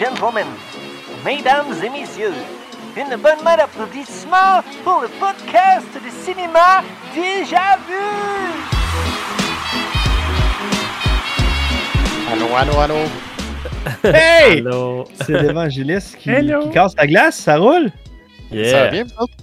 gentlemen, 0.00 0.46
mesdames 1.26 1.74
et 1.84 1.90
messieurs, 1.90 2.32
une 2.96 3.16
bonne 3.16 3.44
main 3.44 3.58
d'applaudissements 3.58 4.62
pour 4.82 5.02
le 5.02 5.08
podcast 5.08 5.88
de 5.94 6.10
cinéma 6.24 6.82
Déjà 7.14 7.76
Vu! 7.86 7.94
Allô, 12.32 12.46
allô, 12.56 12.80
allô? 12.80 12.94
Hey! 14.14 14.60
Allô. 14.60 15.04
C'est 15.20 15.42
l'évangéliste 15.42 16.16
qui, 16.16 16.30
casse 16.72 16.94
la 16.96 17.06
glace, 17.06 17.36
ça 17.36 17.58
roule? 17.58 17.90
Yeah. 18.50 18.70
Ça 18.70 18.84
va 18.84 18.88
bien, 18.88 19.04
vous 19.04 19.22
autres? 19.24 19.34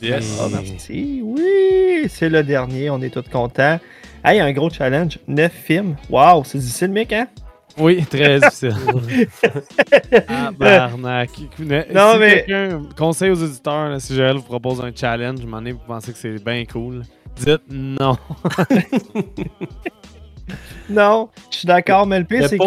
Yes. 0.00 0.38
Ah, 0.40 0.46
merci. 0.52 1.22
Oui, 1.24 2.06
c'est 2.08 2.28
le 2.28 2.44
dernier, 2.44 2.88
on 2.90 3.02
est 3.02 3.10
tous 3.10 3.28
contents. 3.28 3.80
Hey, 4.24 4.38
un 4.38 4.52
gros 4.52 4.70
challenge, 4.70 5.18
9 5.26 5.52
films. 5.52 5.96
Wow, 6.08 6.44
c'est 6.44 6.58
difficile, 6.58 6.92
mec, 6.92 7.12
hein? 7.12 7.26
Oui, 7.78 8.04
très 8.06 8.40
difficile. 8.40 8.74
ah, 10.28 10.50
barnac. 10.50 11.30
Non, 11.94 12.12
si 12.14 12.18
mais- 12.18 12.46
conseille 12.96 13.30
aux 13.30 13.42
auditeurs, 13.42 13.88
là, 13.88 14.00
si 14.00 14.14
Joël 14.14 14.36
vous 14.36 14.42
propose 14.42 14.80
un 14.80 14.90
challenge, 14.94 15.44
m'en 15.46 15.64
est, 15.64 15.72
vous 15.72 15.78
pensez 15.86 16.12
que 16.12 16.18
c'est 16.18 16.42
bien 16.44 16.64
cool, 16.64 17.02
dites 17.36 17.62
non. 17.70 18.16
Non, 20.90 21.28
je 21.50 21.58
suis 21.58 21.66
d'accord, 21.66 22.06
mais 22.06 22.18
le 22.18 22.24
pire, 22.24 22.48
c'est 22.48 22.56
que. 22.58 22.64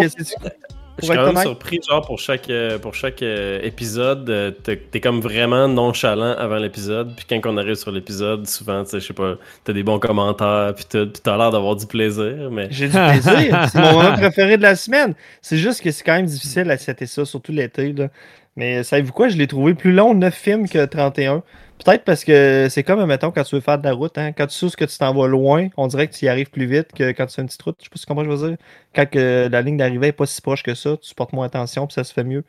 Je 0.99 1.05
suis 1.05 1.15
quand 1.15 1.33
même 1.33 1.37
surpris, 1.37 1.79
genre, 1.87 2.05
pour 2.05 2.19
chaque, 2.19 2.49
euh, 2.49 2.77
pour 2.77 2.93
chaque 2.93 3.21
euh, 3.21 3.59
épisode, 3.63 4.29
euh, 4.29 4.51
t'es 4.51 4.99
comme 4.99 5.21
vraiment 5.21 5.67
nonchalant 5.67 6.35
avant 6.37 6.57
l'épisode. 6.57 7.15
Puis 7.15 7.25
quand 7.29 7.39
on 7.45 7.57
arrive 7.57 7.75
sur 7.75 7.91
l'épisode, 7.91 8.47
souvent, 8.47 8.83
tu 8.83 8.91
sais, 8.91 8.99
je 8.99 9.07
sais 9.07 9.13
pas, 9.13 9.35
t'as 9.63 9.73
des 9.73 9.83
bons 9.83 9.99
commentaires, 9.99 10.73
puis 10.75 10.85
tout, 10.89 11.07
puis 11.07 11.21
t'as 11.23 11.37
l'air 11.37 11.51
d'avoir 11.51 11.75
du 11.75 11.85
plaisir, 11.85 12.49
mais... 12.51 12.67
j'ai 12.69 12.87
du 12.87 12.93
plaisir. 12.93 13.67
c'est 13.71 13.79
mon 13.79 13.93
moment 13.93 14.13
préféré 14.13 14.57
de 14.57 14.63
la 14.63 14.75
semaine. 14.75 15.13
C'est 15.41 15.57
juste 15.57 15.81
que 15.81 15.91
c'est 15.91 16.03
quand 16.03 16.15
même 16.15 16.25
difficile 16.25 16.69
à 16.69 16.77
setter 16.77 17.05
ça, 17.05 17.25
surtout 17.25 17.51
l'été. 17.51 17.93
là. 17.93 18.09
Mais 18.55 18.83
savez-vous 18.83 19.13
quoi, 19.13 19.29
je 19.29 19.37
l'ai 19.37 19.47
trouvé 19.47 19.73
plus 19.73 19.93
long, 19.93 20.13
9 20.13 20.33
films 20.33 20.69
que 20.69 20.85
31. 20.85 21.43
Peut-être 21.83 22.03
parce 22.03 22.23
que 22.23 22.67
c'est 22.69 22.83
comme, 22.83 23.03
mettons, 23.05 23.31
quand 23.31 23.43
tu 23.43 23.55
veux 23.55 23.61
faire 23.61 23.79
de 23.79 23.83
la 23.85 23.93
route, 23.93 24.17
hein, 24.17 24.33
quand 24.33 24.45
tu 24.47 24.55
sais 24.55 24.75
que 24.77 24.85
tu 24.85 24.97
t'en 24.97 25.13
vas 25.13 25.27
loin, 25.27 25.69
on 25.77 25.87
dirait 25.87 26.07
que 26.07 26.13
tu 26.13 26.25
y 26.25 26.27
arrives 26.27 26.49
plus 26.51 26.65
vite 26.65 26.91
que 26.93 27.11
quand 27.11 27.25
tu 27.25 27.35
fais 27.35 27.41
une 27.41 27.47
petite 27.47 27.61
route. 27.63 27.77
Je 27.79 27.85
sais 27.85 27.89
pas 27.89 27.97
si 27.97 28.01
tu 28.01 28.07
comprends 28.07 28.23
ce 28.23 28.29
que 28.29 28.35
je 28.35 28.41
veux 28.41 28.49
dire. 28.49 28.57
Quand 28.93 29.15
la 29.51 29.61
ligne 29.61 29.77
d'arrivée 29.77 30.07
est 30.07 30.11
pas 30.11 30.25
si 30.25 30.41
proche 30.41 30.63
que 30.63 30.75
ça, 30.75 30.95
tu 30.97 31.15
portes 31.15 31.33
moins 31.33 31.47
attention, 31.47 31.87
puis 31.87 31.93
ça 31.95 32.03
se 32.03 32.13
fait 32.13 32.23
mieux. 32.23 32.43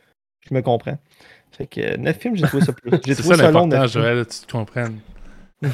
Je 0.49 0.55
me 0.55 0.61
comprends. 0.61 0.99
Fait 1.53 1.67
que 1.67 1.97
9 1.97 2.19
films, 2.19 2.37
j'ai 2.37 2.47
trouvé 2.47 2.65
ça 2.65 2.73
plus. 2.73 2.91
J'ai 3.05 3.15
C'est 3.15 3.23
trouvé 3.23 3.37
ça 3.37 3.45
ça 3.45 3.51
long. 3.51 3.87
Joël, 3.87 4.27
tu 4.27 4.47
te 4.47 4.53
comprennes. 4.53 5.01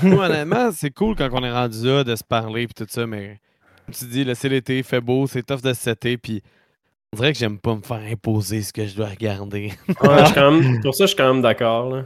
Moi, 0.03 0.27
honnêtement, 0.27 0.71
c'est 0.73 0.91
cool 0.91 1.17
quand 1.17 1.29
on 1.33 1.43
est 1.43 1.51
rendu 1.51 1.87
là 1.87 2.05
de 2.05 2.15
se 2.15 2.25
parler 2.25 2.65
et 2.65 2.67
tout 2.69 2.87
ça, 2.89 3.07
mais 3.07 3.41
comme 3.87 3.95
tu 3.95 4.05
dis, 4.05 4.25
là, 4.25 4.35
c'est 4.35 4.51
l'été, 4.51 4.79
il 4.79 4.85
fait 4.85 5.01
beau, 5.01 5.27
c'est 5.27 5.43
tough 5.43 5.63
de 5.63 5.73
se 5.73 5.81
setter, 5.81 6.19
puis 6.19 6.43
on 7.13 7.17
dirait 7.17 7.33
que 7.33 7.39
j'aime 7.39 7.59
pas 7.59 7.75
me 7.75 7.81
faire 7.83 8.03
imposer 8.11 8.63
ce 8.63 8.73
que 8.73 8.87
je 8.87 8.95
dois 8.95 9.07
regarder. 9.09 9.73
Ouais, 9.89 10.19
je 10.21 10.25
suis 10.27 10.35
quand 10.35 10.51
même- 10.53 10.81
pour 10.81 10.95
ça, 10.95 11.05
je 11.05 11.09
suis 11.09 11.17
quand 11.17 11.33
même 11.35 11.43
d'accord. 11.43 12.03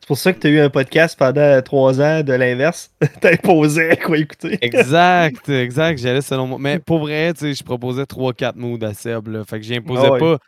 C'est 0.00 0.06
pour 0.06 0.18
ça 0.18 0.32
que 0.32 0.38
tu 0.38 0.46
as 0.46 0.50
eu 0.50 0.60
un 0.60 0.70
podcast 0.70 1.18
pendant 1.18 1.60
3 1.62 2.00
ans 2.00 2.22
de 2.22 2.32
l'inverse. 2.32 2.92
T'as 3.20 3.32
imposé 3.32 3.90
à 3.90 3.96
quoi 3.96 4.16
écouter. 4.18 4.56
exact, 4.62 5.48
exact, 5.48 5.98
j'allais 5.98 6.20
selon 6.22 6.46
moi. 6.46 6.58
Mais 6.60 6.78
pour 6.78 7.00
vrai, 7.00 7.32
tu 7.34 7.40
sais, 7.40 7.54
je 7.54 7.64
proposais 7.64 8.04
3-4 8.04 8.52
moods 8.56 8.78
à 8.84 8.94
Seb, 8.94 9.28
là, 9.28 9.44
fait 9.44 9.58
que 9.58 9.66
j'imposais 9.66 10.06
Ah 10.06 10.12
ouais. 10.12 10.18
pas 10.20 10.38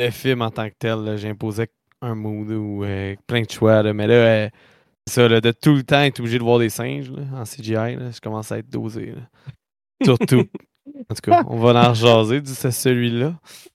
le 0.00 0.10
film 0.10 0.42
en 0.42 0.50
tant 0.50 0.68
que 0.68 0.74
tel, 0.78 1.16
j'imposais 1.16 1.68
un 2.02 2.14
mood 2.16 2.50
ou 2.50 2.82
euh, 2.84 3.14
plein 3.26 3.42
de 3.42 3.50
choix, 3.50 3.82
là, 3.82 3.92
mais 3.94 4.06
là, 4.08 4.14
euh, 4.14 4.48
c'est 5.06 5.14
ça, 5.22 5.28
là, 5.28 5.40
de 5.40 5.52
tout 5.52 5.74
le 5.74 5.84
temps 5.84 6.02
être 6.02 6.18
obligé 6.20 6.38
de 6.38 6.42
voir 6.42 6.58
des 6.58 6.68
singes 6.70 7.10
là, 7.10 7.22
en 7.40 7.44
CGI, 7.44 7.72
là, 7.96 8.10
je 8.12 8.20
commence 8.20 8.50
à 8.50 8.58
être 8.58 8.68
dosé. 8.68 9.12
là. 9.14 9.22
Surtout. 10.04 10.44
En 10.96 11.14
tout 11.14 11.22
cas, 11.30 11.42
on 11.48 11.56
va 11.56 11.70
en 11.86 11.90
rejaser 11.90 12.40
du 12.40 12.50
c'est 12.52 12.70
celui-là. 12.70 13.34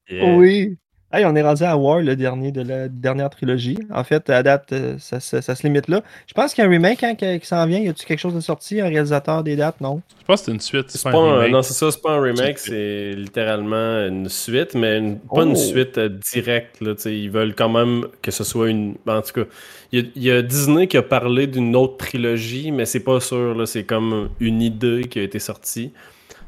Yeah. 0.09 0.36
Oui. 0.36 0.78
Hey, 1.12 1.26
on 1.26 1.36
est 1.36 1.42
rendu 1.42 1.64
à 1.64 1.76
War, 1.76 2.02
le 2.02 2.16
dernier 2.16 2.52
de 2.52 2.61
la 2.61 2.88
dernière 2.88 3.32
trilogie. 3.32 3.80
En 3.92 4.04
fait, 4.04 4.30
à 4.30 4.44
date, 4.44 4.71
euh, 4.73 4.95
ça, 4.99 5.20
ça- 5.20 5.42
ça 5.42 5.55
se 5.55 5.64
limite 5.64 5.88
là. 5.88 6.04
Je 6.27 6.36
pense 6.36 6.54
qu'il 6.54 6.61
y 6.64 6.66
a 6.66 6.70
un 6.70 6.71
remake 6.71 7.04
hein, 7.04 7.16
qui, 7.16 7.39
qui 7.39 7.48
s'en 7.48 7.66
vient. 7.66 7.80
Y 7.80 7.89
a-tu 7.89 8.05
quelque 8.05 8.20
chose 8.20 8.36
de 8.36 8.39
sorti, 8.39 8.80
un 8.80 8.88
réalisateur, 8.89 9.44
des 9.44 9.55
dates? 9.55 9.82
Non. 9.82 10.04
Je 10.20 10.26
pense 10.26 10.42
que 10.42 10.45
c'est 10.45 10.52
une 10.52 10.60
suite, 10.60 10.86
c'est 10.89 11.02
pas, 11.02 11.11
pas 11.11 11.17
un 11.17 11.49
non, 11.49 11.64
c'est 11.64 11.73
ça, 11.73 11.89
c'est 11.89 12.02
pas 12.04 12.11
un 12.11 12.21
remake, 12.21 12.60
C'est 12.60 13.14
littéralement 13.14 14.05
une 14.08 14.30
suite, 14.30 14.76
mais 14.76 14.99
une- 14.99 15.17
pas 15.17 15.26
Oh. 15.42 15.44
une 15.45 15.55
suite 15.55 15.98
euh, 15.98 16.10
directe. 16.32 16.80
Là, 16.80 16.94
ils 17.08 17.32
veulent 17.32 17.55
quand 17.55 17.70
même 17.70 18.05
que 18.21 18.30
ce 18.30 18.44
soit 18.44 18.70
une. 18.70 18.94
En 19.08 19.21
tout 19.23 19.33
cas, 19.33 19.49
il 19.92 20.11
y, 20.15 20.26
y 20.26 20.32
a 20.32 20.44
Disney 20.44 20.86
qui 20.86 20.98
a 20.98 21.02
parlé 21.02 21.48
d'une 21.48 21.76
autre 21.76 21.98
trilogie, 21.98 22.71
mais 22.71 22.86
c'est 22.86 22.99
pas 23.04 23.20
sûr. 23.20 23.55
là, 23.55 23.65
C'est 23.65 23.83
comme 23.83 24.30
une 24.39 24.61
idée 24.61 25.05
qui 25.10 25.17
a 25.17 25.23
été 25.23 25.39
sortie. 25.39 25.92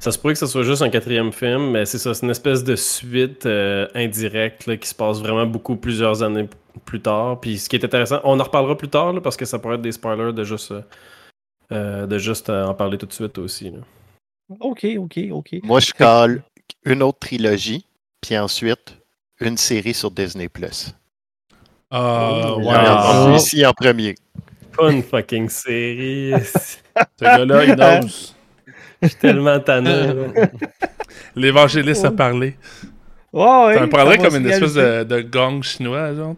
Ça 0.02 0.12
se 0.12 0.18
pourrait 0.18 0.34
que 0.34 0.40
ce 0.40 0.48
soit 0.48 0.64
juste 0.64 0.82
un 0.82 0.90
quatrième 0.90 1.32
film, 1.32 1.70
mais 1.70 1.86
c'est 1.86 2.00
ça, 2.00 2.16
c'est 2.16 2.26
une 2.26 2.32
espèce 2.32 2.64
de 2.64 2.76
suite 2.76 3.46
euh, 3.46 3.88
indirecte 3.94 4.66
là, 4.66 4.76
qui 4.76 4.90
se 4.90 4.96
passe 4.96 5.20
vraiment 5.20 5.46
beaucoup 5.46 5.76
plusieurs 5.76 6.24
années 6.24 6.50
plus 6.86 7.00
tard. 7.02 7.40
Puis 7.40 7.60
ce 7.60 7.70
qui 7.70 7.76
est 7.76 7.86
intéressant, 7.86 8.20
on 8.24 8.40
en 8.40 8.44
reparlera 8.44 8.76
plus 8.76 8.90
tard 8.90 9.14
là, 9.14 9.22
parce 9.22 9.38
que 9.38 9.46
ça 9.46 9.60
pourrait 9.60 9.76
être 9.76 9.84
des 9.84 9.92
spoilers 9.92 10.34
de 10.34 10.44
juste, 10.44 10.72
euh, 10.72 10.82
euh, 11.72 12.08
de 12.08 12.18
juste 12.18 12.50
euh, 12.50 12.66
en 12.66 12.74
parler 12.74 12.98
tout 12.98 13.06
de 13.06 13.14
suite 13.14 13.38
aussi. 13.38 13.70
là. 13.70 13.78
Ok, 14.60 14.88
ok, 14.98 15.20
ok. 15.34 15.56
Moi, 15.62 15.80
je 15.80 15.94
colle 15.94 16.42
une 16.84 17.04
autre 17.04 17.20
trilogie, 17.20 17.86
puis 18.22 18.36
ensuite 18.40 18.98
une 19.40 19.56
série 19.56 19.94
sur 19.94 20.10
Disney+. 20.10 20.50
Ah, 21.92 22.54
Oh, 22.56 22.60
ouais. 22.60 22.74
Ah. 22.74 23.26
Celui-ci 23.28 23.64
en 23.68 23.74
premier. 23.74 24.16
Pas 24.76 24.92
une 24.92 25.04
fucking 25.04 25.48
série. 25.48 26.34
Ce 26.44 26.78
gars-là, 27.22 27.66
il 27.66 28.04
ose. 28.04 28.36
Je 29.04 29.08
suis 29.08 29.18
tellement 29.18 29.60
tanné. 29.60 29.90
là. 29.90 30.14
L'évangéliste 31.36 32.06
a 32.06 32.12
parlé. 32.12 32.56
Ouais, 33.34 33.66
ouais, 33.66 33.74
Ça 33.76 33.82
me 33.82 33.90
prendrait 33.90 34.18
ça 34.18 34.24
va 34.24 34.30
comme 34.30 34.38
une 34.42 34.50
espèce 34.50 34.74
de, 34.74 35.04
de 35.04 35.22
gong 35.22 35.62
chinois, 35.64 36.14
genre. 36.14 36.36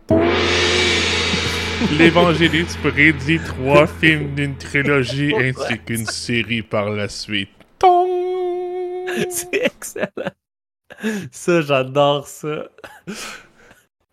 L'évangéliste 1.97 2.77
prédit 2.79 3.39
trois 3.39 3.87
films 3.99 4.35
d'une 4.35 4.55
trilogie 4.55 5.33
ainsi 5.35 5.79
qu'une 5.79 6.05
série 6.05 6.61
par 6.61 6.89
la 6.89 7.09
suite. 7.09 7.49
Tong! 7.79 8.09
C'est 9.29 9.53
excellent. 9.65 10.31
Ça, 11.31 11.61
j'adore 11.61 12.27
ça. 12.27 12.69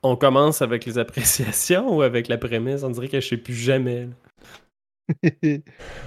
On 0.03 0.17
commence 0.17 0.63
avec 0.63 0.87
les 0.87 0.99
appréciations 0.99 1.95
ou 1.97 2.03
avec 2.03 2.27
la 2.29 2.39
prémisse? 2.39 2.83
On 2.83 2.91
dirait 2.91 3.09
que 3.09 3.21
je 3.21 3.29
sais 3.29 3.37
plus 3.37 3.55
jamais. 3.55 4.01
là. 4.07 4.07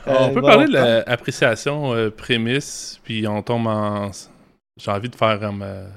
on 0.07 0.11
Euh, 0.11 0.27
peut 0.33 0.41
bon, 0.41 0.47
parler 0.47 0.65
de 0.67 0.73
l'appréciation 1.09 1.93
euh, 1.93 2.09
prémisse, 2.09 2.99
puis 3.03 3.27
on 3.27 3.41
tombe 3.41 3.67
en. 3.67 4.11
J'ai 4.77 4.91
envie 4.91 5.09
de 5.09 5.15
faire 5.15 5.39
comme. 5.39 5.61
euh, 5.63 5.87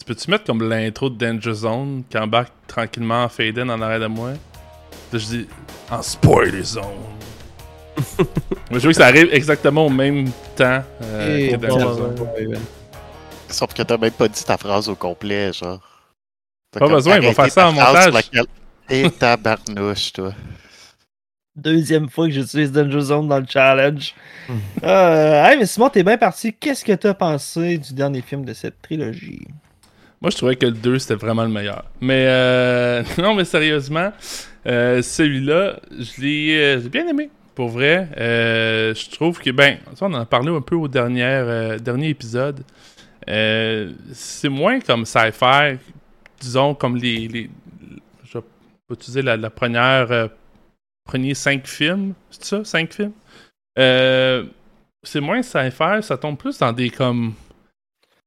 Tu 0.00 0.04
peux-tu 0.06 0.30
mettre 0.30 0.44
comme 0.44 0.68
l'intro 0.68 1.10
de 1.10 1.16
Danger 1.16 1.54
Zone 1.54 2.04
qui 2.08 2.18
embarque 2.18 2.52
tranquillement 2.66 3.24
en 3.24 3.28
fade 3.28 3.58
in 3.58 3.68
en 3.68 3.80
arrière 3.80 4.00
de 4.00 4.06
moi? 4.06 4.30
Là, 5.12 5.18
je 5.18 5.26
dis 5.26 5.48
en 5.90 6.02
spoiler 6.02 6.62
zone. 6.62 6.84
Mais 8.70 8.78
je 8.78 8.86
veux 8.86 8.90
que 8.90 8.96
ça 8.98 9.06
arrive 9.06 9.28
exactement 9.32 9.86
au 9.86 9.90
même 9.90 10.30
temps 10.54 10.82
euh, 11.02 11.36
Et 11.38 11.50
que 11.52 11.56
Danger 11.56 11.84
bon, 11.84 11.92
Zone. 11.94 12.14
bon. 12.14 12.28
Sauf 13.48 13.72
que 13.72 13.82
t'as 13.82 13.96
même 13.96 14.12
pas 14.12 14.28
dit 14.28 14.44
ta 14.44 14.56
phrase 14.58 14.88
au 14.88 14.94
complet, 14.94 15.52
genre. 15.52 15.80
Pas 16.70 16.86
besoin, 16.86 17.16
ils 17.16 17.22
vont 17.26 17.32
faire 17.32 17.50
ça 17.50 17.62
ta 17.62 17.68
en 17.68 17.72
montage. 17.72 18.12
laquelle- 18.12 18.44
Et 18.90 19.10
tabarnouche, 19.10 20.12
toi. 20.12 20.32
Deuxième 21.58 22.08
fois 22.08 22.28
que 22.28 22.32
j'utilise 22.34 22.70
Danger 22.70 23.00
Zone 23.00 23.26
dans 23.26 23.40
le 23.40 23.46
challenge. 23.48 24.14
Euh, 24.84 25.44
hey, 25.44 25.58
mais 25.58 25.66
Simon, 25.66 25.88
t'es 25.88 26.04
bien 26.04 26.16
parti. 26.16 26.54
Qu'est-ce 26.54 26.84
que 26.84 26.92
t'as 26.92 27.14
pensé 27.14 27.78
du 27.78 27.94
dernier 27.94 28.22
film 28.22 28.44
de 28.44 28.52
cette 28.52 28.80
trilogie? 28.80 29.44
Moi, 30.20 30.30
je 30.30 30.36
trouvais 30.36 30.54
que 30.54 30.66
le 30.66 30.72
2, 30.72 31.00
c'était 31.00 31.16
vraiment 31.16 31.42
le 31.42 31.48
meilleur. 31.48 31.84
Mais 32.00 32.26
euh, 32.28 33.02
non, 33.18 33.34
mais 33.34 33.44
sérieusement, 33.44 34.12
euh, 34.68 35.02
celui-là, 35.02 35.80
je 35.98 36.22
l'ai 36.22 36.88
bien 36.88 37.08
aimé. 37.08 37.28
Pour 37.56 37.70
vrai, 37.70 38.08
je 38.16 39.10
trouve 39.10 39.40
que, 39.40 39.50
ben, 39.50 39.78
ça, 39.96 40.06
on 40.06 40.14
en 40.14 40.20
a 40.20 40.26
parlé 40.26 40.54
un 40.54 40.60
peu 40.60 40.76
au 40.76 40.86
dernier, 40.86 41.76
dernier 41.80 42.10
épisode. 42.10 42.62
C'est 43.26 44.48
moins 44.48 44.78
comme 44.78 45.04
sci-fi, 45.04 45.76
disons, 46.38 46.74
comme 46.74 46.96
les. 46.96 47.26
les 47.26 47.50
je 48.24 48.38
vais 48.38 48.44
utiliser 48.92 49.22
la, 49.22 49.36
la 49.36 49.50
première. 49.50 50.30
Premier 51.08 51.34
cinq 51.34 51.66
films. 51.66 52.12
C'est 52.30 52.44
ça, 52.44 52.64
cinq 52.64 52.92
films? 52.92 53.12
Euh, 53.78 54.44
c'est 55.02 55.20
moins 55.20 55.42
sci-fi, 55.42 56.02
ça 56.02 56.16
tombe 56.16 56.36
plus 56.38 56.56
dans 56.58 56.72
des 56.72 56.90
comme. 56.90 57.32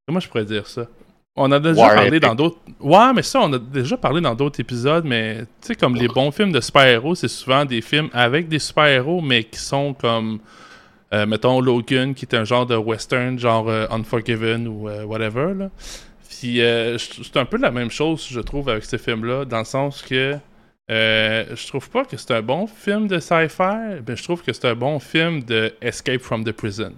Comment 0.05 0.19
je 0.19 0.27
pourrais 0.27 0.45
dire 0.45 0.67
ça? 0.67 0.87
On 1.35 1.49
a 1.51 1.59
déjà 1.59 1.79
War 1.79 1.93
parlé 1.95 2.17
epic. 2.17 2.23
dans 2.23 2.35
d'autres. 2.35 2.57
Ouais, 2.81 3.13
mais 3.15 3.21
ça, 3.23 3.39
on 3.39 3.53
a 3.53 3.59
déjà 3.59 3.95
parlé 3.95 4.19
dans 4.19 4.35
d'autres 4.35 4.59
épisodes, 4.59 5.05
mais 5.05 5.41
tu 5.61 5.67
sais, 5.67 5.75
comme 5.75 5.95
les 5.95 6.07
bons 6.09 6.31
films 6.31 6.51
de 6.51 6.59
super-héros, 6.59 7.15
c'est 7.15 7.29
souvent 7.29 7.63
des 7.63 7.81
films 7.81 8.09
avec 8.11 8.49
des 8.49 8.59
super-héros, 8.59 9.21
mais 9.21 9.43
qui 9.45 9.59
sont 9.59 9.93
comme. 9.93 10.39
euh, 11.13 11.25
mettons 11.25 11.59
Logan, 11.61 12.13
qui 12.13 12.25
est 12.25 12.35
un 12.35 12.45
genre 12.45 12.65
de 12.65 12.75
western, 12.75 13.37
genre 13.37 13.69
euh, 13.69 13.85
Unforgiven 13.91 14.67
ou 14.67 14.87
euh, 14.89 15.03
whatever. 15.03 15.53
Là. 15.53 15.69
Puis 16.29 16.59
c'est 16.97 17.37
un 17.37 17.45
peu 17.45 17.57
la 17.57 17.71
même 17.71 17.91
chose, 17.91 18.27
je 18.29 18.39
trouve, 18.39 18.69
avec 18.69 18.83
ce 18.85 18.97
film-là, 18.97 19.45
dans 19.45 19.59
le 19.59 19.65
sens 19.65 20.01
que 20.01 20.35
euh, 20.91 21.45
je 21.55 21.67
trouve 21.67 21.89
pas 21.89 22.03
que 22.05 22.17
c'est 22.17 22.31
un 22.31 22.41
bon 22.41 22.67
film 22.67 23.07
de 23.07 23.19
sci-fi, 23.19 24.01
mais 24.07 24.15
je 24.15 24.23
trouve 24.23 24.43
que 24.43 24.51
c'est 24.53 24.65
un 24.67 24.75
bon 24.75 24.99
film 24.99 25.41
de 25.43 25.73
Escape 25.81 26.21
from 26.21 26.43
the 26.43 26.51
Prison. 26.51 26.93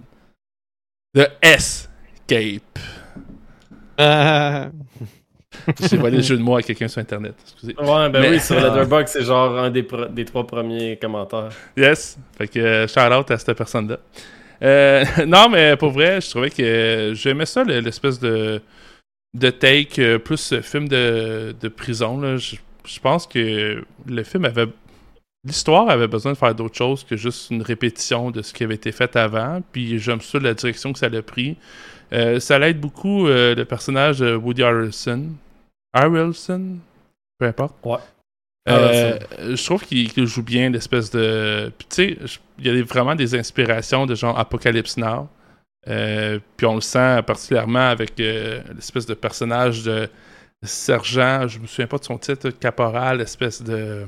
De 1.13 1.27
Escape. 1.41 2.79
Ah, 3.97 4.69
J'ai 5.89 5.97
volé 5.97 6.17
le 6.17 6.23
jeu 6.23 6.35
de 6.37 6.41
mots 6.41 6.55
à 6.55 6.61
quelqu'un 6.63 6.87
sur 6.87 6.99
Internet. 7.01 7.35
Excusez. 7.43 7.75
Ouais, 7.77 8.09
ben 8.09 8.21
Mais- 8.21 8.29
oui, 8.31 8.39
sur 8.39 8.55
Letterboxd, 8.55 9.07
c'est 9.19 9.23
genre 9.23 9.57
un 9.59 9.69
des, 9.69 9.85
des 10.09 10.25
trois 10.25 10.47
premiers 10.47 10.97
commentaires. 10.97 11.49
Yes. 11.77 12.17
Fait 12.37 12.47
que 12.47 12.59
euh, 12.59 12.87
shout 12.87 12.99
out 13.13 13.29
à 13.29 13.37
cette 13.37 13.53
personne-là. 13.55 13.97
Euh, 14.63 15.05
non, 15.27 15.49
mais 15.49 15.77
pour 15.77 15.91
vrai, 15.91 16.19
je 16.21 16.29
trouvais 16.31 16.49
que 16.49 17.11
j'aimais 17.13 17.45
ça, 17.45 17.63
le- 17.63 17.79
l'espèce 17.81 18.19
de, 18.19 18.59
de 19.35 19.49
take 19.51 20.01
euh, 20.01 20.17
plus 20.17 20.53
euh, 20.53 20.61
film 20.61 20.87
de, 20.87 21.53
de 21.59 21.67
prison. 21.67 22.19
là. 22.19 22.37
Je, 22.37 22.55
je 22.85 22.99
pense 22.99 23.27
que 23.27 23.83
le 24.05 24.23
film 24.23 24.45
avait. 24.45 24.67
L'histoire 25.45 25.89
avait 25.89 26.07
besoin 26.07 26.31
de 26.31 26.37
faire 26.37 26.55
d'autres 26.55 26.77
choses 26.77 27.03
que 27.03 27.17
juste 27.17 27.51
une 27.51 27.61
répétition 27.61 28.31
de 28.31 28.41
ce 28.41 28.53
qui 28.53 28.63
avait 28.63 28.75
été 28.75 28.93
fait 28.93 29.13
avant. 29.17 29.61
Puis 29.73 29.99
j'aime 29.99 30.21
ça 30.21 30.39
la 30.39 30.53
direction 30.53 30.93
que 30.93 30.99
ça 30.99 31.09
l'a 31.09 31.21
pris. 31.21 31.57
Euh, 32.13 32.39
ça 32.39 32.57
l'aide 32.59 32.79
beaucoup 32.79 33.27
euh, 33.27 33.53
le 33.53 33.65
personnage 33.65 34.19
de 34.19 34.35
Woody 34.35 34.63
Harrelson. 34.63 35.31
Harrelson? 35.93 36.77
Peu 37.39 37.47
importe. 37.47 37.75
Ouais. 37.83 37.97
Euh, 38.69 39.19
je 39.39 39.65
trouve 39.65 39.83
qu'il 39.85 40.25
joue 40.25 40.43
bien 40.43 40.69
l'espèce 40.69 41.11
de. 41.11 41.71
Puis 41.77 41.87
tu 41.89 41.95
sais, 41.95 42.39
il 42.59 42.67
y 42.67 42.69
a 42.69 42.83
vraiment 42.83 43.15
des 43.15 43.35
inspirations 43.35 44.05
de 44.05 44.15
genre 44.15 44.39
Apocalypse 44.39 44.95
Now. 44.97 45.27
Euh, 45.87 46.39
puis 46.55 46.65
on 46.65 46.75
le 46.75 46.81
sent 46.81 47.21
particulièrement 47.23 47.89
avec 47.89 48.17
euh, 48.19 48.61
l'espèce 48.73 49.05
de 49.05 49.13
personnage 49.13 49.83
de 49.83 50.09
sergent, 50.63 51.47
je 51.47 51.59
me 51.59 51.67
souviens 51.67 51.87
pas 51.87 51.97
de 51.97 52.03
son 52.05 52.17
titre, 52.17 52.49
caporal, 52.51 53.21
espèce 53.21 53.61
de 53.61 54.05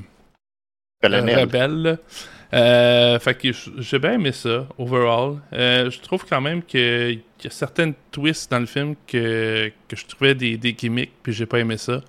Colonel. 1.02 1.40
rebelle. 1.40 2.00
Euh, 2.54 3.20
fait 3.20 3.36
que 3.36 3.50
j'ai 3.80 4.00
bien 4.00 4.14
aimé 4.14 4.32
ça, 4.32 4.68
overall. 4.78 5.40
Euh, 5.54 5.90
je 5.90 6.00
trouve 6.00 6.26
quand 6.26 6.40
même 6.42 6.62
que- 6.64 7.12
qu'il 7.12 7.44
y 7.44 7.48
a 7.48 7.50
certaines 7.52 7.94
twists 8.12 8.50
dans 8.52 8.60
le 8.60 8.66
film 8.66 8.96
que, 9.08 9.72
que 9.88 9.96
je 9.96 10.06
trouvais 10.06 10.36
des, 10.36 10.56
des 10.58 10.74
gimmicks, 10.74 11.12
puis 11.24 11.34
j'ai 11.34 11.46
pas 11.46 11.60
aimé 11.60 11.78
ça. 11.78 12.02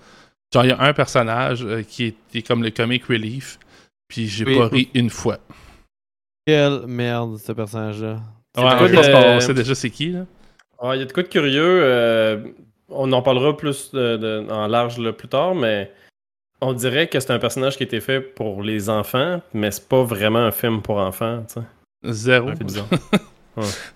Genre, 0.54 0.64
il 0.64 0.68
y 0.68 0.72
a 0.72 0.80
un 0.80 0.92
personnage 0.92 1.64
euh, 1.64 1.82
qui, 1.82 2.04
est, 2.06 2.14
qui 2.30 2.38
est 2.38 2.46
comme 2.46 2.62
le 2.62 2.70
comic 2.70 3.04
relief, 3.06 3.58
puis 4.08 4.28
j'ai 4.28 4.44
Oui. 4.44 4.56
pas 4.58 4.68
ri 4.68 4.88
une 4.94 5.10
fois. 5.10 5.38
Quelle 6.46 6.86
merde, 6.86 7.38
ce 7.38 7.50
personnage-là. 7.50 8.20
Ouais, 8.56 8.62
quoi 8.78 8.86
je 8.86 8.94
pense 8.94 9.06
de- 9.08 9.12
qu'on 9.12 9.40
sait 9.40 9.54
déjà 9.54 9.74
c'est 9.74 9.90
qui, 9.90 10.10
là. 10.12 10.26
Ah, 10.80 10.92
Il 10.94 11.00
y 11.00 11.02
a 11.02 11.06
de 11.06 11.12
quoi 11.12 11.22
de 11.24 11.28
curieux. 11.28 12.54
Euh, 12.90 12.94
on 12.94 13.12
en 13.12 13.22
parlera 13.22 13.56
plus 13.56 13.90
de- 13.92 14.16
de- 14.16 14.46
en 14.50 14.66
large 14.66 14.98
là, 14.98 15.12
plus 15.12 15.28
tard, 15.28 15.54
mais 15.54 15.90
on 16.60 16.72
dirait 16.72 17.08
que 17.08 17.20
c'est 17.20 17.32
un 17.32 17.38
personnage 17.38 17.76
qui 17.76 17.82
a 17.82 17.86
été 17.86 18.00
fait 18.00 18.20
pour 18.20 18.62
les 18.62 18.88
enfants, 18.88 19.42
mais 19.52 19.70
c'est 19.70 19.88
pas 19.88 20.02
vraiment 20.04 20.38
un 20.40 20.52
film 20.52 20.80
pour 20.82 20.96
enfants. 20.98 21.44
tu 21.48 21.54
sais. 21.54 21.66
Zéro. 22.04 22.48
C'est 22.56 22.64
bizarre. 22.64 22.88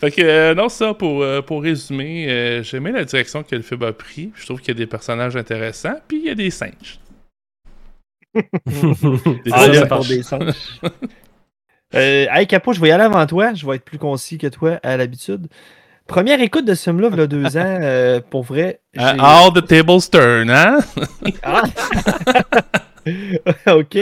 Fait 0.00 0.10
que, 0.10 0.22
euh, 0.22 0.54
non, 0.54 0.70
ça, 0.70 0.94
pour, 0.94 1.22
euh, 1.22 1.42
pour 1.42 1.62
résumer, 1.62 2.31
euh, 2.31 2.62
j'ai 2.62 2.78
aimé 2.78 2.92
la 2.92 3.04
direction 3.04 3.42
que 3.42 3.54
le 3.54 3.60
film 3.60 3.82
a 3.82 3.92
pris. 3.92 4.32
Je 4.34 4.46
trouve 4.46 4.58
qu'il 4.60 4.69
y 4.69 4.70
a 4.70 4.75
des 4.75 4.87
personnages 4.87 5.37
intéressants, 5.37 5.96
puis 6.08 6.19
il 6.20 6.25
y 6.25 6.31
a 6.31 6.34
des 6.34 6.48
singes. 6.50 6.98
Des 8.34 8.42
Ah, 9.52 9.66
singes 9.66 9.88
pour 9.88 10.04
des 10.06 10.22
singes. 10.22 10.54
Euh, 11.94 12.26
hey, 12.31 12.46
Capo, 12.46 12.72
je 12.72 12.81
vais 12.81 12.88
y 12.88 12.92
aller 12.92 13.04
avant 13.04 13.26
toi. 13.26 13.52
Je 13.52 13.66
vais 13.66 13.76
être 13.76 13.84
plus 13.84 13.98
concis 13.98 14.38
que 14.38 14.46
toi 14.46 14.78
à 14.82 14.96
l'habitude. 14.96 15.48
Première 16.11 16.41
écoute 16.43 16.65
de 16.65 16.75
ce 16.75 16.83
film-là, 16.91 17.09
il 17.12 17.19
y 17.19 17.23
a 17.23 17.27
deux 17.29 17.57
ans, 17.57 17.79
euh, 17.83 18.21
pour 18.31 18.43
vrai. 18.43 18.81
Uh, 18.97 18.99
j'ai- 19.01 19.21
all 19.21 19.53
the 19.55 19.65
tables 19.65 20.11
turn, 20.11 20.51
hein? 20.51 20.81
Ah! 21.45 21.62
ok. 23.75 23.97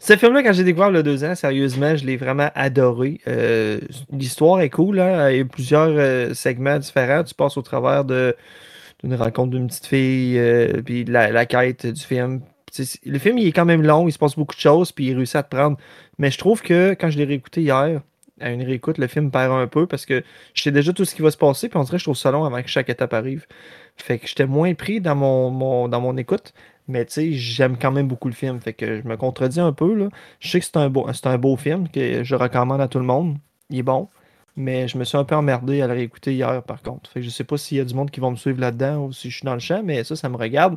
Ce 0.00 0.16
film-là, 0.16 0.42
quand 0.42 0.52
j'ai 0.52 0.64
découvert 0.64 0.88
a 0.88 1.02
deux 1.04 1.22
ans, 1.22 1.36
sérieusement, 1.36 1.94
je 1.94 2.04
l'ai 2.04 2.16
vraiment 2.16 2.50
adoré. 2.56 3.20
Euh, 3.28 3.78
L'histoire 4.10 4.60
est 4.60 4.70
cool, 4.70 4.98
hein? 4.98 5.30
il 5.30 5.36
y 5.36 5.40
a 5.40 5.44
plusieurs 5.44 5.90
euh, 5.90 6.34
segments 6.34 6.80
différents. 6.80 7.22
Tu 7.22 7.34
passes 7.36 7.56
au 7.56 7.62
travers 7.62 8.04
d'une 8.04 9.14
rencontre 9.14 9.50
d'une 9.50 9.68
petite 9.68 9.86
fille, 9.86 10.36
euh, 10.36 10.82
puis 10.84 11.04
la, 11.04 11.30
la 11.30 11.46
quête 11.46 11.86
du 11.86 12.02
film. 12.02 12.40
Le 13.06 13.18
film, 13.20 13.38
il 13.38 13.46
est 13.46 13.52
quand 13.52 13.64
même 13.64 13.82
long, 13.82 14.08
il 14.08 14.12
se 14.12 14.18
passe 14.18 14.34
beaucoup 14.34 14.56
de 14.56 14.60
choses, 14.60 14.90
puis 14.90 15.06
il 15.06 15.14
réussit 15.16 15.36
à 15.36 15.44
te 15.44 15.54
prendre. 15.54 15.76
Mais 16.18 16.32
je 16.32 16.38
trouve 16.38 16.60
que 16.60 16.96
quand 17.00 17.08
je 17.08 17.18
l'ai 17.18 17.24
réécouté 17.24 17.62
hier, 17.62 18.00
à 18.40 18.50
une 18.50 18.62
réécoute, 18.62 18.98
le 18.98 19.06
film 19.06 19.30
perd 19.30 19.52
un 19.52 19.66
peu 19.66 19.86
parce 19.86 20.06
que 20.06 20.22
je 20.54 20.62
sais 20.62 20.72
déjà 20.72 20.92
tout 20.92 21.04
ce 21.04 21.14
qui 21.14 21.22
va 21.22 21.30
se 21.30 21.36
passer, 21.36 21.68
puis 21.68 21.78
on 21.78 21.84
dirait 21.84 21.98
que 21.98 22.04
je 22.04 22.12
ça 22.12 22.30
long 22.30 22.44
avant 22.44 22.62
que 22.62 22.68
chaque 22.68 22.88
étape 22.88 23.12
arrive. 23.14 23.46
Fait 23.96 24.18
que 24.18 24.26
j'étais 24.26 24.46
moins 24.46 24.74
pris 24.74 25.00
dans 25.00 25.14
mon, 25.14 25.88
dans 25.88 26.00
mon 26.00 26.16
écoute. 26.16 26.52
Mais 26.88 27.04
tu 27.04 27.12
sais, 27.12 27.32
j'aime 27.32 27.76
quand 27.78 27.92
même 27.92 28.08
beaucoup 28.08 28.28
le 28.28 28.34
film. 28.34 28.60
Fait 28.60 28.72
que 28.72 29.00
je 29.00 29.06
me 29.06 29.16
contredis 29.16 29.60
un 29.60 29.72
peu. 29.72 29.94
Là. 29.94 30.08
Je 30.40 30.50
sais 30.50 30.60
que 30.60 30.66
c'est 30.66 30.76
un, 30.76 30.90
beau, 30.90 31.06
un 31.06 31.38
beau 31.38 31.56
film 31.56 31.88
que 31.88 32.24
je 32.24 32.34
recommande 32.34 32.80
à 32.80 32.88
tout 32.88 32.98
le 32.98 33.04
monde. 33.04 33.36
Il 33.70 33.78
est 33.78 33.82
bon. 33.82 34.08
Mais 34.56 34.88
je 34.88 34.98
me 34.98 35.04
suis 35.04 35.16
un 35.16 35.24
peu 35.24 35.36
emmerdé 35.36 35.80
à 35.82 35.86
le 35.86 35.92
réécouter 35.92 36.34
hier, 36.34 36.62
par 36.64 36.82
contre. 36.82 37.10
Fait 37.10 37.20
que 37.20 37.26
je 37.26 37.30
sais 37.30 37.44
pas 37.44 37.56
s'il 37.56 37.78
y 37.78 37.80
a 37.80 37.84
du 37.84 37.94
monde 37.94 38.10
qui 38.10 38.20
va 38.20 38.28
me 38.30 38.36
suivre 38.36 38.60
là-dedans 38.60 39.06
ou 39.06 39.12
si 39.12 39.30
je 39.30 39.36
suis 39.36 39.44
dans 39.44 39.54
le 39.54 39.60
champ, 39.60 39.82
mais 39.84 40.02
ça, 40.02 40.16
ça 40.16 40.28
me 40.28 40.36
regarde. 40.36 40.76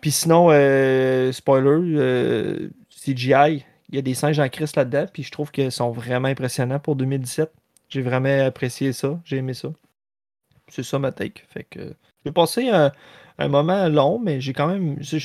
Puis 0.00 0.10
sinon, 0.10 0.48
euh, 0.50 1.32
spoiler, 1.32 1.96
euh, 1.96 2.68
CGI, 2.90 3.64
il 3.94 3.98
y 3.98 3.98
a 3.98 4.02
des 4.02 4.14
singes 4.14 4.40
en 4.40 4.48
crise 4.48 4.74
là-dedans. 4.74 5.06
Puis 5.12 5.22
je 5.22 5.30
trouve 5.30 5.52
qu'ils 5.52 5.70
sont 5.70 5.92
vraiment 5.92 6.26
impressionnants 6.26 6.80
pour 6.80 6.96
2017. 6.96 7.52
J'ai 7.88 8.02
vraiment 8.02 8.44
apprécié 8.44 8.92
ça. 8.92 9.20
J'ai 9.24 9.36
aimé 9.36 9.54
ça. 9.54 9.68
C'est 10.68 10.82
ça 10.82 10.98
ma 10.98 11.12
take. 11.12 11.44
Fait 11.48 11.62
que 11.62 11.94
j'ai 12.24 12.32
passé 12.32 12.70
un, 12.70 12.90
moment 13.48 13.88
long, 13.88 14.18
mais 14.18 14.40
j'ai 14.40 14.52
quand 14.52 14.66
même. 14.66 15.00
C'est 15.02 15.20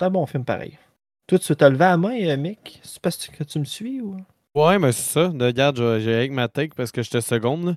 un 0.00 0.08
bon 0.08 0.24
film 0.24 0.44
pareil. 0.44 0.78
Toi, 1.26 1.38
tu 1.38 1.54
t'as 1.56 1.68
levé 1.68 1.84
à 1.84 1.90
la 1.90 1.96
main, 1.98 2.18
euh, 2.18 2.36
Mick? 2.38 2.80
C'est 2.82 3.02
parce 3.02 3.26
que 3.26 3.44
tu 3.44 3.58
me 3.58 3.64
suis 3.64 4.00
ou? 4.00 4.16
Ouais, 4.54 4.78
mais 4.78 4.92
c'est 4.92 5.12
ça. 5.12 5.28
De- 5.28 5.44
Regarde, 5.44 5.76
j'ai- 5.98 6.14
avec 6.14 6.32
ma 6.32 6.48
take 6.48 6.72
parce 6.74 6.92
que 6.92 7.02
j'étais 7.02 7.20
seconde. 7.20 7.66
là. 7.66 7.74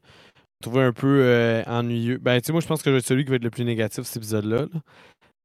Je 0.61 0.69
trouvais 0.69 0.83
un 0.83 0.93
peu 0.93 1.21
euh, 1.21 1.63
ennuyeux. 1.65 2.17
Ben, 2.17 2.39
tu 2.39 2.47
sais, 2.47 2.51
moi, 2.53 2.61
je 2.61 2.67
pense 2.67 2.81
que 2.81 2.89
je 2.89 2.93
vais 2.93 2.99
être 2.99 3.07
celui 3.07 3.25
qui 3.25 3.31
va 3.31 3.35
être 3.35 3.43
le 3.43 3.49
plus 3.49 3.65
négatif 3.65 4.05
cet 4.05 4.17
épisode-là. 4.17 4.61
là. 4.61 4.79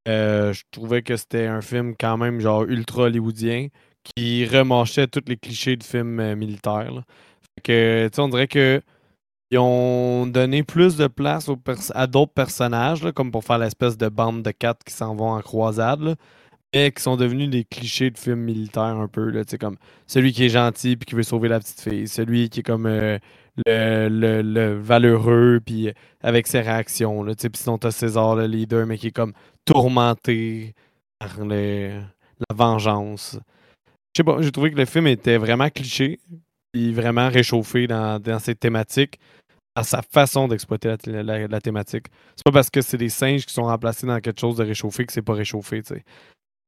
Euh, 0.07 0.53
je 0.53 0.63
trouvais 0.71 1.03
que 1.03 1.17
c'était 1.17 1.47
un 1.47 1.63
film 1.63 1.95
quand 1.99 2.17
même 2.17 2.39
genre 2.39 2.65
ultra 2.65 3.05
hollywoodien 3.05 3.69
qui 4.05 4.47
remanchait 4.47 5.07
tous 5.09 5.23
les 5.27 5.37
clichés 5.37 5.77
de 5.77 5.83
films 5.85 6.21
euh, 6.21 6.37
militaires. 6.37 7.03
Fait 7.57 7.63
que, 7.63 8.21
on 8.21 8.29
dirait 8.29 8.49
que 8.49 8.83
ils 9.51 9.59
ont 9.59 10.27
donné 10.27 10.63
plus 10.65 10.97
de 10.97 11.07
place 11.07 11.49
aux 11.49 11.59
à 11.95 12.07
d'autres 12.07 12.33
personnages, 12.33 13.03
là, 13.05 13.13
comme 13.13 13.31
pour 13.31 13.45
faire 13.45 13.59
l'espèce 13.59 13.97
de 13.97 14.09
bande 14.09 14.43
de 14.43 14.51
quatre 14.51 14.85
qui 14.85 14.93
s'en 14.95 15.15
vont 15.15 15.31
en 15.31 15.41
croisade, 15.43 16.17
mais 16.75 16.91
qui 16.93 17.03
sont 17.03 17.17
devenus 17.17 17.51
des 17.51 17.65
clichés 17.65 18.11
de 18.11 18.19
films 18.19 18.41
militaires 18.41 18.83
un 18.85 19.09
peu. 19.09 19.31
Là, 19.31 19.43
comme 19.61 19.77
celui 20.07 20.33
qui 20.33 20.45
est 20.47 20.49
gentil 20.51 20.97
puis 20.97 21.07
qui 21.07 21.15
veut 21.15 21.23
sauver 21.23 21.49
la 21.49 21.61
petite 21.61 21.81
fille, 21.81 22.09
celui 22.09 22.49
qui 22.51 22.61
est 22.61 22.63
comme 22.65 22.87
euh, 22.87 23.19
le, 23.67 24.09
le- 24.09 24.43
le 24.43 24.75
valeureux 24.81 25.61
puis 25.65 25.89
euh, 25.89 25.93
avec 26.23 26.47
ses 26.49 26.61
réactions. 26.61 27.23
Là, 27.23 27.35
puis 27.37 27.51
sinon 27.55 27.79
t'as 27.79 27.93
César 27.93 28.37
le 28.37 28.47
leader 28.47 28.87
mais 28.87 28.99
qui 28.99 29.09
est 29.09 29.13
comme 29.13 29.35
tourmenté 29.65 30.75
par 31.19 31.45
le- 31.45 32.01
la 32.49 32.55
vengeance. 32.57 33.39
Je 34.15 34.21
sais 34.21 34.25
pas, 34.25 34.41
j'ai 34.41 34.53
trouvé 34.53 34.71
que 34.71 34.77
le 34.77 34.85
film 34.85 35.09
était 35.09 35.39
vraiment 35.39 35.69
cliché 35.71 36.21
puis 36.73 36.93
vraiment 36.93 37.29
réchauffé 37.29 37.87
dans, 37.87 38.39
ses 38.41 38.55
thématiques, 38.55 39.19
dans 39.77 39.83
sa 39.83 40.03
façon 40.03 40.49
d'exploiter 40.49 40.95
la, 41.07 41.61
thématique. 41.61 42.07
C'est 42.37 42.45
pas 42.45 42.53
parce 42.53 42.71
que 42.71 42.81
c'est 42.81 42.97
des 42.97 43.09
singes 43.09 43.47
qui 43.47 43.53
sont 43.53 43.65
remplacés 43.65 44.07
dans 44.07 44.21
quelque 44.21 44.41
chose 44.41 44.57
de 44.57 44.65
réchauffé 44.65 45.05
que 45.07 45.13
c'est 45.13 45.23
pas 45.23 45.35
réchauffé, 45.35 45.83
tu 45.83 45.95
sais. 45.95 46.05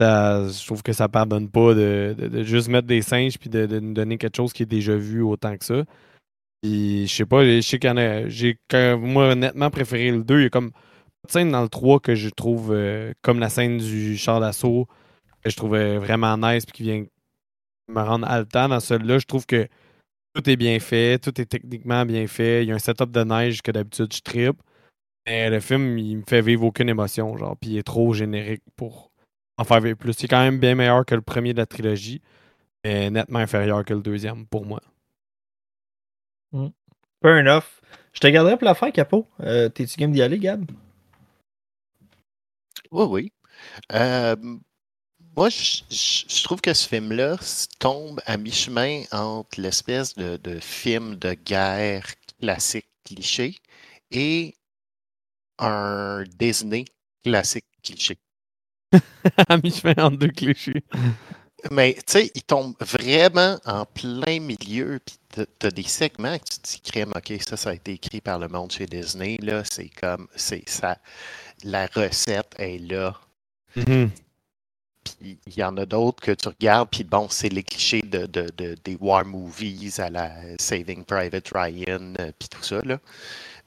Je 0.01 0.67
trouve 0.67 0.83
que 0.83 0.93
ça 0.93 1.09
pardonne 1.09 1.49
pas 1.49 1.75
de, 1.75 2.43
juste 2.43 2.69
mettre 2.69 2.87
des 2.87 3.03
singes 3.03 3.39
puis 3.39 3.49
de, 3.49 3.67
nous 3.81 3.95
donner 3.95 4.19
quelque 4.19 4.37
chose 4.37 4.53
qui 4.53 4.65
est 4.65 4.67
déjà 4.67 4.97
vu 4.97 5.23
autant 5.23 5.57
que 5.57 5.65
ça. 5.65 5.85
Puis 6.63 7.07
je 7.07 7.15
sais 7.15 7.27
pas, 7.27 7.45
je 7.45 7.61
sais 7.61 7.79
qu'il 7.79 7.91
y 7.91 7.93
en 7.93 7.97
a. 7.97 8.29
J'ai 8.29 8.59
moi 8.99 9.31
honnêtement 9.31 9.71
préféré 9.71 10.11
le 10.11 10.25
2. 10.25 10.39
Il 10.39 10.43
y 10.43 10.47
a 10.47 10.51
comme 10.51 10.73
pas 10.73 11.27
de 11.27 11.33
scène 11.33 11.51
dans 11.53 11.63
le 11.63 11.69
3 11.69 12.01
que 12.01 12.15
je 12.15 12.29
trouve 12.29 12.73
euh, 12.73 13.13
comme 13.23 13.39
la 13.39 13.49
scène 13.49 13.79
du 13.79 14.17
char 14.17 14.41
d'assaut 14.41 14.87
que 15.43 15.51
je 15.51 15.57
trouvais 15.57 15.99
vraiment 15.99 16.37
nice 16.37 16.67
puis 16.67 16.73
qui 16.73 16.83
vient 16.83 17.05
me 17.89 18.01
rendre 18.01 18.27
haletant. 18.29 18.69
Dans 18.69 18.81
celui-là, 18.81 19.19
je 19.19 19.27
trouve 19.27 19.47
que 19.47 19.69
tout 20.35 20.49
est 20.51 20.57
bien 20.57 20.79
fait, 20.81 21.19
tout 21.19 21.41
est 21.41 21.47
techniquement 21.47 22.05
bien 22.05 22.27
fait. 22.27 22.63
Il 22.63 22.69
y 22.69 22.73
a 22.73 22.75
un 22.75 22.79
setup 22.79 23.11
de 23.11 23.25
neige 23.25 23.63
que 23.63 23.71
d'habitude 23.71 24.13
je 24.13 24.21
tripe. 24.21 24.61
Mais 25.27 25.51
le 25.51 25.61
film, 25.61 25.99
il 25.99 26.19
me 26.19 26.23
fait 26.29 26.41
vivre 26.41 26.65
aucune 26.65 26.89
émotion, 26.89 27.37
genre, 27.37 27.57
puis 27.57 27.71
il 27.71 27.79
est 27.79 27.83
trop 27.83 28.13
générique 28.13 28.63
pour 28.77 29.11
en 29.59 29.65
faire 29.65 29.81
vivre 29.81 29.97
plus. 29.97 30.21
Il 30.21 30.27
est 30.27 30.29
quand 30.29 30.43
même 30.43 30.61
bien 30.61 30.75
meilleur 30.75 31.05
que 31.05 31.15
le 31.15 31.23
premier 31.23 31.53
de 31.53 31.59
la 31.59 31.67
trilogie, 31.67 32.23
mais 32.85 33.11
nettement 33.11 33.41
inférieur 33.41 33.85
que 33.85 33.95
le 33.95 34.03
deuxième 34.03 34.47
pour 34.47 34.65
moi. 34.67 34.81
Fair 36.53 37.39
enough. 37.41 37.81
Je 38.13 38.21
te 38.21 38.27
garderai 38.29 38.57
pour 38.57 38.67
la 38.67 38.75
fin, 38.75 38.91
Capo. 38.91 39.27
Euh, 39.41 39.69
T'es-tu 39.69 39.99
game 39.99 40.13
d'y 40.13 40.23
aller, 40.23 40.39
Gab? 40.39 40.65
Oui, 42.91 43.05
oui. 43.09 43.33
Euh, 43.93 44.37
moi, 45.37 45.49
je, 45.51 45.83
je- 45.91 46.25
je 46.29 46.43
trouve 46.45 46.61
que 46.61 46.73
ce 46.75 46.89
film-là 46.89 47.37
tombe 47.79 48.21
à 48.27 48.37
mi-chemin 48.37 49.03
entre 49.13 49.61
l'espèce 49.61 50.15
de, 50.15 50.37
de 50.39 50.59
film 50.61 51.17
de 51.17 51.35
guerre 51.35 52.07
classique 52.41 52.89
cliché 53.05 53.57
et 54.11 54.55
un 55.59 56.25
Disney 56.39 56.85
classique 57.23 57.67
cliché. 57.83 58.19
à 59.49 59.57
mi-chemin 59.59 59.95
entre 59.99 60.19
deux 60.19 60.29
clichés. 60.29 60.83
Mais 61.71 61.95
tu 61.95 62.03
sais, 62.07 62.31
il 62.35 62.43
tombe 62.45 62.75
vraiment 62.81 63.59
en 63.67 63.87
plein 63.87 64.41
milieu, 64.41 65.01
puis 65.05 65.17
t'as- 65.31 65.47
t'as 65.59 65.71
des 65.71 65.83
segments 65.85 66.39
que 66.39 66.45
tu 66.45 66.59
te 66.61 66.69
dis, 66.69 66.81
crème, 66.81 67.13
ok, 67.17 67.33
ça, 67.47 67.57
ça 67.57 67.71
a 67.71 67.75
été 67.75 67.93
écrit 67.93 68.21
par 68.21 68.39
le 68.39 68.49
monde 68.49 68.73
chez 68.73 68.87
Disney, 68.87 69.39
là, 69.43 69.65
c'est 69.65 69.89
comme, 69.91 70.29
c'est 70.37 70.69
ça, 70.69 70.99
la 71.65 71.87
recette 71.89 72.55
est 72.59 72.79
là. 72.79 73.19
Mhm. 73.77 74.11
Puis 75.21 75.39
il 75.47 75.57
y 75.59 75.63
en 75.65 75.77
a 75.77 75.87
d'autres 75.87 76.23
que 76.23 76.33
tu 76.33 76.49
regardes, 76.49 76.89
puis 76.91 77.05
bon, 77.05 77.29
c'est 77.31 77.49
les 77.49 77.63
clichés 77.63 78.03
de, 78.03 78.27
de- 78.27 78.51
de- 78.57 78.77
des 78.85 78.97
war 79.01 79.25
movies 79.25 79.99
à 80.01 80.11
la 80.11 80.31
Saving 80.61 81.05
Private 81.05 81.51
Ryan, 81.55 82.15
euh, 82.21 82.33
puis 82.39 82.49
tout 82.49 82.63
ça, 82.63 82.81
là. 82.85 82.99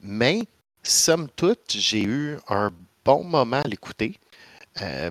Mais, 0.00 0.42
somme 0.82 1.28
toute, 1.36 1.72
j'ai 1.72 2.02
eu 2.04 2.38
un 2.48 2.72
bon 3.04 3.24
moment 3.24 3.62
à 3.62 3.68
l'écouter. 3.68 4.18
Euh, 4.82 5.10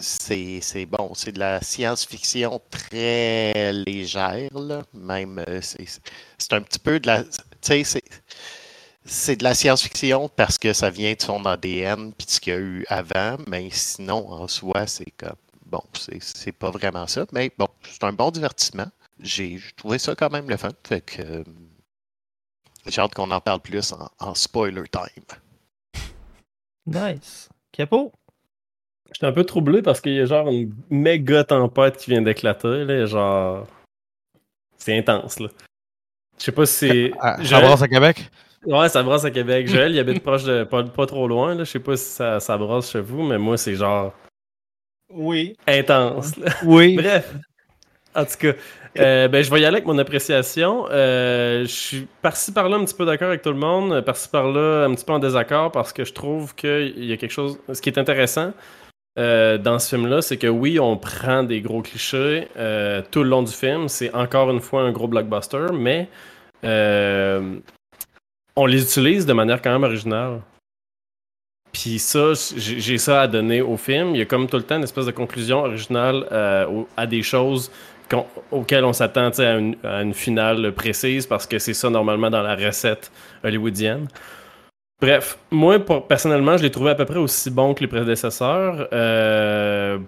c'est 0.00 0.86
bon, 0.86 1.12
c'est 1.14 1.32
de 1.32 1.38
la 1.40 1.60
science-fiction 1.62 2.60
très 2.70 3.72
légère, 3.72 4.56
là. 4.58 4.82
Même, 4.94 5.42
euh, 5.48 5.60
c'est 5.62 5.86
c'est 6.38 6.52
un 6.52 6.60
petit 6.62 6.78
peu 6.78 7.00
de 7.00 7.06
la. 7.06 7.24
Tu 7.24 7.84
sais, 7.84 8.02
c'est. 9.08 9.36
De 9.36 9.44
la 9.44 9.54
science-fiction 9.54 10.28
parce 10.28 10.58
que 10.58 10.72
ça 10.72 10.90
vient 10.90 11.12
de 11.14 11.20
son 11.20 11.44
ADN 11.46 12.12
puis 12.12 12.26
de 12.26 12.30
ce 12.30 12.40
qu'il 12.40 12.52
y 12.52 12.56
a 12.56 12.60
eu 12.60 12.84
avant, 12.88 13.36
mais 13.48 13.68
sinon, 13.70 14.30
en 14.30 14.46
soi, 14.48 14.86
c'est 14.86 15.10
comme. 15.16 15.36
Bon, 15.66 15.82
c'est 15.92 16.22
c'est 16.22 16.52
pas 16.52 16.70
vraiment 16.70 17.06
ça, 17.06 17.26
mais 17.32 17.50
bon, 17.58 17.68
c'est 17.82 18.04
un 18.04 18.12
bon 18.12 18.30
divertissement. 18.30 18.86
J'ai 19.20 19.60
trouvé 19.76 19.98
ça 19.98 20.14
quand 20.14 20.30
même 20.30 20.48
le 20.48 20.56
fun. 20.56 20.70
Fait 20.86 21.00
que. 21.00 21.20
euh, 21.22 21.44
J'ai 22.86 23.00
hâte 23.00 23.14
qu'on 23.14 23.30
en 23.30 23.40
parle 23.40 23.60
plus 23.60 23.92
en, 23.92 24.08
en 24.18 24.34
spoiler 24.34 24.84
time. 24.88 25.24
Nice. 26.86 27.48
Capo? 27.72 28.12
J'étais 29.12 29.26
un 29.26 29.32
peu 29.32 29.44
troublé 29.44 29.82
parce 29.82 30.00
qu'il 30.00 30.14
y 30.14 30.20
a 30.20 30.26
genre 30.26 30.48
une 30.48 30.72
méga 30.90 31.44
tempête 31.44 31.96
qui 31.98 32.10
vient 32.10 32.22
d'éclater, 32.22 32.84
là, 32.84 33.06
genre... 33.06 33.66
C'est 34.76 34.96
intense, 34.96 35.40
là. 35.40 35.48
Je 36.38 36.44
sais 36.44 36.52
pas 36.52 36.66
si 36.66 36.74
c'est... 36.74 37.12
À, 37.18 37.34
à 37.34 37.42
Joël- 37.42 37.62
Brasse 37.64 37.82
à 37.82 37.88
Québec? 37.88 38.30
Ouais, 38.66 38.88
ça 38.88 39.02
brasse 39.02 39.24
à 39.24 39.30
Québec. 39.30 39.68
Joël, 39.68 39.92
il 39.92 39.98
habite 39.98 40.22
proche 40.22 40.44
de... 40.44 40.64
Pas, 40.64 40.82
pas 40.82 41.06
trop 41.06 41.28
loin, 41.28 41.54
là. 41.54 41.64
Je 41.64 41.70
sais 41.70 41.78
pas 41.78 41.96
si 41.96 42.04
ça, 42.04 42.40
ça 42.40 42.56
brasse 42.56 42.90
chez 42.90 43.00
vous, 43.00 43.22
mais 43.22 43.38
moi, 43.38 43.56
c'est 43.56 43.74
genre... 43.74 44.12
Oui. 45.10 45.56
Intense, 45.66 46.36
là. 46.36 46.52
Oui. 46.64 46.96
Bref. 47.02 47.34
En 48.14 48.24
tout 48.24 48.36
cas, 48.38 48.52
euh, 48.98 49.28
ben, 49.28 49.42
je 49.42 49.50
vais 49.50 49.60
y 49.60 49.64
aller 49.64 49.76
avec 49.76 49.86
mon 49.86 49.98
appréciation. 49.98 50.86
Euh, 50.90 51.62
je 51.62 51.70
suis 51.70 52.08
par-ci 52.22 52.52
par-là 52.52 52.76
un 52.76 52.84
petit 52.84 52.94
peu 52.94 53.06
d'accord 53.06 53.28
avec 53.28 53.42
tout 53.42 53.50
le 53.50 53.56
monde, 53.56 54.00
par-ci 54.00 54.28
par-là 54.28 54.86
un 54.86 54.94
petit 54.94 55.04
peu 55.04 55.12
en 55.12 55.18
désaccord 55.18 55.70
parce 55.72 55.92
que 55.92 56.04
je 56.04 56.12
trouve 56.12 56.54
qu'il 56.54 57.04
y 57.04 57.12
a 57.12 57.16
quelque 57.16 57.32
chose. 57.32 57.58
Ce 57.72 57.80
qui 57.80 57.90
est 57.90 57.98
intéressant 57.98 58.52
euh, 59.18 59.58
dans 59.58 59.78
ce 59.78 59.94
film-là, 59.94 60.22
c'est 60.22 60.36
que 60.36 60.46
oui, 60.46 60.80
on 60.80 60.96
prend 60.96 61.42
des 61.42 61.60
gros 61.60 61.82
clichés 61.82 62.48
tout 63.10 63.22
le 63.22 63.28
long 63.28 63.42
du 63.42 63.52
film. 63.52 63.88
C'est 63.88 64.12
encore 64.14 64.50
une 64.50 64.60
fois 64.60 64.82
un 64.82 64.92
gros 64.92 65.08
blockbuster, 65.08 65.66
mais 65.72 66.08
on 68.58 68.66
les 68.66 68.82
utilise 68.82 69.24
de 69.24 69.32
manière 69.32 69.62
quand 69.62 69.70
même 69.70 69.84
originale. 69.84 70.40
Puis 71.72 71.98
ça, 72.00 72.32
j'ai 72.56 72.98
ça 72.98 73.22
à 73.22 73.26
donner 73.28 73.62
au 73.62 73.76
film. 73.76 74.14
Il 74.14 74.18
y 74.18 74.22
a 74.22 74.24
comme 74.24 74.48
tout 74.48 74.56
le 74.56 74.64
temps 74.64 74.76
une 74.76 74.82
espèce 74.82 75.06
de 75.06 75.12
conclusion 75.12 75.58
originale 75.58 76.26
euh, 76.32 76.82
à 76.96 77.06
des 77.06 77.22
choses 77.22 77.70
auxquelles 78.50 78.84
on 78.84 78.92
s'attend 78.92 79.30
à 79.38 79.52
une, 79.52 79.76
à 79.84 80.02
une 80.02 80.14
finale 80.14 80.72
précise 80.72 81.26
parce 81.26 81.46
que 81.46 81.58
c'est 81.58 81.74
ça 81.74 81.88
normalement 81.88 82.30
dans 82.30 82.42
la 82.42 82.56
recette 82.56 83.12
hollywoodienne. 83.44 84.08
Bref, 85.00 85.38
moi 85.52 85.78
personnellement, 86.08 86.56
je 86.56 86.64
l'ai 86.64 86.70
trouvé 86.70 86.90
à 86.90 86.94
peu 86.96 87.04
près 87.04 87.18
aussi 87.18 87.50
bon 87.50 87.74
que 87.74 87.80
les 87.80 87.86
prédécesseurs. 87.86 88.88
Euh, 88.92 89.98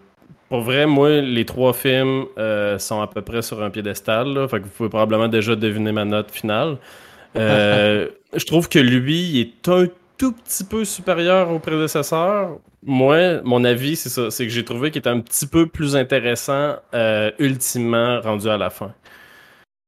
pour 0.49 0.63
vrai, 0.63 0.87
moi, 0.87 1.21
les 1.21 1.45
trois 1.45 1.73
films 1.73 2.25
euh, 2.37 2.79
sont 2.79 3.01
à 3.01 3.07
peu 3.07 3.23
près 3.23 3.43
sur 3.43 3.63
un 3.63 3.71
piédestal. 3.71 4.37
Vous 4.37 4.59
pouvez 4.77 4.89
probablement 4.89 5.29
déjà 5.29 5.55
deviner 5.55 5.93
ma 5.93 6.05
note 6.05 6.33
finale. 6.33 6.79
Euh, 7.37 8.09
je 8.35 8.45
trouve 8.45 8.69
que 8.69 8.79
lui 8.79 9.21
il 9.21 9.41
est 9.41 9.69
un 9.69 9.87
tout 10.19 10.33
petit 10.33 10.65
peu 10.65 10.85
supérieur 10.85 11.51
au 11.51 11.59
prédécesseur. 11.59 12.59
Moi, 12.83 13.43
mon 13.43 13.65
avis, 13.65 13.97
c'est 13.97 14.09
ça. 14.09 14.31
C'est 14.31 14.47
que 14.47 14.53
j'ai 14.53 14.65
trouvé 14.65 14.91
qu'il 14.91 15.01
était 15.01 15.11
un 15.11 15.21
petit 15.21 15.47
peu 15.47 15.67
plus 15.67 15.97
intéressant 15.97 16.77
euh, 16.95 17.31
ultimement 17.39 18.21
rendu 18.21 18.49
à 18.49 18.57
la 18.57 18.71
fin. 18.71 18.93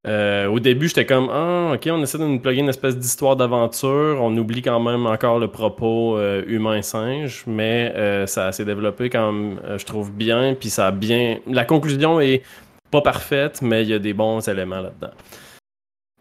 Euh, 0.06 0.46
au 0.48 0.58
début, 0.58 0.88
j'étais 0.88 1.06
comme 1.06 1.28
Ah, 1.30 1.72
ok, 1.74 1.88
on 1.92 2.02
essaie 2.02 2.18
de 2.18 2.24
nous 2.24 2.40
plugger 2.40 2.60
une 2.60 2.68
espèce 2.68 2.96
d'histoire 2.98 3.36
d'aventure. 3.36 4.18
On 4.20 4.36
oublie 4.36 4.62
quand 4.62 4.80
même 4.80 5.06
encore 5.06 5.38
le 5.38 5.48
propos 5.48 6.18
humain-singe, 6.46 7.44
mais 7.46 8.26
ça 8.26 8.52
s'est 8.52 8.64
développé 8.64 9.10
quand 9.10 9.32
même, 9.32 9.60
je 9.76 9.84
trouve 9.84 10.10
bien. 10.12 10.54
Puis 10.58 10.70
ça 10.70 10.88
a 10.88 10.90
bien. 10.90 11.38
La 11.46 11.64
conclusion 11.64 12.20
est 12.20 12.42
pas 12.90 13.00
parfaite, 13.00 13.62
mais 13.62 13.82
il 13.82 13.88
y 13.88 13.94
a 13.94 13.98
des 13.98 14.12
bons 14.12 14.46
éléments 14.48 14.80
là-dedans. 14.80 15.12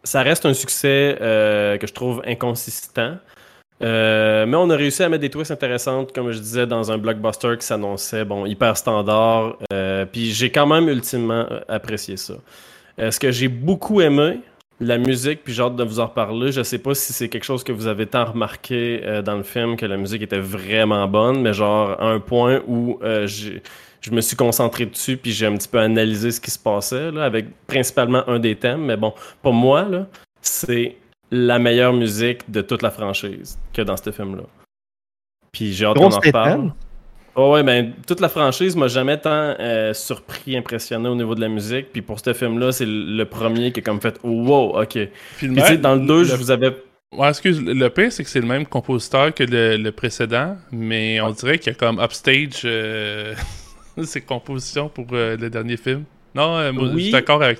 Ça 0.04 0.24
reste 0.24 0.46
un 0.46 0.54
succès 0.54 1.18
euh, 1.22 1.78
que 1.78 1.86
je 1.88 1.94
trouve 1.94 2.22
inconsistant. 2.26 3.18
Euh, 3.84 4.46
mais 4.46 4.58
on 4.58 4.70
a 4.70 4.76
réussi 4.76 5.04
à 5.04 5.10
mettre 5.10 5.22
des 5.22 5.30
twists 5.30 5.52
intéressantes, 5.52 6.14
comme 6.14 6.32
je 6.32 6.40
disais, 6.40 6.68
dans 6.68 6.92
un 6.92 6.98
blockbuster 6.98 7.56
qui 7.60 7.66
s'annonçait 7.66 8.26
bon, 8.26 8.46
hyper 8.46 8.78
standard. 8.78 9.58
Euh, 9.74 10.06
puis 10.06 10.32
j'ai 10.32 10.52
quand 10.52 10.68
même 10.68 10.88
ultimement 10.88 11.48
apprécié 11.68 12.18
ça. 12.18 12.36
Ce 13.00 13.20
que 13.20 13.32
j'ai 13.32 13.48
beaucoup 13.48 14.02
aimé, 14.02 14.40
la 14.80 14.98
musique, 15.00 15.44
puis 15.44 15.54
j'ai 15.54 15.64
hâte 15.64 15.76
de 15.76 15.84
vous 15.84 16.00
en 16.00 16.08
reparler. 16.08 16.52
Je 16.52 16.62
sais 16.62 16.78
pas 16.78 16.94
si 16.94 17.14
c'est 17.14 17.30
quelque 17.30 17.44
chose 17.44 17.64
que 17.64 17.72
vous 17.72 17.88
avez 17.88 18.06
tant 18.06 18.26
remarqué 18.26 19.02
dans 19.26 19.36
le 19.36 19.44
film, 19.44 19.78
que 19.78 19.86
la 19.88 19.98
musique 19.98 20.22
était 20.22 20.40
vraiment 20.40 21.08
bonne, 21.08 21.42
mais 21.42 21.54
genre 21.54 22.00
à 22.00 22.06
un 22.06 22.20
point 22.20 22.62
où 22.68 23.00
j'ai- 23.26 23.64
je 24.02 24.12
me 24.12 24.22
suis 24.22 24.36
concentré 24.36 24.86
dessus, 24.86 25.16
puis 25.18 25.32
j'ai 25.32 25.46
un 25.46 25.56
petit 25.56 25.68
peu 25.68 25.80
analysé 25.80 26.32
ce 26.32 26.42
qui 26.42 26.52
se 26.52 26.60
passait, 26.60 27.12
là, 27.12 27.24
avec 27.24 27.46
principalement 27.68 28.28
un 28.28 28.40
des 28.40 28.56
thèmes. 28.56 28.86
Mais 28.86 28.98
bon, 28.98 29.14
pour 29.42 29.54
moi, 29.54 29.84
là, 29.84 30.08
c'est 30.42 30.96
la 31.32 31.60
meilleure 31.60 31.94
musique 31.94 32.50
de 32.52 32.62
toute 32.62 32.82
la 32.82 32.92
franchise 32.92 33.58
que 33.74 33.82
dans 33.82 33.96
ce 33.98 34.12
film-là. 34.12 34.44
Puis 35.52 35.74
j'ai 35.74 35.86
hâte 35.86 35.98
qu'on 35.98 36.12
en 36.12 36.20
reparle. 36.20 36.52
étenne. 36.52 36.74
Oh 37.36 37.54
ouais, 37.54 37.64
ben, 37.64 37.94
toute 38.06 38.20
la 38.20 38.28
franchise 38.28 38.76
m'a 38.76 38.90
jamais 38.90 39.18
tant 39.18 39.56
euh, 39.58 39.94
surpris, 39.94 40.58
impressionné 40.58 41.08
au 41.08 41.16
niveau 41.16 41.34
de 41.34 41.40
la 41.40 41.48
musique. 41.48 41.94
Puis 41.94 42.02
pour 42.02 42.20
ce 42.20 42.34
film-là, 42.34 42.74
c'est 42.74 42.86
le 42.86 43.24
premier 43.24 43.72
qui 43.72 43.80
a 43.80 43.84
comme 43.84 44.02
fait 44.02 44.20
wow, 44.24 44.82
ok. 44.82 44.98
Puis 45.38 45.48
même- 45.48 45.78
dans 45.78 45.96
le 45.96 46.06
2, 46.06 46.24
je 46.26 46.36
vous 46.36 46.52
avais. 46.52 46.76
Ouais, 47.16 47.30
excuse, 47.30 47.62
le 47.62 47.90
pire, 47.90 48.12
c'est 48.12 48.24
que 48.24 48.30
c'est 48.30 48.40
le 48.42 48.48
même 48.48 48.66
compositeur 48.66 49.34
que 49.34 49.44
le, 49.44 49.78
le 49.78 49.92
précédent, 49.92 50.58
mais 50.72 51.20
on 51.22 51.30
dirait 51.32 51.60
qu'il 51.60 51.72
y 51.74 51.76
a 51.76 51.78
comme 51.78 52.00
upstage 52.02 52.62
euh, 52.66 53.34
ses 54.04 54.22
compositions 54.22 54.90
pour 54.90 55.06
euh, 55.14 55.38
le 55.38 55.50
dernier 55.50 55.78
film. 55.78 56.04
Non, 56.34 56.56
euh, 56.58 56.72
moi, 56.72 56.86
Oui. 56.86 56.92
je 56.96 57.00
suis 57.04 57.12
d'accord 57.12 57.44
avec, 57.44 57.60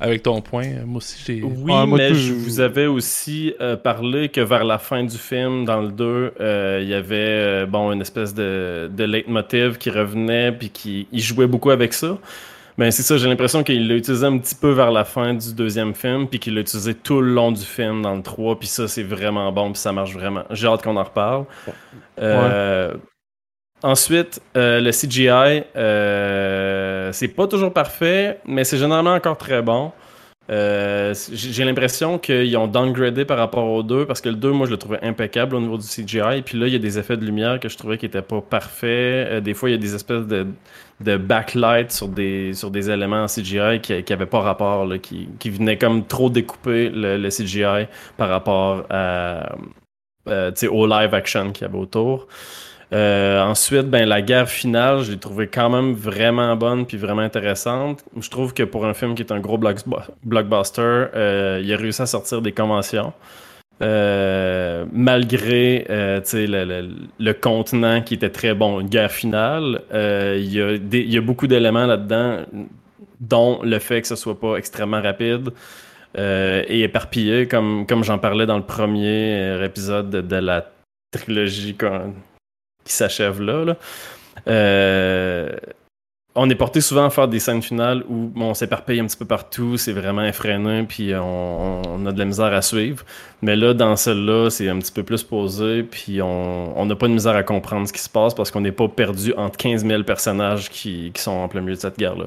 avec 0.00 0.22
ton 0.22 0.40
point. 0.40 0.66
Moi 0.86 0.96
aussi, 0.96 1.22
j'ai. 1.26 1.42
Oui, 1.42 1.52
Ouais, 1.74 1.86
moi, 1.86 1.98
mais 1.98 2.14
je 2.14 2.32
vous 2.32 2.60
avais 2.60 2.86
aussi 2.86 3.52
euh, 3.60 3.76
parlé 3.76 4.30
que 4.30 4.40
vers 4.40 4.64
la 4.64 4.78
fin 4.78 5.04
du 5.04 5.18
film, 5.18 5.66
dans 5.66 5.82
le 5.82 5.90
2, 5.92 6.32
euh, 6.40 6.78
il 6.82 6.88
y 6.88 6.94
avait 6.94 7.16
euh, 7.16 7.66
bon, 7.66 7.92
une 7.92 8.00
espèce 8.00 8.32
de, 8.32 8.90
de 8.90 9.04
leitmotiv 9.04 9.76
qui 9.76 9.90
revenait, 9.90 10.52
puis 10.52 10.70
qui 10.70 11.06
il 11.12 11.20
jouait 11.20 11.46
beaucoup 11.46 11.70
avec 11.70 11.92
ça. 11.92 12.16
Mais 12.78 12.90
c'est 12.90 13.02
ça, 13.02 13.16
j'ai 13.18 13.28
l'impression 13.28 13.62
qu'il 13.62 13.88
l'a 13.88 13.94
utilisé 13.96 14.24
un 14.26 14.36
petit 14.38 14.54
peu 14.54 14.70
vers 14.70 14.90
la 14.90 15.04
fin 15.04 15.34
du 15.34 15.54
deuxième 15.54 15.94
film, 15.94 16.28
puis 16.28 16.38
qu'il 16.38 16.54
l'a 16.54 16.60
utilisé 16.62 16.94
tout 16.94 17.20
le 17.20 17.32
long 17.32 17.52
du 17.52 17.62
film 17.62 18.00
dans 18.02 18.14
le 18.14 18.22
3, 18.22 18.58
puis 18.58 18.68
ça, 18.68 18.88
c'est 18.88 19.02
vraiment 19.02 19.50
bon, 19.52 19.72
puis 19.72 19.80
ça 19.80 19.92
marche 19.92 20.12
vraiment. 20.14 20.44
J'ai 20.50 20.66
hâte 20.66 20.82
qu'on 20.82 20.96
en 20.96 21.04
reparle. 21.04 21.44
Euh, 22.20 22.94
Ensuite, 23.82 24.40
euh, 24.56 24.80
le 24.80 24.90
CGI, 24.90 25.64
euh, 25.76 27.12
c'est 27.12 27.28
pas 27.28 27.46
toujours 27.46 27.72
parfait, 27.72 28.40
mais 28.46 28.64
c'est 28.64 28.78
généralement 28.78 29.14
encore 29.14 29.36
très 29.36 29.62
bon. 29.62 29.92
Euh, 30.48 31.12
j'ai 31.32 31.64
l'impression 31.64 32.18
qu'ils 32.18 32.56
ont 32.56 32.68
downgradé 32.68 33.24
par 33.24 33.36
rapport 33.36 33.68
au 33.68 33.82
2 33.82 34.06
parce 34.06 34.20
que 34.20 34.28
le 34.28 34.36
2, 34.36 34.52
moi, 34.52 34.66
je 34.66 34.70
le 34.70 34.76
trouvais 34.76 35.02
impeccable 35.02 35.56
au 35.56 35.60
niveau 35.60 35.76
du 35.76 35.86
CGI. 35.86 36.42
Puis 36.44 36.58
là, 36.58 36.68
il 36.68 36.72
y 36.72 36.76
a 36.76 36.78
des 36.78 36.98
effets 36.98 37.16
de 37.16 37.24
lumière 37.24 37.58
que 37.58 37.68
je 37.68 37.76
trouvais 37.76 37.98
qui 37.98 38.06
étaient 38.06 38.22
pas 38.22 38.40
parfaits. 38.40 39.28
Euh, 39.28 39.40
des 39.40 39.54
fois, 39.54 39.68
il 39.70 39.72
y 39.72 39.74
a 39.74 39.78
des 39.78 39.94
espèces 39.94 40.26
de, 40.26 40.46
de 41.00 41.16
backlight 41.16 41.90
sur 41.90 42.08
des, 42.08 42.52
sur 42.54 42.70
des 42.70 42.90
éléments 42.90 43.24
en 43.24 43.26
CGI 43.26 43.80
qui, 43.82 44.02
qui 44.04 44.12
avaient 44.12 44.26
pas 44.26 44.40
rapport, 44.40 44.86
là, 44.86 44.98
qui, 44.98 45.28
qui 45.40 45.50
venaient 45.50 45.78
comme 45.78 46.06
trop 46.06 46.30
découper 46.30 46.90
le, 46.90 47.16
le 47.18 47.28
CGI 47.28 47.88
par 48.16 48.28
rapport 48.28 48.84
à, 48.88 49.56
euh, 50.28 50.52
au 50.70 50.86
live 50.86 51.14
action 51.14 51.52
qu'il 51.52 51.66
y 51.66 51.68
avait 51.68 51.78
autour. 51.78 52.28
Euh, 52.92 53.42
ensuite, 53.42 53.88
ben, 53.90 54.08
la 54.08 54.22
guerre 54.22 54.48
finale, 54.48 55.02
je 55.02 55.10
l'ai 55.12 55.18
trouvée 55.18 55.48
quand 55.48 55.68
même 55.68 55.92
vraiment 55.94 56.54
bonne 56.54 56.86
puis 56.86 56.96
vraiment 56.96 57.22
intéressante. 57.22 58.04
Je 58.18 58.30
trouve 58.30 58.54
que 58.54 58.62
pour 58.62 58.86
un 58.86 58.94
film 58.94 59.14
qui 59.14 59.22
est 59.22 59.32
un 59.32 59.40
gros 59.40 59.58
blockbu- 59.58 60.08
blockbuster, 60.24 60.80
euh, 60.82 61.60
il 61.64 61.72
a 61.72 61.76
réussi 61.76 62.02
à 62.02 62.06
sortir 62.06 62.42
des 62.42 62.52
conventions. 62.52 63.12
Euh, 63.82 64.86
malgré 64.92 65.84
le, 65.88 66.46
le- 66.64 66.94
le 67.18 67.32
contenant 67.34 68.00
qui 68.02 68.14
était 68.14 68.30
très 68.30 68.54
bon, 68.54 68.80
une 68.80 68.88
guerre 68.88 69.10
finale, 69.12 69.82
il 69.92 70.52
y, 70.54 70.62
a 70.62 70.76
y 70.76 71.16
a 71.18 71.20
beaucoup 71.20 71.46
d'éléments 71.48 71.86
là-dedans, 71.86 72.42
dont 73.20 73.60
le 73.62 73.78
fait 73.80 74.00
que 74.00 74.08
ce 74.08 74.16
soit 74.16 74.38
pas 74.38 74.56
extrêmement 74.56 75.02
rapide 75.02 75.50
et 76.16 76.82
éparpillé, 76.84 77.46
comme, 77.48 77.84
comme 77.86 78.02
j'en 78.04 78.18
parlais 78.18 78.46
dans 78.46 78.56
le 78.56 78.62
premier 78.64 79.62
épisode 79.62 80.08
de, 80.08 80.36
la 80.36 80.70
trilogie 81.10 81.76
qui 82.86 82.92
s'achève 82.92 83.40
là. 83.42 83.76
Euh, 84.48 85.50
on 86.38 86.50
est 86.50 86.54
porté 86.54 86.82
souvent 86.82 87.06
à 87.06 87.10
faire 87.10 87.28
des 87.28 87.40
scènes 87.40 87.62
finales 87.62 88.04
où 88.10 88.30
on 88.36 88.52
s'éparpille 88.52 89.00
un 89.00 89.06
petit 89.06 89.16
peu 89.16 89.24
partout, 89.24 89.78
c'est 89.78 89.92
vraiment 89.92 90.24
effréné, 90.24 90.84
puis 90.86 91.12
on, 91.14 92.06
a 92.06 92.12
de 92.12 92.18
la 92.18 92.24
misère 92.26 92.52
à 92.52 92.60
suivre. 92.60 93.04
Mais 93.40 93.56
là, 93.56 93.72
dans 93.72 93.96
celle-là, 93.96 94.50
c'est 94.50 94.68
un 94.68 94.78
petit 94.78 94.92
peu 94.92 95.02
plus 95.02 95.22
posé, 95.22 95.82
puis 95.82 96.20
on 96.20 96.84
n'a 96.84 96.94
pas 96.94 97.08
de 97.08 97.14
misère 97.14 97.34
à 97.34 97.42
comprendre 97.42 97.88
ce 97.88 97.92
qui 97.92 98.00
se 98.00 98.10
passe 98.10 98.34
parce 98.34 98.50
qu'on 98.50 98.60
n'est 98.60 98.72
pas 98.72 98.86
perdu 98.86 99.32
entre 99.38 99.56
15 99.56 99.86
000 99.86 100.02
personnages 100.02 100.68
qui, 100.68 101.10
qui 101.14 101.22
sont 101.22 101.32
en 101.32 101.48
plein 101.48 101.62
milieu 101.62 101.74
de 101.74 101.80
cette 101.80 101.98
guerre-là. 101.98 102.26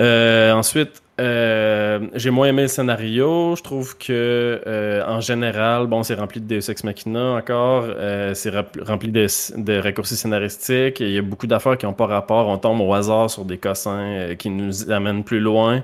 Euh, 0.00 0.52
ensuite, 0.52 1.02
euh, 1.20 2.00
j'ai 2.14 2.30
moins 2.30 2.48
aimé 2.48 2.62
le 2.62 2.68
scénario. 2.68 3.56
Je 3.56 3.62
trouve 3.62 3.96
que 3.98 4.60
euh, 4.66 5.04
en 5.06 5.20
général, 5.20 5.86
bon, 5.86 6.02
c'est 6.02 6.14
rempli 6.14 6.40
de 6.40 6.46
Deus 6.46 6.70
Ex 6.70 6.84
Machina 6.84 7.32
encore. 7.32 7.84
Euh, 7.88 8.34
c'est 8.34 8.52
rempli 8.86 9.10
de, 9.10 9.26
de 9.56 9.78
raccourcis 9.78 10.16
scénaristiques. 10.16 11.00
Il 11.00 11.10
y 11.10 11.18
a 11.18 11.22
beaucoup 11.22 11.46
d'affaires 11.46 11.76
qui 11.76 11.86
n'ont 11.86 11.92
pas 11.92 12.06
rapport. 12.06 12.46
On 12.48 12.58
tombe 12.58 12.80
au 12.80 12.94
hasard 12.94 13.30
sur 13.30 13.44
des 13.44 13.58
cossins 13.58 13.98
euh, 13.98 14.34
qui 14.36 14.50
nous 14.50 14.90
amènent 14.90 15.24
plus 15.24 15.40
loin. 15.40 15.82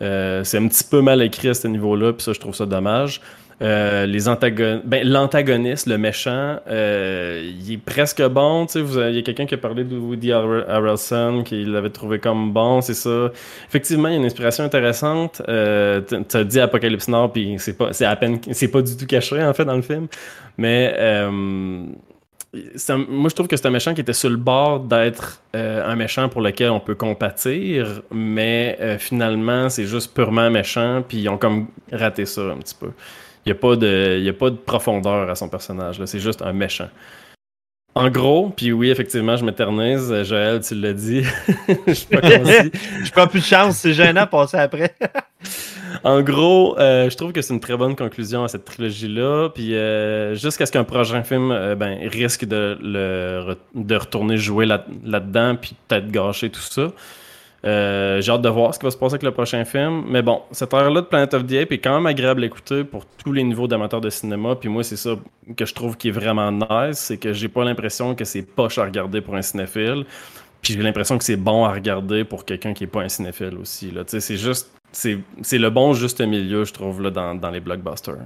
Euh, 0.00 0.42
c'est 0.42 0.58
un 0.58 0.66
petit 0.66 0.84
peu 0.84 1.00
mal 1.00 1.22
écrit 1.22 1.48
à 1.48 1.54
ce 1.54 1.68
niveau-là, 1.68 2.12
puis 2.12 2.22
ça, 2.24 2.32
je 2.32 2.40
trouve 2.40 2.54
ça 2.54 2.66
dommage. 2.66 3.20
Euh, 3.62 4.06
les 4.06 4.28
antagon... 4.28 4.82
ben, 4.84 5.06
l'antagoniste, 5.06 5.86
le 5.86 5.96
méchant, 5.96 6.58
euh, 6.68 7.48
il 7.60 7.74
est 7.74 7.78
presque 7.78 8.22
bon. 8.28 8.66
Tu 8.66 8.84
sais, 8.86 9.10
il 9.10 9.16
y 9.16 9.18
a 9.18 9.22
quelqu'un 9.22 9.46
qui 9.46 9.54
a 9.54 9.58
parlé 9.58 9.84
de 9.84 9.96
Woody 9.96 10.32
Harrel- 10.32 10.64
Harrelson, 10.68 11.42
qui 11.44 11.64
l'avait 11.64 11.90
trouvé 11.90 12.18
comme 12.18 12.52
bon, 12.52 12.80
c'est 12.80 12.94
ça. 12.94 13.30
Effectivement, 13.68 14.08
il 14.08 14.12
y 14.12 14.14
a 14.16 14.18
une 14.18 14.26
inspiration 14.26 14.64
intéressante. 14.64 15.42
Euh, 15.48 16.00
t- 16.00 16.18
T'as 16.28 16.44
dit 16.44 16.58
Apocalypse 16.58 17.08
Now, 17.08 17.28
puis 17.28 17.54
c'est 17.58 17.76
pas, 17.76 17.92
c'est 17.92 18.04
à 18.04 18.16
peine, 18.16 18.40
c'est 18.50 18.68
pas 18.68 18.82
du 18.82 18.96
tout 18.96 19.06
caché 19.06 19.42
en 19.42 19.54
fait 19.54 19.64
dans 19.64 19.76
le 19.76 19.82
film. 19.82 20.08
Mais 20.58 20.94
euh, 20.98 21.30
moi, 21.30 23.30
je 23.30 23.34
trouve 23.34 23.48
que 23.48 23.56
c'est 23.56 23.66
un 23.66 23.70
méchant 23.70 23.94
qui 23.94 24.02
était 24.02 24.12
sur 24.12 24.28
le 24.28 24.36
bord 24.36 24.80
d'être 24.80 25.40
un 25.54 25.96
méchant 25.96 26.28
pour 26.28 26.42
lequel 26.42 26.70
on 26.70 26.80
peut 26.80 26.94
compatir, 26.94 28.02
mais 28.10 28.78
finalement, 28.98 29.70
c'est 29.70 29.86
juste 29.86 30.12
purement 30.14 30.50
méchant, 30.50 31.02
puis 31.06 31.18
ils 31.18 31.28
ont 31.30 31.38
comme 31.38 31.68
raté 31.90 32.26
ça 32.26 32.42
un 32.42 32.58
petit 32.58 32.74
peu. 32.78 32.90
Il 33.44 33.52
n'y 33.52 33.52
a, 33.52 33.60
pas 33.60 33.76
de- 33.76 34.20
y 34.20 34.28
a 34.28 34.32
pas 34.32 34.50
de 34.50 34.56
profondeur 34.56 35.28
à 35.28 35.34
son 35.34 35.48
personnage, 35.48 36.02
c'est 36.04 36.20
juste 36.20 36.42
un 36.42 36.52
méchant. 36.52 36.88
En 37.94 38.08
gros, 38.08 38.48
puis 38.56 38.72
oui, 38.72 38.88
effectivement, 38.90 39.36
je 39.36 39.44
m'éternise. 39.44 40.10
Euh, 40.10 40.24
Joël, 40.24 40.60
tu 40.60 40.74
l'as 40.74 40.94
dit. 40.94 41.24
je 41.68 42.06
pas. 42.06 42.20
Je 43.04 43.10
prends 43.10 43.26
plus 43.26 43.40
de 43.40 43.44
chance, 43.44 43.76
c'est 43.76 43.92
gênant 43.92 44.24
de 44.24 44.28
passer 44.30 44.56
après. 44.56 44.94
En 46.04 46.22
gros, 46.22 46.76
euh, 46.78 47.10
je 47.10 47.16
trouve 47.16 47.32
que 47.32 47.42
c'est 47.42 47.52
une 47.52 47.60
très 47.60 47.76
bonne 47.76 47.94
conclusion 47.94 48.42
à 48.42 48.48
cette 48.48 48.64
trilogie-là. 48.64 49.50
Puis 49.50 49.74
euh, 49.76 50.34
jusqu'à 50.34 50.64
ce 50.66 50.72
qu'un 50.72 50.84
prochain 50.84 51.22
film 51.22 51.50
euh, 51.52 51.74
ben, 51.76 52.08
risque 52.08 52.44
de, 52.46 52.78
le, 52.82 53.54
de 53.74 53.94
retourner 53.94 54.36
jouer 54.38 54.64
là- 54.64 54.84
là-dedans, 55.04 55.54
puis 55.54 55.76
peut-être 55.86 56.10
gâcher 56.10 56.48
tout 56.50 56.62
ça. 56.62 56.88
Euh, 57.64 58.20
J'ai 58.20 58.32
hâte 58.32 58.42
de 58.42 58.48
voir 58.48 58.74
ce 58.74 58.78
qui 58.78 58.84
va 58.86 58.90
se 58.90 58.96
passer 58.96 59.14
avec 59.14 59.22
le 59.22 59.30
prochain 59.30 59.64
film. 59.64 60.04
Mais 60.08 60.22
bon, 60.22 60.42
cette 60.50 60.74
heure-là 60.74 61.00
de 61.00 61.06
Planet 61.06 61.34
of 61.34 61.46
the 61.46 61.52
Apes 61.52 61.72
est 61.72 61.78
quand 61.78 61.94
même 61.94 62.06
agréable 62.06 62.42
à 62.42 62.46
écouter 62.46 62.84
pour 62.84 63.06
tous 63.06 63.32
les 63.32 63.44
niveaux 63.44 63.68
d'amateurs 63.68 64.00
de 64.00 64.10
cinéma. 64.10 64.56
Puis 64.56 64.68
moi, 64.68 64.82
c'est 64.82 64.96
ça 64.96 65.16
que 65.56 65.64
je 65.64 65.74
trouve 65.74 65.96
qui 65.96 66.08
est 66.08 66.12
vraiment 66.12 66.50
nice. 66.50 66.98
C'est 66.98 67.18
que 67.18 67.32
j'ai 67.32 67.48
pas 67.48 67.64
l'impression 67.64 68.14
que 68.14 68.24
c'est 68.24 68.42
poche 68.42 68.78
à 68.78 68.84
regarder 68.84 69.20
pour 69.20 69.36
un 69.36 69.42
cinéphile. 69.42 70.04
Puis 70.60 70.74
j'ai 70.74 70.82
l'impression 70.82 71.18
que 71.18 71.24
c'est 71.24 71.36
bon 71.36 71.64
à 71.64 71.72
regarder 71.72 72.24
pour 72.24 72.44
quelqu'un 72.44 72.72
qui 72.74 72.84
est 72.84 72.88
pas 72.88 73.02
un 73.02 73.08
cinéphile 73.08 73.56
aussi. 73.58 73.90
Là. 73.90 74.02
C'est 74.06 74.36
juste 74.36 74.70
c'est 74.92 75.18
c'est 75.42 75.58
le 75.58 75.70
bon 75.70 75.94
juste 75.94 76.20
milieu, 76.20 76.64
je 76.64 76.72
trouve, 76.72 77.02
là, 77.02 77.10
dans, 77.10 77.34
dans 77.34 77.50
les 77.50 77.60
blockbusters. 77.60 78.18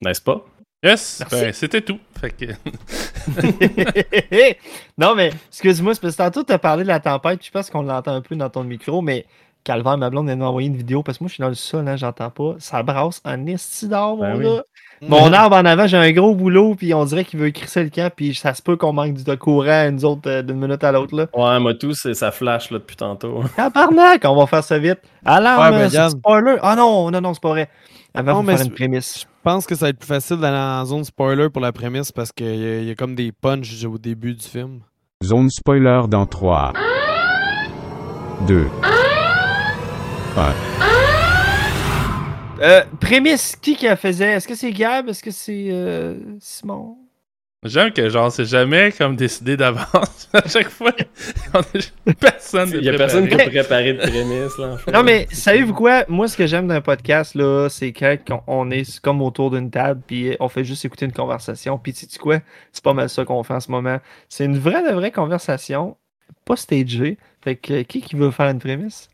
N'est-ce 0.00 0.20
pas? 0.22 0.44
Yes, 0.84 1.22
ben, 1.30 1.52
c'était 1.52 1.80
tout. 1.80 1.98
Fait 2.20 2.30
que... 2.30 2.44
non, 4.98 5.14
mais 5.16 5.32
excuse-moi, 5.48 5.94
c'est 5.94 6.00
parce 6.00 6.14
que 6.16 6.22
tantôt, 6.22 6.44
tu 6.44 6.52
as 6.52 6.58
parlé 6.58 6.84
de 6.84 6.88
la 6.88 7.00
tempête. 7.00 7.44
Je 7.44 7.50
pense 7.50 7.68
qu'on 7.68 7.82
l'entend 7.82 8.14
un 8.14 8.20
peu 8.20 8.36
dans 8.36 8.48
ton 8.48 8.62
micro, 8.62 9.02
mais 9.02 9.26
Calvaire, 9.64 9.98
ma 9.98 10.08
blonde, 10.08 10.26
vient 10.26 10.36
de 10.36 10.40
m'envoyer 10.40 10.68
une 10.68 10.76
vidéo 10.76 11.02
parce 11.02 11.18
que 11.18 11.24
moi, 11.24 11.28
je 11.28 11.34
suis 11.34 11.42
dans 11.42 11.48
le 11.48 11.54
sol, 11.54 11.86
hein, 11.88 11.96
j'entends 11.96 12.30
pas. 12.30 12.54
Ça 12.58 12.82
brasse 12.84 13.20
en 13.24 13.44
esti 13.46 13.88
d'or, 13.88 14.18
Ben 14.18 14.34
mon 14.34 14.38
oui. 14.38 14.44
gars. 14.44 14.62
Mon 15.02 15.32
arbre 15.32 15.56
en 15.56 15.64
avant, 15.64 15.86
j'ai 15.86 15.96
un 15.96 16.10
gros 16.12 16.34
boulot, 16.34 16.74
puis 16.76 16.92
on 16.94 17.04
dirait 17.04 17.24
qu'il 17.24 17.38
veut 17.38 17.50
crisser 17.50 17.84
le 17.84 17.90
camp, 17.90 18.10
puis 18.14 18.34
ça 18.34 18.54
se 18.54 18.62
peut 18.62 18.76
qu'on 18.76 18.92
manque 18.92 19.14
de 19.14 19.34
courant, 19.34 19.90
nous 19.92 20.04
autres, 20.04 20.28
euh, 20.30 20.42
d'une 20.42 20.58
minute 20.58 20.82
à 20.82 20.92
l'autre. 20.92 21.14
là. 21.14 21.26
Ouais, 21.34 21.60
moi 21.60 21.74
tout, 21.74 21.92
c'est- 21.92 22.14
ça 22.14 22.30
flash 22.30 22.70
là, 22.70 22.78
depuis 22.78 22.96
tantôt. 22.96 23.42
Tabarnak, 23.56 24.22
on 24.24 24.36
va 24.36 24.46
faire 24.46 24.64
ça 24.64 24.78
vite. 24.78 24.98
Alarme, 25.24 25.74
Ouais, 25.74 25.88
ben, 25.88 25.90
c'est 25.90 26.10
spoiler. 26.10 26.56
Ah 26.62 26.74
non, 26.76 27.10
non, 27.10 27.20
non, 27.20 27.34
c'est 27.34 27.42
pas 27.42 27.50
vrai. 27.50 27.68
Avant, 28.14 28.42
mais 28.42 28.56
faire 28.56 28.66
une 28.66 28.72
prémisse. 28.72 29.20
Je 29.20 29.24
pense 29.42 29.66
que 29.66 29.74
ça 29.74 29.86
va 29.86 29.90
être 29.90 29.98
plus 29.98 30.08
facile 30.08 30.38
d'aller 30.38 30.56
en 30.56 30.84
zone 30.84 31.04
spoiler 31.04 31.48
pour 31.50 31.62
la 31.62 31.72
prémisse 31.72 32.12
parce 32.12 32.32
qu'il 32.32 32.46
y, 32.46 32.86
y 32.86 32.90
a 32.90 32.94
comme 32.94 33.14
des 33.14 33.32
punchs 33.32 33.84
au 33.84 33.98
début 33.98 34.34
du 34.34 34.44
film. 34.44 34.80
Zone 35.24 35.50
spoiler 35.50 36.02
dans 36.08 36.26
3, 36.26 36.72
2, 38.46 38.66
1. 40.36 40.52
Euh, 42.60 42.82
prémisse, 43.00 43.56
qui 43.56 43.76
qui 43.76 43.86
la 43.86 43.96
faisait? 43.96 44.32
Est-ce 44.32 44.48
que 44.48 44.54
c'est 44.54 44.72
Gab? 44.72 45.08
Est-ce 45.08 45.22
que 45.22 45.30
c'est 45.30 45.68
euh, 45.70 46.14
Simon? 46.40 46.96
J'aime 47.64 47.92
que, 47.92 48.08
genre, 48.08 48.30
c'est 48.30 48.44
jamais 48.44 48.92
comme 48.92 49.16
décidé 49.16 49.56
d'avance. 49.56 50.28
à 50.32 50.48
chaque 50.48 50.68
fois, 50.68 50.92
on 51.54 51.58
a 51.58 52.14
personne 52.14 52.70
Il 52.72 52.84
y 52.84 52.88
a 52.88 52.96
personne 52.96 53.28
qui 53.28 53.34
a 53.34 53.48
préparé 53.48 53.94
de 53.94 53.98
prémisse. 53.98 54.56
Là, 54.58 54.74
en 54.74 54.76
fait. 54.76 54.92
Non, 54.92 55.02
mais 55.02 55.26
savez-vous 55.32 55.74
quoi? 55.74 56.04
Moi, 56.08 56.28
ce 56.28 56.36
que 56.36 56.46
j'aime 56.46 56.68
d'un 56.68 56.80
podcast, 56.80 57.34
là, 57.34 57.68
c'est 57.68 57.92
quand 57.92 58.16
on- 58.46 58.70
est 58.70 59.00
comme 59.00 59.20
autour 59.22 59.50
d'une 59.50 59.72
table, 59.72 60.00
puis 60.06 60.36
on 60.38 60.48
fait 60.48 60.62
juste 60.62 60.84
écouter 60.84 61.06
une 61.06 61.12
conversation. 61.12 61.78
Puis, 61.78 61.92
sais-tu 61.92 62.18
quoi? 62.20 62.38
C'est 62.70 62.84
pas 62.84 62.94
mal 62.94 63.08
ça 63.10 63.24
qu'on 63.24 63.42
fait 63.42 63.54
en 63.54 63.60
ce 63.60 63.72
moment. 63.72 63.98
C'est 64.28 64.44
une 64.44 64.58
vraie, 64.58 64.88
de 64.88 64.94
vraie 64.94 65.10
conversation, 65.10 65.96
pas 66.44 66.54
stagée. 66.56 67.18
Fait 67.42 67.56
que 67.56 67.82
qui 67.82 68.00
qui 68.02 68.14
veut 68.14 68.30
faire 68.30 68.50
une 68.50 68.60
prémisse? 68.60 69.08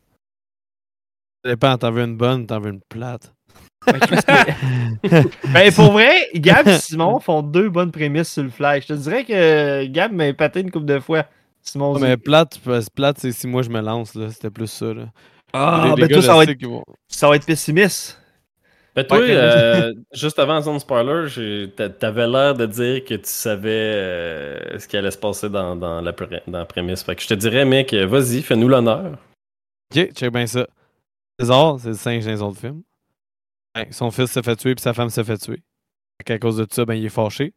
Ça 1.43 1.49
dépend, 1.51 1.77
t'en 1.77 1.91
veux 1.91 2.03
une 2.03 2.17
bonne, 2.17 2.45
t'en 2.45 2.59
veux 2.59 2.71
une 2.71 2.81
plate. 2.81 3.34
Ben, 5.53 5.71
pour 5.73 5.91
vrai, 5.91 6.11
Gab 6.35 6.67
et 6.67 6.77
Simon 6.79 7.19
font 7.19 7.41
deux 7.41 7.69
bonnes 7.69 7.91
prémices 7.91 8.31
sur 8.33 8.43
le 8.43 8.49
fly. 8.49 8.81
Je 8.81 8.87
te 8.87 8.93
dirais 8.93 9.23
que 9.23 9.85
Gab 9.85 10.11
m'a 10.11 10.27
épaté 10.27 10.61
une 10.61 10.71
couple 10.71 10.85
de 10.85 10.99
fois. 10.99 11.25
Simon, 11.61 11.93
Ouais, 11.93 12.01
mais 12.01 12.17
plate, 12.17 12.59
plate 12.95 13.17
c'est 13.19 13.31
si 13.31 13.47
moi 13.47 13.61
je 13.63 13.69
me 13.69 13.81
lance, 13.81 14.13
là. 14.15 14.29
C'était 14.29 14.49
plus 14.51 14.67
ça, 14.67 14.93
là. 14.93 15.05
ah, 15.53 15.81
Les- 15.83 15.89
les 15.89 16.01
ben 16.01 16.07
gars, 16.07 16.15
toi, 16.17 16.23
ça 16.23 16.35
va, 16.35 16.43
être, 16.43 16.53
qu'ils 16.53 16.67
vont- 16.67 16.83
ça 17.07 17.27
va 17.29 17.35
être 17.35 17.45
pessimiste. 17.45 18.21
Ben, 18.95 19.03
toi, 19.05 19.17
Ouais. 19.19 19.25
euh, 19.31 19.93
juste 20.13 20.39
avant 20.39 20.61
Zone 20.61 20.79
Spoiler, 20.79 21.27
t'avais 21.99 22.27
l'air 22.27 22.53
de 22.53 22.65
dire 22.65 23.03
que 23.03 23.15
tu 23.15 23.21
savais 23.25 23.69
euh, 23.69 24.79
ce 24.79 24.87
qui 24.87 24.95
allait 24.95 25.11
se 25.11 25.17
passer 25.17 25.49
dans, 25.49 25.75
dans, 25.75 26.01
la, 26.01 26.13
pré- 26.13 26.43
dans 26.47 26.59
la 26.59 26.65
prémisse. 26.65 27.03
Fait 27.03 27.15
que 27.15 27.21
je 27.21 27.27
te 27.27 27.33
dirais, 27.33 27.65
mec, 27.65 27.93
euh, 27.93 28.05
vas-y, 28.07 28.41
fais-nous 28.41 28.67
l'honneur. 28.69 29.17
Ok, 29.93 30.11
check 30.13 30.31
bien 30.31 30.47
ça. 30.47 30.67
César, 31.39 31.77
c'est 31.79 31.89
le 31.89 31.93
singe 31.95 32.23
dans 32.25 32.31
les 32.31 32.41
autres 32.41 32.59
films. 32.59 32.81
Son 33.91 34.11
fils 34.11 34.31
se 34.31 34.41
fait 34.41 34.55
tuer 34.55 34.75
puis 34.75 34.81
sa 34.81 34.93
femme 34.93 35.09
se 35.09 35.23
fait 35.23 35.37
tuer. 35.37 35.61
Qu'à 36.25 36.39
cause 36.39 36.57
de 36.57 36.67
ça, 36.69 36.85
ben, 36.85 36.95
il 36.95 37.05
est 37.05 37.09
fâché. 37.09 37.53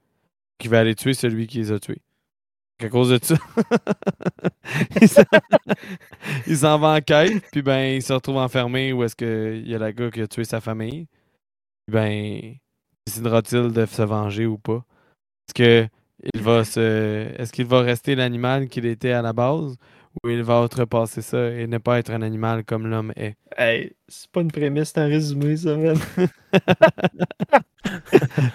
Qu'il 0.58 0.70
va 0.70 0.80
aller 0.80 0.94
tuer 0.94 1.14
celui 1.14 1.46
qui 1.46 1.58
les 1.58 1.72
a 1.72 1.78
tués. 1.78 2.02
Qu'à 2.78 2.88
cause 2.88 3.10
de 3.10 3.18
ça, 3.22 3.34
il 6.46 6.56
s'en- 6.56 6.78
va 6.78 6.94
en 6.96 7.00
quête, 7.00 7.44
puis 7.50 7.62
ben, 7.62 7.96
il 7.96 8.02
se 8.02 8.12
retrouve 8.12 8.36
enfermé 8.36 8.92
où 8.92 9.02
est-ce 9.04 9.16
qu'il 9.16 9.68
y 9.68 9.74
a 9.74 9.78
la 9.78 9.92
gars 9.92 10.10
qui 10.10 10.20
a 10.20 10.28
tué 10.28 10.44
sa 10.44 10.60
famille. 10.60 11.06
Puis 11.86 11.94
ben, 11.94 12.54
décidera-t-il 13.06 13.72
de 13.72 13.86
se 13.86 14.02
venger 14.02 14.46
ou 14.46 14.58
pas? 14.58 14.84
Est-ce 15.48 15.54
que 15.54 15.88
il 16.34 16.42
va 16.42 16.64
se. 16.64 16.80
Est-ce 17.38 17.52
qu'il 17.52 17.66
va 17.66 17.80
rester 17.80 18.14
l'animal 18.14 18.68
qu'il 18.68 18.86
était 18.86 19.12
à 19.12 19.22
la 19.22 19.32
base? 19.32 19.76
Ou 20.24 20.28
il 20.30 20.42
va 20.42 20.62
outrepasser 20.62 21.22
ça 21.22 21.48
et 21.50 21.66
ne 21.66 21.78
pas 21.78 21.98
être 21.98 22.10
un 22.10 22.22
animal 22.22 22.64
comme 22.64 22.86
l'homme 22.88 23.12
est. 23.16 23.36
Hey, 23.56 23.92
c'est 24.08 24.28
pas 24.30 24.40
une 24.40 24.50
prémisse, 24.50 24.92
c'est 24.94 25.00
un 25.00 25.06
résumé, 25.06 25.56
ça, 25.56 25.76
man. 25.76 25.96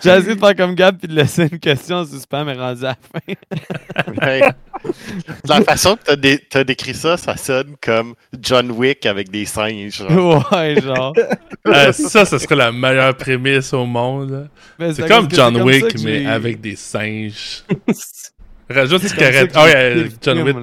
J'ai 0.04 0.10
essayé 0.12 0.36
de 0.36 0.39
faire 0.39 0.56
comme 0.56 0.76
Gab 0.76 0.97
puis 0.97 1.08
de 1.08 1.15
laisser 1.15 1.43
une 1.52 1.60
question 1.60 1.97
en 1.97 2.06
suspens, 2.06 2.43
mais 2.45 2.54
rendu 2.54 2.86
à 2.86 2.89
la 2.89 2.95
fin. 2.95 4.52
De 4.84 5.49
la 5.49 5.62
façon 5.62 5.95
que 5.95 6.04
t'as 6.04 6.15
dé- 6.17 6.39
t'as 6.49 6.63
décrit 6.65 6.93
ça, 6.93 7.15
ça 7.15 7.38
sonne 7.38 7.76
comme 7.82 8.15
John 8.38 8.69
Wick 8.71 9.06
avec 9.06 9.30
des 9.32 9.45
singes. 9.45 9.95
genre. 9.97 10.52
ouais, 10.52 10.82
genre. 10.82 11.13
Euh, 11.65 11.93
ça, 11.93 12.26
ce 12.26 12.38
serait 12.39 12.58
la 12.58 12.73
meilleure 12.73 13.15
prémisse 13.15 13.71
au 13.71 13.86
monde. 13.86 14.49
C'est 14.93 15.08
comme 15.08 15.32
John 15.32 15.54
comme 15.54 15.63
Wick, 15.65 15.97
mais 16.04 16.26
avec 16.26 16.60
des 16.60 16.76
singes. 16.76 17.63
Rajoute 18.69 19.02
Ah 19.17 19.32
j'ai 19.32 19.43
ouais, 19.43 19.43
écouté 19.45 19.93
le 19.93 20.10
John 20.21 20.39
Wick. 20.41 20.58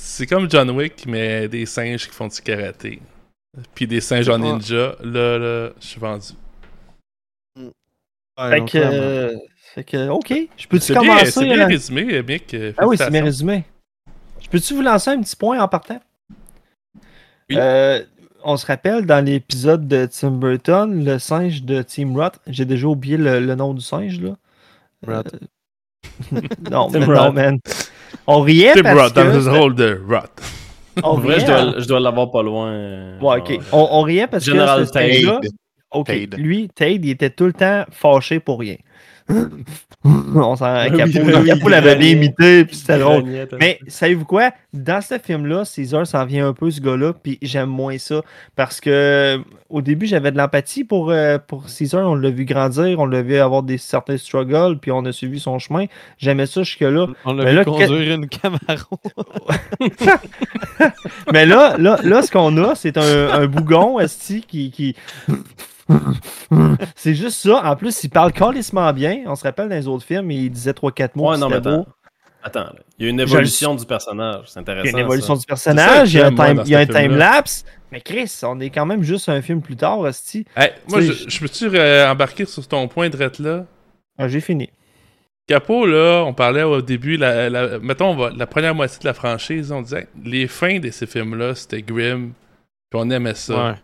C'est 0.00 0.26
comme 0.26 0.48
John 0.48 0.70
Wick, 0.70 1.06
mais 1.06 1.48
des 1.48 1.66
singes 1.66 2.06
qui 2.06 2.14
font 2.14 2.28
du 2.28 2.40
karaté. 2.40 3.00
Puis 3.74 3.86
des 3.88 4.00
singes 4.00 4.28
en 4.28 4.38
ninja. 4.38 4.94
Là, 5.02 5.38
là, 5.38 5.70
je 5.80 5.86
suis 5.86 5.98
vendu. 6.00 6.28
Ouais, 7.56 8.50
Fait 8.50 8.64
que, 8.64 8.78
euh, 8.78 9.36
fait 9.74 9.82
que, 9.84 10.08
ok. 10.08 10.32
Je 10.56 10.66
peux-tu 10.68 10.84
C'est 10.86 10.92
bien, 10.92 11.02
commencer? 11.02 11.30
c'est 11.32 11.44
bien 11.44 11.60
euh? 11.60 11.66
résumé, 11.66 12.22
Mick. 12.22 12.54
euh, 12.54 12.72
Ah 12.78 12.86
oui, 12.86 12.96
c'est 12.96 13.10
mes 13.10 13.18
félicitations. 13.18 13.24
résumés. 13.24 13.64
Je 14.40 14.48
peux-tu 14.48 14.74
vous 14.74 14.82
lancer 14.82 15.10
un 15.10 15.20
petit 15.20 15.34
point 15.34 15.60
en 15.60 15.66
partant? 15.66 16.00
Oui. 17.50 17.56
Euh, 17.58 18.04
on 18.44 18.56
se 18.56 18.64
rappelle 18.66 19.04
dans 19.04 19.24
l'épisode 19.24 19.88
de 19.88 20.06
Tim 20.06 20.30
Burton, 20.30 21.04
le 21.04 21.18
singe 21.18 21.64
de 21.64 21.82
Team 21.82 22.16
Roth. 22.16 22.38
J'ai 22.46 22.64
déjà 22.64 22.86
oublié 22.86 23.16
le, 23.16 23.40
le 23.40 23.54
nom 23.56 23.74
du 23.74 23.80
singe, 23.80 24.20
là. 24.20 24.36
Roth. 25.04 25.34
Euh, 26.32 26.40
non, 26.70 26.88
Tim 26.92 27.00
mais 27.00 27.04
Roth. 27.06 27.16
non, 27.16 27.32
man. 27.32 27.58
On 28.26 28.40
riait 28.40 28.72
Tim 28.74 28.82
parce 28.82 29.00
Roth, 29.00 29.14
dans 29.14 29.22
que... 29.32 29.36
le 29.50 29.58
rôle 29.58 29.74
de 29.74 30.00
Roth. 30.08 30.30
On 31.02 31.08
En 31.08 31.14
vrai, 31.18 31.36
riait, 31.36 31.46
je 31.46 31.52
hein. 31.52 31.70
dois, 31.70 31.80
je 31.80 31.86
dois 31.88 32.00
l'avoir 32.00 32.30
pas 32.30 32.42
loin. 32.42 33.18
Ouais, 33.20 33.38
ok. 33.38 33.60
On, 33.72 33.88
on 33.92 34.02
riait 34.02 34.26
parce 34.26 34.44
Général 34.44 34.80
que 34.80 34.86
ce 34.86 34.92
Tade. 34.92 35.50
ok, 35.92 36.06
Tade. 36.06 36.34
lui, 36.36 36.68
Tade, 36.68 37.04
il 37.04 37.10
était 37.10 37.30
tout 37.30 37.46
le 37.46 37.52
temps 37.52 37.84
fâché 37.90 38.40
pour 38.40 38.58
rien. 38.60 38.76
On 40.04 40.56
s'en 40.56 40.84
Oui, 40.84 40.96
Capot, 40.96 41.10
oui, 41.14 41.32
oui, 41.36 41.46
Capot 41.46 41.68
il 41.68 41.70
l'avait 41.70 41.96
bien 41.96 42.10
imité, 42.10 42.64
puis 42.64 42.76
c'était 42.76 42.98
drôle. 42.98 43.24
Mais 43.58 43.78
savez-vous 43.86 44.24
quoi? 44.24 44.52
Dans 44.72 45.00
ce 45.00 45.18
film-là, 45.18 45.64
Caesar 45.64 46.06
s'en 46.06 46.24
vient 46.24 46.48
un 46.48 46.52
peu 46.54 46.70
ce 46.70 46.80
gars-là, 46.80 47.12
puis 47.12 47.38
j'aime 47.42 47.68
moins 47.68 47.98
ça. 47.98 48.22
Parce 48.56 48.80
que 48.80 49.40
au 49.68 49.82
début, 49.82 50.06
j'avais 50.06 50.32
de 50.32 50.38
l'empathie 50.38 50.84
pour, 50.84 51.10
euh, 51.10 51.36
pour 51.38 51.68
Caesar. 51.68 52.08
On 52.08 52.14
l'a 52.14 52.30
vu 52.30 52.46
grandir, 52.46 52.98
on 52.98 53.06
l'a 53.06 53.20
vu 53.20 53.36
avoir 53.36 53.62
des 53.62 53.76
certains 53.76 54.16
struggles, 54.16 54.78
puis 54.80 54.90
on 54.92 55.04
a 55.04 55.12
suivi 55.12 55.40
son 55.40 55.58
chemin. 55.58 55.84
J'aimais 56.16 56.46
ça 56.46 56.62
jusque-là. 56.62 57.06
On 57.26 57.34
l'a 57.34 57.50
vu 57.50 57.56
là, 57.56 57.64
conduire 57.64 58.14
une 58.14 58.28
Camaro. 58.28 58.98
Mais 61.32 61.44
là, 61.44 61.76
là, 61.78 61.98
là 62.02 62.22
ce 62.22 62.30
qu'on 62.30 62.56
a, 62.56 62.74
c'est 62.74 62.96
un, 62.96 63.30
un 63.30 63.46
bougon, 63.46 64.00
esti, 64.00 64.40
qui. 64.40 64.70
qui... 64.70 64.96
c'est 66.96 67.14
juste 67.14 67.38
ça. 67.42 67.62
En 67.64 67.76
plus, 67.76 68.02
il 68.04 68.10
parle 68.10 68.32
calissement 68.32 68.92
bien. 68.92 69.22
On 69.26 69.34
se 69.34 69.42
rappelle 69.44 69.68
dans 69.68 69.74
les 69.74 69.88
autres 69.88 70.04
films, 70.04 70.30
il 70.30 70.50
disait 70.50 70.72
3-4 70.72 71.10
mots. 71.14 71.30
Ouais, 71.30 71.38
non, 71.38 71.48
mais 71.48 71.56
attends. 71.56 71.78
beau. 71.78 71.86
Attends, 72.42 72.60
là. 72.64 72.74
il 72.98 73.04
y 73.04 73.08
a 73.08 73.10
une 73.10 73.18
Je 73.18 73.22
évolution 73.24 73.74
du 73.74 73.84
personnage. 73.84 74.44
C'est 74.46 74.60
Il 74.60 74.62
intéressant. 74.62 74.84
y 74.86 74.88
a 74.88 74.92
une 74.92 74.98
évolution 75.04 75.34
ça. 75.34 75.40
du 75.40 75.46
personnage, 75.46 76.14
il 76.14 76.18
y 76.18 76.22
a 76.22 76.26
un 76.26 76.34
time, 76.34 76.62
il 76.64 76.70
y 76.70 76.74
a 76.76 76.78
un 76.80 76.86
time-lapse. 76.86 77.64
Mais 77.90 78.00
Chris, 78.00 78.32
on 78.44 78.60
est 78.60 78.70
quand 78.70 78.86
même 78.86 79.02
juste 79.02 79.28
un 79.28 79.42
film 79.42 79.60
plus 79.60 79.76
tard. 79.76 80.06
Hey, 80.56 80.70
moi, 80.88 81.00
je, 81.00 81.40
peux-tu 81.40 81.68
euh, 81.74 82.08
embarquer 82.10 82.44
sur 82.44 82.66
ton 82.68 82.86
point 82.86 83.08
de 83.08 83.18
là? 83.42 83.64
Ah, 84.18 84.28
J'ai 84.28 84.40
fini. 84.40 84.70
Capot, 85.48 85.86
là, 85.86 86.22
on 86.26 86.34
parlait 86.34 86.62
au 86.62 86.82
début, 86.82 87.16
la, 87.16 87.48
la- 87.48 87.78
mettons, 87.78 88.10
on 88.10 88.16
va- 88.16 88.30
la 88.36 88.46
première 88.46 88.74
moitié 88.74 88.98
de 89.00 89.06
la 89.06 89.14
franchise, 89.14 89.72
on 89.72 89.80
disait 89.80 90.06
les 90.22 90.46
fins 90.46 90.78
de 90.78 90.90
ces 90.90 91.06
films-là, 91.06 91.54
c'était 91.54 91.80
grim, 91.80 92.32
puis 92.90 93.00
on 93.00 93.08
aimait 93.08 93.34
ça. 93.34 93.54
Ouais. 93.70 93.74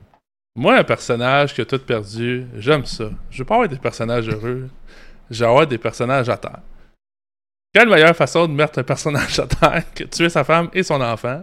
Moi, 0.57 0.77
un 0.79 0.85
personnage 0.85 1.53
qui 1.53 1.61
a 1.63 1.65
tout 1.65 1.81
perdu, 1.81 2.47
j'aime 2.57 2.85
ça. 2.85 3.11
Je 3.29 3.39
veux 3.39 3.45
pas 3.45 3.55
avoir 3.55 3.69
des 3.69 3.77
personnages 3.77 4.29
heureux, 4.29 4.69
veux 5.29 5.47
avoir 5.47 5.67
des 5.67 5.79
personnages 5.79 6.29
à 6.29 6.37
terre. 6.37 6.61
Quelle 7.73 7.89
meilleure 7.89 8.15
façon 8.15 8.47
de 8.47 8.53
mettre 8.53 8.79
un 8.79 8.85
personnage 8.85 9.41
à 9.41 9.49
terre 9.49 9.83
que 9.93 10.05
tuer 10.05 10.29
sa 10.29 10.45
femme 10.45 10.69
et 10.73 10.85
son 10.85 11.01
enfant? 11.01 11.43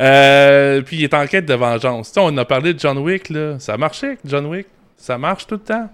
Euh, 0.00 0.82
puis 0.82 0.96
il 0.96 1.04
est 1.04 1.14
en 1.14 1.24
quête 1.28 1.46
de 1.46 1.54
vengeance. 1.54 2.12
On 2.16 2.36
a 2.36 2.44
parlé 2.44 2.74
de 2.74 2.80
John 2.80 2.98
Wick, 2.98 3.28
là. 3.28 3.60
Ça 3.60 3.74
a 3.74 3.76
marché 3.76 4.18
John 4.24 4.46
Wick. 4.46 4.66
Ça 4.96 5.18
marche 5.18 5.46
tout 5.46 5.54
le 5.54 5.60
temps. 5.60 5.88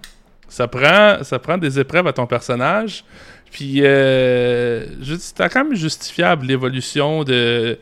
Ça 0.47 0.67
prend, 0.67 1.23
ça 1.23 1.37
prend 1.37 1.59
des 1.59 1.79
épreuves 1.79 2.07
à 2.07 2.13
ton 2.13 2.25
personnage. 2.25 3.03
Puis, 3.51 3.81
euh, 3.83 4.85
c'est 5.19 5.49
quand 5.49 5.65
même 5.65 5.75
justifiable 5.75 6.47
l'évolution 6.47 7.23
de, 7.23 7.77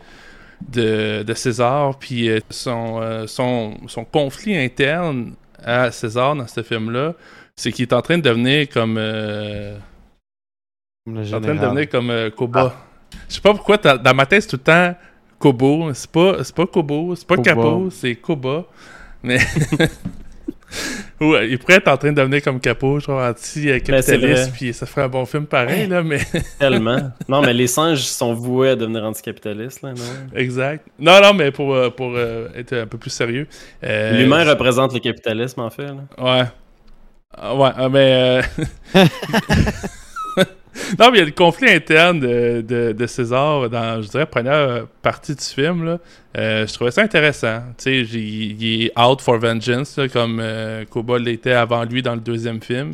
de, 0.61 1.23
de 1.23 1.33
César, 1.33 1.97
puis 1.99 2.29
euh, 2.29 2.39
son, 2.49 2.99
euh, 3.01 3.27
son, 3.27 3.75
son 3.87 4.05
conflit 4.05 4.57
interne 4.57 5.33
à 5.63 5.91
César 5.91 6.35
dans 6.35 6.47
ce 6.47 6.63
film-là, 6.63 7.13
c'est 7.55 7.71
qu'il 7.71 7.83
est 7.83 7.93
en 7.93 8.01
train 8.01 8.17
de 8.17 8.23
devenir 8.23 8.69
comme. 8.69 8.97
euh, 8.97 9.77
il 11.07 11.17
est 11.17 11.33
en 11.33 11.41
train 11.41 11.55
de 11.55 11.59
devenir 11.59 11.89
comme 11.89 12.31
Koba. 12.35 12.75
Je 13.29 13.35
sais 13.35 13.41
pas 13.41 13.53
pourquoi, 13.53 13.77
dans 13.77 14.13
ma 14.13 14.25
tête, 14.25 14.43
c'est 14.43 14.49
tout 14.49 14.57
le 14.57 14.63
temps 14.63 14.95
Kobo. 15.39 15.93
C'est 15.93 16.11
pas, 16.11 16.43
pas 16.55 16.67
Kobo, 16.67 17.15
c'est 17.15 17.27
pas 17.27 17.37
Koba. 17.37 17.49
Capo, 17.55 17.89
c'est 17.89 18.15
Koba. 18.15 18.65
Mais. 19.23 19.39
il 21.19 21.57
pourrait 21.57 21.75
être 21.77 21.87
en 21.87 21.97
train 21.97 22.11
de 22.11 22.15
devenir 22.17 22.43
comme 22.43 22.59
Capo, 22.59 22.99
genre 22.99 23.19
Ben, 23.19 23.29
anti-capitaliste, 23.31 24.19
vrai. 24.19 24.51
puis 24.53 24.73
ça 24.73 24.85
ferait 24.85 25.01
un 25.03 25.09
bon 25.09 25.25
film 25.25 25.45
pareil, 25.47 25.87
là, 25.87 26.03
mais. 26.03 26.19
Tellement. 26.59 27.11
Non, 27.27 27.41
mais 27.41 27.53
les 27.53 27.67
singes 27.67 28.01
sont 28.03 28.33
voués 28.33 28.69
à 28.69 28.75
devenir 28.75 29.03
anticapitalistes, 29.03 29.81
là, 29.81 29.93
non? 29.93 30.03
exact. 30.35 30.85
Non, 30.99 31.19
non, 31.21 31.33
mais 31.33 31.51
pour, 31.51 31.73
euh, 31.73 31.89
pour 31.89 32.13
euh, 32.15 32.47
être 32.55 32.73
un 32.73 32.85
peu 32.87 32.97
plus 32.97 33.09
sérieux. 33.09 33.47
euh, 33.83 34.17
L'humain 34.17 34.43
représente 34.43 34.93
le 34.93 34.99
capitalisme, 34.99 35.61
en 35.61 35.69
fait. 35.69 35.87
Là. 35.87 35.95
Ouais. 36.19 36.43
Ah, 37.35 37.55
ouais, 37.55 37.69
ah, 37.75 37.89
mais. 37.89 38.41
euh, 38.95 39.05
non, 40.99 41.11
mais 41.11 41.17
il 41.17 41.19
y 41.19 41.23
a 41.23 41.25
le 41.25 41.31
conflit 41.31 41.69
interne 41.69 42.19
de, 42.19 43.05
César 43.07 43.69
dans, 43.69 44.01
je 44.01 44.09
dirais, 44.09 44.23
la 44.23 44.25
première 44.25 44.87
partie 45.01 45.35
du 45.35 45.43
film. 45.43 45.85
Là. 45.85 45.99
Euh, 46.37 46.67
je 46.67 46.73
trouvais 46.73 46.91
ça 46.91 47.01
intéressant. 47.01 47.61
Il 47.85 48.83
est 48.83 48.99
out 48.99 49.21
for 49.21 49.39
vengeance, 49.39 49.99
comme 50.11 50.39
euh, 50.41 50.85
l'était 51.19 51.53
avant 51.53 51.83
lui 51.83 52.01
dans 52.01 52.15
le 52.15 52.21
deuxième 52.21 52.61
film. 52.61 52.93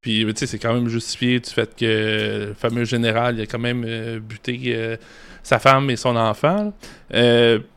Puis, 0.00 0.24
tu 0.26 0.32
sais, 0.36 0.46
c'est 0.46 0.58
quand 0.58 0.74
même 0.74 0.88
justifié 0.88 1.40
du 1.40 1.48
fait 1.48 1.74
que 1.74 2.48
le 2.48 2.54
fameux 2.54 2.84
général, 2.84 3.36
il 3.36 3.42
a 3.42 3.46
quand 3.46 3.58
même 3.58 3.84
euh, 3.86 4.20
buté 4.20 4.60
euh, 4.66 4.96
sa 5.42 5.58
femme 5.58 5.88
et 5.88 5.96
son 5.96 6.14
enfant. 6.14 6.74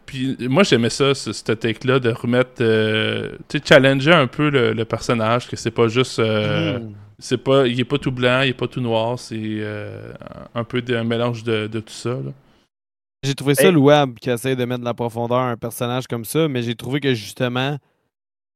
puis 0.05 0.35
moi, 0.41 0.63
j'aimais 0.63 0.89
ça, 0.89 1.15
ce, 1.15 1.31
ce 1.31 1.53
take-là, 1.53 1.99
de 1.99 2.09
remettre, 2.09 2.55
tu 3.47 3.57
sais, 3.57 3.63
challenger 3.65 4.11
un 4.11 4.27
peu 4.27 4.49
le, 4.49 4.85
personnage, 4.85 5.47
que 5.47 5.55
c'est 5.55 5.71
pas 5.71 5.87
juste, 5.87 6.19
Mm. 6.19 7.06
C'est 7.19 7.38
pas, 7.38 7.67
il 7.67 7.80
est 7.80 7.86
pas 7.86 7.97
tout 7.97 8.12
blanc, 8.12 8.41
il 8.41 8.49
est 8.49 8.53
pas 8.53 8.67
tout 8.67 8.82
noir, 8.82 9.17
c'est 9.19 9.36
euh, 9.39 10.13
un 10.53 10.63
peu 10.63 10.82
de- 10.82 10.95
un 10.95 11.03
mélange 11.03 11.43
de, 11.43 11.67
de 11.67 11.80
tout 11.80 11.93
ça. 11.93 12.12
là. 12.12 12.32
J'ai 13.23 13.34
trouvé 13.36 13.56
ça 13.56 13.65
Hey. 13.67 13.71
louable 13.71 14.13
qu'il 14.19 14.32
essaie 14.32 14.56
de 14.56 14.63
mettre 14.65 14.82
de 14.82 14.86
la 14.86 14.93
profondeur 14.93 15.39
à 15.39 15.49
un 15.49 15.58
personnage 15.58 16.08
comme 16.08 16.23
ça, 16.25 16.47
mais 16.47 16.62
j'ai 16.62 16.75
trouvé 16.75 16.99
que 16.99 17.13
justement, 17.13 17.77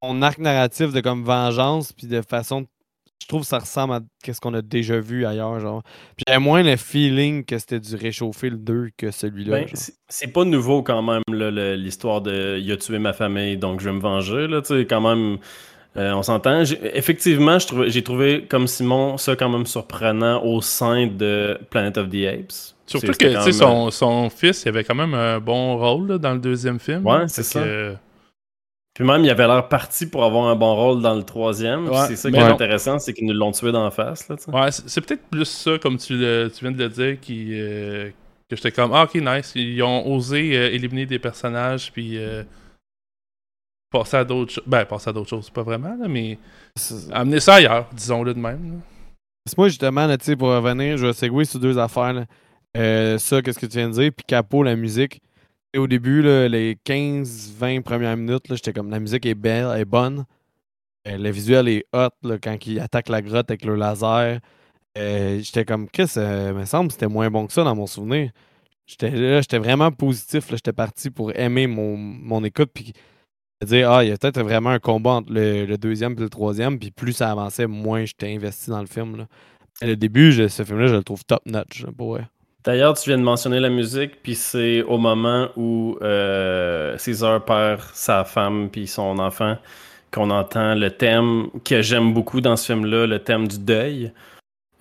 son 0.03 0.21
arc 0.21 0.37
narratif 0.37 0.93
de 0.93 1.01
comme 1.01 1.23
vengeance, 1.23 1.93
puis 1.93 2.07
de 2.07 2.21
façon. 2.21 2.65
Je 3.21 3.27
trouve 3.27 3.41
que 3.41 3.47
ça 3.47 3.59
ressemble 3.59 3.93
à 3.93 3.99
ce 4.33 4.39
qu'on 4.41 4.53
a 4.55 4.63
déjà 4.63 4.99
vu 4.99 5.27
ailleurs. 5.27 5.59
genre. 5.59 5.83
Puis 6.15 6.23
j'avais 6.27 6.39
moins 6.39 6.63
le 6.63 6.75
feeling 6.75 7.45
que 7.45 7.59
c'était 7.59 7.79
du 7.79 7.95
réchauffer 7.95 8.49
le 8.49 8.57
2 8.57 8.89
que 8.97 9.11
celui-là. 9.11 9.59
Ben, 9.61 9.67
c'est- 10.09 10.27
pas 10.33 10.43
nouveau 10.43 10.81
quand 10.81 11.03
même, 11.03 11.21
là, 11.27 11.51
le- 11.51 11.75
l'histoire 11.75 12.21
de 12.21 12.57
il 12.59 12.71
a 12.71 12.77
tué 12.77 12.97
ma 12.97 13.13
famille, 13.13 13.57
donc 13.57 13.79
je 13.79 13.85
vais 13.89 13.95
me 13.95 14.01
venger. 14.01 14.47
Là, 14.47 14.61
tu 14.61 14.69
sais, 14.75 14.85
quand 14.87 15.01
même, 15.01 15.37
euh, 15.97 16.13
on 16.13 16.23
s'entend. 16.23 16.63
Effectivement, 16.93 17.57
j'ai 17.87 18.01
trouvé, 18.03 18.45
comme 18.49 18.67
Simon, 18.67 19.17
ça 19.17 19.35
quand 19.35 19.49
même 19.49 19.65
surprenant 19.65 20.43
au 20.43 20.61
sein 20.61 21.07
de 21.07 21.59
Planet 21.69 21.97
of 21.97 22.09
the 22.09 22.25
Apes. 22.25 22.53
Surtout 22.85 23.11
que, 23.13 23.25
même, 23.25 23.51
son, 23.51 23.91
son 23.91 24.29
fils, 24.29 24.63
il 24.65 24.69
avait 24.69 24.83
quand 24.83 24.95
même 24.95 25.13
un 25.13 25.39
bon 25.39 25.77
rôle 25.77 26.09
là, 26.09 26.17
dans 26.17 26.33
le 26.33 26.39
deuxième 26.39 26.79
film. 26.79 27.05
Ouais, 27.05 27.27
c'est 27.27 27.43
ça. 27.43 27.61
que, 27.61 27.95
Puis 28.93 29.05
même, 29.05 29.23
il 29.23 29.29
avait 29.29 29.47
l'air 29.47 29.67
parti 29.69 30.05
pour 30.05 30.23
avoir 30.25 30.47
un 30.49 30.55
bon 30.55 30.75
rôle 30.75 31.01
dans 31.01 31.15
le 31.15 31.23
troisième. 31.23 31.87
Ouais, 31.87 32.07
c'est 32.07 32.17
ça 32.17 32.29
qui 32.29 32.35
est 32.37 32.39
non. 32.39 32.53
intéressant, 32.53 32.99
c'est 32.99 33.13
qu'ils 33.13 33.27
nous 33.27 33.33
l'ont 33.33 33.51
tué 33.53 33.71
d'en 33.71 33.89
face. 33.91 34.27
Là. 34.27 34.35
Ouais, 34.47 34.71
c'est 34.71 34.99
peut-être 35.01 35.23
plus 35.29 35.45
ça, 35.45 35.77
comme 35.77 35.97
tu, 35.97 36.17
le- 36.17 36.49
tu 36.53 36.65
viens 36.65 36.71
de 36.73 36.83
le 36.83 36.89
dire, 36.89 37.17
qui, 37.21 37.49
euh, 37.51 38.09
que 38.49 38.55
j'étais 38.57 38.71
comme, 38.71 38.91
ah, 38.93 39.03
ok, 39.03 39.15
nice. 39.15 39.53
Ils 39.55 39.81
ont 39.83 40.05
osé 40.13 40.57
euh, 40.57 40.73
éliminer 40.73 41.05
des 41.05 41.19
personnages, 41.19 41.91
puis 41.93 42.17
passer 43.91 44.17
à 44.17 44.23
d'autres 44.23 44.53
choses. 44.53 44.63
Ben, 44.65 44.85
passer 44.85 45.09
à 45.09 45.13
d'autres 45.13 45.29
choses, 45.29 45.49
pas 45.49 45.63
vraiment, 45.63 45.95
là, 45.95 46.07
mais 46.07 46.39
amener 47.11 47.39
ça 47.39 47.55
ailleurs, 47.55 47.89
disons-le 47.93 48.33
de 48.33 48.39
même. 48.39 48.71
là. 48.71 48.77
C'est 49.45 49.57
moi, 49.57 49.67
justement, 49.67 50.07
là, 50.07 50.17
pour 50.37 50.49
revenir, 50.49 50.97
je 50.97 51.07
vais 51.07 51.13
segouer 51.13 51.45
sur 51.45 51.59
deux 51.59 51.77
affaires. 51.77 52.13
là. 52.13 52.25
Euh, 52.77 53.17
ça, 53.17 53.41
qu'est-ce 53.41 53.59
que 53.59 53.65
tu 53.65 53.77
viens 53.77 53.89
de 53.89 53.93
dire, 53.93 54.11
puis 54.15 54.25
Capot, 54.25 54.63
la 54.63 54.75
musique. 54.75 55.21
Et 55.73 55.77
au 55.77 55.87
début, 55.87 56.21
là, 56.21 56.47
les 56.47 56.75
15-20 56.85 57.81
premières 57.81 58.17
minutes, 58.17 58.43
j'étais 58.49 58.73
comme 58.73 58.89
la 58.89 58.99
musique 58.99 59.25
est 59.25 59.35
belle, 59.35 59.69
elle 59.73 59.81
est 59.81 59.85
bonne. 59.85 60.25
Euh, 61.07 61.17
le 61.17 61.31
visuel 61.31 61.67
est 61.67 61.85
hot 61.93 62.09
là, 62.23 62.37
quand 62.37 62.65
ils 62.67 62.79
attaquent 62.79 63.09
la 63.09 63.21
grotte 63.21 63.49
avec 63.49 63.65
le 63.65 63.75
laser. 63.75 64.39
Euh, 64.97 65.39
j'étais 65.41 65.65
comme 65.65 65.89
Chris, 65.89 66.11
euh, 66.17 66.53
me 66.53 66.65
semble 66.65 66.87
que 66.87 66.93
c'était 66.93 67.07
moins 67.07 67.29
bon 67.31 67.47
que 67.47 67.53
ça 67.53 67.63
dans 67.63 67.75
mon 67.75 67.87
souvenir. 67.87 68.31
J'étais 68.85 69.09
là, 69.09 69.41
j'étais 69.41 69.57
vraiment 69.57 69.91
positif. 69.91 70.49
J'étais 70.49 70.73
parti 70.73 71.09
pour 71.09 71.31
aimer 71.35 71.67
mon, 71.67 71.95
mon 71.97 72.43
écoute 72.43 72.71
puis 72.73 72.93
dire 73.65 73.91
Ah, 73.91 74.03
il 74.03 74.09
y 74.09 74.11
a 74.11 74.17
peut-être 74.17 74.41
vraiment 74.41 74.69
un 74.71 74.79
combat 74.79 75.11
entre 75.11 75.31
le, 75.31 75.65
le 75.65 75.77
deuxième 75.77 76.13
et 76.13 76.21
le 76.21 76.29
troisième. 76.29 76.79
Puis 76.79 76.91
plus 76.91 77.13
ça 77.13 77.31
avançait, 77.31 77.67
moins 77.67 78.05
j'étais 78.05 78.33
investi 78.33 78.69
dans 78.69 78.81
le 78.81 78.87
film. 78.87 79.17
Là. 79.17 79.27
Et 79.81 79.87
le 79.87 79.95
début, 79.95 80.31
je- 80.31 80.47
ce 80.47 80.63
film-là, 80.63 80.87
je 80.87 80.95
le 80.95 81.03
trouve 81.03 81.23
top 81.25 81.41
notch. 81.45 81.83
là, 81.83 81.89
pour 81.97 82.11
vrai. 82.13 82.27
D'ailleurs, 82.63 82.93
tu 82.95 83.09
viens 83.09 83.17
de 83.17 83.23
mentionner 83.23 83.59
la 83.59 83.69
musique, 83.69 84.21
puis 84.21 84.35
c'est 84.35 84.83
au 84.83 84.99
moment 84.99 85.49
où 85.55 85.97
euh, 86.03 86.95
César 86.99 87.43
perd 87.43 87.81
sa 87.93 88.23
femme 88.23 88.69
puis 88.71 88.85
son 88.85 89.17
enfant 89.17 89.57
qu'on 90.11 90.29
entend 90.29 90.75
le 90.75 90.91
thème 90.91 91.47
que 91.65 91.81
j'aime 91.81 92.13
beaucoup 92.13 92.39
dans 92.41 92.55
ce 92.57 92.67
film-là, 92.73 93.07
le 93.07 93.17
thème 93.19 93.47
du 93.47 93.57
deuil. 93.57 94.11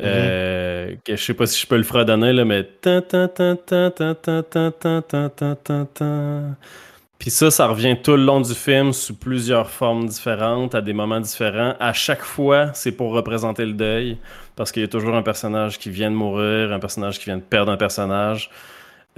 Euh, 0.02 0.94
que 1.04 1.14
je 1.16 1.22
sais 1.22 1.34
pas 1.34 1.46
si 1.46 1.60
je 1.60 1.66
peux 1.66 1.76
le 1.76 1.82
fredonner, 1.82 2.32
là, 2.32 2.44
mais. 2.44 2.66
Puis 7.20 7.28
ça, 7.28 7.50
ça 7.50 7.66
revient 7.66 7.96
tout 8.02 8.16
le 8.16 8.24
long 8.24 8.40
du 8.40 8.54
film 8.54 8.94
sous 8.94 9.14
plusieurs 9.14 9.68
formes 9.68 10.06
différentes, 10.06 10.74
à 10.74 10.80
des 10.80 10.94
moments 10.94 11.20
différents. 11.20 11.74
À 11.78 11.92
chaque 11.92 12.22
fois, 12.22 12.70
c'est 12.72 12.92
pour 12.92 13.12
représenter 13.12 13.66
le 13.66 13.74
deuil, 13.74 14.16
parce 14.56 14.72
qu'il 14.72 14.80
y 14.80 14.86
a 14.86 14.88
toujours 14.88 15.14
un 15.14 15.22
personnage 15.22 15.78
qui 15.78 15.90
vient 15.90 16.10
de 16.10 16.16
mourir, 16.16 16.72
un 16.72 16.78
personnage 16.78 17.18
qui 17.18 17.26
vient 17.26 17.36
de 17.36 17.42
perdre 17.42 17.70
un 17.70 17.76
personnage. 17.76 18.50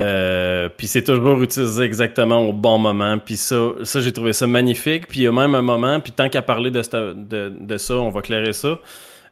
Euh, 0.01 0.69
puis 0.77 0.89
c'est 0.89 1.05
toujours 1.05 1.41
utilisé 1.43 1.85
exactement 1.85 2.41
au 2.41 2.53
bon 2.53 2.77
moment. 2.77 3.19
Puis 3.19 3.37
ça, 3.37 3.71
ça 3.85 4.01
j'ai 4.01 4.13
trouvé 4.13 4.33
ça 4.33 4.49
magnifique. 4.49 5.07
Puis 5.07 5.21
il 5.21 5.23
y 5.23 5.27
a 5.29 5.33
même 5.33 5.55
un 5.55 5.63
moment, 5.63 6.01
puis 6.01 6.11
tant 6.11 6.29
qu'à 6.29 6.43
parler 6.43 6.73
de, 6.73 6.83
de, 7.13 7.77
ça, 7.77 7.95
on 7.95 8.11
va 8.11 8.21
clairer 8.21 8.53
ça. 8.53 8.81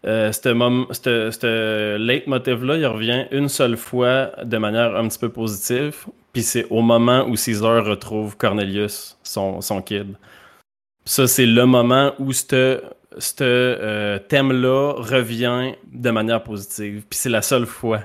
Euh, 0.07 0.31
ce 0.31 1.97
leitmotiv-là, 1.97 2.77
il 2.77 2.87
revient 2.87 3.27
une 3.33 3.49
seule 3.49 3.77
fois 3.77 4.31
de 4.45 4.59
manière 4.59 4.97
un 4.97 5.09
petit 5.09 5.19
peu 5.19 5.29
positive, 5.29 6.07
puis 6.33 6.43
c'est 6.43 6.67
au 6.71 6.81
moment 6.81 7.27
où 7.27 7.37
Caesar 7.37 7.85
retrouve 7.85 8.37
Cornelius, 8.37 9.19
son, 9.23 9.61
son 9.61 9.83
kid. 9.83 10.15
Ça, 11.05 11.27
c'est 11.27 11.47
le 11.47 11.67
moment 11.67 12.13
où 12.19 12.33
ce 12.33 12.81
euh, 13.41 14.19
thème-là 14.19 14.95
revient 14.97 15.73
de 15.93 16.11
manière 16.11 16.43
positive. 16.43 17.05
Puis 17.09 17.19
c'est 17.19 17.31
la 17.31 17.43
seule 17.43 17.67
fois. 17.67 18.01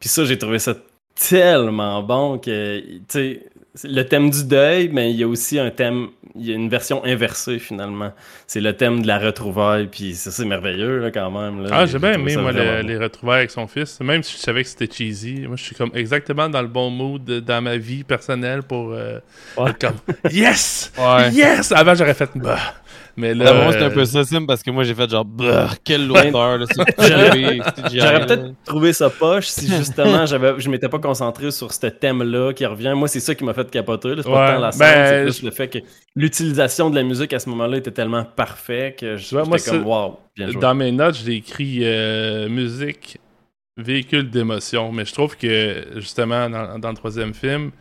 Puis 0.00 0.08
ça, 0.08 0.24
j'ai 0.24 0.38
trouvé 0.38 0.58
ça 0.58 0.74
tellement 1.14 2.02
bon 2.02 2.38
que, 2.38 2.80
tu 2.80 3.02
sais, 3.08 3.46
le 3.84 4.02
thème 4.02 4.30
du 4.30 4.44
deuil, 4.44 4.88
mais 4.92 5.10
il 5.10 5.16
y 5.16 5.22
a 5.22 5.28
aussi 5.28 5.58
un 5.58 5.70
thème, 5.70 6.08
il 6.34 6.46
y 6.46 6.52
a 6.52 6.54
une 6.54 6.68
version 6.68 7.04
inversée 7.04 7.58
finalement. 7.58 8.12
C'est 8.46 8.60
le 8.60 8.72
thème 8.76 9.02
de 9.02 9.06
la 9.06 9.18
retrouvaille, 9.18 9.86
puis 9.88 10.14
ça, 10.14 10.30
c'est 10.30 10.44
merveilleux 10.44 10.98
là, 11.00 11.10
quand 11.10 11.30
même. 11.30 11.62
là. 11.64 11.68
Ah, 11.72 11.86
j'ai 11.86 11.98
bien 11.98 12.12
aimé, 12.12 12.36
moi, 12.36 12.52
le- 12.52 12.80
les 12.82 12.96
retrouvailles 12.96 13.38
avec 13.40 13.50
son 13.50 13.66
fils. 13.66 14.00
Même 14.00 14.22
si 14.22 14.34
je 14.36 14.38
savais 14.42 14.62
que 14.62 14.68
c'était 14.68 14.88
cheesy. 14.92 15.44
Moi, 15.46 15.56
je 15.56 15.64
suis 15.64 15.76
comme 15.76 15.90
exactement 15.94 16.48
dans 16.48 16.62
le 16.62 16.68
bon 16.68 16.90
mood 16.90 17.24
dans 17.24 17.62
ma 17.62 17.76
vie 17.76 18.04
personnelle 18.04 18.62
pour 18.62 18.92
euh, 18.92 19.18
Ouais. 19.56 19.70
être 19.70 19.78
comme 19.78 19.96
Yes! 20.32 20.92
Ouais. 20.98 21.30
Yes! 21.32 21.72
Avant, 21.72 21.94
j'aurais 21.94 22.14
fait 22.14 22.30
bah. 22.34 22.58
Mais 23.18 23.34
là. 23.34 23.72
C'est 23.72 23.82
un 23.82 23.86
euh, 23.86 23.90
peu 23.90 24.04
ça, 24.04 24.22
Sim, 24.22 24.46
parce 24.46 24.62
que 24.62 24.70
moi, 24.70 24.84
j'ai 24.84 24.94
fait 24.94 25.10
genre, 25.10 25.26
quelle 25.82 26.06
lourdeur, 26.06 26.58
là, 26.58 26.66
c'est 26.70 26.84
CGI, 26.96 27.60
CGI, 27.60 27.98
J'aurais 28.00 28.26
peut-être 28.26 28.44
trouvé 28.64 28.92
ça 28.92 29.10
poche 29.10 29.48
si 29.48 29.66
justement 29.66 30.24
j'avais, 30.24 30.54
je 30.58 30.70
m'étais 30.70 30.88
pas 30.88 31.00
concentré 31.00 31.50
sur 31.50 31.72
ce 31.72 31.86
thème-là 31.88 32.52
qui 32.52 32.64
revient. 32.64 32.92
Moi, 32.94 33.08
c'est 33.08 33.18
ça 33.18 33.34
qui 33.34 33.42
m'a 33.42 33.54
fait 33.54 33.68
capoter. 33.70 34.14
C'est 34.18 34.22
pas 34.22 34.46
Ouais, 34.46 34.54
tant 34.54 34.60
la 34.60 34.70
scène, 34.70 34.94
ben, 34.94 35.32
c'est 35.32 35.40
plus 35.40 35.42
le 35.46 35.50
fait 35.50 35.68
que 35.68 35.78
l'utilisation 36.14 36.90
de 36.90 36.94
la 36.94 37.02
musique 37.02 37.32
à 37.32 37.40
ce 37.40 37.48
moment-là 37.50 37.78
était 37.78 37.90
tellement 37.90 38.24
parfait 38.24 38.94
que 38.98 39.16
je- 39.16 39.24
j'étais 39.24 39.44
moi, 39.48 39.58
comme 39.58 39.84
wow, 39.86 40.18
bien 40.36 40.50
joué. 40.50 40.60
Dans 40.60 40.74
mes 40.76 40.92
notes, 40.92 41.16
j'ai 41.16 41.34
écrit 41.34 41.80
euh, 41.82 42.48
musique, 42.48 43.18
véhicule 43.76 44.30
d'émotion. 44.30 44.92
Mais 44.92 45.04
je 45.04 45.12
trouve 45.12 45.36
que, 45.36 45.86
justement, 45.96 46.48
dans, 46.48 46.78
dans 46.78 46.90
le 46.90 46.96
troisième 46.96 47.34
film, 47.34 47.72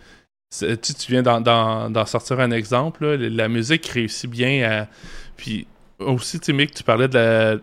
tu, 0.57 0.65
tu 0.77 1.11
viens 1.11 1.21
d'en- 1.21 2.05
sortir 2.05 2.39
un 2.39 2.51
exemple. 2.51 3.05
là. 3.05 3.17
La 3.29 3.47
musique 3.49 3.85
réussit 3.87 4.29
bien 4.29 4.67
à. 4.67 4.87
Puis 5.37 5.67
aussi, 5.99 6.39
tu 6.39 6.47
sais, 6.47 6.53
Mick, 6.53 6.73
tu 6.73 6.83
parlais 6.83 7.07
de 7.07 7.15
la. 7.17 7.55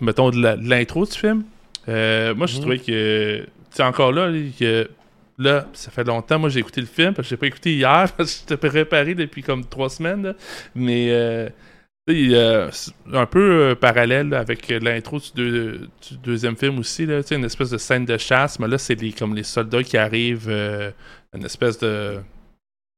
Mettons, 0.00 0.30
de 0.30 0.68
l'intro 0.68 1.04
du 1.06 1.12
film. 1.12 1.44
Euh, 1.88 2.34
moi, 2.34 2.46
je 2.46 2.54
Mhm. 2.56 2.60
trouvais 2.60 2.78
que. 2.78 3.40
Tu 3.44 3.46
sais, 3.70 3.82
encore 3.82 4.12
là, 4.12 4.30
que. 4.58 4.88
Là, 5.38 5.66
ça 5.72 5.90
fait 5.90 6.04
longtemps, 6.04 6.38
moi 6.38 6.50
j'ai 6.50 6.60
écouté 6.60 6.82
le 6.82 6.86
film, 6.86 7.14
parce 7.14 7.26
que 7.26 7.30
j'ai 7.30 7.36
pas 7.38 7.46
écouté 7.46 7.72
hier, 7.74 8.12
parce 8.16 8.34
que 8.34 8.40
j'étais 8.40 8.68
préparé 8.68 9.14
depuis 9.14 9.42
comme 9.42 9.64
trois 9.64 9.88
semaines. 9.88 10.22
là. 10.22 10.34
Mais 10.74 11.06
euh, 11.10 11.48
euh, 12.10 12.70
un 13.14 13.24
peu 13.24 13.40
euh, 13.70 13.74
parallèle 13.74 14.28
là, 14.28 14.40
avec 14.40 14.68
l'intro 14.68 15.18
du, 15.18 15.30
deux- 15.34 15.88
du 16.10 16.16
deuxième 16.22 16.56
film 16.58 16.78
aussi, 16.78 17.06
là, 17.06 17.20
une 17.30 17.44
espèce 17.46 17.70
de 17.70 17.78
scène 17.78 18.04
de 18.04 18.18
chasse, 18.18 18.58
mais 18.58 18.68
là 18.68 18.76
c'est 18.76 19.00
les, 19.00 19.12
comme 19.12 19.34
les 19.34 19.42
soldats 19.44 19.82
qui 19.82 19.96
arrivent, 19.96 20.48
euh, 20.50 20.90
une 21.34 21.44
espèce 21.46 21.78
de 21.78 22.18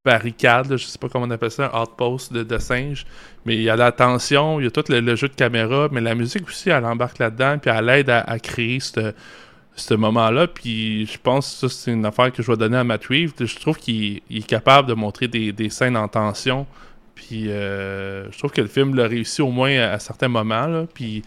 barricade, 0.05 0.77
je 0.77 0.85
sais 0.85 0.99
pas 0.99 1.09
comment 1.09 1.27
on 1.27 1.31
appelle 1.31 1.51
ça, 1.51 1.71
un 1.73 1.83
outpost 1.83 2.33
de, 2.33 2.43
de 2.43 2.59
singes, 2.59 3.07
mais 3.45 3.55
il 3.55 3.63
y 3.63 3.71
a 3.71 3.77
la 3.77 3.93
tension, 3.93 4.59
il 4.59 4.65
y 4.65 4.67
a 4.67 4.71
tout 4.71 4.85
le, 4.89 5.17
jeu 5.17 5.29
de 5.29 5.35
caméra, 5.35 5.89
mais 5.93 6.01
la 6.01 6.15
musique 6.15 6.49
aussi, 6.49 6.71
elle 6.71 6.85
embarque 6.85 7.19
là-dedans, 7.19 7.59
puis 7.59 7.71
elle 7.71 7.89
aide 7.89 8.11
à, 8.11 8.39
créer 8.41 8.81
ce 8.81 9.95
moment-là, 9.95 10.49
puis 10.49 11.07
je 11.07 11.19
pense 11.23 11.53
que 11.53 11.69
ça, 11.69 11.75
c'est 11.75 11.93
une 11.93 12.05
affaire 12.05 12.33
que 12.33 12.43
je 12.43 12.51
vais 12.51 12.57
donner 12.57 12.79
à 12.79 12.85
Matt 12.85 13.07
Reeves. 13.07 13.33
Je 13.39 13.59
trouve 13.59 13.79
qu'il 13.79 14.21
il 14.29 14.39
est 14.39 14.47
capable 14.47 14.89
de 14.89 14.95
montrer 14.95 15.29
des, 15.29 15.71
scènes 15.71 15.97
en 15.97 16.09
tension, 16.09 16.67
puis 17.15 17.49
euh, 17.49 18.29
je 18.33 18.39
trouve 18.39 18.51
que 18.51 18.61
le 18.61 18.69
film 18.69 18.97
l'a 18.97 19.07
réussi 19.07 19.41
au 19.41 19.51
moins 19.51 19.79
à, 19.79 19.93
à 19.93 19.99
certains 20.01 20.29
moments, 20.29 20.67
là, 20.67 20.87
puis 20.93 21.23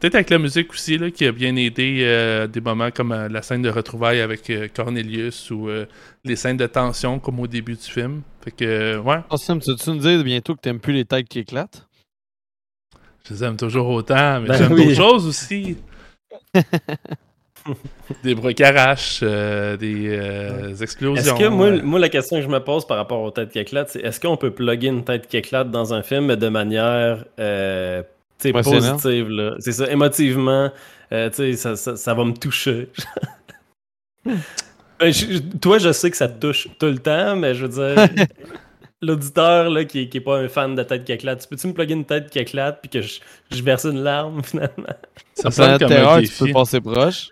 peut-être 0.00 0.14
avec 0.16 0.30
la 0.30 0.38
musique 0.38 0.72
aussi, 0.72 0.98
là, 0.98 1.10
qui 1.10 1.26
a 1.26 1.32
bien 1.32 1.56
aidé 1.56 2.00
euh, 2.02 2.46
des 2.46 2.60
moments 2.60 2.90
comme 2.90 3.12
euh, 3.12 3.28
la 3.28 3.42
scène 3.42 3.62
de 3.62 3.70
retrouvailles 3.70 4.20
avec 4.20 4.48
euh, 4.50 4.68
Cornelius 4.74 5.50
ou 5.50 5.68
euh, 5.68 5.86
les 6.24 6.36
scènes 6.36 6.56
de 6.56 6.66
tension 6.66 7.18
comme 7.18 7.40
au 7.40 7.46
début 7.46 7.74
du 7.74 7.82
film. 7.82 8.22
Fait 8.42 8.50
que, 8.50 8.64
euh, 8.64 8.98
ouais, 9.00 9.18
Oh, 9.30 9.36
tu 9.38 9.52
veux-tu 9.52 9.90
nous 9.90 9.98
dire 9.98 10.22
bientôt 10.24 10.54
que 10.54 10.60
t'aimes 10.60 10.80
plus 10.80 10.92
les 10.92 11.04
têtes 11.04 11.28
qui 11.28 11.40
éclatent? 11.40 11.86
je 13.26 13.32
les 13.32 13.42
aime 13.44 13.56
toujours 13.56 13.88
autant, 13.88 14.40
mais 14.40 14.48
Ben 14.48 14.54
j'aime 14.58 14.72
oui. 14.74 14.84
d'autres 14.84 14.96
choses 14.96 15.26
aussi. 15.26 15.78
des 18.22 18.34
brocaraches, 18.34 19.20
euh, 19.22 19.78
des 19.78 20.08
euh, 20.10 20.74
explosions. 20.76 21.14
Est-ce 21.14 21.32
que 21.32 21.48
moi, 21.48 21.68
euh, 21.68 21.80
moi, 21.82 21.98
la 21.98 22.10
question 22.10 22.36
que 22.36 22.42
je 22.42 22.48
me 22.48 22.58
pose 22.60 22.86
par 22.86 22.98
rapport 22.98 23.22
aux 23.22 23.30
têtes 23.30 23.50
qui 23.50 23.58
éclatent, 23.58 23.88
c'est 23.88 24.00
est-ce 24.02 24.20
qu'on 24.20 24.36
peut 24.36 24.50
plugger 24.50 24.88
une 24.88 25.04
tête 25.04 25.26
qui 25.26 25.38
éclate 25.38 25.70
dans 25.70 25.94
un 25.94 26.02
film 26.02 26.26
mais 26.26 26.36
de 26.36 26.48
manière 26.48 27.24
tu 28.52 28.70
positive? 28.70 29.28
là? 29.28 29.54
C'est 29.58 29.72
ça, 29.72 29.90
émotivement, 29.90 30.70
euh, 31.12 31.30
tu 31.30 31.36
sais, 31.36 31.52
ça, 31.54 31.76
ça, 31.76 31.96
ça 31.96 32.14
va 32.14 32.24
me 32.24 32.34
toucher. 32.34 32.88
Ben, 35.00 35.12
je- 35.12 35.38
toi, 35.58 35.78
je 35.78 35.92
sais 35.92 36.10
que 36.10 36.16
ça 36.16 36.28
te 36.28 36.38
touche 36.40 36.68
tout 36.78 36.86
le 36.86 36.98
temps, 36.98 37.34
mais 37.36 37.54
je 37.54 37.66
veux 37.66 37.94
dire, 37.94 38.08
l'auditeur 39.02 39.68
là, 39.68 39.84
qui, 39.84 40.08
qui 40.08 40.18
est 40.18 40.20
pas 40.20 40.38
un 40.38 40.48
fan 40.48 40.74
de 40.74 40.82
tête 40.82 41.04
qui 41.04 41.12
éclate, 41.12 41.40
tu 41.42 41.48
peux-tu 41.48 41.66
me 41.66 41.72
plugger 41.72 41.94
une 41.94 42.04
tête 42.04 42.30
qui 42.30 42.38
éclate 42.38 42.78
puis 42.80 42.88
que 42.88 43.02
je, 43.02 43.18
je 43.50 43.62
verse 43.62 43.84
une 43.84 44.02
larme 44.02 44.42
finalement? 44.44 44.94
ça 45.34 45.50
planète 45.50 45.80
comme 45.80 45.88
Terreur, 45.88 46.12
un 46.14 46.22
tu 46.22 46.28
peux 46.28 46.44
défi. 46.44 46.52
passer 46.52 46.80
proche. 46.80 47.28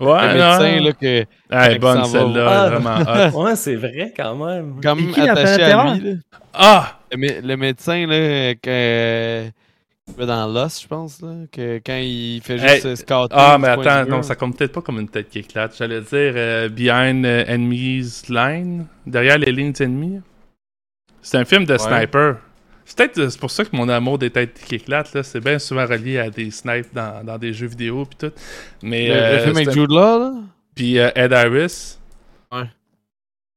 Ouais, 0.00 0.34
le 0.34 0.38
non. 0.40 0.58
médecin, 0.58 0.80
là, 0.84 0.92
que, 0.92 1.24
Ah, 1.48 1.66
elle 1.68 1.76
est 1.76 1.78
bonne 1.78 2.04
ça 2.04 2.10
celle-là, 2.10 2.48
Ah. 2.64 2.68
vraiment 2.70 2.96
hot. 3.38 3.44
Ouais, 3.44 3.56
c'est 3.56 3.76
vrai 3.76 4.12
quand 4.14 4.34
même. 4.44 4.80
quand 4.82 4.96
même 4.96 5.12
qui, 5.12 5.20
la 5.20 5.32
attaché 5.32 5.62
à 5.62 5.94
lui, 5.94 6.00
là. 6.00 6.16
Ah! 6.52 6.98
Le, 7.12 7.18
mé- 7.18 7.40
le 7.40 7.56
médecin, 7.56 8.04
là, 8.08 8.54
que, 8.56 9.48
dans 10.18 10.46
l'os, 10.46 10.82
je 10.82 10.86
pense, 10.86 11.20
là, 11.22 11.34
que 11.50 11.78
quand 11.84 11.96
il 11.96 12.40
fait 12.42 12.58
juste 12.58 12.70
Hey, 12.74 12.80
se 12.80 12.94
scatter 12.96 13.34
Ah, 13.36 13.56
mais 13.58 13.68
attends, 13.68 14.06
non, 14.06 14.22
ça 14.22 14.36
compte 14.36 14.56
peut-être 14.56 14.72
pas 14.72 14.82
comme 14.82 15.00
une 15.00 15.08
tête 15.08 15.28
qui 15.28 15.38
éclate. 15.40 15.76
J'allais 15.76 16.00
dire 16.02 16.32
euh, 16.36 16.68
Behind 16.68 17.24
euh, 17.24 17.44
Enemy's 17.46 18.28
Line, 18.28 18.86
derrière 19.06 19.38
les 19.38 19.50
lignes 19.52 19.72
ennemies. 19.80 20.20
C'est 21.22 21.38
un 21.38 21.44
film 21.44 21.64
de 21.64 21.76
sniper. 21.78 22.36
C'est 22.84 22.98
peut-être 22.98 23.18
euh, 23.18 23.30
c'est 23.30 23.40
pour 23.40 23.50
ça 23.50 23.64
que 23.64 23.74
mon 23.74 23.88
amour 23.88 24.18
des 24.18 24.28
têtes 24.30 24.60
qui 24.62 24.74
éclatent, 24.74 25.14
là, 25.14 25.22
c'est 25.22 25.40
bien 25.40 25.58
souvent 25.58 25.86
relié 25.86 26.18
à 26.18 26.28
des 26.28 26.50
snipes 26.50 26.92
dans, 26.94 27.24
dans 27.24 27.38
des 27.38 27.54
jeux 27.54 27.66
vidéo 27.66 28.04
puis 28.04 28.28
tout. 28.28 28.34
Mais, 28.82 29.08
Le, 29.08 29.14
le 29.14 29.20
euh, 29.20 29.44
film 29.44 29.56
avec 29.56 29.70
Jude 29.70 29.90
Law, 29.90 30.18
là? 30.18 30.32
Puis 30.74 30.98
euh, 30.98 31.10
Ed 31.14 31.32
Harris. 31.32 31.96
Ouais. 32.52 32.68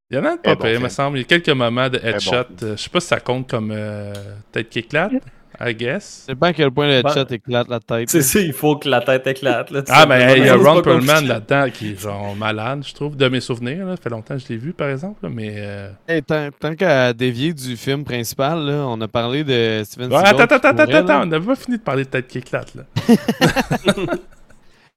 Il 0.10 0.16
y 0.16 0.20
en 0.20 0.24
a 0.24 0.32
un 0.32 0.38
Très 0.38 0.56
pas 0.56 0.56
bon 0.56 0.68
il 0.76 0.80
me 0.80 0.88
semble. 0.88 1.18
Il 1.18 1.22
y 1.22 1.24
a 1.24 1.28
quelques 1.28 1.50
moments 1.50 1.90
de 1.90 1.98
headshot. 2.02 2.46
bon. 2.50 2.68
euh, 2.68 2.78
je 2.78 2.82
sais 2.84 2.90
pas 2.90 3.02
si 3.02 3.08
ça 3.08 3.20
compte 3.20 3.50
comme 3.50 3.72
euh, 3.72 4.14
tête 4.54 4.70
qui 4.70 4.80
éclate, 4.80 5.12
I 5.60 5.74
guess. 5.74 6.24
Je 6.28 6.32
sais 6.32 6.36
pas 6.36 6.48
à 6.48 6.54
quel 6.54 6.70
point 6.72 6.88
le 6.88 7.02
Ben, 7.02 7.10
chat 7.14 7.32
éclate 7.32 7.68
la 7.68 7.80
tête. 7.80 8.10
C'est 8.10 8.22
ça, 8.22 8.40
il 8.40 8.54
faut 8.54 8.76
que 8.78 8.88
la 8.88 9.02
tête 9.02 9.26
éclate. 9.26 9.72
Là, 9.72 9.82
Ah, 9.90 10.06
ben, 10.06 10.20
il 10.38 10.46
y 10.46 10.50
a 10.50 10.54
C'est 10.58 10.64
Ron 10.68 10.82
Perlman 10.82 11.22
là-dedans 11.26 11.68
qui 11.74 11.92
est 11.94 12.00
genre 12.00 12.36
malade, 12.36 12.84
je 12.88 12.94
trouve, 12.94 13.16
de 13.18 13.28
mes 13.28 13.40
souvenirs. 13.42 13.86
Là. 13.86 13.96
Ça 13.96 14.02
fait 14.04 14.10
longtemps 14.10 14.36
que 14.36 14.42
je 14.44 14.48
l'ai 14.50 14.58
vu, 14.58 14.74
par 14.74 14.90
exemple, 14.90 15.18
là, 15.24 15.30
mais. 15.34 15.54
euh, 15.58 15.90
Hey, 16.08 16.22
tant 16.22 16.50
tant 16.60 16.76
qu'à 16.76 17.12
dévier 17.14 17.54
du 17.54 17.76
film 17.76 18.04
principal, 18.04 18.60
là, 18.66 18.86
on 18.88 19.02
a 19.02 19.08
parlé 19.08 19.44
de 19.44 19.82
Steven 19.84 20.12
Ouais, 20.12 20.18
Seagal. 20.26 20.42
attends, 20.42 20.56
attends, 20.56 20.70
attends, 20.70 20.94
attends, 20.94 21.22
on 21.24 21.26
n'a 21.26 21.40
pas 21.40 21.56
fini 21.56 21.78
de 21.78 21.84
parler 21.84 22.04
de 22.04 22.10
tête 22.10 22.28
qui 22.28 22.38
éclate, 22.38 22.76
là. 22.76 22.84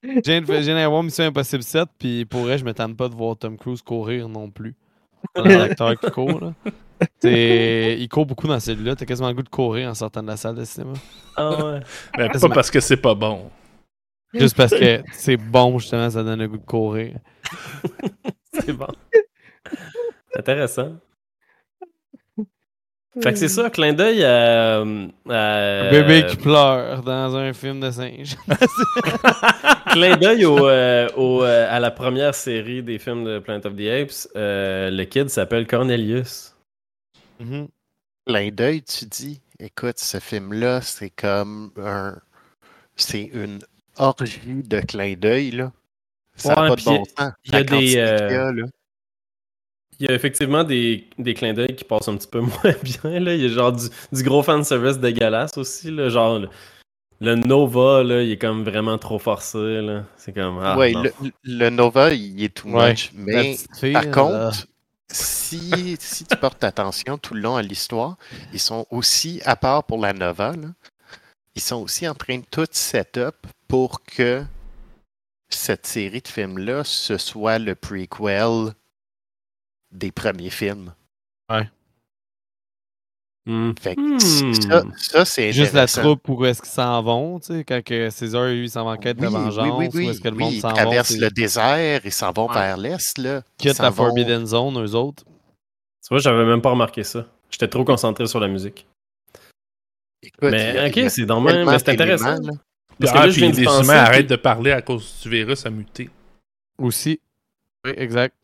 Je 0.03 0.19
viens 0.63 0.75
d'avoir 0.75 1.03
Mission 1.03 1.25
Impossible 1.25 1.61
7, 1.63 1.87
puis 1.99 2.25
pour 2.25 2.41
vrai, 2.41 2.57
je 2.57 2.65
m'attends 2.65 2.91
pas 2.93 3.07
de 3.07 3.13
voir 3.13 3.37
Tom 3.37 3.55
Cruise 3.57 3.81
courir 3.83 4.27
non 4.27 4.49
plus. 4.49 4.73
Pas 5.33 5.43
L'acteur 5.43 5.99
qui 5.99 6.09
court, 6.09 6.39
là. 6.41 6.53
Il 7.23 8.07
court 8.09 8.25
beaucoup 8.25 8.47
dans 8.47 8.59
celui-là. 8.59 8.95
T'as 8.95 9.05
quasiment 9.05 9.29
le 9.29 9.33
goût 9.35 9.43
de 9.43 9.49
courir 9.49 9.89
en 9.89 9.93
sortant 9.93 10.21
de 10.21 10.27
la 10.27 10.37
salle 10.37 10.55
de 10.55 10.63
cinéma. 10.65 10.93
Ah 11.35 11.49
ouais. 11.65 11.79
Mais 12.17 12.29
pas 12.29 12.49
parce 12.49 12.69
que 12.71 12.79
c'est 12.79 12.97
pas 12.97 13.15
bon. 13.15 13.49
Juste 14.33 14.55
parce 14.55 14.71
que 14.71 15.01
c'est 15.11 15.37
bon, 15.37 15.77
justement, 15.79 16.09
ça 16.09 16.23
donne 16.23 16.39
le 16.39 16.47
goût 16.47 16.57
de 16.57 16.65
courir. 16.65 17.17
C'est 18.53 18.73
bon. 18.73 18.87
Intéressant. 20.35 20.93
Fait 23.21 23.33
que 23.33 23.39
c'est 23.39 23.49
ça, 23.49 23.69
clin 23.69 23.91
d'œil 23.91 24.23
à. 24.23 24.79
à- 24.79 24.83
Un 24.83 25.91
bébé 25.91 26.25
qui 26.27 26.37
pleure 26.37 27.01
dans 27.01 27.35
un 27.35 27.51
film 27.51 27.81
de 27.81 27.91
singe. 27.91 28.37
clin 29.91 30.15
d'œil 30.15 30.45
au, 30.45 30.67
euh, 30.69 31.09
au, 31.17 31.43
euh, 31.43 31.67
à 31.69 31.79
la 31.81 31.91
première 31.91 32.33
série 32.35 32.81
des 32.83 32.99
films 32.99 33.25
de 33.25 33.39
Planet 33.39 33.65
of 33.65 33.75
the 33.75 33.81
Apes. 33.81 34.27
euh, 34.37 34.89
le 34.89 35.03
kid 35.03 35.29
s'appelle 35.29 35.67
Cornelius. 35.67 36.50
Mhm. 37.41 37.67
Clin 38.27 38.49
d'œil, 38.51 38.83
tu 38.83 39.05
dis. 39.05 39.41
Écoute, 39.59 39.99
ce 39.99 40.19
film-là, 40.19 40.81
c'est 40.81 41.09
comme 41.09 41.71
un. 41.77 42.17
C'est 42.95 43.23
une 43.33 43.59
orgie 43.97 44.39
de 44.63 44.79
clin 44.81 45.15
d'œil, 45.15 45.51
là. 45.51 45.71
Ça 46.35 46.49
Ouais, 46.61 46.69
pas 46.69 46.75
de 46.75 46.83
bon 46.83 47.03
sens. 47.05 47.31
il 47.45 47.53
y 47.53 47.55
a 47.55 47.63
des, 47.63 47.97
euh, 47.97 48.47
a, 48.47 48.51
là. 48.53 48.65
Il 49.99 50.07
y 50.07 50.09
a 50.09 50.13
effectivement 50.15 50.63
des, 50.63 51.07
des 51.19 51.33
clins 51.35 51.53
d'œil 51.53 51.75
qui 51.75 51.83
passent 51.83 52.07
un 52.07 52.17
petit 52.17 52.27
peu 52.27 52.39
moins 52.41 52.75
bien. 52.83 53.19
Là. 53.19 53.35
Il 53.35 53.41
y 53.41 53.45
a 53.45 53.49
genre 53.49 53.71
du, 53.71 53.85
du 54.11 54.23
gros 54.23 54.41
fanservice 54.43 54.97
dégueulasse 54.97 55.57
aussi. 55.57 55.91
Là. 55.91 56.09
Genre 56.09 56.39
le, 56.39 56.49
le 57.19 57.35
Nova, 57.35 58.03
là, 58.03 58.23
il 58.23 58.31
est 58.31 58.37
comme 58.37 58.63
vraiment 58.63 58.97
trop 58.97 59.19
forcé. 59.19 59.81
Là. 59.81 60.05
C'est 60.17 60.33
comme. 60.33 60.59
Ah, 60.63 60.77
ouais, 60.77 60.93
le, 60.93 61.11
le 61.43 61.69
Nova, 61.69 62.13
il 62.13 62.43
est 62.43 62.53
too 62.53 62.69
Ouais. 62.69 62.91
much. 62.91 63.11
Mais 63.15 63.55
par 63.93 64.09
contre, 64.11 64.67
si, 65.13 65.97
si 65.99 66.25
tu 66.25 66.35
portes 66.37 66.63
attention 66.63 67.17
tout 67.17 67.33
le 67.33 67.41
long 67.41 67.55
à 67.55 67.61
l'histoire, 67.61 68.17
ils 68.53 68.59
sont 68.59 68.85
aussi, 68.89 69.41
à 69.45 69.55
part 69.55 69.83
pour 69.83 69.99
la 69.99 70.13
Nova, 70.13 70.53
là, 70.53 70.69
ils 71.55 71.61
sont 71.61 71.77
aussi 71.77 72.07
en 72.07 72.15
train 72.15 72.37
de 72.37 72.45
tout 72.49 72.67
set 72.71 73.17
up 73.17 73.35
pour 73.67 74.01
que 74.03 74.43
cette 75.49 75.85
série 75.85 76.21
de 76.21 76.27
films-là, 76.27 76.83
ce 76.83 77.17
soit 77.17 77.59
le 77.59 77.75
prequel 77.75 78.73
des 79.91 80.11
premiers 80.11 80.49
films. 80.49 80.93
Hmm. 83.47 83.71
Fait 83.79 83.95
que 83.95 84.01
Hmm. 84.01 84.53
ça, 84.53 84.83
ça, 84.97 85.25
c'est 85.25 85.51
Juste 85.51 85.73
la 85.73 85.87
troupe, 85.87 86.29
où 86.29 86.45
est-ce 86.45 86.61
qu'ils 86.61 86.69
s'en 86.71 87.01
vont, 87.01 87.39
tu 87.39 87.47
sais, 87.47 87.63
quand 87.63 87.83
que 87.83 88.09
César, 88.11 88.45
lui, 88.49 88.69
s'en 88.69 88.85
va 88.85 88.91
en 88.91 88.97
quête 88.97 89.17
de 89.17 89.25
Oui, 89.25 89.33
oui, 89.33 89.41
vengeance, 89.43 89.77
oui, 89.79 89.89
oui, 89.93 90.05
où 90.05 90.09
est-ce 90.11 90.21
que 90.21 90.29
le 90.29 90.35
monde 90.35 90.53
ils 90.53 90.61
s'en 90.61 90.67
va, 90.67 90.73
traversent 90.75 91.07
c'est- 91.09 91.17
le 91.19 91.29
désert, 91.31 92.01
ils 92.05 92.11
s'en 92.11 92.31
vont 92.31 92.47
Ouais. 92.47 92.53
vers 92.53 92.77
l'est, 92.77 93.17
là. 93.17 93.41
Ils 93.59 93.67
quitte 93.69 93.79
la 93.79 93.89
vont- 93.89 93.95
Forbidden 94.05 94.45
Zone, 94.45 94.77
eux 94.83 94.93
autres. 94.93 95.23
Tu 95.25 96.07
vois, 96.09 96.19
j'avais 96.19 96.45
même 96.45 96.61
pas 96.61 96.69
remarqué 96.69 97.03
ça. 97.03 97.25
J'étais 97.49 97.67
trop 97.67 97.83
concentré 97.83 98.27
sur 98.27 98.39
la 98.39 98.47
musique. 98.47 98.85
Écoute, 100.21 100.51
mais 100.51 100.77
a- 100.77 100.87
ok, 100.87 101.09
c'est 101.09 101.25
dommage, 101.25 101.53
tellement 101.53 101.71
mais 101.71 101.79
c'est 101.79 101.89
intéressant. 101.89 102.37
là. 102.41 102.51
Parce 102.99 103.11
que 103.11 103.17
ah, 103.17 103.25
là, 103.25 103.29
je 103.31 103.39
viens 103.39 103.51
penser, 103.65 103.89
arrêtent 103.89 104.27
puis- 104.27 104.27
de 104.27 104.35
parler 104.35 104.71
à 104.71 104.83
cause 104.83 105.19
du 105.23 105.29
virus 105.29 105.65
a 105.65 105.71
muté. 105.71 106.09
Aussi. 106.77 107.19
Oui, 107.85 107.93
exact. 107.97 108.35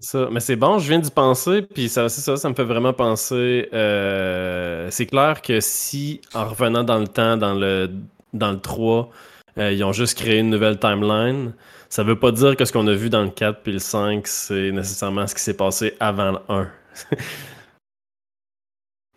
Ça. 0.00 0.28
Mais 0.30 0.38
c'est 0.40 0.54
bon, 0.56 0.78
je 0.78 0.88
viens 0.88 1.00
d'y 1.00 1.10
penser, 1.10 1.62
puis 1.62 1.88
ça, 1.88 2.08
ça, 2.08 2.36
ça 2.36 2.48
me 2.48 2.54
fait 2.54 2.64
vraiment 2.64 2.92
penser. 2.92 3.68
euh, 3.72 4.88
c'est 4.90 5.06
clair 5.06 5.42
que 5.42 5.60
si, 5.60 6.20
en 6.34 6.48
revenant 6.48 6.84
dans 6.84 6.98
le 6.98 7.08
temps, 7.08 7.36
dans 7.36 7.54
le, 7.54 7.90
dans 8.32 8.52
le 8.52 8.60
3, 8.60 9.10
euh, 9.58 9.72
ils 9.72 9.82
ont 9.82 9.92
juste 9.92 10.16
créé 10.16 10.38
une 10.38 10.50
nouvelle 10.50 10.78
timeline, 10.78 11.52
ça 11.88 12.04
veut 12.04 12.18
pas 12.18 12.30
dire 12.30 12.54
que 12.54 12.64
ce 12.64 12.72
qu'on 12.72 12.86
a 12.86 12.94
vu 12.94 13.10
dans 13.10 13.22
le 13.24 13.30
4 13.30 13.62
puis 13.62 13.72
le 13.72 13.80
5, 13.80 14.26
c'est 14.28 14.70
nécessairement 14.70 15.26
ce 15.26 15.34
qui 15.34 15.42
s'est 15.42 15.56
passé 15.56 15.96
avant 15.98 16.32
le 16.32 16.38
1. 16.48 16.70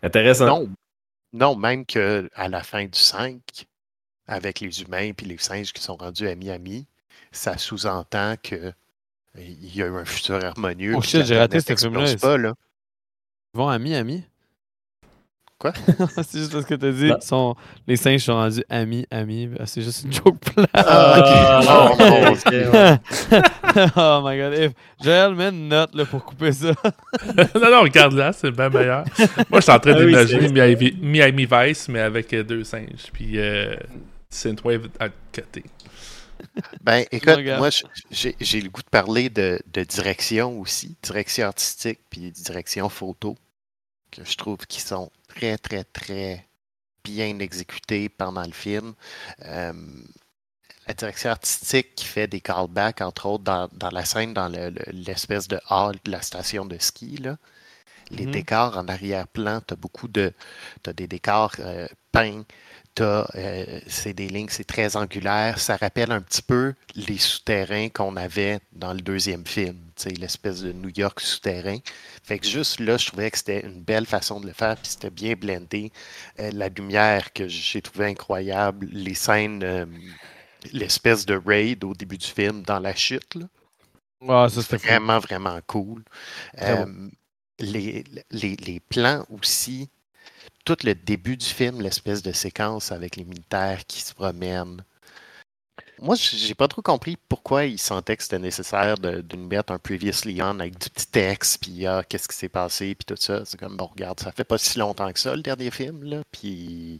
Intéressant. 0.04 0.48
Non, 0.48 0.70
non, 1.34 1.56
même 1.56 1.86
que 1.86 2.28
à 2.34 2.48
la 2.50 2.64
fin 2.64 2.86
du 2.86 2.98
5, 2.98 3.40
avec 4.26 4.62
les 4.62 4.82
humains 4.82 5.12
et 5.18 5.26
les 5.26 5.38
singes 5.38 5.74
qui 5.74 5.82
sont 5.84 5.96
rendus 5.96 6.28
amis-amis, 6.28 6.88
ça 7.32 7.58
sous-entend 7.60 8.36
que 8.42 8.74
il 9.38 9.76
y 9.76 9.82
a 9.82 9.88
eu 9.88 9.96
un 9.96 10.06
futur 10.06 10.44
harmonieux. 10.44 10.94
Oh 10.96 11.02
shit, 11.02 11.26
j'ai 11.26 11.38
raté 11.38 11.60
planète 11.60 11.80
ce 11.80 11.86
film-là. 11.88 12.16
pas, 12.20 12.38
là. 12.38 12.54
Ils 13.54 13.58
vont 13.58 13.68
amis, 13.70 13.96
amis. 13.96 14.24
Quoi? 15.58 15.74
c'est 16.24 16.40
juste 16.40 16.52
parce 16.54 16.66
que 16.66 16.74
t'as 16.74 16.92
dit, 16.92 17.12
sont... 17.22 17.56
les 17.88 17.96
singes 17.96 18.22
sont 18.22 18.34
rendus 18.34 18.64
amis, 18.68 19.06
amis. 19.12 19.48
Ah, 19.60 19.68
C'est 19.68 19.84
juste 19.84 20.04
une 20.04 20.12
joke 20.12 20.40
plate. 20.40 20.70
Ah, 20.74 21.20
ok. 21.20 21.68
Oh, 21.70 21.96
mon 22.00 22.32
Dieu. 22.32 22.72
oh 23.96 24.22
my 24.26 24.38
god. 24.38 24.54
If- 24.58 24.74
Joël, 25.04 25.36
mets 25.36 25.50
une 25.50 25.68
note 25.68 25.94
là, 25.94 26.06
pour 26.06 26.26
couper 26.26 26.52
ça. 26.52 26.72
non, 27.38 27.70
non, 27.72 27.82
regarde 27.84 28.14
là, 28.14 28.34
c'est 28.34 28.50
bien 28.52 28.70
meilleur. 28.70 29.06
Moi, 29.50 29.60
je 29.60 29.62
suis 29.62 29.72
en 29.72 29.80
train 29.80 29.94
Ah 29.94 30.00
oui, 30.00 30.08
d'imaginer 30.08 30.50
Miami, 30.50 30.98
Miami 31.00 31.48
Vice, 31.50 31.88
mais 31.90 32.00
avec 32.00 32.34
euh, 32.34 32.44
deux 32.44 32.64
singes. 32.64 33.12
Puis 33.14 33.34
euh, 33.38 33.76
Synthwave 34.32 34.90
à 35.00 35.10
côté. 35.10 35.64
Ben, 36.82 37.06
écoute, 37.12 37.42
moi, 37.50 37.70
j'ai 38.10 38.62
le 38.62 38.70
goût 38.70 38.82
de 38.82 38.90
parler 38.90 39.30
de, 39.30 39.62
de 39.68 39.84
direction 39.84 40.60
aussi, 40.60 40.96
direction 41.04 41.48
artistique, 41.48 42.00
puis 42.10 42.32
direction 42.32 42.90
photo, 42.90 43.38
que 44.12 44.24
je 44.26 44.38
trouve 44.38 44.58
qui 44.68 44.82
sont 44.82 45.12
très, 45.28 45.58
très, 45.58 45.84
très 45.86 46.48
bien 47.04 47.40
exécutées 47.40 48.10
pendant 48.10 48.44
le 48.46 48.54
film. 48.54 48.94
Euh, 49.46 49.74
la 50.88 50.94
direction 50.94 51.30
artistique 51.32 51.96
qui 51.96 52.06
fait 52.06 52.28
des 52.28 52.42
callbacks, 52.42 53.02
entre 53.02 53.26
autres, 53.28 53.44
dans, 53.44 53.68
dans 53.74 53.90
la 53.92 54.06
scène, 54.06 54.34
dans 54.34 54.48
le- 54.50 54.70
le- 54.70 54.92
l'espèce 54.92 55.48
de 55.48 55.60
hall 55.70 55.96
de 56.04 56.12
la 56.12 56.22
station 56.22 56.66
de 56.66 56.78
ski, 56.80 57.18
là. 57.18 57.38
Les 58.12 58.26
Mhm. 58.26 58.32
décors 58.32 58.78
en 58.78 58.88
arrière-plan, 58.88 59.62
tu 59.68 59.74
as 59.74 59.78
beaucoup 59.78 60.08
de. 60.08 60.34
Tu 60.84 60.94
des 60.94 61.08
décors 61.08 61.54
euh, 61.60 61.88
peints, 62.12 62.44
euh, 63.00 63.80
c'est 63.88 64.14
des 64.14 64.28
lignes, 64.28 64.50
c'est 64.50 64.66
très 64.66 64.96
angulaire. 64.98 65.60
Ça 65.60 65.78
rappelle 65.78 66.12
un 66.12 66.22
petit 66.22 66.42
peu 66.42 66.74
les 66.96 67.18
souterrains 67.18 67.90
qu'on 67.90 68.16
avait 68.18 68.60
dans 68.74 68.94
le 68.94 69.02
deuxième 69.02 69.46
film, 69.46 69.80
l'espèce 70.20 70.62
de 70.62 70.74
New 70.74 70.92
York 70.96 71.20
souterrain. 71.22 71.78
Fait 72.24 72.40
que 72.40 72.46
juste 72.48 72.80
là, 72.80 72.98
je 72.98 73.08
trouvais 73.08 73.32
que 73.32 73.38
c'était 73.38 73.62
une 73.66 73.82
belle 73.82 74.06
façon 74.06 74.40
de 74.42 74.48
le 74.48 74.54
faire, 74.54 74.76
puis 74.78 74.92
c'était 74.92 75.10
bien 75.10 75.34
blendé. 75.36 75.92
Euh, 76.40 76.52
la 76.54 76.70
lumière 76.70 77.32
que 77.34 77.48
j'ai 77.48 77.82
trouvé 77.82 78.08
incroyable, 78.08 78.88
les 78.92 79.14
scènes, 79.16 79.64
euh, 79.64 79.86
l'espèce 80.74 81.26
de 81.26 81.36
raid 81.44 81.84
au 81.84 81.94
début 81.94 82.18
du 82.18 82.28
film 82.28 82.64
dans 82.64 82.80
la 82.80 82.96
chute, 82.96 83.36
là. 83.36 83.48
Ça 84.50 84.62
C'était 84.62 84.78
vraiment, 84.78 85.20
vraiment 85.20 85.60
cool. 85.66 86.04
Les, 87.60 88.04
les, 88.32 88.56
les 88.56 88.80
plans 88.80 89.26
aussi, 89.30 89.90
tout 90.66 90.78
le 90.84 90.96
début 90.96 91.38
du 91.38 91.46
film, 91.46 91.82
l'espèce 91.82 92.22
de 92.22 92.32
séquence 92.32 92.92
avec 92.92 93.16
les 93.16 93.24
militaires 93.24 93.86
qui 93.86 94.02
se 94.02 94.14
promènent. 94.14 94.84
Moi, 96.00 96.16
j'ai 96.16 96.56
pas 96.56 96.68
trop 96.68 96.82
compris 96.82 97.16
pourquoi 97.30 97.66
ils 97.66 97.80
sentaient 97.80 98.18
que 98.18 98.24
c'était 98.24 98.40
nécessaire 98.40 98.96
nous 99.00 99.48
mettre 99.48 99.72
un 99.72 99.78
Previously 99.78 100.42
On 100.42 100.60
avec 100.60 100.80
du 100.80 100.90
petit 100.90 101.08
texte, 101.08 101.60
puis 101.62 101.86
ah, 101.86 102.04
qu'est-ce 102.08 102.28
qui 102.28 102.36
s'est 102.36 102.50
passé, 102.50 102.96
puis 102.96 103.06
tout 103.06 103.22
ça. 103.22 103.46
C'est 103.46 103.60
comme, 103.60 103.78
bon, 103.78 103.86
regarde, 103.86 104.20
ça 104.20 104.32
fait 104.32 104.44
pas 104.44 104.58
si 104.58 104.80
longtemps 104.80 105.12
que 105.12 105.20
ça, 105.20 105.36
le 105.36 105.44
dernier 105.44 105.70
film, 105.70 106.04
là, 106.04 106.22
puis 106.32 107.00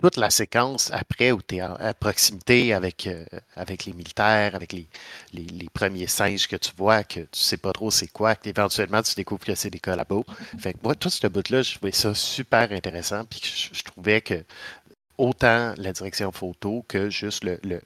toute 0.00 0.16
la 0.16 0.30
séquence 0.30 0.90
après 0.92 1.32
où 1.32 1.40
tu 1.42 1.56
es 1.56 1.60
à 1.60 1.94
proximité 1.94 2.74
avec, 2.74 3.06
euh, 3.06 3.24
avec 3.56 3.84
les 3.84 3.92
militaires, 3.92 4.54
avec 4.54 4.72
les, 4.72 4.88
les, 5.32 5.68
premiers 5.72 6.06
singes 6.06 6.46
que 6.46 6.56
tu 6.56 6.72
vois, 6.76 7.04
que 7.04 7.20
tu 7.20 7.40
sais 7.40 7.56
pas 7.56 7.72
trop 7.72 7.90
c'est 7.90 8.08
quoi, 8.08 8.34
éventuellement 8.44 9.02
tu 9.02 9.14
découvres 9.14 9.44
que 9.44 9.54
c'est 9.54 9.70
des 9.70 9.80
collabos. 9.80 10.24
Fait 10.58 10.74
que 10.74 10.78
moi, 10.82 10.94
tout 10.94 11.10
ce 11.10 11.26
bout-là, 11.26 11.62
je 11.62 11.76
trouvais 11.76 11.92
ça 11.92 12.14
super 12.14 12.70
intéressant, 12.72 13.24
puis 13.24 13.40
je, 13.42 13.76
je 13.76 13.82
trouvais 13.82 14.20
que 14.20 14.44
autant 15.18 15.74
la 15.76 15.92
direction 15.92 16.32
photo 16.32 16.84
que 16.88 17.10
juste 17.10 17.44
le, 17.44 17.58
le, 17.62 17.80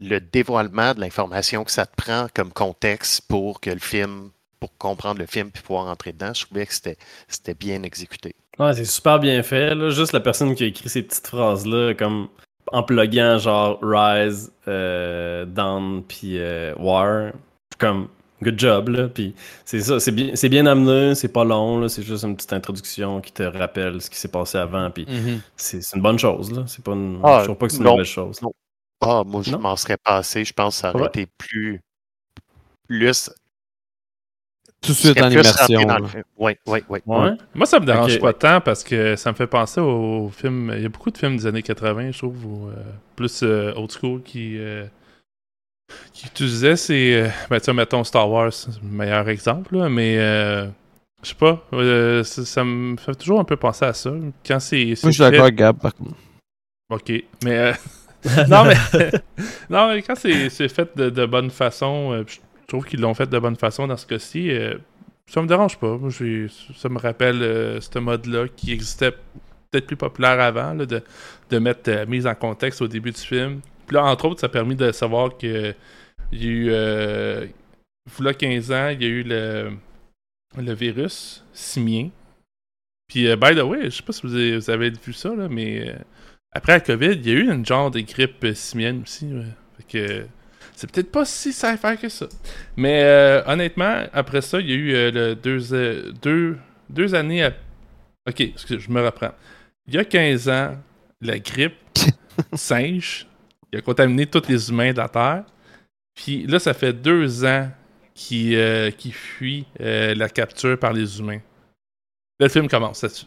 le 0.00 0.20
dévoilement 0.20 0.94
de 0.94 1.00
l'information 1.00 1.64
que 1.64 1.70
ça 1.70 1.86
te 1.86 1.96
prend 1.96 2.28
comme 2.34 2.52
contexte 2.52 3.22
pour 3.28 3.60
que 3.60 3.70
le 3.70 3.80
film, 3.80 4.30
pour 4.60 4.76
comprendre 4.78 5.18
le 5.20 5.26
film 5.26 5.50
puis 5.50 5.62
pouvoir 5.62 5.86
entrer 5.86 6.12
dedans, 6.12 6.34
je 6.34 6.44
trouvais 6.44 6.66
que 6.66 6.74
c'était 6.74 7.54
bien 7.54 7.82
exécuté. 7.82 8.34
Ouais, 8.58 8.74
c'est 8.74 8.84
super 8.84 9.18
bien 9.20 9.42
fait. 9.42 9.74
Là. 9.74 9.90
Juste 9.90 10.12
la 10.12 10.20
personne 10.20 10.54
qui 10.54 10.64
a 10.64 10.66
écrit 10.66 10.88
ces 10.88 11.02
petites 11.02 11.26
phrases-là, 11.28 11.94
comme 11.94 12.28
en 12.72 12.82
pluguant 12.82 13.38
genre 13.38 13.78
Rise, 13.82 14.52
euh, 14.66 15.44
Down, 15.46 16.02
puis 16.02 16.38
euh, 16.38 16.74
War, 16.78 17.32
comme 17.78 18.08
good 18.42 18.58
job. 18.58 18.88
Là. 18.88 19.08
Puis 19.08 19.34
c'est 19.64 19.80
ça, 19.80 20.00
c'est 20.00 20.12
bien, 20.12 20.34
c'est 20.34 20.48
bien 20.48 20.66
amené, 20.66 21.14
c'est 21.14 21.32
pas 21.32 21.44
long, 21.44 21.78
là. 21.80 21.88
c'est 21.88 22.02
juste 22.02 22.24
une 22.24 22.36
petite 22.36 22.52
introduction 22.52 23.20
qui 23.20 23.32
te 23.32 23.42
rappelle 23.42 24.02
ce 24.02 24.10
qui 24.10 24.16
s'est 24.18 24.28
passé 24.28 24.58
avant. 24.58 24.90
Puis 24.90 25.06
Mhm. 25.08 25.40
c'est, 25.56 25.80
c'est 25.82 25.96
une 25.96 26.02
bonne 26.02 26.18
chose. 26.18 26.50
Là. 26.52 26.64
C'est 26.66 26.84
pas 26.84 26.92
une, 26.92 27.20
Ah, 27.22 27.38
je 27.40 27.44
trouve 27.44 27.56
pas 27.58 27.66
que 27.66 27.72
c'est 27.72 27.78
une 27.78 27.84
mauvaise 27.84 28.06
chose. 28.06 28.40
Ah, 29.00 29.22
moi, 29.24 29.42
je 29.42 29.52
Non? 29.52 29.60
m'en 29.60 29.76
serais 29.76 29.96
passé. 29.96 30.44
Je 30.44 30.52
pense 30.52 30.74
que 30.76 30.80
ça 30.80 30.90
aurait 30.90 31.02
Ouais. 31.02 31.08
été 31.08 31.26
plus. 31.38 31.80
Plus. 32.88 33.30
Tout 34.80 34.92
de 34.92 34.96
suite 34.96 35.20
en 35.20 35.30
immersion. 35.30 35.80
Oui, 36.38 36.52
oui, 36.66 36.80
oui. 36.88 36.98
Ouais. 37.06 37.30
Moi, 37.54 37.66
ça 37.66 37.80
me 37.80 37.86
dérange 37.86 38.18
pas 38.20 38.32
tant 38.32 38.60
parce 38.60 38.84
que 38.84 39.16
ça 39.16 39.30
me 39.32 39.36
fait 39.36 39.46
penser 39.46 39.80
aux 39.80 40.30
films. 40.30 40.72
Il 40.76 40.82
y 40.82 40.86
a 40.86 40.88
beaucoup 40.88 41.10
de 41.10 41.18
films 41.18 41.36
des 41.36 41.46
années 41.46 41.62
80, 41.62 42.12
je 42.12 42.18
trouve, 42.18 42.46
ou, 42.46 42.68
euh, 42.68 42.74
plus 43.16 43.42
euh, 43.42 43.72
old 43.74 43.90
school 43.90 44.22
qui, 44.22 44.56
euh, 44.58 44.84
qui 46.12 46.26
utilisaient 46.26 46.76
ces. 46.76 47.12
euh, 47.14 47.28
ben, 47.50 47.58
tu 47.58 47.64
sais, 47.64 47.72
mettons 47.72 48.04
Star 48.04 48.30
Wars, 48.30 48.52
c'est 48.52 48.70
le 48.82 48.88
meilleur 48.88 49.28
exemple, 49.28 49.76
là, 49.76 49.88
mais 49.88 50.16
euh, 50.18 50.66
je 51.22 51.28
sais 51.30 51.34
pas. 51.34 51.64
euh, 51.72 52.22
ça, 52.22 52.44
ça 52.44 52.64
me 52.64 52.96
fait 52.96 53.14
toujours 53.16 53.40
un 53.40 53.44
peu 53.44 53.56
penser 53.56 53.84
à 53.84 53.92
ça. 53.92 54.12
Quand 54.46 54.60
c'est. 54.60 54.84
Moi, 54.86 54.94
je 55.02 55.10
suis 55.10 55.18
d'accord 55.22 55.42
avec 55.42 55.56
Gab, 55.56 55.78
par 55.78 55.94
contre. 55.94 56.14
Ok, 56.90 57.12
mais. 57.44 57.58
euh, 57.58 57.72
non, 58.48 58.64
mais. 58.64 58.76
non, 59.70 59.88
mais 59.88 60.02
quand 60.02 60.14
c'est 60.16 60.48
c'est 60.50 60.68
fait 60.68 60.96
de, 60.96 61.10
de 61.10 61.26
bonne 61.26 61.50
façon, 61.50 62.12
euh, 62.12 62.24
je 62.68 62.76
trouve 62.76 62.84
qu'ils 62.84 63.00
l'ont 63.00 63.14
fait 63.14 63.26
de 63.28 63.38
bonne 63.38 63.56
façon 63.56 63.86
dans 63.86 63.96
ce 63.96 64.06
cas-ci. 64.06 64.50
euh, 64.50 64.76
ça 65.26 65.40
me 65.42 65.46
dérange 65.46 65.78
pas. 65.78 65.98
Ça 66.76 66.88
me 66.88 66.98
rappelle 66.98 67.42
euh, 67.42 67.80
ce 67.80 67.98
mode-là 67.98 68.46
qui 68.48 68.72
existait 68.72 69.12
peut-être 69.70 69.86
plus 69.86 69.96
populaire 69.96 70.38
avant, 70.40 70.74
de, 70.74 71.58
mettre 71.58 71.90
euh, 71.90 72.06
mise 72.06 72.26
en 72.26 72.34
contexte 72.34 72.82
au 72.82 72.88
début 72.88 73.10
du 73.10 73.20
film. 73.20 73.60
Puis 73.86 73.94
là, 73.94 74.04
entre 74.04 74.26
autres, 74.26 74.40
ça 74.40 74.46
a 74.46 74.50
permis 74.50 74.76
de 74.76 74.92
savoir 74.92 75.36
que 75.36 75.74
il 76.32 76.44
y 76.44 76.46
a 76.46 76.50
eu. 76.50 76.68
Euh, 76.70 77.46
voilà 78.16 78.34
15 78.34 78.72
ans, 78.72 78.88
il 78.88 79.02
y 79.02 79.06
a 79.06 79.08
eu 79.08 79.22
le, 79.22 79.72
virus 80.74 81.44
simien. 81.52 82.10
Puis, 83.06 83.26
euh, 83.26 83.36
by 83.36 83.54
the 83.54 83.62
way, 83.62 83.84
je 83.84 83.96
sais 83.96 84.02
pas 84.02 84.12
si 84.12 84.26
vous 84.26 84.70
avez, 84.70 84.90
vu 84.90 85.12
ça, 85.12 85.30
mais. 85.50 85.88
euh, 85.88 85.98
après 86.52 86.72
la 86.72 86.80
COVID, 86.80 87.12
il 87.12 87.26
y 87.28 87.30
a 87.30 87.34
eu 87.34 87.50
une 87.52 87.64
genre 87.64 87.90
de 87.90 88.00
grippe 88.00 88.46
simienne 88.54 89.02
aussi. 89.02 89.30
Fait 89.76 89.84
que 89.86 90.26
c'est 90.78 90.88
peut-être 90.92 91.10
pas 91.10 91.24
si 91.24 91.52
sci-fi 91.52 91.98
que 92.00 92.08
ça. 92.08 92.28
Mais 92.76 93.02
euh, 93.02 93.42
honnêtement, 93.46 94.04
après 94.12 94.40
ça, 94.40 94.60
il 94.60 94.70
y 94.70 94.72
a 94.72 94.76
eu 94.76 94.94
euh, 94.94 95.10
le 95.10 95.34
deux, 95.34 95.74
euh, 95.74 96.12
deux, 96.22 96.56
deux 96.88 97.16
années 97.16 97.42
à... 97.42 97.52
Ok, 98.28 98.42
excusez, 98.42 98.78
je 98.78 98.88
me 98.88 99.04
reprends. 99.04 99.32
Il 99.88 99.94
y 99.94 99.98
a 99.98 100.04
15 100.04 100.48
ans, 100.48 100.76
la 101.20 101.40
grippe 101.40 101.74
singe, 102.54 103.26
il 103.72 103.80
a 103.80 103.82
contaminé 103.82 104.24
tous 104.26 104.48
les 104.48 104.70
humains 104.70 104.92
de 104.92 104.98
la 104.98 105.08
Terre. 105.08 105.44
Puis 106.14 106.46
là, 106.46 106.60
ça 106.60 106.74
fait 106.74 106.92
deux 106.92 107.44
ans 107.44 107.68
qu'il 108.14 109.12
fuit 109.12 109.66
la 109.80 110.28
capture 110.28 110.78
par 110.78 110.92
les 110.92 111.18
humains. 111.18 111.40
Le 112.38 112.48
film 112.48 112.68
commence 112.68 113.02
là-dessus. 113.02 113.26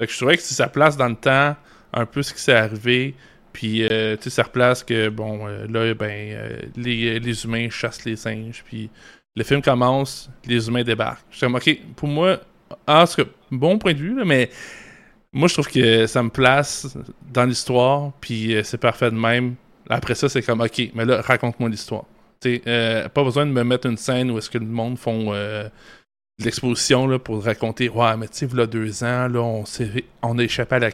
Fait 0.00 0.06
que 0.06 0.12
je 0.12 0.16
trouvais 0.16 0.36
que 0.36 0.42
si 0.44 0.54
ça 0.54 0.68
place 0.68 0.96
dans 0.96 1.08
le 1.08 1.16
temps 1.16 1.56
un 1.92 2.06
peu 2.06 2.22
ce 2.22 2.32
qui 2.32 2.40
s'est 2.40 2.54
arrivé, 2.54 3.16
Puis, 3.56 3.88
euh, 3.90 4.16
tu 4.18 4.24
sais, 4.24 4.30
ça 4.30 4.42
replace 4.42 4.84
que, 4.84 5.08
bon, 5.08 5.48
euh, 5.48 5.66
là, 5.66 5.94
ben, 5.94 6.10
euh, 6.10 6.60
les, 6.76 7.18
les 7.18 7.44
humains 7.46 7.70
chassent 7.70 8.04
les 8.04 8.14
singes. 8.14 8.62
Puis, 8.66 8.90
le 9.34 9.44
film 9.44 9.62
commence, 9.62 10.28
les 10.44 10.68
humains 10.68 10.82
débarquent. 10.82 11.24
Je 11.30 11.38
suis 11.38 11.46
comme, 11.46 11.54
ok, 11.54 11.78
pour 11.96 12.06
moi, 12.06 12.38
ah, 12.86 13.06
que, 13.16 13.22
bon 13.50 13.78
point 13.78 13.94
de 13.94 13.98
vue, 13.98 14.14
là, 14.14 14.26
mais 14.26 14.50
moi, 15.32 15.48
je 15.48 15.54
trouve 15.54 15.68
que 15.68 16.06
ça 16.06 16.22
me 16.22 16.28
place 16.28 16.98
dans 17.32 17.46
l'histoire. 17.46 18.12
Puis, 18.20 18.54
c'est 18.62 18.76
parfait 18.76 19.10
de 19.10 19.16
même. 19.16 19.54
Après 19.88 20.14
ça, 20.14 20.28
c'est 20.28 20.42
comme, 20.42 20.60
ok, 20.60 20.90
mais 20.92 21.06
là, 21.06 21.22
raconte-moi 21.22 21.70
l'histoire. 21.70 22.04
Tu 22.42 22.60
sais, 22.62 23.08
pas 23.08 23.24
besoin 23.24 23.46
de 23.46 23.52
me 23.52 23.64
mettre 23.64 23.86
une 23.86 23.96
scène 23.96 24.30
où 24.32 24.36
est-ce 24.36 24.50
que 24.50 24.58
le 24.58 24.66
monde 24.66 24.98
font 24.98 25.32
l'exposition 26.44 27.06
là, 27.06 27.18
pour 27.18 27.42
raconter 27.44 27.88
Ouais, 27.88 28.16
mais 28.16 28.28
tu 28.28 28.38
sais, 28.38 28.46
voilà 28.46 28.66
deux 28.66 29.02
ans, 29.04 29.28
là, 29.28 29.40
on, 29.40 29.64
s'est- 29.64 30.04
on 30.22 30.38
a 30.38 30.42
échappé 30.44 30.76
à 30.76 30.78
la. 30.80 30.90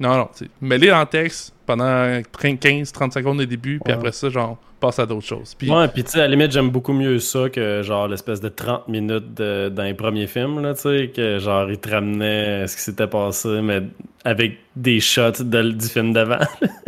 Non, 0.00 0.16
non, 0.16 0.28
tu 0.36 0.44
sais, 0.44 0.50
mets-les 0.60 0.88
dans 0.88 1.00
le 1.00 1.06
texte 1.06 1.54
pendant 1.66 2.20
15-30 2.32 3.12
secondes 3.12 3.40
au 3.40 3.44
début, 3.44 3.78
puis 3.84 3.92
Ouais. 3.92 3.98
après 3.98 4.12
ça, 4.12 4.30
genre, 4.30 4.56
passe 4.80 4.98
à 4.98 5.06
d'autres 5.06 5.26
choses. 5.26 5.54
Puis, 5.54 5.70
Ouais, 5.70 5.88
puis 5.88 6.04
tu 6.04 6.12
sais, 6.12 6.18
à 6.20 6.22
la 6.22 6.28
limite, 6.28 6.52
j'aime 6.52 6.70
beaucoup 6.70 6.92
mieux 6.92 7.18
ça 7.18 7.48
que 7.50 7.82
genre 7.82 8.08
l'espèce 8.08 8.40
de 8.40 8.48
30 8.48 8.88
minutes 8.88 9.34
de- 9.34 9.68
dans 9.68 9.82
les 9.82 9.94
premiers 9.94 10.26
films, 10.26 10.60
là, 10.62 10.74
tu 10.74 10.82
sais, 10.82 11.10
que 11.14 11.38
genre 11.38 11.70
ils 11.70 11.78
te 11.78 11.90
ramenaient 11.90 12.66
ce 12.66 12.76
qui 12.76 12.82
s'était 12.82 13.06
passé, 13.06 13.60
mais 13.62 13.82
avec 14.24 14.58
des 14.76 15.00
shots 15.00 15.42
de- 15.42 15.72
du 15.72 15.86
film 15.88 16.12
d'avant. 16.14 16.38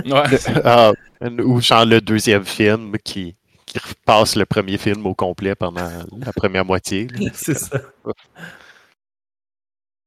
ouais, 0.06 0.22
Ah, 0.64 0.92
ou 1.44 1.60
genre 1.60 1.84
le 1.84 2.00
deuxième 2.00 2.44
film 2.44 2.92
qui, 3.04 3.34
qui 3.68 3.78
repasse 3.78 4.36
le 4.36 4.46
premier 4.46 4.78
film 4.78 5.06
au 5.06 5.14
complet 5.14 5.54
pendant 5.54 5.88
la 6.18 6.32
première 6.32 6.64
moitié. 6.64 7.06
c'est 7.34 7.58
ça. 7.58 7.80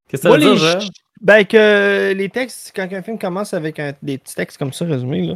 Qu'est-ce 0.09 0.23
que 0.23 0.29
ça 0.29 0.31
veut 0.31 0.39
dire, 0.39 0.57
Jean? 0.57 0.79
Ben, 1.21 1.45
que 1.45 2.13
les 2.15 2.29
textes, 2.29 2.73
quand 2.75 2.91
un 2.91 3.01
film 3.01 3.19
commence 3.19 3.53
avec 3.53 3.79
un- 3.79 3.93
des 4.01 4.17
petits 4.17 4.35
textes 4.35 4.57
comme 4.57 4.73
ça 4.73 4.85
résumés, 4.85 5.21
là, 5.27 5.35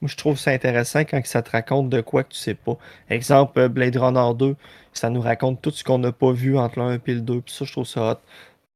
moi, 0.00 0.08
je 0.08 0.16
trouve 0.16 0.38
ça 0.38 0.50
intéressant 0.50 1.00
quand 1.00 1.24
ça 1.24 1.42
te 1.42 1.50
raconte 1.50 1.88
de 1.90 2.00
quoi 2.00 2.24
que 2.24 2.32
tu 2.32 2.38
sais 2.38 2.54
pas. 2.54 2.76
Exemple, 3.10 3.58
euh, 3.60 3.68
Blade 3.68 3.96
Runner 3.96 4.34
2, 4.34 4.56
ça 4.92 5.10
nous 5.10 5.20
raconte 5.20 5.60
tout 5.62 5.70
ce 5.70 5.84
qu'on 5.84 5.98
n'a 5.98 6.10
pas 6.12 6.32
vu 6.32 6.56
entre 6.58 6.78
le 6.80 6.84
1 6.86 6.94
et 7.06 7.14
le 7.14 7.20
2, 7.20 7.40
puis 7.42 7.54
ça, 7.54 7.64
je 7.64 7.72
trouve 7.72 7.86
ça 7.86 8.12
hot. 8.12 8.18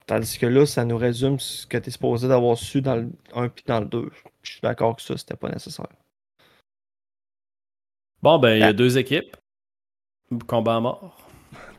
Tandis 0.06 0.38
que 0.38 0.46
là, 0.46 0.66
ça 0.66 0.84
nous 0.84 0.98
résume 0.98 1.40
ce 1.40 1.66
que 1.66 1.78
tu 1.78 1.88
es 1.88 1.92
supposé 1.92 2.28
d'avoir 2.28 2.58
su 2.58 2.82
dans 2.82 2.96
le 2.96 3.08
1 3.34 3.48
puis 3.48 3.64
dans 3.66 3.80
le 3.80 3.86
2. 3.86 4.10
Je 4.42 4.52
suis 4.52 4.60
d'accord 4.62 4.96
que 4.96 5.02
ça, 5.02 5.16
c'était 5.16 5.36
pas 5.36 5.48
nécessaire. 5.48 5.86
Bon, 8.24 8.38
ben, 8.38 8.54
il 8.56 8.60
y 8.60 8.62
a 8.62 8.68
Ah. 8.68 8.72
deux 8.72 8.96
équipes. 8.96 9.36
Combat 10.46 10.76
à 10.76 10.80
mort. 10.80 11.18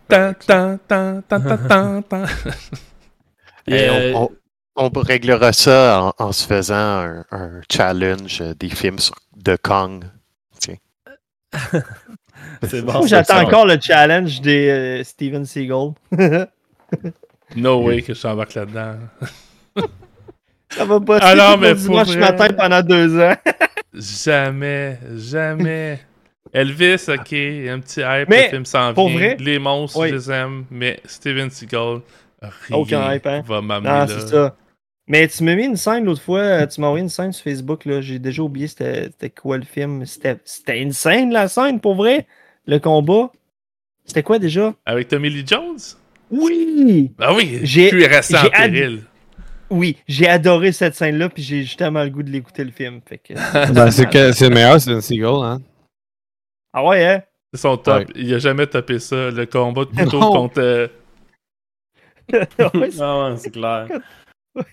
Tan, 0.07 0.33
tan, 0.45 0.77
tan, 0.87 1.21
tan, 1.27 1.41
tan, 1.41 1.57
tan, 1.67 2.01
tan. 2.03 2.25
Et, 3.67 3.73
Et 3.73 3.89
euh, 3.89 4.13
on, 4.13 4.29
on- 4.75 4.91
on 4.95 4.99
réglera 5.01 5.51
ça 5.53 6.13
en, 6.19 6.23
en 6.23 6.31
se 6.31 6.45
faisant 6.45 6.75
un, 6.75 7.25
un 7.31 7.61
challenge 7.71 8.43
des 8.59 8.69
films 8.69 8.99
sur- 8.99 9.15
de 9.35 9.55
Kong. 9.55 10.03
c'est 12.63 12.81
bon. 12.85 13.05
J'attends 13.07 13.41
encore 13.41 13.65
le 13.65 13.79
challenge 13.81 14.39
des 14.41 14.69
euh, 14.69 15.03
Steven 15.03 15.45
Seagal. 15.45 15.93
No 17.55 17.83
way 17.83 18.01
que 18.01 18.13
je 18.13 18.21
t'embarque 18.21 18.53
là-dedans. 18.55 18.95
ça 20.69 20.85
va 20.85 20.99
pas 20.99 21.19
tout 21.19 21.59
mais 21.61 21.73
pour 21.73 21.81
dimanche 21.83 22.07
vrai. 22.07 22.17
matin 22.19 22.47
pendant 22.57 22.81
deux 22.81 23.19
ans. 23.19 23.35
Jamais, 23.93 24.99
jamais. 25.15 25.99
Elvis, 26.55 27.05
ok, 27.09 27.33
un 27.33 27.79
petit 27.79 27.99
hype, 28.01 28.29
Mais, 28.29 28.43
le 28.45 28.49
film 28.49 28.65
s'en 28.65 28.93
pour 28.93 29.09
vient. 29.09 29.17
vrai, 29.17 29.37
Les 29.39 29.59
monstres, 29.59 29.99
oui. 29.99 30.09
je 30.09 30.15
les 30.15 30.31
aime, 30.31 30.65
mais 30.71 30.99
Steven 31.05 31.49
Seagal, 31.49 31.99
rien 32.41 32.77
Aucun 32.77 33.13
hype, 33.13 33.25
hein? 33.27 33.43
va 33.45 33.61
m'amener 33.61 33.89
là. 33.89 34.07
c'est 34.07 34.27
ça. 34.27 34.55
Mais 35.07 35.27
tu 35.27 35.43
m'as 35.43 35.53
mis 35.55 35.65
une 35.65 35.75
scène 35.75 36.05
l'autre 36.05 36.21
fois, 36.21 36.39
euh, 36.39 36.65
tu 36.65 36.81
m'as 36.81 36.87
envoyé 36.87 37.03
une 37.03 37.09
scène 37.09 37.31
sur 37.31 37.43
Facebook, 37.43 37.85
là. 37.85 38.01
J'ai 38.01 38.17
déjà 38.17 38.41
oublié 38.41 38.67
c'était 38.67 39.11
quoi 39.29 39.57
le 39.57 39.63
film. 39.63 40.03
C'était 40.05 40.81
une 40.81 40.93
scène, 40.93 41.31
la 41.31 41.47
scène, 41.47 41.79
pour 41.79 41.93
vrai? 41.95 42.25
Le 42.65 42.79
combat? 42.79 43.31
C'était 44.05 44.23
quoi 44.23 44.39
déjà? 44.39 44.73
Avec 44.85 45.07
Tommy 45.09 45.29
Lee 45.29 45.43
Jones? 45.45 45.77
Oui! 46.31 47.11
Ah 47.19 47.33
oui, 47.35 47.59
J'ai- 47.63 47.89
cuirassé 47.89 48.35
en 48.35 48.41
j'ai 48.41 48.53
ad- 48.53 48.71
péril. 48.71 49.01
Oui, 49.69 49.97
j'ai 50.07 50.27
adoré 50.27 50.71
cette 50.71 50.95
scène-là, 50.95 51.29
puis 51.29 51.43
j'ai 51.43 51.61
justement 51.63 52.03
le 52.03 52.09
goût 52.09 52.23
de 52.23 52.29
l'écouter 52.31 52.63
le 52.63 52.71
film. 52.71 53.01
Que, 53.01 53.33
Ben, 53.73 53.91
c'est 53.91 54.09
que- 54.09 54.31
c'est 54.31 54.49
le 54.49 54.55
meilleur, 54.55 54.79
c'est 54.81 54.91
un 54.91 55.01
Seagull, 55.01 55.43
hein. 55.45 55.61
Ah 56.77 56.83
ouais, 56.83 57.05
hein? 57.05 57.21
C'est 57.53 57.61
son 57.61 57.77
top. 57.77 57.99
Ouais. 57.99 58.07
Il 58.15 58.33
a 58.33 58.37
jamais 58.37 58.67
topé 58.67 58.99
ça, 58.99 59.31
le 59.31 59.45
combat 59.45 59.85
de 59.85 59.91
couteau 59.95 60.19
Non. 60.19 60.31
contre... 60.31 60.59
euh, 60.59 60.87
Ouais, 62.73 62.91
c'est- 62.91 63.01
Ah 63.01 63.29
ouais, 63.29 63.37
c'est 63.37 63.51
clair. 63.51 63.87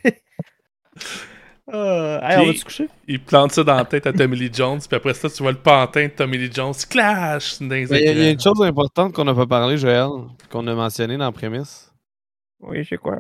euh, 1.72 2.20
hey, 2.22 2.38
on 2.40 2.46
va 2.46 2.52
se 2.54 2.64
coucher? 2.64 2.88
il 3.06 3.20
plante 3.22 3.52
ça 3.52 3.62
dans 3.62 3.76
la 3.76 3.84
tête 3.84 4.06
à 4.06 4.12
Tommy 4.12 4.36
Lee 4.36 4.50
Jones, 4.52 4.80
puis 4.80 4.96
après 4.96 5.14
ça, 5.14 5.30
tu 5.30 5.42
vois 5.42 5.52
le 5.52 5.58
pantin 5.58 6.04
de 6.06 6.10
Tommy 6.10 6.38
Lee 6.38 6.50
Jones 6.52 6.74
clash 6.90 7.60
dans 7.60 7.68
les 7.68 7.86
Mais 7.86 8.00
Il 8.00 8.04
y, 8.04 8.08
a- 8.08 8.12
il 8.12 8.18
y 8.18 8.26
a 8.26 8.30
une 8.30 8.40
chose 8.40 8.60
importante 8.62 9.12
qu'on 9.14 9.24
n'a 9.24 9.34
pas 9.34 9.46
parlé, 9.46 9.76
Joël, 9.78 10.08
qu'on 10.50 10.66
a 10.66 10.74
mentionné 10.74 11.16
dans 11.16 11.26
la 11.26 11.32
prémisse. 11.32 11.92
Oui, 12.60 12.84
c'est 12.88 12.96
quoi? 12.98 13.18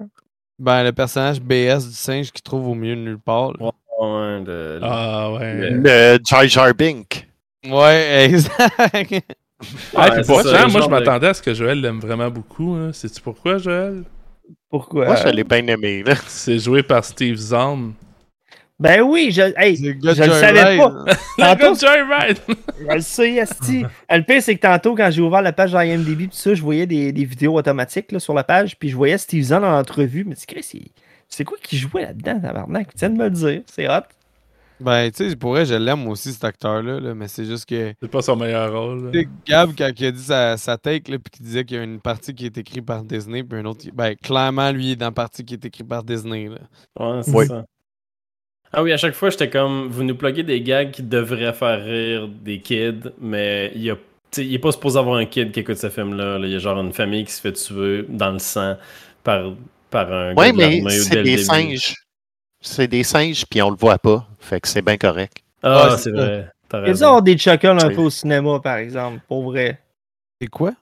Ben, 0.58 0.82
le 0.84 0.92
personnage 0.92 1.40
BS 1.40 1.86
du 1.88 1.94
singe 1.94 2.30
qui 2.32 2.42
trouve 2.42 2.68
au 2.68 2.74
milieu 2.74 2.96
de 2.96 3.00
nulle 3.00 3.18
part. 3.18 3.52
là. 3.52 3.70
Ouais, 4.00 4.40
de- 4.42 4.80
Ah 4.82 5.32
ouais. 5.32 5.70
Le 5.70 6.18
Jar 6.28 6.46
Jar 6.48 6.74
Bink. 6.74 7.28
Ouais, 7.68 8.24
exact. 8.24 9.14
Ah, 9.94 10.10
Ouais, 10.10 10.22
pourtant, 10.26 10.42
ça, 10.50 10.66
moi, 10.66 10.80
je 10.80 10.86
de- 10.86 10.90
m'attendais 10.90 11.28
à 11.28 11.34
ce 11.34 11.42
que 11.42 11.54
Joël 11.54 11.80
l'aime 11.80 12.00
vraiment 12.00 12.30
beaucoup. 12.30 12.74
Hein. 12.74 12.92
Sais-tu 12.92 13.20
pourquoi, 13.20 13.58
Joël? 13.58 14.02
Pourquoi? 14.68 15.06
Moi, 15.06 15.16
je 15.16 15.28
l'ai 15.28 15.44
bien 15.44 15.64
aimé. 15.68 16.02
C'est 16.26 16.58
joué 16.58 16.82
par 16.82 17.04
Steve 17.04 17.36
Zahn. 17.36 17.92
Ben 18.80 19.00
oui, 19.02 19.30
je, 19.30 19.42
hey, 19.56 19.76
je 19.76 19.90
le 19.92 20.14
savais 20.14 20.76
pas. 20.76 21.04
Tantôt! 21.56 21.74
Je 21.76 22.94
le 22.94 23.00
sais, 23.00 23.38
Asti. 23.38 23.84
Euh, 23.84 24.16
Le 24.16 24.24
pire, 24.24 24.42
c'est 24.42 24.56
que 24.56 24.60
tantôt, 24.62 24.96
quand 24.96 25.08
j'ai 25.12 25.22
ouvert 25.22 25.40
la 25.42 25.52
page 25.52 25.70
d'IMDb, 25.70 26.22
tout 26.22 26.36
ça, 26.36 26.52
je 26.54 26.62
voyais 26.62 26.86
des, 26.86 27.12
des 27.12 27.24
vidéos 27.24 27.54
automatiques 27.54 28.10
là, 28.10 28.18
sur 28.18 28.34
la 28.34 28.42
page, 28.42 28.76
puis 28.76 28.88
je 28.88 28.96
voyais 28.96 29.18
Steve 29.18 29.44
Zahn 29.44 29.62
en 29.62 29.78
entrevue. 29.78 30.24
Mais 30.24 30.34
c'est 31.28 31.44
quoi 31.44 31.56
qui 31.62 31.76
jouait 31.78 32.02
là-dedans, 32.02 32.40
tabarnak? 32.40 32.88
Tu 32.92 32.98
viens 32.98 33.10
de 33.10 33.16
me 33.18 33.24
le 33.24 33.30
dire. 33.30 33.60
C'est 33.72 33.88
hot. 33.88 34.00
Ben, 34.82 35.10
tu 35.10 35.28
sais, 35.30 35.36
pour 35.36 35.52
vrai, 35.52 35.64
je 35.64 35.74
l'aime 35.74 36.06
aussi, 36.08 36.32
cet 36.32 36.44
acteur-là, 36.44 36.98
là, 37.00 37.14
mais 37.14 37.28
c'est 37.28 37.44
juste 37.44 37.66
que. 37.68 37.94
C'est 38.02 38.10
pas 38.10 38.22
son 38.22 38.36
meilleur 38.36 38.72
rôle. 38.72 39.04
là. 39.06 39.10
Tu 39.12 39.20
sais, 39.20 39.28
Gab, 39.46 39.70
quand 39.76 39.90
il 39.98 40.06
a 40.06 40.10
dit 40.10 40.22
sa, 40.22 40.56
sa 40.56 40.76
take, 40.76 41.10
là, 41.10 41.18
puis 41.18 41.30
qu'il 41.30 41.44
disait 41.46 41.64
qu'il 41.64 41.76
y 41.76 41.80
a 41.80 41.82
une 41.84 42.00
partie 42.00 42.34
qui 42.34 42.46
est 42.46 42.58
écrite 42.58 42.84
par 42.84 43.04
Disney, 43.04 43.42
puis 43.44 43.58
une 43.60 43.66
autre. 43.66 43.80
qui- 43.80 43.90
Ben, 43.92 44.14
clairement, 44.16 44.70
lui, 44.72 44.86
il 44.86 44.90
est 44.92 44.96
dans 44.96 45.06
la 45.06 45.12
partie 45.12 45.44
qui 45.44 45.54
est 45.54 45.64
écrite 45.64 45.88
par 45.88 46.02
Disney. 46.02 46.48
Là. 46.48 46.58
Ouais, 46.98 47.22
c'est 47.22 47.30
Oui. 47.34 47.46
ça. 47.46 47.64
Ah 48.72 48.82
oui, 48.82 48.92
à 48.92 48.96
chaque 48.96 49.14
fois, 49.14 49.28
j'étais 49.30 49.50
comme, 49.50 49.88
vous 49.88 50.02
nous 50.02 50.14
pluguez 50.14 50.42
des 50.42 50.62
gags 50.62 50.90
qui 50.90 51.02
devraient 51.02 51.52
faire 51.52 51.84
rire 51.84 52.26
des 52.28 52.58
kids, 52.58 53.10
mais 53.20 53.70
il 53.74 53.82
y 53.82 53.90
a, 53.90 53.96
tu 53.96 54.00
sais, 54.30 54.46
il 54.46 54.54
est 54.54 54.58
pas 54.58 54.72
supposé 54.72 54.98
avoir 54.98 55.16
un 55.18 55.26
kid 55.26 55.52
qui 55.52 55.60
écoute 55.60 55.76
ce 55.76 55.90
film-là. 55.90 56.38
là. 56.38 56.46
Il 56.46 56.52
y 56.52 56.56
a 56.56 56.58
genre 56.58 56.80
une 56.80 56.92
famille 56.94 57.24
qui 57.24 57.32
se 57.32 57.40
fait 57.42 57.52
tuer 57.52 58.06
dans 58.08 58.30
le 58.30 58.38
sang 58.38 58.76
par, 59.22 59.52
par 59.90 60.10
un 60.10 60.30
Oui, 60.34 60.46
gars 60.46 60.52
de 60.52 60.56
mais 60.84 60.88
c'est 60.90 61.16
des 61.16 61.22
début. 61.22 61.42
singes. 61.42 61.94
C'est 62.64 62.86
des 62.88 63.02
singes, 63.02 63.44
puis 63.44 63.60
on 63.60 63.70
le 63.70 63.76
voit 63.76 63.98
pas. 63.98 64.26
Fait 64.42 64.60
que 64.60 64.68
c'est 64.68 64.82
bien 64.82 64.96
correct. 64.96 65.38
Ah, 65.62 65.88
Ouais, 65.90 65.96
c'est 65.98 66.10
vrai. 66.10 66.48
Il 66.86 66.96
y 66.98 67.04
a 67.04 67.20
des 67.20 67.36
chuckles 67.36 67.66
un 67.68 67.90
peu 67.90 68.00
au 68.02 68.10
cinéma, 68.10 68.58
par 68.60 68.76
exemple, 68.76 69.20
pour 69.28 69.42
vrai. 69.44 69.78
C'est 70.40 70.48
quoi? 70.48 70.72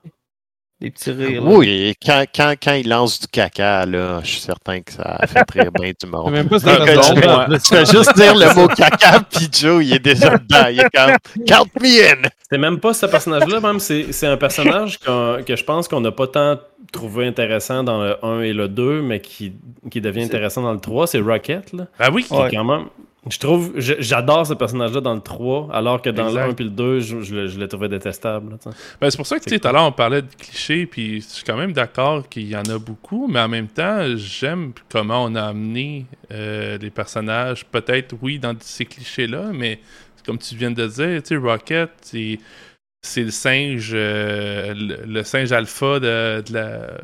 Des 0.80 0.90
petits 0.90 1.10
rires. 1.10 1.44
là. 1.44 1.50
Oui, 1.50 1.94
quand, 2.02 2.24
quand, 2.34 2.54
quand 2.62 2.72
il 2.72 2.88
lance 2.88 3.20
du 3.20 3.26
caca, 3.26 3.84
là, 3.84 4.20
je 4.22 4.30
suis 4.30 4.40
certain 4.40 4.80
que 4.80 4.92
ça 4.92 5.18
fait 5.26 5.44
rire 5.52 5.70
bien 5.72 5.90
du 6.00 6.06
monde. 6.08 6.32
même 6.32 6.48
pas 6.48 6.58
si 6.58 6.64
Ah, 6.68 6.78
tu- 6.78 7.74
fais 7.74 7.84
juste 7.84 8.16
dire 8.16 8.34
le 8.34 8.54
mot 8.54 8.66
caca, 8.68 9.20
puis 9.30 9.48
Joe, 9.52 9.84
il 9.84 9.92
est 9.92 9.98
déjà 9.98 10.38
dedans. 10.38 10.68
Il 10.70 10.80
est 10.80 10.88
comme 10.94 11.16
Count 11.46 11.66
me 11.78 12.12
in! 12.24 12.28
C'est 12.50 12.56
même 12.56 12.80
pas 12.80 12.94
ce 12.94 13.04
personnage-là, 13.04 13.60
même. 13.60 13.78
C'est 13.78 14.10
c'est 14.12 14.26
un 14.28 14.38
personnage 14.38 14.98
que 15.00 15.54
je 15.54 15.64
pense 15.64 15.86
qu'on 15.86 16.00
n'a 16.00 16.12
pas 16.12 16.28
tant 16.28 16.58
trouvé 16.92 17.26
intéressant 17.26 17.82
dans 17.84 18.02
le 18.02 18.24
1 18.24 18.40
et 18.40 18.52
le 18.54 18.68
2, 18.68 19.02
mais 19.02 19.20
qui, 19.20 19.52
qui 19.90 20.00
devient 20.00 20.20
C'est- 20.22 20.26
intéressant 20.28 20.62
dans 20.62 20.72
le 20.72 20.80
3. 20.80 21.08
C'est 21.08 21.20
Rocket, 21.20 21.74
là. 21.74 21.88
Ah 21.98 22.08
oui! 22.10 22.24
Qui 22.24 22.32
est 22.34 22.50
quand 22.56 22.64
même. 22.64 22.86
Je 23.28 23.38
trouve. 23.38 23.72
J'adore 23.76 24.46
ce 24.46 24.54
personnage-là 24.54 25.02
dans 25.02 25.14
le 25.14 25.20
3, 25.20 25.68
alors 25.72 26.00
que 26.00 26.08
dans 26.08 26.28
Exact. 26.28 26.46
le 26.46 26.52
1 26.52 26.56
et 26.56 26.62
le 26.64 26.70
2, 26.70 27.00
je, 27.00 27.20
je 27.20 27.34
le, 27.34 27.46
je 27.48 27.58
le 27.58 27.68
trouvais 27.68 27.88
détestable. 27.88 28.56
Ben, 28.98 29.10
c'est 29.10 29.16
pour 29.18 29.26
ça 29.26 29.38
que, 29.38 29.44
tu 29.44 29.50
sais, 29.50 29.58
tout 29.58 29.68
à 29.68 29.72
l'heure, 29.72 29.84
on 29.84 29.92
parlait 29.92 30.22
de 30.22 30.34
clichés, 30.38 30.86
puis 30.86 31.20
je 31.20 31.26
suis 31.26 31.44
quand 31.44 31.56
même 31.56 31.72
d'accord 31.72 32.26
qu'il 32.30 32.48
y 32.48 32.56
en 32.56 32.62
a 32.62 32.78
beaucoup, 32.78 33.28
mais 33.28 33.40
en 33.40 33.48
même 33.48 33.68
temps, 33.68 34.00
j'aime 34.16 34.72
comment 34.90 35.24
on 35.24 35.34
a 35.34 35.42
amené 35.42 36.06
euh, 36.32 36.78
les 36.78 36.90
personnages, 36.90 37.66
peut-être, 37.66 38.14
oui, 38.22 38.38
dans 38.38 38.56
ces 38.58 38.86
clichés-là, 38.86 39.50
mais 39.52 39.80
comme 40.24 40.38
tu 40.38 40.54
viens 40.56 40.70
de 40.70 40.86
dire, 40.86 41.22
tu 41.22 41.28
sais, 41.28 41.36
Rocket, 41.36 41.90
c'est 42.02 43.22
le 43.22 43.30
singe, 43.30 43.90
euh, 43.92 44.72
le, 44.74 45.04
le 45.06 45.24
singe 45.24 45.52
alpha 45.52 46.00
de, 46.00 46.42
de 46.46 46.54
la 46.54 47.00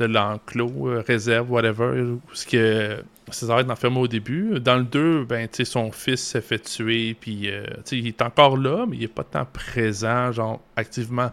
de 0.00 0.06
l'enclos, 0.06 0.88
euh, 0.88 1.04
réserve, 1.06 1.50
whatever, 1.52 2.14
ce 2.32 2.46
que 2.46 3.02
César 3.34 3.60
est 3.60 3.70
enfermé 3.70 3.98
au 3.98 4.08
début. 4.08 4.60
Dans 4.60 4.76
le 4.76 4.84
2, 4.84 5.24
ben, 5.24 5.48
son 5.64 5.92
fils 5.92 6.20
s'est 6.20 6.40
fait 6.40 6.58
tuer, 6.58 7.16
puis 7.18 7.50
euh, 7.50 7.64
il 7.92 8.06
est 8.06 8.22
encore 8.22 8.56
là, 8.56 8.86
mais 8.88 8.96
il 8.96 9.04
est 9.04 9.08
pas 9.08 9.24
tant 9.24 9.44
présent, 9.44 10.32
genre, 10.32 10.60
activement 10.76 11.30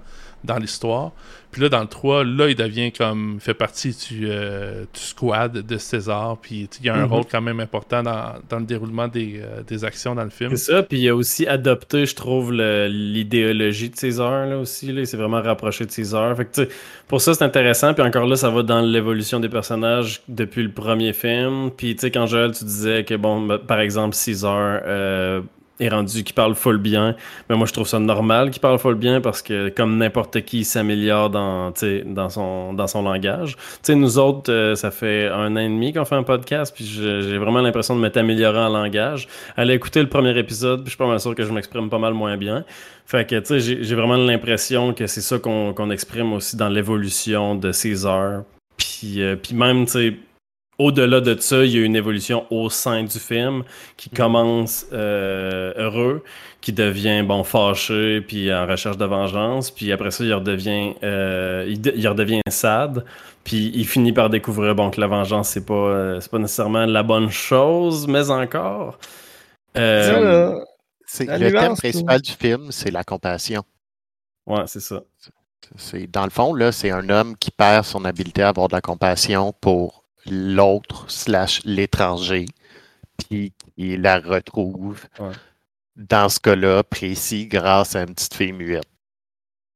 dans 0.47 0.57
l'histoire. 0.57 1.11
Puis 1.51 1.61
là, 1.61 1.69
dans 1.69 1.79
le 1.79 1.87
3, 1.87 2.23
là, 2.25 2.49
il 2.49 2.55
devient 2.55 2.91
comme. 2.91 3.33
il 3.35 3.39
fait 3.39 3.53
partie 3.53 3.95
du, 4.09 4.27
euh, 4.29 4.81
du 4.93 4.99
squad 4.99 5.53
de 5.53 5.77
César. 5.77 6.37
Puis 6.41 6.69
il 6.81 6.85
y 6.85 6.89
a 6.89 6.95
un 6.95 7.05
Mhm. 7.05 7.11
rôle 7.13 7.23
quand 7.31 7.41
même 7.41 7.59
important 7.61 8.03
dans, 8.03 8.33
dans 8.49 8.59
le 8.59 8.65
déroulement 8.65 9.07
des, 9.07 9.39
euh, 9.41 9.63
des 9.65 9.85
actions 9.85 10.13
dans 10.13 10.23
le 10.25 10.29
film. 10.29 10.51
C'est 10.55 10.71
ça, 10.73 10.83
puis 10.83 10.99
il 10.99 11.07
a 11.09 11.15
aussi 11.15 11.47
adopté, 11.47 12.05
je 12.05 12.15
trouve, 12.15 12.51
l'idéologie 12.53 13.89
de 13.89 13.95
César, 13.95 14.45
là, 14.45 14.57
aussi, 14.57 14.91
là. 14.91 15.01
Il 15.01 15.07
s'est 15.07 15.17
vraiment 15.17 15.41
rapproché 15.41 15.85
de 15.85 15.91
César. 15.91 16.35
Fait 16.35 16.45
que, 16.45 16.67
pour 17.07 17.21
ça, 17.21 17.33
c'est 17.33 17.43
intéressant, 17.43 17.93
puis 17.93 18.03
encore 18.03 18.25
là, 18.25 18.35
ça 18.35 18.49
va 18.49 18.63
dans 18.63 18.81
l'évolution 18.81 19.39
des 19.39 19.49
personnages 19.49 20.21
depuis 20.27 20.63
le 20.63 20.71
premier 20.71 21.13
film. 21.13 21.71
Puis, 21.75 21.95
tu 21.95 22.01
sais, 22.01 22.11
quand 22.11 22.25
Joël, 22.25 22.51
tu 22.51 22.65
disais 22.65 23.03
que, 23.05 23.15
bon, 23.15 23.57
par 23.65 23.79
exemple, 23.79 24.15
César 24.15 24.81
euh, 24.85 25.41
est 25.79 25.89
rendu 25.89 26.23
qui 26.23 26.33
parle 26.33 26.55
full 26.55 26.77
bien, 26.77 27.15
mais 27.49 27.55
moi, 27.55 27.65
je 27.67 27.73
trouve 27.73 27.87
ça 27.87 27.99
normal 27.99 28.51
qu'il 28.51 28.61
parle 28.61 28.79
full 28.79 28.95
bien, 28.95 29.21
parce 29.21 29.41
que, 29.41 29.69
comme 29.69 29.97
n'importe 29.97 30.41
qui, 30.41 30.59
il 30.59 30.65
s'améliore 30.65 31.29
dans, 31.29 31.73
dans, 32.05 32.29
son, 32.29 32.73
dans 32.73 32.87
son 32.87 33.01
langage. 33.03 33.55
Tu 33.55 33.61
sais, 33.83 33.95
nous 33.95 34.17
autres, 34.17 34.51
euh, 34.51 34.75
ça 34.75 34.91
fait 34.91 35.27
un 35.27 35.55
an 35.55 35.59
et 35.59 35.69
demi 35.69 35.93
qu'on 35.93 36.05
fait 36.05 36.15
un 36.15 36.23
podcast, 36.23 36.73
puis 36.75 36.85
j'ai 36.85 37.37
vraiment 37.37 37.61
l'impression 37.61 37.95
de 37.95 38.01
m'être 38.01 38.17
amélioré 38.17 38.59
en 38.59 38.69
langage. 38.69 39.27
Allez 39.55 39.73
écouter 39.73 40.01
le 40.01 40.09
premier 40.09 40.37
épisode, 40.37 40.79
puis 40.79 40.87
je 40.87 40.89
suis 40.91 40.97
pas 40.97 41.07
mal 41.07 41.19
sûr 41.19 41.35
que 41.35 41.43
je 41.43 41.51
m'exprime 41.51 41.89
pas 41.89 41.99
mal 41.99 42.13
moins 42.13 42.37
bien. 42.37 42.63
Fait 43.05 43.27
que, 43.27 43.39
tu 43.39 43.59
sais, 43.59 43.83
j'ai 43.83 43.95
vraiment 43.95 44.17
l'impression 44.17 44.93
que 44.93 45.07
c'est 45.07 45.21
ça 45.21 45.39
qu'on 45.39 45.73
qu'on 45.73 45.89
exprime 45.91 46.33
aussi 46.33 46.57
dans 46.57 46.67
l'évolution 46.67 47.55
de 47.55 47.71
César. 47.71 48.43
Puis, 48.77 49.21
euh, 49.21 49.35
puis 49.35 49.55
même, 49.55 49.85
tu 49.85 49.91
sais, 49.91 50.17
au-delà 50.79 51.21
de 51.21 51.39
ça, 51.39 51.63
il 51.65 51.71
y 51.71 51.77
a 51.79 51.81
une 51.85 51.95
évolution 51.95 52.45
au 52.51 52.69
sein 52.69 53.03
du 53.03 53.19
film 53.19 53.63
qui 53.97 54.09
commence 54.09 54.85
euh, 54.93 55.73
heureux, 55.75 56.23
qui 56.61 56.73
devient, 56.73 57.23
bon, 57.23 57.43
fâché, 57.43 58.21
puis 58.21 58.53
en 58.53 58.67
recherche 58.67 58.97
de 58.97 59.05
vengeance, 59.05 59.71
puis 59.71 59.91
après 59.91 60.11
ça, 60.11 60.23
il 60.23 60.33
redevient, 60.33 60.93
euh, 61.03 61.65
il, 61.67 61.81
de- 61.81 61.93
il 61.95 62.07
redevient 62.07 62.41
sad, 62.49 63.03
puis 63.43 63.71
il 63.73 63.87
finit 63.87 64.13
par 64.13 64.29
découvrir, 64.29 64.75
bon, 64.75 64.89
que 64.91 64.99
la 65.01 65.07
vengeance, 65.07 65.49
c'est 65.49 65.65
pas, 65.65 65.73
euh, 65.73 66.19
c'est 66.21 66.29
pas 66.31 66.39
nécessairement 66.39 66.85
la 66.85 67.03
bonne 67.03 67.29
chose, 67.29 68.07
mais 68.07 68.29
encore. 68.29 68.99
Euh, 69.77 70.59
le 71.39 71.51
thème 71.51 71.75
principal 71.75 72.21
du 72.21 72.31
film, 72.31 72.71
c'est 72.71 72.91
la 72.91 73.03
compassion. 73.03 73.63
ouais, 74.45 74.63
c'est 74.67 74.79
ça. 74.81 75.01
C'est 75.75 76.07
dans 76.07 76.23
le 76.23 76.29
fond 76.29 76.53
là, 76.53 76.71
c'est 76.71 76.91
un 76.91 77.09
homme 77.09 77.35
qui 77.37 77.51
perd 77.51 77.83
son 77.85 78.05
habileté 78.05 78.41
à 78.41 78.49
avoir 78.49 78.67
de 78.69 78.73
la 78.75 78.81
compassion 78.81 79.53
pour 79.59 80.03
l'autre 80.29 81.05
slash 81.09 81.61
l'étranger, 81.65 82.45
puis 83.17 83.53
il 83.77 84.01
la 84.01 84.19
retrouve 84.19 85.01
Ouais. 85.19 85.31
dans 85.95 86.29
ce 86.29 86.39
cas-là 86.39 86.83
précis 86.83 87.47
grâce 87.47 87.95
à 87.95 88.01
une 88.01 88.13
petite 88.13 88.33
fille 88.33 88.53
muette, 88.53 88.87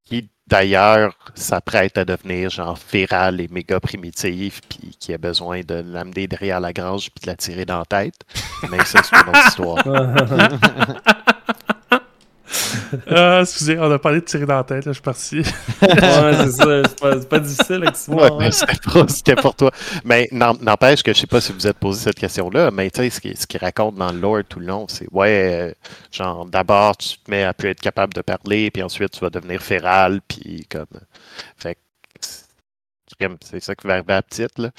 qui 0.04 0.28
d'ailleurs 0.46 1.16
s'apprête 1.34 1.96
à 1.98 2.04
devenir 2.04 2.50
genre 2.50 2.78
férale 2.78 3.40
et 3.40 3.48
méga 3.48 3.80
primitive, 3.80 4.60
puis 4.68 4.96
qui 4.98 5.12
a 5.14 5.18
besoin 5.18 5.60
de 5.60 5.74
l'amener 5.74 6.26
derrière 6.26 6.60
la 6.60 6.72
grange 6.72 7.10
puis 7.10 7.22
de 7.22 7.26
la 7.28 7.36
tirer 7.36 7.64
dans 7.64 7.78
la 7.78 7.84
tête. 7.86 8.14
Mais 8.70 8.84
ça 8.84 9.00
c'est 9.02 9.16
une 9.16 9.28
autre 9.28 9.48
histoire. 9.48 9.84
Ah, 13.08 13.40
excusez, 13.42 13.78
on 13.78 13.90
a 13.90 13.98
parlé 13.98 14.20
de 14.20 14.24
tirer 14.24 14.46
dans 14.46 14.56
la 14.56 14.64
tête, 14.64 14.84
là, 14.84 14.92
je 14.92 14.94
suis 14.94 15.02
parti. 15.02 15.36
ouais, 15.82 16.34
c'est 16.44 16.50
ça. 16.52 16.82
C'est 16.84 17.28
pas, 17.28 17.38
difficile 17.38 17.82
avec 17.82 17.96
Simon. 17.96 18.18
Ouais, 18.18 18.30
hein. 18.30 18.36
mais 18.38 19.06
c'était 19.08 19.36
pour 19.36 19.54
toi. 19.54 19.70
Mais 20.04 20.28
n'empêche 20.32 21.02
que 21.02 21.12
je 21.12 21.20
sais 21.20 21.26
pas 21.26 21.40
si 21.40 21.52
vous 21.52 21.66
êtes 21.66 21.78
posé 21.78 22.04
cette 22.04 22.18
question-là, 22.18 22.70
mais 22.70 22.90
tu 22.90 23.02
sais, 23.02 23.10
ce 23.10 23.20
qu'il 23.20 23.36
ce 23.36 23.46
qu'il 23.46 23.60
raconte 23.60 23.96
dans 23.96 24.12
le 24.12 24.18
lore 24.18 24.42
tout 24.48 24.60
le 24.60 24.66
long, 24.66 24.86
c'est 24.88 25.06
ouais, 25.12 25.70
euh, 25.70 25.72
genre 26.10 26.46
d'abord 26.46 26.96
tu 26.96 27.18
te 27.18 27.30
mets 27.30 27.44
à 27.44 27.54
plus 27.54 27.70
être 27.70 27.80
capable 27.80 28.14
de 28.14 28.20
parler, 28.20 28.70
puis 28.70 28.82
ensuite 28.82 29.12
tu 29.12 29.20
vas 29.20 29.30
devenir 29.30 29.62
féral, 29.62 30.20
puis 30.26 30.66
comme. 30.70 30.86
Fait 31.56 31.76
c'est 33.42 33.60
ça 33.60 33.74
qui 33.74 33.86
va 33.86 33.94
arriver 33.94 34.12
à 34.12 34.16
la 34.16 34.22
petite, 34.22 34.58
là. 34.58 34.70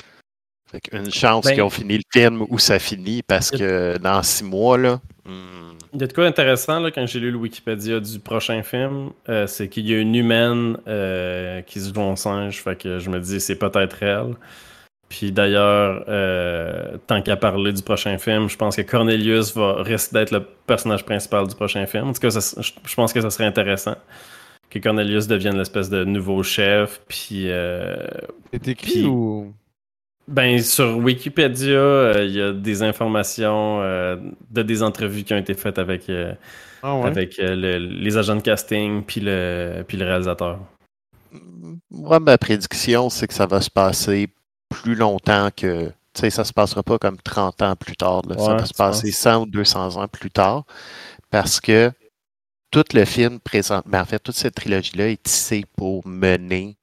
Fait 0.74 0.82
qu'une 0.82 1.12
chance 1.12 1.46
Ben- 1.46 1.54
qu'ils 1.54 1.62
ont 1.62 1.70
fini 1.70 1.98
le 1.98 2.04
film 2.12 2.46
où 2.50 2.58
ça 2.58 2.80
finit, 2.80 3.22
parce 3.22 3.52
que 3.52 3.98
dans 4.00 4.24
six 4.24 4.44
mois, 4.44 4.78
là. 4.78 5.00
hmm, 5.26 5.78
Il 5.94 6.02
y 6.02 6.04
a 6.04 6.08
de 6.08 6.14
quoi 6.14 6.24
d'intéressant 6.24 6.80
là, 6.80 6.90
quand 6.90 7.06
j'ai 7.06 7.20
lu 7.20 7.30
le 7.30 7.38
Wikipédia 7.38 8.00
du 8.00 8.18
prochain 8.20 8.64
film, 8.64 9.12
euh, 9.30 9.46
c'est 9.46 9.68
qu'il 9.68 9.88
y 9.88 9.94
a 9.94 10.00
une 10.00 10.16
humaine 10.16 10.78
euh, 10.88 11.62
qui 11.62 11.80
se 11.80 11.94
joue 11.94 12.02
en 12.02 12.16
singe, 12.16 12.62
fait 12.64 12.76
que 12.76 12.98
je 12.98 13.10
me 13.12 13.20
dis 13.20 13.40
c'est 13.40 13.58
peut-être 13.58 14.02
elle. 14.02 14.34
Puis 15.10 15.32
d'ailleurs, 15.32 16.04
euh, 16.08 16.98
tant 17.06 17.22
qu'à 17.22 17.36
parler 17.36 17.72
du 17.72 17.84
prochain 17.84 18.18
film, 18.18 18.50
je 18.50 18.58
pense 18.58 18.76
que 18.76 18.82
Cornelius 18.82 19.56
va 19.56 19.84
risque 19.84 20.12
d'être 20.12 20.32
le 20.32 20.44
personnage 20.66 21.06
principal 21.06 21.48
du 21.48 21.54
prochain 21.54 21.86
film. 21.86 22.08
En 22.08 22.14
tout 22.14 22.20
cas, 22.22 22.32
ça- 22.32 22.60
je, 22.60 22.72
je 22.84 22.96
pense 22.96 23.14
que 23.14 23.22
ça 23.22 23.30
serait 23.30 23.46
intéressant 23.46 23.96
que 24.72 24.80
Cornelius 24.80 25.28
devienne 25.28 25.56
l'espèce 25.56 25.92
de 25.92 26.04
nouveau 26.04 26.42
chef. 26.42 27.00
Puis 27.08 27.44
euh, 27.52 27.96
C'est 28.52 28.68
écrit 28.70 28.92
Puis- 28.92 29.06
ou? 29.06 29.54
Ben, 30.28 30.62
sur 30.62 30.98
Wikipédia, 30.98 31.70
euh, 31.78 32.26
il 32.26 32.32
y 32.34 32.42
a 32.42 32.52
des 32.54 32.82
informations 32.84 33.82
euh, 33.82 34.16
de 34.52 34.62
des 34.64 34.82
entrevues 34.84 35.24
qui 35.24 35.34
ont 35.34 35.38
été 35.38 35.54
faites 35.54 35.78
avec, 35.80 36.10
euh, 36.10 36.34
Ah 36.82 36.96
ouais? 36.98 37.08
avec 37.08 37.40
euh, 37.40 37.56
le- 37.56 37.78
les 37.78 38.18
agents 38.18 38.36
de 38.38 38.42
casting 38.42 39.04
puis 39.04 39.22
le, 39.22 39.84
puis 39.88 39.98
le 39.98 40.06
réalisateur. 40.06 40.60
Moi, 41.90 42.20
ma 42.20 42.38
prédiction, 42.38 43.10
c'est 43.10 43.28
que 43.28 43.34
ça 43.34 43.46
va 43.48 43.60
se 43.62 43.70
passer 43.70 44.28
plus 44.70 44.96
longtemps 44.96 45.50
que. 45.56 45.88
Tu 46.14 46.22
sais, 46.22 46.30
ça 46.30 46.44
se 46.44 46.54
passera 46.54 46.84
pas 46.84 47.00
comme 47.00 47.18
30 47.18 47.62
ans 47.64 47.76
plus 47.76 47.96
tard. 47.98 48.22
là. 48.28 48.38
ça 48.38 48.54
va 48.56 48.66
se 48.66 48.74
passer 48.74 49.12
100 49.12 49.42
ou 49.42 49.46
200 49.48 49.98
ans 50.02 50.08
plus 50.08 50.30
tard. 50.30 50.64
Parce 51.32 51.60
que 51.60 51.92
tout 52.70 52.84
le 52.94 53.04
film 53.06 53.40
présente. 53.40 53.88
Ben, 53.88 54.02
en 54.02 54.06
fait, 54.06 54.20
toute 54.20 54.36
cette 54.36 54.54
trilogie-là 54.56 55.10
est 55.10 55.24
tissée 55.24 55.66
pour 55.76 56.06
mener 56.08 56.76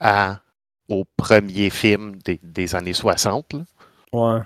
à, 0.00 0.40
au 0.88 1.04
premier 1.16 1.70
film 1.70 2.16
des, 2.24 2.40
des 2.42 2.74
années 2.74 2.92
60. 2.92 3.52
là. 3.52 3.60
Ouais. 4.12 4.40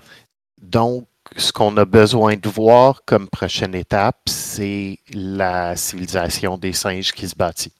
Donc, 0.61 1.07
ce 1.37 1.51
qu'on 1.51 1.75
a 1.77 1.85
besoin 1.85 2.35
de 2.35 2.49
voir 2.49 3.03
comme 3.05 3.27
prochaine 3.27 3.75
étape, 3.75 4.21
c'est 4.27 4.99
la 5.13 5.75
civilisation 5.75 6.57
des 6.57 6.73
singes 6.73 7.11
qui 7.11 7.27
se 7.27 7.35
bâtit. 7.35 7.73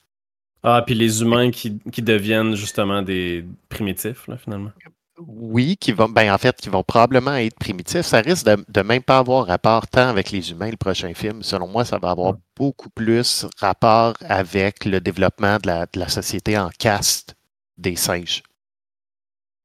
Ah, 0.64 0.82
puis 0.86 0.96
les 0.96 1.22
humains 1.22 1.52
qui, 1.52 1.80
qui 1.92 2.02
deviennent 2.02 2.56
justement 2.56 3.02
des 3.02 3.46
primitifs, 3.68 4.28
là, 4.28 4.38
finalement. 4.38 4.72
Oui, 5.20 5.78
qui 5.78 5.92
vont, 5.92 6.10
ben 6.10 6.34
en 6.34 6.38
fait, 6.38 6.56
qui 6.56 6.70
vont 6.70 6.84
probablement 6.84 7.36
être 7.36 7.58
primitifs. 7.60 8.02
Ça 8.02 8.22
risque 8.22 8.46
de, 8.46 8.66
de 8.68 8.82
même 8.82 9.04
pas 9.04 9.20
avoir 9.20 9.46
rapport 9.46 9.88
tant 9.88 10.08
avec 10.08 10.32
les 10.32 10.52
humains, 10.52 10.72
le 10.72 10.78
prochain 10.78 11.14
film. 11.14 11.44
Selon 11.44 11.68
moi, 11.68 11.86
ça 11.86 12.00
va 12.00 12.12
avoir 12.12 12.36
beaucoup 12.56 12.90
plus 12.90 13.46
rapport 13.60 14.16
avec 14.22 14.86
le 14.86 15.00
développement 15.02 15.58
de 15.58 15.68
la, 15.68 15.86
de 15.86 16.00
la 16.00 16.08
société 16.08 16.58
en 16.58 16.70
caste 16.80 17.36
des 17.78 17.96
singes 17.96 18.42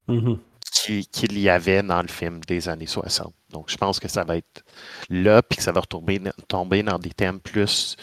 Mhm. 0.09 0.39
qui- 0.73 1.07
qu'il 1.07 1.39
y 1.39 1.49
avait 1.49 1.83
dans 1.83 2.03
le 2.03 2.09
film 2.09 2.41
des 2.47 2.69
années 2.69 2.87
60. 2.87 3.35
Donc, 3.51 3.71
je 3.71 3.77
pense 3.77 3.99
que 4.01 4.09
ça 4.09 4.25
va 4.25 4.37
être 4.37 4.65
là, 5.11 5.43
puis 5.43 5.57
que 5.57 5.63
ça 5.63 5.73
va 5.73 5.81
retomber, 5.81 6.21
tomber 6.47 6.83
dans 6.83 6.99
des 6.99 7.11
thèmes 7.11 7.41
plus 7.41 7.97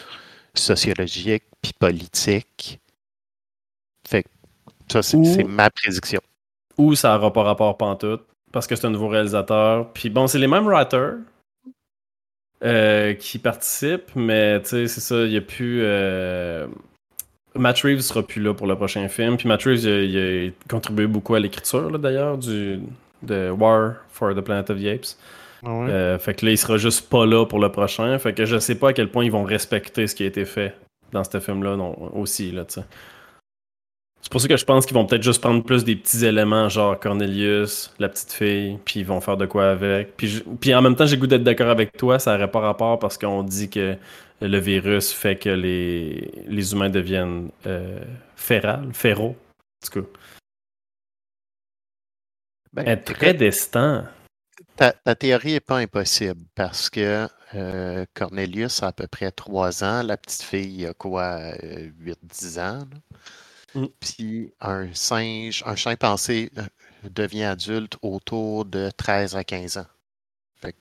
sociologiques 0.54 1.44
puis 1.62 1.72
politiques. 1.78 2.80
Fait 4.08 4.22
que 4.24 4.28
ça, 4.90 5.02
c'est 5.02 5.44
ma 5.44 5.70
prédiction. 5.70 6.20
Ou 6.78 6.94
ça 6.94 7.14
n'aura 7.14 7.32
pas 7.32 7.42
rapport 7.42 7.76
pantoute, 7.76 8.26
parce 8.52 8.66
que 8.66 8.76
c'est 8.76 8.86
un 8.86 8.90
nouveau 8.90 9.08
réalisateur. 9.08 9.92
Puis 9.92 10.10
bon, 10.10 10.26
c'est 10.26 10.38
les 10.38 10.46
mêmes 10.46 10.66
writers 10.66 11.16
euh, 12.62 13.14
qui 13.14 13.38
participent, 13.38 14.14
mais 14.14 14.60
tu 14.62 14.68
sais, 14.70 14.88
c'est 14.88 15.00
ça, 15.00 15.24
il 15.24 15.30
n'y 15.30 15.36
a 15.36 15.40
plus... 15.42 15.82
euh, 15.82 16.66
Matt 17.58 17.80
Reeves 17.80 18.00
sera 18.00 18.22
plus 18.22 18.42
là 18.42 18.54
pour 18.54 18.66
le 18.66 18.76
prochain 18.76 19.08
film. 19.08 19.36
Puis 19.36 19.48
Matt 19.48 19.62
Reeves, 19.62 19.84
il 19.84 19.88
a, 19.88 20.02
il 20.02 20.48
a 20.48 20.50
contribué 20.68 21.06
beaucoup 21.06 21.34
à 21.34 21.40
l'écriture, 21.40 21.98
d'ailleurs, 21.98 22.38
du 22.38 22.80
de 23.22 23.50
War 23.50 23.94
for 24.10 24.34
the 24.34 24.40
Planet 24.40 24.70
of 24.70 24.80
the 24.80 24.86
Apes. 24.86 25.16
Ah 25.64 25.72
ouais. 25.72 25.90
Euh, 25.90 26.18
fait 26.18 26.34
que 26.34 26.46
là, 26.46 26.52
il 26.52 26.58
sera 26.58 26.76
juste 26.76 27.08
pas 27.08 27.26
là 27.26 27.44
pour 27.46 27.58
le 27.58 27.70
prochain. 27.70 28.18
Fait 28.18 28.32
que 28.32 28.44
je 28.44 28.58
sais 28.58 28.74
pas 28.74 28.90
à 28.90 28.92
quel 28.92 29.08
point 29.08 29.24
ils 29.24 29.32
vont 29.32 29.44
respecter 29.44 30.06
ce 30.06 30.14
qui 30.14 30.22
a 30.22 30.26
été 30.26 30.44
fait 30.44 30.74
dans 31.12 31.24
ce 31.24 31.40
film-là 31.40 31.76
aussi, 32.14 32.52
là, 32.52 32.64
tu 32.64 32.74
sais. 32.74 32.86
C'est 34.26 34.32
pour 34.32 34.40
ça 34.40 34.48
que 34.48 34.56
je 34.56 34.64
pense 34.64 34.84
qu'ils 34.86 34.96
vont 34.96 35.06
peut-être 35.06 35.22
juste 35.22 35.40
prendre 35.40 35.62
plus 35.62 35.84
des 35.84 35.94
petits 35.94 36.26
éléments, 36.26 36.68
genre 36.68 36.98
Cornelius, 36.98 37.94
la 38.00 38.08
petite 38.08 38.32
fille, 38.32 38.76
puis 38.84 38.98
ils 38.98 39.06
vont 39.06 39.20
faire 39.20 39.36
de 39.36 39.46
quoi 39.46 39.70
avec. 39.70 40.16
Puis, 40.16 40.26
je- 40.26 40.42
puis 40.42 40.74
en 40.74 40.82
même 40.82 40.96
temps, 40.96 41.06
j'ai 41.06 41.16
goût 41.16 41.28
d'être 41.28 41.44
d'accord 41.44 41.68
avec 41.68 41.92
toi, 41.96 42.18
ça 42.18 42.32
n'aurait 42.32 42.50
pas 42.50 42.58
rapport 42.58 42.98
parce 42.98 43.16
qu'on 43.18 43.44
dit 43.44 43.70
que 43.70 43.96
le 44.40 44.58
virus 44.58 45.12
fait 45.12 45.36
que 45.36 45.48
les, 45.50 46.32
les 46.48 46.72
humains 46.72 46.88
deviennent 46.90 47.50
euh, 47.66 48.00
férales, 48.34 48.92
féraux, 48.92 49.36
en 49.60 49.86
tout 49.92 50.02
cas. 50.02 50.08
Ben, 52.72 52.88
Un 52.88 52.96
très 52.96 53.32
destin. 53.32 54.10
Ta, 54.74 54.90
ta 54.90 55.14
théorie 55.14 55.52
n'est 55.52 55.60
pas 55.60 55.78
impossible 55.78 56.42
parce 56.56 56.90
que 56.90 57.28
euh, 57.54 58.04
Cornelius 58.12 58.82
a 58.82 58.88
à 58.88 58.92
peu 58.92 59.06
près 59.06 59.30
3 59.30 59.84
ans, 59.84 60.02
la 60.02 60.16
petite 60.16 60.42
fille 60.42 60.84
a 60.84 60.94
quoi, 60.94 61.38
8-10 62.00 62.58
ans. 62.58 62.78
là? 62.80 63.18
Mm. 63.76 63.86
Puis 64.00 64.52
un 64.60 64.86
singe, 64.92 65.62
un 65.66 65.76
chimpanzé 65.76 66.50
euh, 66.58 66.62
devient 67.10 67.44
adulte 67.44 67.96
autour 68.02 68.64
de 68.64 68.90
13 68.96 69.36
à 69.36 69.44
15 69.44 69.78
ans. 69.78 69.86
Fait 70.60 70.72
que 70.72 70.76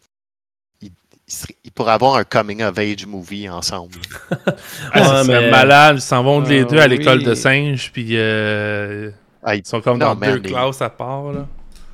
il, 1.64 1.72
pourraient 1.72 1.93
avoir 1.93 2.16
un 2.16 2.24
coming 2.24 2.62
of 2.64 2.78
age 2.78 3.06
movie 3.06 3.50
ensemble. 3.50 4.00
Ah, 4.93 5.24
Ouais, 5.24 5.28
mais- 5.28 5.52
malade. 5.52 5.98
Ils 5.98 6.02
s'en 6.02 6.24
vont 6.24 6.39
les 6.41 6.62
Euh, 6.64 6.66
deux 6.66 6.78
à 6.80 6.88
l'école 6.88 7.18
oui. 7.20 7.24
de 7.26 7.34
singes, 7.36 7.91
puis 7.91 8.10
euh, 8.12 9.12
Ah, 9.43 9.56
ils- 9.56 9.60
ils 9.60 9.68
sont 9.68 9.82
comme 9.82 9.98
Non, 9.98 10.14
dans 10.14 10.28
deux 10.28 10.38
les- 10.38 10.50
classes 10.50 10.82
à 10.82 10.89
part. 10.89 11.32
Là. 11.34 11.48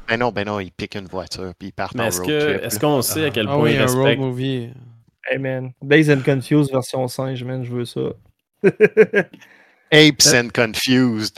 Ben 0.07 0.17
non, 0.19 0.31
ben 0.31 0.45
non, 0.45 0.59
ils 0.59 0.71
piquent 0.71 0.95
une 0.95 1.07
voiture 1.07 1.53
puis 1.57 1.69
ils 1.69 1.71
partent 1.73 1.95
Mais 1.95 2.03
en 2.03 2.07
est-ce 2.07 2.19
road 2.21 2.27
que 2.29 2.53
trip. 2.53 2.63
est-ce 2.65 2.75
là. 2.75 2.79
qu'on 2.81 3.01
sait 3.01 3.25
à 3.25 3.29
quel 3.29 3.47
Ah 3.47 3.53
point 3.53 3.63
oui, 3.63 3.71
ils 3.73 3.77
un 3.79 3.85
road 3.85 3.95
respectent? 3.97 4.21
movie. 4.21 4.69
Hey 5.29 5.37
man, 5.37 5.71
Days 5.81 6.11
and 6.13 6.21
Confused 6.25 6.71
version 6.71 7.07
singe, 7.07 7.43
man, 7.45 7.63
je 7.63 7.71
veux 7.71 7.85
ça. 7.85 8.01
Apes 9.91 10.33
and 10.33 10.49
Confused. 10.53 11.37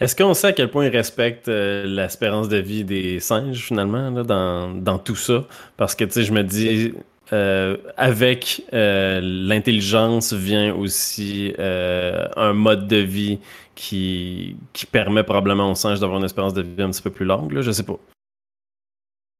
Est-ce 0.00 0.14
qu'on 0.14 0.34
sait 0.34 0.48
à 0.48 0.52
quel 0.52 0.70
point 0.70 0.86
ils 0.86 0.96
respectent 0.96 1.48
euh, 1.48 1.84
l'espérance 1.86 2.48
de 2.48 2.58
vie 2.58 2.84
des 2.84 3.18
singes, 3.20 3.64
finalement, 3.64 4.10
là, 4.10 4.22
dans, 4.22 4.72
dans 4.72 4.98
tout 4.98 5.16
ça? 5.16 5.44
Parce 5.76 5.94
que, 5.94 6.04
tu 6.04 6.12
sais, 6.12 6.22
je 6.22 6.32
me 6.32 6.42
dis, 6.42 6.94
euh, 7.32 7.76
avec 7.96 8.62
euh, 8.72 9.20
l'intelligence 9.22 10.32
vient 10.32 10.74
aussi 10.74 11.54
euh, 11.58 12.26
un 12.36 12.52
mode 12.52 12.86
de 12.86 12.98
vie 12.98 13.38
qui, 13.74 14.56
qui 14.72 14.86
permet 14.86 15.24
probablement 15.24 15.70
aux 15.70 15.74
singes 15.74 15.98
d'avoir 15.98 16.18
une 16.18 16.24
espérance 16.24 16.54
de 16.54 16.62
vie 16.62 16.82
un 16.82 16.90
petit 16.90 17.02
peu 17.02 17.10
plus 17.10 17.24
longue, 17.24 17.52
là, 17.52 17.62
je 17.62 17.72
sais 17.72 17.84
pas. 17.84 17.98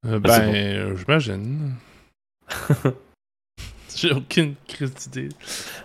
Euh, 0.07 0.19
ben, 0.19 0.55
euh, 0.55 0.97
j'imagine. 0.97 1.75
J'ai 3.97 4.13
aucune 4.13 4.55
crise 4.67 4.95
d'idée. 4.95 5.29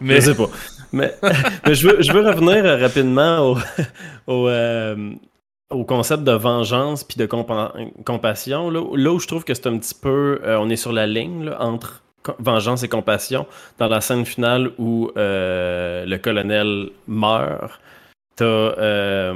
Mais 0.01 0.16
Je 0.16 0.32
sais 0.32 0.36
pas. 0.36 0.49
Mais, 0.91 1.14
mais 1.66 1.76
je, 1.76 1.88
veux, 1.88 2.01
je 2.01 2.12
veux 2.12 2.22
revenir 2.28 2.66
euh, 2.66 2.78
rapidement 2.78 3.39
au, 3.51 3.58
au, 4.28 4.47
euh, 4.47 5.12
au 5.70 5.84
concept 5.84 6.24
de 6.24 6.32
vengeance 6.32 7.03
puis 7.03 7.18
de 7.18 7.26
compa- 7.26 7.74
compassion. 8.03 8.70
Là, 8.70 8.82
là 8.95 9.12
où 9.14 9.20
je 9.20 9.28
trouve 9.28 9.43
que 9.43 9.53
c'est 9.53 9.68
un 9.68 9.78
petit 9.78 9.95
peu. 9.95 10.39
euh, 10.43 10.58
on 10.60 10.70
est 10.70 10.76
sur 10.78 10.93
la 10.93 11.05
ligne 11.08 11.45
là, 11.45 11.62
entre 11.62 12.01
vengeance 12.39 12.84
et 12.84 12.89
compassion. 12.89 13.45
Dans 13.78 13.88
la 13.88 14.01
scène 14.01 14.26
finale 14.26 14.72
où 14.78 15.12
euh, 15.18 16.05
le 16.05 16.18
colonel 16.18 16.89
meurt, 17.08 17.80
t'as 18.36 19.34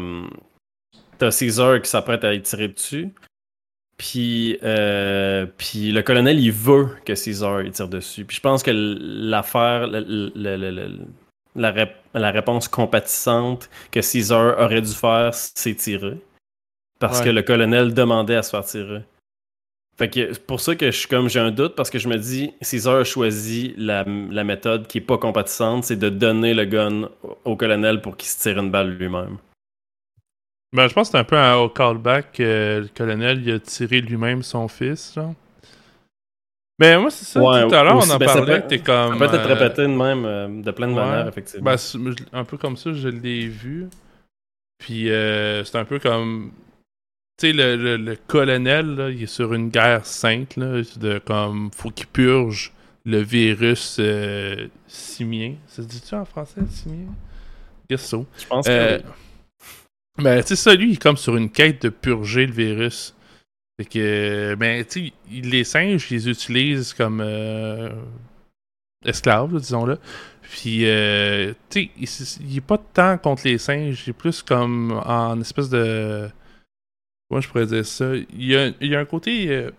t'as 1.18 1.32
Caesar 1.32 1.82
qui 1.82 1.90
s'apprête 1.90 2.24
à 2.24 2.34
y 2.34 2.42
tirer 2.42 2.68
dessus. 2.70 3.10
Puis, 4.02 4.58
euh, 4.64 5.46
puis 5.60 5.92
le 5.92 6.02
colonel, 6.02 6.40
il 6.40 6.52
veut 6.52 6.88
que 7.06 7.14
Caesar 7.14 7.62
il 7.62 7.72
tire 7.72 7.88
dessus. 7.88 8.26
Puis 8.26 8.38
je 8.38 8.42
pense 8.42 8.64
que 8.64 8.72
l'affaire, 8.74 9.86
la, 9.86 11.72
rép- 11.72 11.94
la 12.16 12.32
réponse 12.32 12.68
compatissante 12.68 13.70
que 13.92 14.00
Caesar 14.02 14.58
aurait 14.60 14.82
dû 14.82 14.92
faire, 14.92 15.36
c'est 15.36 15.76
tirer. 15.76 16.18
Parce 17.00 17.20
Ouais. 17.20 17.26
que 17.26 17.30
le 17.30 17.44
colonel 17.44 17.94
demandait 17.94 18.38
à 18.38 18.42
se 18.42 18.50
faire 18.50 18.66
tirer. 18.66 19.04
Fait 20.00 20.10
que 20.10 20.34
c'est 20.34 20.48
pour 20.48 20.62
ça 20.62 20.76
que 20.76 20.88
je 20.88 20.98
suis 20.98 21.08
comme 21.08 21.30
j'ai 21.30 21.40
un 21.40 21.52
doute 21.52 21.76
parce 21.76 21.92
que 21.92 22.00
je 22.00 22.08
me 22.08 22.18
dis 22.18 22.54
Caesar 22.60 22.96
a 22.96 23.04
choisi 23.04 23.76
la, 23.78 24.04
méthode 24.04 24.88
qui 24.88 24.98
est 24.98 25.02
pas 25.02 25.20
compatissante, 25.20 25.84
c'est 25.84 25.96
de 25.96 26.10
donner 26.10 26.56
le 26.56 26.66
gun 26.66 27.08
au 27.46 27.56
colonel 27.56 28.02
pour 28.02 28.18
qu'il 28.18 28.30
se 28.30 28.42
tire 28.42 28.58
une 28.58 28.72
balle 28.72 28.98
lui-même. 28.98 29.38
Ben, 30.74 30.88
je 30.88 30.94
pense 30.94 31.08
que 31.08 31.12
c'est 31.12 31.18
un 31.18 31.24
peu 31.24 31.38
un, 31.38 31.56
au 31.58 31.70
callback 31.70 32.34
que 32.34 32.80
le 32.84 32.90
colonel 32.96 33.42
il 33.46 33.54
a 33.54 33.60
tiré 33.60 34.02
lui-même 34.02 34.42
son 34.44 34.68
fils. 34.68 35.14
Genre. 35.14 35.34
Mais 36.80 36.98
moi, 36.98 37.12
c'est 37.12 37.26
ça. 37.26 37.42
Ouais, 37.42 37.68
tout 37.68 37.76
à 37.76 37.84
l'heure, 37.84 37.98
on 37.98 38.10
en 38.10 38.18
ben, 38.18 38.26
parlait. 38.26 38.66
T'es 38.68 38.80
comme. 38.80 39.20
Ça 39.20 39.28
peut 39.28 39.36
être 39.36 39.50
euh, 39.50 39.54
répété 39.54 39.82
de 39.84 39.88
même 39.88 40.26
euh, 40.26 40.62
de 40.62 40.72
plein 40.72 40.88
de 40.88 40.94
ouais. 40.94 41.00
manières 41.00 41.28
effectivement. 41.28 41.72
Ben, 41.72 42.16
un 42.34 42.44
peu 42.44 42.58
comme 42.58 42.78
ça, 42.78 42.92
je 42.94 43.08
l'ai 43.10 43.48
vu. 43.48 43.88
Puis 44.80 45.12
euh, 45.12 45.64
c'est 45.64 45.78
un 45.78 45.86
peu 45.86 46.00
comme. 46.00 46.52
Tu 47.38 47.48
sais, 47.48 47.54
le, 47.54 47.76
le- 47.76 47.98
le 47.98 48.16
colonel, 48.16 48.96
là, 48.96 49.10
il 49.10 49.24
est 49.24 49.28
sur 49.28 49.54
une 49.54 49.70
guerre 49.70 50.06
sainte, 50.06 50.56
là, 50.58 50.82
de 50.98 51.20
comme. 51.20 51.70
Faut 51.74 51.90
qu'il 51.92 52.08
purge 52.08 52.72
le 53.06 53.20
virus 53.20 53.98
euh, 54.00 54.68
simien. 54.88 55.56
Ça 55.68 55.84
se 55.84 55.88
dit-tu 55.88 56.16
en 56.16 56.26
français, 56.26 56.62
simien? 56.70 57.08
Guess 57.90 58.06
so. 58.08 58.26
je 58.40 58.46
pense 58.48 58.66
que. 58.68 59.02
Ben, 60.18 60.42
tu 60.42 60.50
sais, 60.50 60.56
ça, 60.56 60.76
lui, 60.76 60.90
il 60.90 60.94
est 60.94 61.02
comme 61.02 61.18
sur 61.18 61.36
une 61.38 61.50
quête 61.50 61.82
de 61.84 61.90
purger 61.90 62.46
le 62.46 62.54
virus. 62.54 63.16
Fait 63.80 63.86
que, 63.88 64.56
ben, 64.56 64.86
tu 64.86 65.08
sais, 65.08 65.14
les 65.32 65.64
singes, 65.64 66.08
ils 66.12 66.16
les 66.16 66.30
utilisent 66.30 66.94
comme 66.94 67.22
euh, 67.22 67.90
esclaves, 69.06 69.58
disons-le. 69.60 69.98
Puis, 70.42 70.86
euh, 70.86 71.54
tu 71.70 71.84
sais, 71.86 71.92
il, 71.98 72.04
s- 72.04 72.40
il 72.42 72.58
est 72.58 72.62
pas 72.62 72.78
tant 72.78 73.18
contre 73.18 73.44
les 73.46 73.58
singes, 73.58 74.04
il 74.06 74.12
est 74.12 74.14
plus 74.14 74.42
comme 74.44 74.92
en 75.06 75.40
espèce 75.40 75.70
de. 75.70 76.30
Comment 77.30 77.42
je 77.42 77.48
pourrais 77.50 77.66
dire 77.66 77.86
ça? 77.86 78.14
Il 78.16 78.46
y 78.46 78.56
a, 78.56 78.68
il 78.82 78.88
y 78.90 78.96
a 78.96 79.00
un 79.00 79.06
côté. 79.06 79.50
euh, 79.50 79.72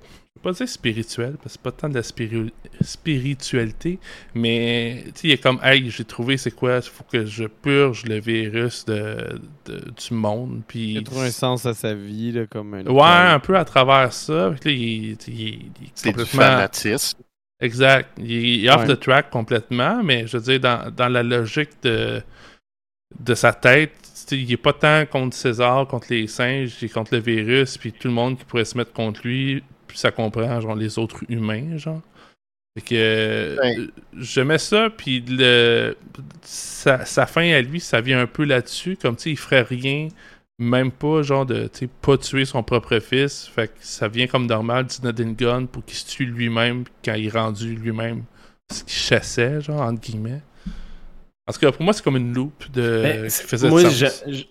pas 0.42 0.52
dire 0.52 0.68
spirituel, 0.68 1.32
parce 1.42 1.44
que 1.44 1.50
c'est 1.52 1.62
pas 1.62 1.72
tant 1.72 1.88
de 1.88 1.94
la 1.94 2.02
spiri- 2.02 2.50
spiritualité, 2.80 3.98
mais 4.34 5.02
tu 5.06 5.10
sais, 5.14 5.28
il 5.28 5.30
est 5.32 5.42
comme, 5.42 5.58
hey, 5.62 5.88
j'ai 5.90 6.04
trouvé 6.04 6.36
c'est 6.36 6.50
quoi, 6.50 6.76
il 6.76 6.82
faut 6.90 7.04
que 7.04 7.24
je 7.24 7.44
purge 7.44 8.04
le 8.06 8.20
virus 8.20 8.84
de, 8.84 9.40
de- 9.66 9.90
du 9.90 10.14
monde. 10.14 10.62
Puis, 10.66 10.92
Il 10.92 10.98
a 10.98 11.02
trouvé 11.02 11.26
un 11.26 11.30
sens 11.30 11.66
à 11.66 11.74
sa 11.74 11.94
vie, 11.94 12.32
là, 12.32 12.46
comme 12.46 12.74
un. 12.74 12.84
Ouais, 12.86 13.32
un 13.32 13.38
peu 13.40 13.56
à 13.56 13.64
travers 13.64 14.12
ça. 14.12 14.54
Que 14.60 14.68
là, 14.68 14.74
il, 14.74 15.12
est 15.12 16.02
complètement. 16.04 16.24
fanatisme. 16.24 17.18
Exact. 17.60 18.10
Il 18.18 18.64
est, 18.66 18.70
off 18.70 18.86
Ouais. 18.88 18.96
the 18.96 19.00
track 19.00 19.30
complètement, 19.30 20.02
mais 20.02 20.26
je 20.26 20.36
veux 20.36 20.42
dire, 20.42 20.60
dans, 20.60 20.90
dans 20.94 21.08
la 21.08 21.22
logique 21.22 21.70
de, 21.82 22.20
de 23.20 23.34
sa 23.34 23.52
tête, 23.52 23.92
il 24.32 24.50
est 24.50 24.56
pas 24.56 24.72
tant 24.72 25.04
contre 25.06 25.36
César, 25.36 25.86
contre 25.86 26.06
les 26.10 26.26
singes, 26.26 26.72
il 26.80 26.86
est 26.86 26.88
contre 26.88 27.14
le 27.14 27.20
virus, 27.20 27.78
puis 27.78 27.92
tout 27.92 28.08
le 28.08 28.14
monde 28.14 28.36
qui 28.38 28.44
pourrait 28.44 28.64
se 28.64 28.76
mettre 28.76 28.92
contre 28.92 29.20
lui, 29.24 29.62
puis 29.92 29.98
ça 29.98 30.10
comprend, 30.10 30.58
genre, 30.58 30.74
les 30.74 30.98
autres 30.98 31.20
humains, 31.28 31.76
genre. 31.76 32.00
Fait 32.78 32.80
que 32.86 32.94
euh, 32.94 33.56
Ouais. 33.60 33.76
j'aimais 34.16 34.56
ça, 34.56 34.88
puis 34.88 35.22
le, 35.28 35.94
sa, 36.40 37.04
sa 37.04 37.26
fin 37.26 37.52
à 37.52 37.60
lui, 37.60 37.78
ça 37.80 38.00
vient 38.00 38.18
un 38.22 38.26
peu 38.26 38.44
là-dessus, 38.44 38.96
comme, 38.96 39.14
tu 39.16 39.24
sais, 39.24 39.30
il 39.32 39.36
ferait 39.36 39.60
rien, 39.60 40.08
même 40.58 40.90
pas, 40.90 41.20
genre, 41.20 41.44
de, 41.44 41.64
tu 41.66 41.80
sais, 41.80 41.88
pas 42.00 42.16
tuer 42.16 42.46
son 42.46 42.62
propre 42.62 42.98
fils, 43.00 43.46
fait 43.54 43.68
que 43.68 43.74
ça 43.80 44.08
vient 44.08 44.26
comme 44.26 44.46
normal 44.46 44.86
d'Inadine 44.86 45.34
Gun 45.34 45.66
pour 45.66 45.84
qu'il 45.84 45.96
se 45.98 46.06
tue 46.06 46.24
lui-même 46.24 46.84
quand 47.04 47.12
il 47.12 47.26
est 47.26 47.30
rendu 47.38 47.74
lui-même 47.74 48.24
ce 48.72 48.84
qu'il 48.84 48.94
chassait, 48.94 49.60
genre, 49.60 49.82
entre 49.82 50.00
guillemets. 50.00 50.40
En 51.48 51.52
tout 51.52 51.58
cas, 51.58 51.72
pour 51.72 51.82
moi, 51.82 51.92
c'est 51.92 52.04
comme 52.04 52.16
une 52.16 52.32
loupe 52.32 52.70
de... 52.72 53.24
Qui 53.26 53.30
faisait 53.48 53.68
moi, 53.68 53.82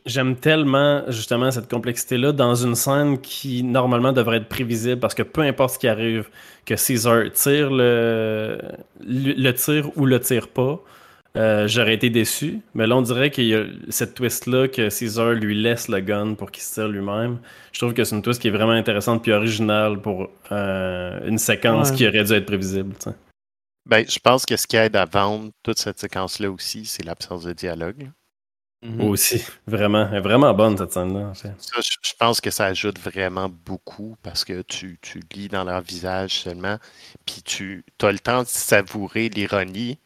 j'aime 0.06 0.36
tellement 0.36 1.04
justement 1.08 1.50
cette 1.50 1.70
complexité-là 1.70 2.34
dans 2.34 2.54
une 2.56 2.76
scène 2.76 3.20
qui 3.22 3.64
normalement 3.64 4.12
devrait 4.12 4.38
être 4.38 4.50
prévisible 4.50 5.00
parce 5.00 5.14
que 5.16 5.24
peu 5.24 5.42
importe 5.42 5.76
ce 5.76 5.80
qui 5.80 5.88
arrive, 5.88 6.28
que 6.66 6.76
Caesar 6.76 7.32
tire 7.34 7.70
le, 7.72 8.58
le, 9.08 9.34
le 9.34 9.54
tire 9.54 9.89
ou 9.98 10.06
le 10.06 10.20
tire 10.20 10.50
pas, 10.50 10.82
euh, 11.38 11.66
j'aurais 11.66 11.94
été 11.94 12.10
déçu. 12.10 12.60
Mais 12.76 12.86
là, 12.88 12.98
on 12.98 13.02
dirait 13.02 13.32
qu'il 13.32 13.46
y 13.46 13.56
a 13.56 13.64
cette 13.88 14.16
twist-là 14.16 14.68
que 14.68 14.89
Caesar 14.89 15.32
lui 15.32 15.56
laisse 15.56 15.88
le 15.88 16.02
gun 16.02 16.34
pour 16.34 16.52
qu'il 16.52 16.62
se 16.62 16.74
tire 16.74 16.89
lui-même. 16.89 17.38
Je 17.72 17.80
trouve 17.80 17.94
que 17.94 18.04
c'est 18.04 18.18
une 18.18 18.22
twist 18.22 18.42
qui 18.42 18.50
est 18.50 18.52
vraiment 18.52 18.74
intéressante 18.74 19.24
puis 19.24 19.32
originale 19.32 20.02
pour 20.02 20.30
euh, 20.52 21.26
une 21.26 21.38
séquence 21.38 21.92
Ouais. 21.92 21.96
qui 21.96 22.06
aurait 22.06 22.26
dû 22.26 22.34
être 22.34 22.46
prévisible. 22.46 22.94
Ben, 23.86 24.06
je 24.08 24.20
pense 24.20 24.46
que 24.46 24.56
ce 24.58 24.68
qui 24.68 24.76
aide 24.76 24.96
à 24.96 25.06
vendre 25.06 25.52
toute 25.64 25.80
cette 25.80 26.00
séquence-là 26.00 26.52
aussi, 26.52 26.86
c'est 26.86 27.04
l'absence 27.04 27.44
de 27.44 27.54
dialogue. 27.54 28.12
Mhm. 28.84 29.02
Aussi, 29.02 29.44
vraiment, 29.68 30.08
elle 30.10 30.18
est 30.18 30.22
vraiment 30.22 30.54
bonne 30.54 30.76
cette 30.78 30.92
scène-là. 30.92 31.28
en 31.28 31.34
fait. 31.36 31.54
Ça, 31.60 31.82
je, 31.82 31.92
je 32.02 32.14
pense 32.18 32.42
que 32.42 32.50
ça 32.50 32.66
ajoute 32.66 32.98
vraiment 33.00 33.48
beaucoup 33.48 34.18
parce 34.24 34.44
que 34.44 34.64
tu, 34.64 34.98
tu 35.02 35.22
lis 35.34 35.50
dans 35.50 35.64
leur 35.64 35.82
visage 35.82 36.40
seulement, 36.40 36.78
puis 37.26 37.44
tu 37.44 37.84
as 38.02 38.12
le 38.12 38.20
temps 38.20 38.42
de 38.42 38.48
savourer 38.48 39.30
l'ironie 39.30 40.00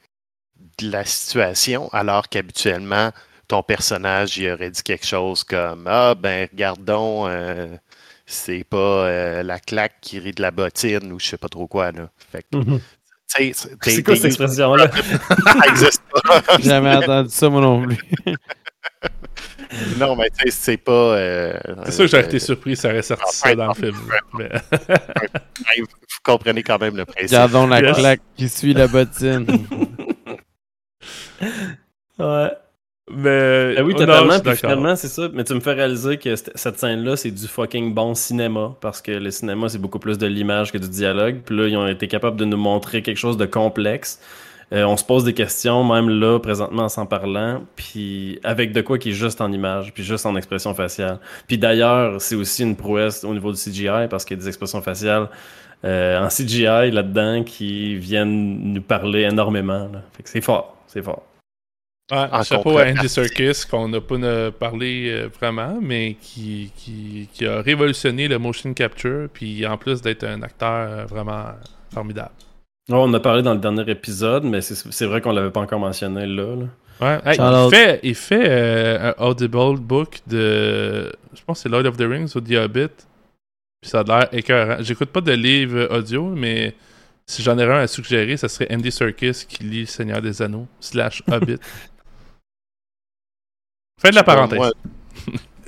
de 0.78 0.92
la 0.92 1.06
situation, 1.06 1.90
alors 1.94 2.28
qu'habituellement, 2.28 3.12
ton 3.48 3.64
personnage 3.64 4.38
il 4.38 4.52
aurait 4.52 4.72
dit 4.72 4.84
quelque 4.84 5.06
chose 5.06 5.44
comme 5.44 5.88
Ah, 5.88 6.16
ben, 6.16 6.48
regardons, 6.52 7.28
euh, 7.28 7.78
c'est 8.26 8.64
pas 8.64 9.08
euh, 9.08 9.44
la 9.44 9.60
claque 9.60 9.96
qui 10.02 10.20
rit 10.20 10.34
de 10.34 10.42
la 10.42 10.52
bottine 10.52 11.12
ou 11.14 11.20
je 11.20 11.28
sais 11.28 11.38
pas 11.38 11.50
trop 11.50 11.68
quoi. 11.68 11.92
Là. 11.92 12.10
Fait 12.18 12.44
que, 12.44 12.58
sais, 12.58 12.82
c'est 13.54 13.54
C'est 13.82 14.04
quoi 14.04 14.16
cette 14.16 14.26
expression-là? 14.26 14.90
Ça 14.92 15.68
existe 15.68 16.04
pas. 16.12 16.42
J'ai 16.60 16.70
jamais 16.70 16.96
entendu 16.96 17.30
ça, 17.30 17.50
moi 17.50 17.62
non 17.62 17.82
plus. 17.86 17.98
non, 19.98 20.16
mais 20.16 20.30
tu 20.30 20.46
sais, 20.46 20.52
c'est 20.52 20.78
pas. 20.78 20.92
euh, 20.92 21.54
C'est 21.86 21.92
sûr 21.92 22.06
que 22.06 22.12
j'aurais 22.12 22.24
euh, 22.24 22.28
été 22.28 22.40
surpris, 22.40 22.76
ça 22.76 22.90
aurait 22.90 23.02
sorti 23.02 23.24
enfin, 23.28 23.50
ça 23.50 23.56
dans 23.56 23.68
le 23.68 23.74
film. 23.74 23.98
Mais... 24.38 24.50
Vous 25.80 25.86
comprenez 26.24 26.64
quand 26.64 26.80
même 26.80 26.96
le 26.98 27.06
principe. 27.06 27.32
Gardons 27.32 27.68
la 27.68 27.82
Yes. 27.82 27.98
claque 27.98 28.22
qui 28.38 28.48
suit 28.50 28.74
la 28.74 28.88
bottine. 28.88 29.46
ouais. 32.20 32.52
Mais... 33.12 33.76
Ben 33.76 33.84
oui, 33.86 33.94
oh, 33.96 34.00
non, 34.00 34.06
totalement. 34.08 34.40
puis 34.40 34.56
finalement, 34.56 34.96
c'est 34.96 35.08
ça. 35.08 35.30
Mais 35.32 35.44
tu 35.44 35.54
me 35.54 35.60
fais 35.60 35.74
réaliser 35.74 36.18
que 36.18 36.36
cette 36.36 36.52
cette 36.56 36.80
scène-là, 36.80 37.16
c'est 37.16 37.32
du 37.32 37.48
fucking 37.48 37.94
bon 37.94 38.16
cinéma. 38.16 38.76
Parce 38.82 39.02
que 39.02 39.12
le 39.12 39.30
cinéma, 39.32 39.70
c'est 39.70 39.78
beaucoup 39.78 40.00
plus 40.00 40.18
de 40.18 40.26
l'image 40.26 40.72
que 40.72 40.78
du 40.78 40.90
dialogue. 40.90 41.42
Puis 41.46 41.56
là, 41.56 41.68
ils 41.68 41.78
ont 41.78 41.88
été 41.88 42.08
capables 42.08 42.38
de 42.38 42.46
nous 42.46 42.58
montrer 42.58 43.02
quelque 43.04 43.18
chose 43.18 43.38
de 43.38 43.46
complexe. 43.46 44.20
Euh, 44.74 44.84
on 44.84 44.98
se 44.98 45.04
pose 45.04 45.24
des 45.24 45.34
questions, 45.34 45.84
même 45.84 46.10
là, 46.10 46.40
présentement, 46.40 46.84
en 46.84 46.90
s'en 46.90 47.06
parlant, 47.06 47.62
puis 47.76 48.40
avec 48.44 48.74
de 48.74 48.82
quoi 48.82 48.98
qui 48.98 49.10
est 49.10 49.14
juste 49.14 49.40
en 49.40 49.52
image, 49.52 49.94
puis 49.94 50.04
juste 50.04 50.26
en 50.26 50.36
expression 50.36 50.74
faciale. 50.74 51.20
Puis 51.48 51.60
d'ailleurs, 51.60 52.20
c'est 52.20 52.36
aussi 52.36 52.64
une 52.64 52.76
prouesse 52.76 53.24
au 53.24 53.34
niveau 53.34 53.52
du 53.52 53.60
CGI, 53.60 54.08
parce 54.10 54.26
qu'il 54.26 54.38
y 54.38 54.40
a 54.40 54.42
des 54.42 54.48
expressions 54.48 54.82
faciales 54.82 55.30
euh, 55.84 56.20
en 56.20 56.30
CGI 56.30 56.90
là-dedans 56.90 57.44
qui 57.44 57.96
viennent 57.96 58.74
nous 58.74 58.82
parler 58.82 59.22
énormément. 59.22 59.88
là. 59.94 60.02
Fait 60.14 60.24
que 60.24 60.30
c'est 60.30 60.42
fort, 60.42 60.76
c'est 60.88 61.04
fort. 61.04 61.22
Ouais, 62.12 62.28
En 62.32 62.44
chapeau 62.44 62.78
à. 62.78 62.86
Andy 62.90 63.10
Serkis, 63.10 63.64
qu'on 63.70 63.88
n'a 63.88 64.00
pas 64.00 64.52
parlé 64.52 65.10
euh, 65.10 65.30
vraiment, 65.40 65.80
mais 65.82 66.16
qui, 66.22 66.72
qui, 66.76 67.28
qui 67.34 67.46
a 67.48 67.62
révolutionné 67.62 68.28
le 68.28 68.38
motion 68.38 68.74
capture, 68.76 69.28
puis 69.34 69.66
en 69.66 69.78
plus 69.78 70.02
d'être 70.02 70.24
un 70.24 70.44
acteur 70.44 70.70
euh, 70.90 71.06
vraiment 71.06 71.46
formidable. 71.92 72.32
Ouais, 72.90 72.96
on 72.98 73.04
en 73.04 73.14
a 73.16 73.20
parlé 73.20 73.42
dans 73.42 73.56
le 73.56 73.60
dernier 73.60 73.90
épisode, 73.90 74.44
mais 74.44 74.62
c'est 74.62 74.76
c'est 74.76 75.08
vrai 75.08 75.20
qu'on 75.20 75.32
l'avait 75.32 75.50
pas 75.50 75.62
encore 75.62 75.80
mentionné 75.80 76.28
là. 76.28 76.56
là. 76.56 76.66
Ouais, 77.02 77.20
hey, 77.26 77.36
Shout-out. 77.36 77.72
il 77.72 77.76
fait, 77.76 78.00
il 78.04 78.16
fait 78.16 78.50
euh, 78.50 79.14
un 79.18 79.26
Audible 79.26 79.80
book 79.80 80.20
de. 80.28 81.12
Je 81.34 81.42
pense 81.44 81.58
que 81.58 81.64
c'est 81.64 81.70
Lord 81.70 81.86
of 81.88 81.98
the 81.98 82.04
Rings 82.08 82.32
ou 82.36 82.42
The 82.42 82.54
Hobbit. 82.54 82.94
Puis 83.82 83.90
ça 83.90 84.02
a 84.02 84.04
l'air 84.04 84.30
écœurant. 84.32 84.78
J'écoute 84.82 85.10
pas 85.10 85.22
de 85.22 85.32
livre 85.32 85.88
audio, 85.92 86.30
mais 86.36 86.76
si 87.26 87.42
j'en 87.42 87.56
aurais 87.58 87.74
un 87.74 87.80
à 87.80 87.88
suggérer, 87.88 88.38
ça 88.38 88.48
serait 88.48 88.68
Andy 88.72 88.92
Serkis 88.92 89.46
qui 89.50 89.64
lit 89.64 89.88
Seigneur 89.88 90.22
des 90.22 90.42
Anneaux, 90.44 90.68
slash 90.80 91.24
Hobbit. 91.32 91.58
Fin 94.00 94.10
de 94.10 94.16
la 94.16 94.24
parenthèse. 94.24 94.58
Moi, 94.58 94.72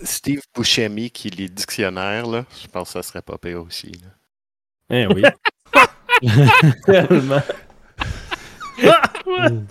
Steve 0.03 0.41
Buscemi 0.55 1.09
qui 1.09 1.29
lit 1.29 1.49
dictionnaire, 1.49 2.27
là, 2.27 2.45
je 2.61 2.67
pense 2.67 2.89
que 2.89 2.93
ça 2.93 3.03
serait 3.03 3.21
pas 3.21 3.37
pire 3.37 3.61
aussi. 3.61 3.91
là. 3.91 4.09
Eh 4.89 5.07
oui. 5.07 5.23
Tellement. 6.85 7.41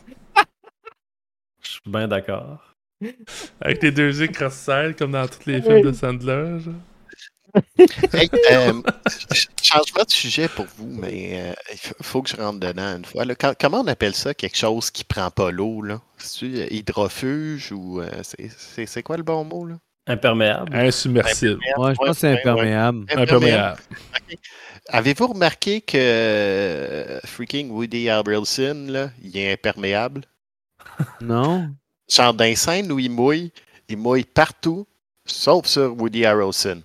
Je 1.62 1.70
suis 1.70 1.80
bien 1.86 2.08
d'accord. 2.08 2.74
Avec 3.60 3.82
les 3.82 3.92
deux 3.92 4.20
yeux 4.20 4.28
cross 4.28 4.68
comme 4.98 5.12
dans 5.12 5.26
tous 5.28 5.46
les 5.46 5.60
films 5.62 5.82
de 5.82 5.92
Sandler. 5.92 6.58
genre. 6.60 6.74
Hey, 8.12 8.30
euh, 8.52 8.82
ch- 9.30 9.48
changement 9.62 10.02
de 10.04 10.10
sujet 10.10 10.48
pour 10.48 10.66
vous, 10.76 10.86
mais 10.88 11.40
euh, 11.40 11.52
il 11.72 11.78
faut- 11.78 11.94
faut 12.02 12.22
que 12.22 12.30
je 12.30 12.36
rentre 12.36 12.60
dedans 12.60 12.96
une 12.96 13.04
fois. 13.04 13.24
là. 13.24 13.34
Quand- 13.34 13.54
comment 13.58 13.80
on 13.80 13.86
appelle 13.86 14.14
ça 14.14 14.34
quelque 14.34 14.56
chose 14.56 14.90
qui 14.90 15.04
prend 15.04 15.30
pas 15.30 15.50
l'eau? 15.50 15.82
là? 15.82 16.00
C'est-tu 16.18 16.56
euh, 16.58 16.66
hydrofuge 16.70 17.72
ou 17.72 18.00
euh, 18.00 18.10
c'est- 18.22 18.50
c'est 18.56 18.86
c'est 18.86 19.02
quoi 19.02 19.16
le 19.16 19.22
bon 19.22 19.44
mot? 19.44 19.66
Là? 19.66 19.76
Imperméable. 20.08 20.74
Insubmersible. 20.74 21.58
Ouais, 21.78 21.90
je 21.92 21.96
pense 21.96 22.08
que 22.08 22.12
c'est 22.14 22.32
ouais. 22.32 22.40
imperméable. 22.40 23.06
Imperméable. 23.16 23.80
Avez-vous 24.88 25.26
remarqué 25.28 25.80
que 25.80 25.96
euh, 25.98 27.20
freaking 27.24 27.70
Woody 27.70 28.08
Harrelson, 28.08 28.86
là, 28.88 29.10
il 29.22 29.36
est 29.36 29.52
imperméable? 29.52 30.22
Non? 31.20 31.70
Genre 32.08 32.32
dans 32.34 32.44
les 32.44 32.54
scènes 32.54 32.92
où 32.92 32.98
il 33.00 33.10
mouille, 33.10 33.50
il 33.88 33.96
mouille 33.96 34.22
partout, 34.24 34.86
sauf 35.24 35.66
sur 35.66 35.92
Woody 36.00 36.24
Harrelson. 36.24 36.82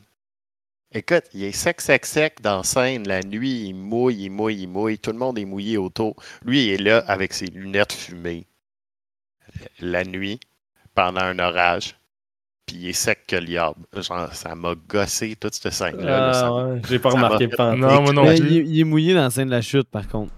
Écoute, 0.94 1.24
il 1.34 1.44
est 1.46 1.52
sec, 1.54 1.80
sec, 1.80 2.06
sec 2.06 2.42
dans 2.42 2.58
la 2.58 2.64
scène. 2.64 3.08
La 3.08 3.22
nuit, 3.22 3.68
il 3.68 3.74
mouille, 3.74 4.24
il 4.26 4.30
mouille, 4.30 4.64
il 4.64 4.68
mouille. 4.68 5.00
Tout 5.00 5.12
le 5.12 5.18
monde 5.18 5.40
est 5.40 5.46
mouillé 5.46 5.78
autour. 5.78 6.16
Lui, 6.46 6.66
il 6.66 6.72
est 6.74 6.78
là 6.78 6.98
avec 7.08 7.34
ses 7.34 7.46
lunettes 7.48 7.94
fumées. 7.94 8.46
La 9.80 10.04
nuit, 10.04 10.40
pendant 10.94 11.22
un 11.22 11.40
orage. 11.40 11.96
Puis 12.66 12.76
il 12.78 12.88
est 12.90 12.94
sec 12.94 13.26
que 13.26 13.38
le 13.38 13.46
diable. 13.46 13.86
Genre, 13.96 14.34
ça 14.34 14.54
m'a 14.56 14.76
gossé 14.76 15.36
toute 15.38 15.54
cette 15.56 15.72
scène-là. 15.74 16.32
Ah, 16.46 16.54
ouais, 16.54 16.82
J'ai 16.88 17.00
pas 17.00 17.10
remarqué 17.10 17.48
pas. 17.48 17.76
Non, 17.76 18.02
moi 18.02 18.14
non 18.14 18.24
Mais 18.26 18.36
plus. 18.36 18.50
il, 18.58 18.68
il 18.68 18.80
est 18.82 18.84
mouillé 18.84 19.14
dans 19.14 19.22
la 19.24 19.30
scène 19.30 19.48
de 19.48 19.52
la 19.52 19.62
chute, 19.62 19.90
par 19.90 20.08
contre. 20.08 20.34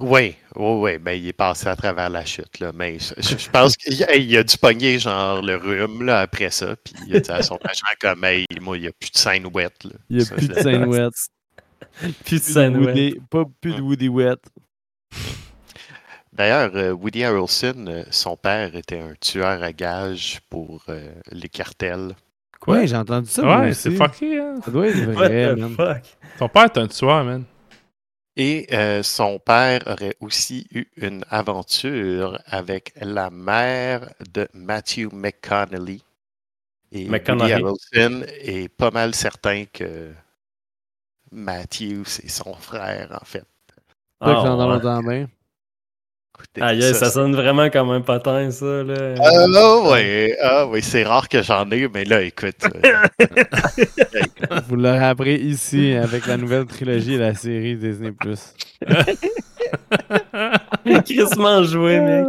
Oui, 0.00 0.36
oui, 0.56 0.72
oui. 0.80 0.98
Ben, 0.98 1.12
il 1.12 1.26
est 1.28 1.32
passé 1.32 1.66
à 1.68 1.74
travers 1.76 2.08
la 2.10 2.24
chute. 2.24 2.60
Là. 2.60 2.70
Mais 2.74 2.98
je, 2.98 3.50
pense 3.50 3.76
qu'il 3.76 4.02
a, 4.04 4.14
il 4.14 4.36
a 4.36 4.42
dû 4.44 4.56
pogner 4.56 4.98
genre 4.98 5.42
le 5.42 5.56
rhume 5.56 6.04
là, 6.04 6.20
après 6.20 6.50
ça. 6.50 6.76
Puis 6.76 6.94
il 7.06 7.16
a 7.16 7.20
dit 7.20 7.30
à 7.30 7.42
son 7.42 7.56
agent 7.64 7.86
comme 8.00 8.22
hey, 8.24 8.46
moi, 8.60 8.76
il 8.76 8.82
n'y 8.82 8.86
a 8.88 8.92
plus 8.92 9.10
de 9.10 9.16
scène 9.18 9.46
wet. 9.52 9.70
Là. 9.84 9.90
Il 10.08 10.16
n'y 10.18 10.22
a 10.22 10.26
Ça, 10.26 10.34
plus 10.36 10.48
de 10.48 10.54
scène 10.54 10.90
de 10.90 12.12
Plus 12.24 12.36
de 12.36 12.42
scène 12.42 12.76
wet. 12.76 12.86
Woody, 12.86 13.20
pas 13.30 13.44
plus 13.60 13.74
de 13.74 13.80
Woody 13.80 14.08
wet. 14.08 14.36
D'ailleurs, 16.32 16.70
euh, 16.76 16.92
Woody 16.92 17.24
Harrelson, 17.24 17.84
euh, 17.88 18.04
son 18.10 18.36
père 18.36 18.74
était 18.76 19.00
un 19.00 19.14
tueur 19.20 19.60
à 19.62 19.72
gages 19.72 20.38
pour 20.48 20.84
euh, 20.88 21.10
les 21.32 21.48
cartels. 21.48 22.14
Ouais, 22.66 22.86
j'ai 22.86 22.96
entendu 22.96 23.28
ça. 23.28 23.42
moi 23.42 23.60
Ouais, 23.60 23.70
aussi. 23.70 23.82
c'est 23.82 23.90
fucké, 23.96 24.38
hein. 24.38 24.56
Ça 24.64 24.70
doit 24.70 24.86
être 24.88 25.06
What 25.06 25.12
vrai, 25.14 25.54
the 25.54 25.58
man. 25.58 25.74
fuck? 25.74 26.02
Ton 26.38 26.48
père 26.48 26.64
est 26.64 26.78
un 26.78 26.86
tueur, 26.86 27.24
man. 27.24 27.44
Et 28.40 28.68
euh, 28.72 29.02
son 29.02 29.40
père 29.40 29.82
aurait 29.88 30.14
aussi 30.20 30.68
eu 30.70 30.86
une 30.96 31.24
aventure 31.28 32.40
avec 32.46 32.92
la 33.00 33.30
mère 33.30 34.14
de 34.32 34.46
Matthew 34.54 35.12
McConnelly. 35.12 36.04
Et 36.92 37.08
Woody. 37.08 37.52
Harrelson 37.52 38.24
est 38.28 38.68
pas 38.68 38.92
mal 38.92 39.12
certain 39.14 39.64
que 39.64 40.12
Matthew, 41.32 42.04
c'est 42.06 42.28
son 42.28 42.54
frère, 42.54 43.18
en 43.20 43.24
fait. 43.24 43.44
Pas 44.20 44.34
que 44.34 44.40
Ah, 44.40 44.80
j'en 44.80 45.02
ouais. 45.02 45.26
Aïe, 46.60 46.82
aïe, 46.84 46.94
ça 46.94 47.10
sonne 47.10 47.34
vraiment 47.36 47.68
comme 47.70 47.90
un 47.90 48.00
patin, 48.00 48.50
ça, 48.50 48.82
là. 48.82 49.14
Ah 49.22 49.90
oui, 49.92 50.32
ah, 50.42 50.66
oui 50.66 50.82
c'est 50.82 51.04
rare 51.04 51.28
que 51.28 51.42
j'en 51.42 51.70
ai, 51.70 51.88
mais 51.88 52.04
là, 52.04 52.22
écoute. 52.22 52.56
euh, 52.84 53.26
Vous 54.68 54.76
l'aurez 54.76 55.04
appris 55.04 55.34
ici 55.36 55.92
avec 55.94 56.26
la 56.26 56.36
nouvelle 56.36 56.66
trilogie 56.66 57.14
et 57.14 57.18
la 57.18 57.34
série 57.34 57.76
Disney+. 57.76 58.12
Crissement 61.04 61.62
joué, 61.62 62.00
mec. 62.00 62.26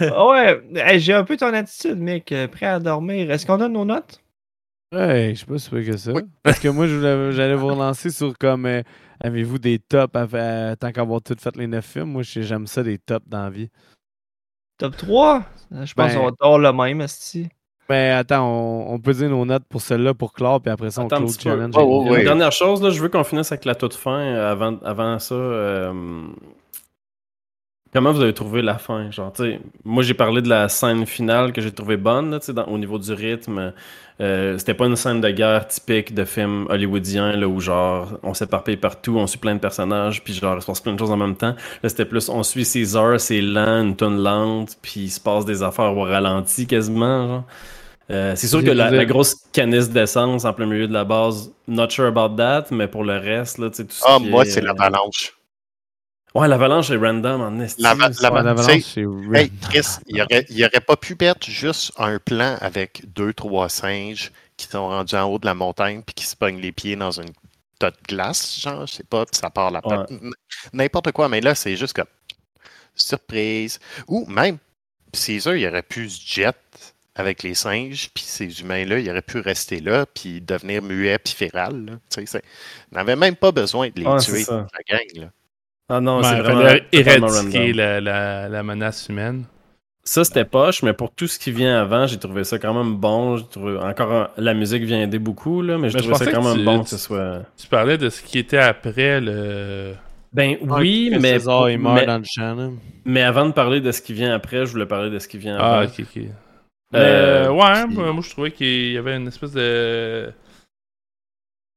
Ah 0.00 0.26
ouais, 0.28 0.62
hey, 0.74 1.00
j'ai 1.00 1.14
un 1.14 1.24
peu 1.24 1.36
ton 1.36 1.52
attitude, 1.54 1.98
mec. 1.98 2.30
euh, 2.32 2.48
Prêt 2.48 2.66
à 2.66 2.78
dormir. 2.78 3.30
Est-ce 3.30 3.46
qu'on 3.46 3.58
donne 3.58 3.72
nos 3.74 3.84
notes? 3.84 4.20
Ouais, 4.94 5.32
je 5.34 5.40
sais 5.40 5.46
pas 5.46 5.58
si 5.58 5.70
c'est 5.72 5.84
que 5.90 5.96
ça. 5.96 6.12
Oui. 6.12 6.22
Parce 6.42 6.58
que 6.58 6.68
moi, 6.68 6.86
j'allais 6.86 7.54
vous 7.54 7.68
relancer 7.68 8.10
sur 8.10 8.36
comme 8.36 8.66
euh, 8.66 8.82
avez-vous 9.22 9.58
des 9.58 9.78
tops 9.78 10.14
à 10.16 10.26
faire- 10.26 10.76
tant 10.76 10.92
qu'avoir 10.92 11.22
tout 11.22 11.36
fait 11.38 11.56
les 11.56 11.66
neuf 11.66 11.86
films? 11.86 12.10
Moi, 12.10 12.22
j'aime 12.24 12.66
ça 12.66 12.82
des 12.82 12.98
tops 12.98 13.26
dans 13.28 13.44
la 13.44 13.50
vie. 13.50 13.70
Top 14.78 14.96
3? 14.96 15.44
Je 15.70 15.76
pense 15.94 16.12
Ben- 16.12 16.14
qu'on 16.18 16.24
va 16.26 16.32
avoir 16.40 16.58
le 16.58 16.72
même, 16.72 17.00
esti. 17.00 17.48
Mais 17.88 18.10
attends, 18.10 18.46
on, 18.46 18.94
on 18.94 18.98
peut 19.00 19.12
dire 19.12 19.28
nos 19.28 19.44
notes 19.44 19.64
pour 19.68 19.80
celle-là 19.82 20.14
pour 20.14 20.32
clore, 20.32 20.60
puis 20.62 20.70
après 20.70 20.90
ça, 20.90 21.02
on 21.02 21.06
Attends 21.06 21.16
un 21.16 21.18
close 21.20 21.36
petit 21.36 21.48
le 21.48 21.54
challenge. 21.54 21.74
Oh, 21.76 21.80
oh, 21.82 22.04
Une 22.06 22.12
ouais. 22.12 22.24
dernière 22.24 22.52
chose, 22.52 22.82
là, 22.82 22.90
je 22.90 23.00
veux 23.02 23.08
qu'on 23.08 23.24
finisse 23.24 23.52
avec 23.52 23.64
la 23.64 23.74
toute 23.74 23.94
fin. 23.94 24.18
euh, 24.18 24.50
Avant, 24.52 24.78
avant 24.82 25.18
ça, 25.18 25.34
euh, 25.34 25.92
comment 27.92 28.12
vous 28.12 28.20
avez 28.22 28.34
trouvé 28.34 28.62
la 28.62 28.78
fin? 28.78 29.10
Genre, 29.10 29.32
tu 29.32 29.42
sais, 29.42 29.60
moi, 29.84 30.02
j'ai 30.02 30.14
parlé 30.14 30.42
de 30.42 30.48
la 30.48 30.68
scène 30.68 31.06
finale 31.06 31.52
que 31.52 31.60
j'ai 31.60 31.70
trouvée 31.72 31.96
bonne, 31.96 32.30
là, 32.30 32.38
dans- 32.52 32.64
au 32.66 32.78
niveau 32.78 32.98
du 32.98 33.12
rythme. 33.12 33.72
Euh, 34.20 34.56
C'était 34.58 34.74
pas 34.74 34.86
une 34.86 34.94
scène 34.96 35.20
de 35.20 35.30
guerre 35.30 35.66
typique 35.66 36.14
de 36.14 36.24
film 36.24 36.66
hollywoodien, 36.68 37.32
là, 37.36 37.48
où 37.48 37.60
genre, 37.60 38.18
on 38.22 38.34
s'éparpille 38.34 38.76
partout, 38.76 39.16
on 39.18 39.26
suit 39.26 39.38
plein 39.38 39.54
de 39.54 39.60
personnages, 39.60 40.22
puis 40.22 40.32
genre, 40.34 40.56
il 40.56 40.62
se 40.62 40.66
passe 40.66 40.80
plein 40.80 40.92
de 40.92 40.98
choses 40.98 41.10
en 41.10 41.16
même 41.16 41.34
temps. 41.34 41.54
Là, 41.82 41.88
c'était 41.88 42.04
plus, 42.04 42.28
on 42.28 42.42
suit 42.42 42.64
César, 42.64 43.18
c'est 43.18 43.40
lent, 43.40 43.82
une 43.82 43.96
tonne 43.96 44.22
lente, 44.22 44.76
puis 44.82 45.00
il 45.00 45.10
se 45.10 45.18
passe 45.20 45.44
des 45.44 45.62
affaires 45.62 45.96
au 45.96 46.02
ralenti 46.02 46.66
quasiment, 46.66 47.26
genre. 47.28 47.44
Euh, 48.10 48.34
c'est 48.36 48.46
sûr 48.48 48.60
J'ai- 48.60 48.66
que 48.66 48.70
la, 48.72 49.04
grosse 49.06 49.36
canisse 49.52 49.88
d'essence 49.90 50.44
en 50.44 50.52
plein 50.52 50.66
milieu 50.66 50.86
de 50.88 50.92
la 50.92 51.04
base, 51.04 51.52
not 51.68 51.88
sure 51.90 52.06
about 52.06 52.36
that, 52.36 52.66
mais 52.70 52.88
pour 52.88 53.04
le 53.04 53.16
reste, 53.18 53.58
là, 53.58 53.70
tu 53.70 53.76
sais, 53.76 53.84
tout 53.84 53.92
ce 53.94 54.04
Ah, 54.06 54.18
qui 54.18 54.28
moi, 54.28 54.42
est, 54.42 54.46
c'est 54.46 54.62
euh, 54.62 54.66
l'avalanche. 54.66 55.34
Ouais, 56.34 56.48
l'avalanche 56.48 56.90
est 56.90 56.96
random 56.96 57.40
en 57.42 57.60
esti. 57.60 57.82
La- 57.82 57.94
la- 57.94 58.12
ça. 58.12 58.32
Ouais, 58.32 58.40
tu 58.40 58.44
l'avalanche, 58.44 58.66
sais, 58.66 58.80
c'est 58.80 59.00
Hey. 59.38 59.50
Chris, 59.70 59.86
il 60.06 60.22
aurait, 60.22 60.46
il 60.48 60.64
aurait 60.64 60.80
pas 60.80 60.96
pu 60.96 61.14
mettre 61.20 61.48
juste 61.50 61.92
un 61.98 62.18
plan 62.18 62.56
avec 62.60 63.02
deux, 63.14 63.32
trois 63.34 63.68
singes 63.68 64.32
qui 64.56 64.66
sont 64.66 64.88
rendus 64.88 65.14
en 65.14 65.24
haut 65.24 65.38
de 65.38 65.46
la 65.46 65.54
montagne 65.54 66.02
puis 66.02 66.14
qui 66.14 66.24
se 66.24 66.34
pognent 66.36 66.60
les 66.60 66.72
pieds 66.72 66.96
dans 66.96 67.10
une 67.10 67.30
tas 67.78 67.90
de 67.90 67.96
glace, 68.08 68.60
genre, 68.60 68.86
je 68.86 68.94
sais 68.94 69.04
pas, 69.04 69.26
puis 69.26 69.36
ça 69.36 69.50
part 69.50 69.70
la 69.70 69.80
Ouais. 69.86 70.06
N'importe 70.72 71.12
quoi, 71.12 71.28
mais 71.28 71.40
là, 71.40 71.54
c'est 71.54 71.76
juste 71.76 71.94
comme 71.94 72.06
surprise. 72.94 73.78
Ou 74.06 74.24
même, 74.26 74.58
Caesar, 75.12 75.56
il 75.56 75.66
aurait 75.68 75.82
pu 75.82 76.08
se 76.08 76.20
jet 76.24 76.56
avec 77.14 77.42
les 77.42 77.54
singes, 77.54 78.08
puis 78.14 78.24
ces 78.24 78.60
humains-là, 78.60 78.98
il 79.00 79.10
aurait 79.10 79.20
pu 79.22 79.38
rester 79.40 79.80
là, 79.80 80.06
puis 80.06 80.40
devenir 80.40 80.80
muet 80.82 81.18
puis 81.18 81.34
féral. 81.34 81.84
là. 81.84 81.92
Tu 82.08 82.20
sais, 82.20 82.26
c'est- 82.26 82.44
il 82.90 82.94
n'avait 82.94 83.16
même 83.16 83.36
pas 83.36 83.52
besoin 83.52 83.88
de 83.90 84.00
les 84.00 84.06
Ouais, 84.06 84.18
tuer, 84.18 84.44
ça. 84.44 84.66
la 84.72 84.96
gang. 84.98 85.06
Là. 85.16 85.26
Ah 85.88 86.00
non, 86.00 86.18
Ouais, 86.18 86.24
c'est 86.24 86.36
il 86.36 86.42
vraiment 86.42 86.62
fallait 86.62 86.84
éradiquer 86.92 87.72
la, 87.72 88.00
la, 88.00 88.48
la 88.48 88.62
menace 88.62 89.08
humaine. 89.08 89.44
Ça, 90.04 90.24
c'était 90.24 90.44
poche, 90.44 90.82
mais 90.82 90.94
pour 90.94 91.12
tout 91.12 91.28
ce 91.28 91.38
qui 91.38 91.52
vient 91.52 91.80
avant, 91.80 92.06
j'ai 92.08 92.18
trouvé 92.18 92.42
ça 92.44 92.58
quand 92.58 92.74
même 92.74 92.96
bon. 92.96 93.36
J'ai 93.36 93.44
trouvé... 93.46 93.78
Encore, 93.78 94.12
un- 94.12 94.28
la 94.36 94.52
musique 94.54 94.82
vient 94.82 95.00
aider 95.02 95.18
beaucoup, 95.20 95.62
là, 95.62 95.78
mais 95.78 95.90
je 95.90 95.98
trouvais 95.98 96.14
ça 96.14 96.26
quand 96.32 96.42
même 96.42 96.56
tu- 96.58 96.64
bon 96.64 96.78
tu- 96.78 96.84
que 96.84 96.90
ce 96.90 96.96
soit... 96.98 97.42
Tu 97.56 97.68
parlais 97.68 97.98
de 97.98 98.08
ce 98.08 98.20
qui 98.22 98.38
était 98.38 98.58
après 98.58 99.20
le. 99.20 99.92
Ben 100.32 100.56
oui, 100.62 101.10
Que 101.12 101.18
mais, 101.20 101.32
César, 101.34 101.70
il 101.70 101.78
meurt 101.78 101.94
mais, 101.94 102.06
dans 102.06 102.18
le 102.18 102.24
champ, 102.24 102.54
là. 102.54 102.70
mais 103.04 103.22
avant 103.22 103.44
de 103.46 103.52
parler 103.52 103.80
de 103.80 103.92
ce 103.92 104.00
qui 104.00 104.14
vient 104.14 104.34
après, 104.34 104.64
je 104.66 104.72
voulais 104.72 104.86
parler 104.86 105.10
de 105.10 105.18
ce 105.18 105.28
qui 105.28 105.36
vient 105.38 105.56
Ah, 105.60 105.80
avant. 105.80 105.86
ok, 105.88 106.00
ok. 106.00 106.22
Euh, 106.94 107.48
Mais, 107.50 107.62
ouais, 107.62 107.86
puis- 107.86 107.96
moi 107.96 108.22
je 108.22 108.30
trouvais 108.30 108.50
qu'il 108.50 108.92
y 108.92 108.98
avait 108.98 109.16
une 109.16 109.28
espèce 109.28 109.52
de. 109.52 110.32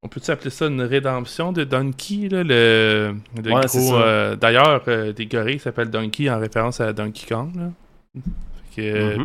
On 0.06 0.08
peut-tu 0.08 0.30
appeler 0.30 0.51
ça 0.51 0.68
une 0.68 0.84
rédemption 0.84 1.51
de 1.51 1.64
Donkey, 1.64 2.30
là, 2.30 2.43
le, 2.43 3.16
le 3.43 3.51
Ouais, 3.51 3.68
c'est 3.68 3.80
gros... 3.80 3.95
euh, 3.95 4.36
D'ailleurs, 4.36 4.84
euh, 4.88 5.12
des 5.14 5.26
gorilles 5.26 5.58
s'appellent 5.58 5.89
Donkey 5.89 6.30
en 6.30 6.39
référence 6.39 6.80
à 6.80 6.93
Donkey 6.93 7.26
Kong, 7.28 7.56
là. 7.56 7.72
Fait 8.76 8.82
que, 8.84 9.18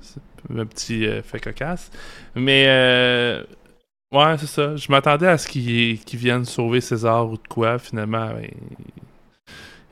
c'est 0.00 0.20
un 0.58 0.64
petit 0.64 1.06
euh, 1.06 1.20
fait 1.22 1.38
cocasse. 1.38 1.90
Mais, 2.34 2.64
euh, 2.68 3.42
ouais, 4.10 4.38
c'est 4.38 4.46
ça. 4.46 4.74
Je 4.74 4.90
m'attendais 4.90 5.26
à 5.28 5.36
ce 5.36 5.46
qu'ils 5.46 5.98
qu'ils 6.00 6.18
viennent 6.18 6.46
sauver 6.46 6.80
César 6.80 7.28
ou 7.28 7.36
de 7.36 7.46
quoi, 7.46 7.78
finalement. 7.78 8.28
ben, 8.28 8.48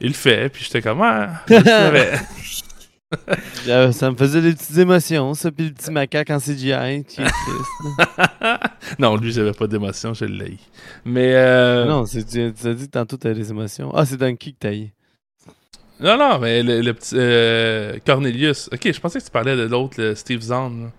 il 0.01 0.09
le 0.09 0.15
fait, 0.15 0.49
puis 0.49 0.65
j'étais 0.65 0.81
comme, 0.81 1.03
ah, 1.03 1.43
je 1.51 1.55
ça 3.93 4.11
me 4.11 4.17
faisait 4.17 4.43
des 4.43 4.53
petites 4.53 4.77
émotions, 4.77 5.33
ça, 5.35 5.51
puis 5.51 5.67
le 5.69 5.73
petit 5.73 5.91
macaque 5.91 6.29
en 6.31 6.39
CGI 6.39 7.05
qui 7.09 7.23
est 7.23 7.25
triste. 7.25 8.19
non, 8.99 9.17
lui, 9.17 9.33
j'avais 9.33 9.53
pas 9.53 9.67
d'émotion, 9.67 10.13
je 10.15 10.27
l'ai. 10.27 10.59
Mais, 11.05 11.33
euh, 11.35 11.87
non, 11.87 12.05
c'est, 12.07 12.25
tu, 12.25 12.53
tu 12.53 12.67
as 12.69 12.75
dit 12.75 12.87
que 12.87 12.91
tantôt 12.93 13.17
t'as 13.17 13.33
des 13.33 13.51
émotions. 13.51 13.91
Ah, 13.95 14.05
c'est 14.05 14.17
Donkey 14.19 14.53
que 14.53 14.57
t'as 14.61 14.73
eu. 14.75 14.89
Non, 16.01 16.17
non, 16.17 16.39
mais 16.39 16.63
le, 16.63 16.81
le 16.81 16.95
petit 16.95 17.17
euh, 17.19 17.99
Cornelius. 18.07 18.69
Ok, 18.73 18.93
je 18.93 19.01
pensais 19.01 19.19
que 19.21 19.25
tu 19.25 19.31
parlais 19.31 19.57
de 19.57 19.63
l'autre, 19.63 19.95
le 19.99 20.15
Steve 20.15 20.41
Zahn. 20.43 20.85
là. 20.85 20.91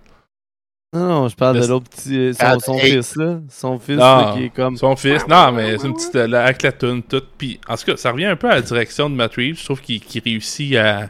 Non, 0.91 1.07
non, 1.07 1.27
je 1.29 1.35
parle 1.35 1.57
Le- 1.57 1.61
de 1.61 1.67
l'autre 1.67 1.87
petit. 1.89 2.17
euh, 2.17 2.33
Son, 2.33 2.39
Ah, 2.43 2.59
son 2.59 2.73
hey. 2.79 2.91
fils, 2.93 3.15
là. 3.15 3.39
Son 3.49 3.77
fils, 3.79 3.95
là, 3.97 4.33
qui 4.35 4.45
est 4.45 4.49
comme. 4.49 4.75
Son 4.75 4.95
fils. 4.95 5.25
Non, 5.27 5.51
mais 5.51 5.77
c'est 5.77 5.85
une 5.87 5.93
petite. 5.93 6.15
euh, 6.15 6.27
la- 6.27 6.45
avec 6.45 6.63
la 6.63 6.71
toune, 6.71 7.03
tout. 7.03 7.21
Puis, 7.37 7.59
en 7.69 7.77
tout 7.77 7.85
cas, 7.85 7.95
ça 7.97 8.11
revient 8.11 8.25
un 8.25 8.35
peu 8.35 8.49
à 8.49 8.55
la 8.55 8.61
direction 8.63 9.09
de 9.09 9.15
Matt 9.15 9.35
Reeves. 9.35 9.59
Je 9.59 9.65
trouve 9.65 9.79
qu'il 9.81 10.01
qu'il 10.01 10.23
réussit 10.23 10.75
à, 10.75 11.09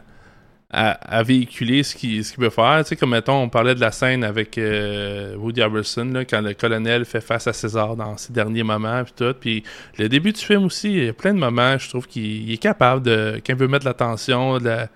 à, 0.72 1.22
véhiculer 1.24 1.82
ce 1.82 1.96
qu'il 1.96 2.22
veut 2.38 2.50
faire. 2.50 2.78
Tu 2.84 2.90
sais, 2.90 2.96
comme 2.96 3.10
mettons, 3.10 3.42
on 3.42 3.48
parlait 3.48 3.74
de 3.74 3.80
la 3.80 3.90
scène 3.90 4.22
avec 4.22 4.56
euh, 4.56 5.34
Woody 5.36 5.62
Harrelson, 5.62 6.04
là, 6.12 6.24
quand 6.24 6.40
le 6.40 6.54
colonel 6.54 7.04
fait 7.04 7.20
face 7.20 7.48
à 7.48 7.52
César 7.52 7.96
dans 7.96 8.16
ses 8.16 8.32
derniers 8.32 8.62
moments, 8.62 9.02
puis 9.02 9.12
tout. 9.16 9.34
Puis, 9.38 9.64
le 9.98 10.08
début 10.08 10.32
du 10.32 10.40
film 10.40 10.64
aussi, 10.64 10.92
il 10.92 11.04
y 11.06 11.08
a 11.08 11.12
plein 11.12 11.34
de 11.34 11.38
moments, 11.38 11.76
je 11.76 11.88
trouve 11.88 12.06
qu'il 12.06 12.48
il 12.48 12.52
est 12.52 12.58
capable 12.58 13.02
de. 13.02 13.40
Quand 13.44 13.52
il 13.52 13.58
veut 13.58 13.68
mettre 13.68 13.84
de 13.84 13.90
l'attention, 13.90 14.58
de 14.58 14.64
la. 14.64 14.88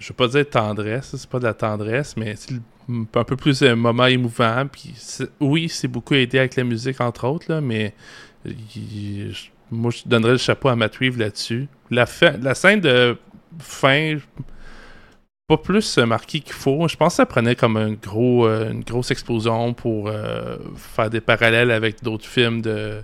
Je 0.00 0.08
veux 0.08 0.14
pas 0.14 0.26
dire 0.26 0.48
tendresse, 0.48 1.14
c'est 1.16 1.30
pas 1.30 1.38
de 1.38 1.44
la 1.44 1.54
tendresse, 1.54 2.16
mais 2.16 2.34
un 2.88 3.24
peu 3.24 3.36
plus 3.36 3.62
un 3.62 3.76
moment 3.76 4.06
émouvant. 4.06 4.66
Puis 4.66 4.94
oui, 5.38 5.68
c'est 5.68 5.86
beaucoup 5.86 6.14
aidé 6.14 6.38
avec 6.38 6.56
la 6.56 6.64
musique, 6.64 7.00
entre 7.00 7.28
autres, 7.28 7.46
là, 7.52 7.60
mais 7.60 7.94
moi, 9.70 9.90
je 9.90 10.02
donnerais 10.06 10.32
le 10.32 10.38
chapeau 10.38 10.68
à 10.68 10.76
Matt 10.76 10.96
Reeves 10.96 11.18
là-dessus. 11.18 11.68
La, 11.90 12.06
la 12.40 12.54
scène 12.54 12.80
de 12.80 13.16
fin, 13.58 14.16
pas 15.46 15.56
plus 15.58 15.98
euh, 15.98 16.06
marquée 16.06 16.40
qu'il 16.40 16.54
faut. 16.54 16.88
Je 16.88 16.96
pense 16.96 17.12
que 17.14 17.16
ça 17.16 17.26
prenait 17.26 17.54
comme 17.54 17.76
un 17.76 17.92
gros, 17.92 18.46
euh, 18.46 18.70
une 18.70 18.82
grosse 18.82 19.10
explosion 19.10 19.74
pour 19.74 20.08
euh, 20.08 20.56
faire 20.76 21.10
des 21.10 21.20
parallèles 21.20 21.70
avec 21.70 22.02
d'autres 22.02 22.24
films 22.26 22.62
de, 22.62 23.02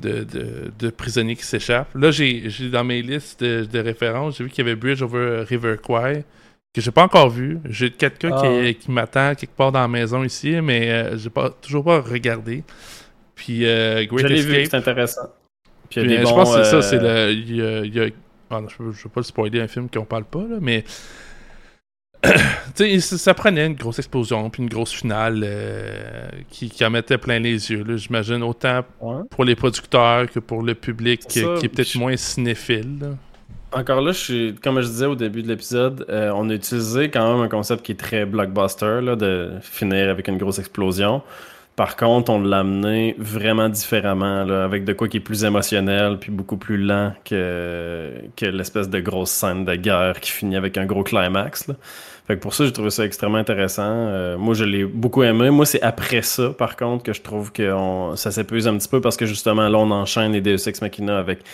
de, 0.00 0.24
de- 0.24 0.72
de 0.78 0.90
prisonniers 0.90 1.36
qui 1.36 1.44
s'échappent. 1.44 1.94
Là, 1.94 2.10
j'ai 2.10 2.48
dans 2.72 2.84
mes 2.84 3.02
listes 3.02 3.42
de, 3.42 3.64
de 3.64 3.78
références, 3.78 4.38
j'ai 4.38 4.44
vu 4.44 4.50
qu'il 4.50 4.64
y 4.64 4.68
avait 4.68 4.76
Bridge 4.76 5.02
over 5.02 5.44
River 5.48 5.76
Kwai, 5.82 6.24
que 6.74 6.80
j'ai 6.80 6.90
pas 6.90 7.04
encore 7.04 7.30
vu. 7.30 7.58
J'ai 7.64 7.90
quelqu'un 7.90 8.30
Ah. 8.34 8.42
qui, 8.64 8.74
qui 8.74 8.90
m'attend 8.90 9.34
quelque 9.34 9.56
part 9.56 9.70
dans 9.72 9.80
la 9.80 9.88
maison 9.88 10.24
ici, 10.24 10.60
mais 10.60 10.90
euh, 10.90 11.16
j'ai 11.16 11.30
pas 11.30 11.50
toujours 11.50 11.84
pas 11.84 12.00
regardé. 12.00 12.64
Puis 13.36 13.64
euh, 13.64 14.00
Je 14.02 14.06
Great 14.08 14.28
l'ai 14.28 14.42
vu, 14.42 14.54
Escape. 14.54 14.70
c'est 14.70 14.76
intéressant. 14.90 15.28
Puis 15.88 16.00
il 16.00 16.02
y 16.02 16.06
a 16.06 16.08
Puis, 16.08 16.16
des 16.16 16.24
je 16.26 16.28
bons, 16.28 16.34
pense 16.34 16.56
que 16.56 16.64
c'est 16.64 16.70
ça, 16.70 16.82
c'est 16.82 16.98
le. 16.98 17.30
il 17.32 17.56
y 17.56 17.62
a- 17.62 17.80
il 17.84 17.94
y 17.94 18.00
a- 18.00 18.08
ah 18.50 18.60
non, 18.60 18.68
je, 18.68 18.76
je 18.92 19.04
veux 19.04 19.10
pas 19.10 19.20
le 19.20 19.24
spoiler 19.24 19.60
un 19.60 19.68
film 19.68 19.88
qu'on 19.88 20.04
parle 20.04 20.24
pas, 20.24 20.40
là, 20.40 20.56
mais. 20.60 20.84
ça, 23.00 23.34
prenait 23.34 23.66
une 23.66 23.74
grosse 23.74 23.98
explosion, 23.98 24.50
puis 24.50 24.62
une 24.62 24.68
grosse 24.68 24.92
finale 24.92 25.42
euh, 25.44 26.28
qui, 26.50 26.68
qui 26.68 26.84
en 26.84 26.90
mettait 26.90 27.18
plein 27.18 27.38
les 27.38 27.70
yeux, 27.70 27.84
j'imagine, 27.96 28.42
autant 28.42 28.82
ouais. 29.00 29.22
pour 29.30 29.44
les 29.44 29.54
producteurs 29.54 30.28
que 30.30 30.40
pour 30.40 30.62
le 30.62 30.74
public 30.74 31.20
qui, 31.28 31.40
Ça, 31.40 31.54
qui 31.58 31.66
est 31.66 31.68
peut-être 31.68 31.92
je- 31.92 31.98
moins 31.98 32.16
cinéphile. 32.16 32.98
là. 33.00 33.08
Encore 33.70 34.00
là, 34.00 34.12
je 34.12 34.18
suis, 34.18 34.54
comme 34.62 34.80
je 34.80 34.86
disais 34.86 35.04
au 35.06 35.14
début 35.14 35.42
de 35.42 35.48
l'épisode, 35.48 36.06
euh, 36.08 36.32
on 36.34 36.48
a 36.48 36.54
utilisé 36.54 37.10
quand 37.10 37.34
même 37.34 37.42
un 37.44 37.48
concept 37.48 37.84
qui 37.84 37.92
est 37.92 37.96
très 37.96 38.24
blockbuster, 38.24 39.00
là, 39.02 39.14
de 39.14 39.50
finir 39.60 40.08
avec 40.08 40.26
une 40.28 40.38
grosse 40.38 40.58
explosion. 40.58 41.22
Par 41.78 41.94
contre, 41.94 42.32
on 42.32 42.40
l'a 42.40 42.58
amené 42.58 43.14
vraiment 43.18 43.68
différemment, 43.68 44.40
avec 44.48 44.84
de 44.84 44.92
quoi 44.92 45.06
qui 45.06 45.18
est 45.18 45.20
plus 45.20 45.44
émotionnel, 45.44 46.18
puis 46.18 46.32
beaucoup 46.32 46.56
plus 46.56 46.76
lent 46.76 47.12
que, 47.24 48.14
l'espèce 48.42 48.90
de 48.90 48.98
grosse 48.98 49.30
scène 49.30 49.64
de 49.64 49.76
guerre 49.76 50.18
qui 50.18 50.32
finit 50.32 50.56
avec 50.56 50.76
un 50.76 50.86
gros 50.86 51.04
climax. 51.04 51.70
Fait 52.26 52.34
que 52.34 52.40
pour 52.40 52.52
ça, 52.52 52.64
j'ai 52.64 52.72
trouvé 52.72 52.90
ça 52.90 53.04
extrêmement 53.04 53.38
intéressant. 53.38 53.84
Euh, 53.86 54.36
moi, 54.36 54.54
je 54.54 54.64
l'ai 54.64 54.86
beaucoup 54.86 55.22
aimé. 55.22 55.50
Moi, 55.50 55.66
c'est 55.66 55.80
après 55.80 56.22
ça, 56.22 56.50
par 56.50 56.74
contre, 56.74 57.04
que 57.04 57.12
je 57.12 57.22
trouve 57.22 57.52
que 57.52 57.72
ça 58.16 58.32
s'épuise 58.32 58.66
un 58.66 58.76
petit 58.76 58.88
peu 58.88 59.00
parce 59.00 59.16
que 59.16 59.26
justement, 59.26 59.68
là, 59.68 59.78
on 59.78 59.92
enchaîne 59.92 60.32
les 60.32 60.40
Deus 60.40 60.68
Ex 60.68 60.82
Machina 60.82 61.16
avec 61.16 61.44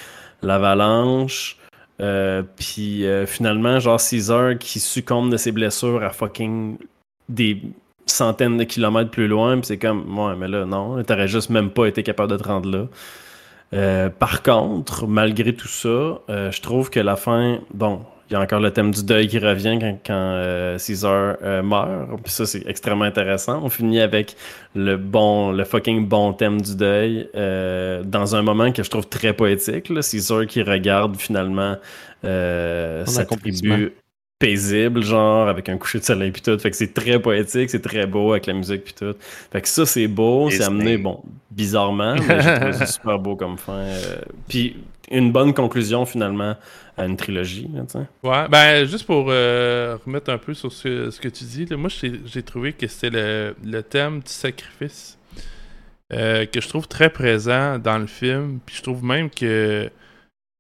l'avalanche. 0.41 1.59
Euh, 2.01 2.43
puis 2.57 3.05
euh, 3.05 3.27
finalement, 3.27 3.79
genre 3.79 4.01
Caesar 4.01 4.57
qui 4.59 4.81
succombe 4.81 5.31
de 5.31 5.37
ses 5.37 5.53
blessures 5.53 6.03
à 6.03 6.09
fucking 6.09 6.79
des 7.29 7.61
centaines 8.07 8.57
de 8.57 8.65
kilomètres 8.65 9.11
plus 9.11 9.29
loin. 9.29 9.57
Puis 9.57 9.67
c'est 9.67 9.79
comme, 9.79 10.19
ouais, 10.19 10.35
mais 10.37 10.49
là, 10.49 10.65
non, 10.65 11.03
t'aurais 11.03 11.29
juste 11.29 11.51
même 11.51 11.71
pas 11.71 11.87
été 11.87 12.03
capable 12.03 12.31
de 12.33 12.37
te 12.37 12.49
rendre 12.49 12.71
là. 12.71 12.87
Euh, 13.73 14.09
par 14.09 14.43
contre, 14.43 15.07
malgré 15.07 15.55
tout 15.55 15.69
ça, 15.69 15.89
euh, 15.89 16.51
je 16.51 16.61
trouve 16.61 16.91
que 16.91 17.01
la 17.01 17.17
fin, 17.17 17.59
bon, 17.73 18.03
il 18.31 18.35
y 18.35 18.37
a 18.37 18.41
encore 18.41 18.61
le 18.61 18.71
thème 18.71 18.93
du 18.93 19.05
deuil 19.05 19.27
qui 19.27 19.39
revient 19.39 19.79
quand, 19.81 19.99
quand 20.07 20.15
euh, 20.15 20.79
Caesar 20.79 21.37
meurt. 21.63 22.23
Puis 22.23 22.33
ça, 22.33 22.47
c'est 22.47 22.67
extrêmement 22.67 23.05
intéressant. 23.05 23.61
On 23.63 23.69
finit 23.69 24.01
avec 24.01 24.37
le 24.75 24.97
bon, 24.97 25.51
le 25.51 25.65
fucking 25.65 26.07
bon 26.07 26.33
thème 26.33 26.61
du 26.61 26.77
deuil 26.77 27.29
dans 27.35 28.37
un 28.37 28.43
moment 28.43 28.73
que 28.73 28.83
je 28.83 28.91
trouve 28.91 29.09
très 29.09 29.33
poétique. 29.33 29.89
Là. 29.89 30.01
Caesar 30.03 30.47
qui 30.47 30.63
regarde 30.63 31.17
finalement 31.17 31.77
sa 32.23 33.25
tribu 33.27 33.93
paisible, 34.47 35.03
genre, 35.03 35.49
avec 35.49 35.69
un 35.69 35.77
coucher 35.77 35.99
de 35.99 36.05
soleil 36.05 36.31
puis 36.31 36.43
tout. 36.43 36.59
Fait 36.59 36.71
que 36.71 36.77
c'est 36.77 36.93
très 36.95 37.19
poétique, 37.21 37.71
c'est 37.71 37.83
très 37.83 38.07
beau 38.07 38.33
avec 38.33 38.47
la 38.47 38.55
musique 38.55 38.85
puis 38.85 38.95
tout. 38.95 39.15
Fait 39.53 39.61
que 39.61 39.69
ça, 39.69 39.87
c'est 39.87 40.09
beau, 40.09 40.51
c'est 40.51 40.63
amené, 40.65 40.99
bon, 40.99 41.23
bizarrement, 41.51 42.15
mais 42.15 42.41
j'ai 42.43 42.55
trouvé 42.55 42.73
ça 42.73 42.87
super 42.99 43.19
beau 43.19 43.37
comme 43.37 43.59
fin. 43.59 43.73
euh. 43.73 44.17
Puis 44.49 44.77
une 45.11 45.33
bonne 45.33 45.53
conclusion, 45.53 46.07
finalement, 46.07 46.57
à 46.97 47.05
une 47.05 47.17
trilogie, 47.17 47.69
là. 47.75 47.83
Ouais, 48.23 48.49
ben 48.49 48.87
juste 48.87 49.05
pour 49.07 49.27
euh, 49.29 49.99
remettre 50.07 50.31
un 50.31 50.39
peu 50.39 50.55
sur 50.55 50.73
ce, 50.73 51.11
ce 51.11 51.21
que 51.21 51.29
tu 51.29 51.45
dis, 51.45 51.67
là, 51.67 51.77
moi 51.77 51.91
j'ai 51.91 52.21
j'ai 52.25 52.43
trouvé 52.43 52.73
que 52.73 52.87
c'était 52.87 53.11
le, 53.11 53.55
le 53.65 53.83
thème 53.83 54.21
du 54.21 54.31
sacrifice 54.31 55.19
euh, 56.13 56.47
que 56.47 56.61
je 56.61 56.69
trouve 56.69 56.87
très 56.87 57.11
présent 57.11 57.79
dans 57.79 57.99
le 57.99 58.07
film. 58.07 58.61
Puis 58.65 58.77
je 58.77 58.83
trouve 58.83 59.05
même 59.05 59.31
que 59.31 59.91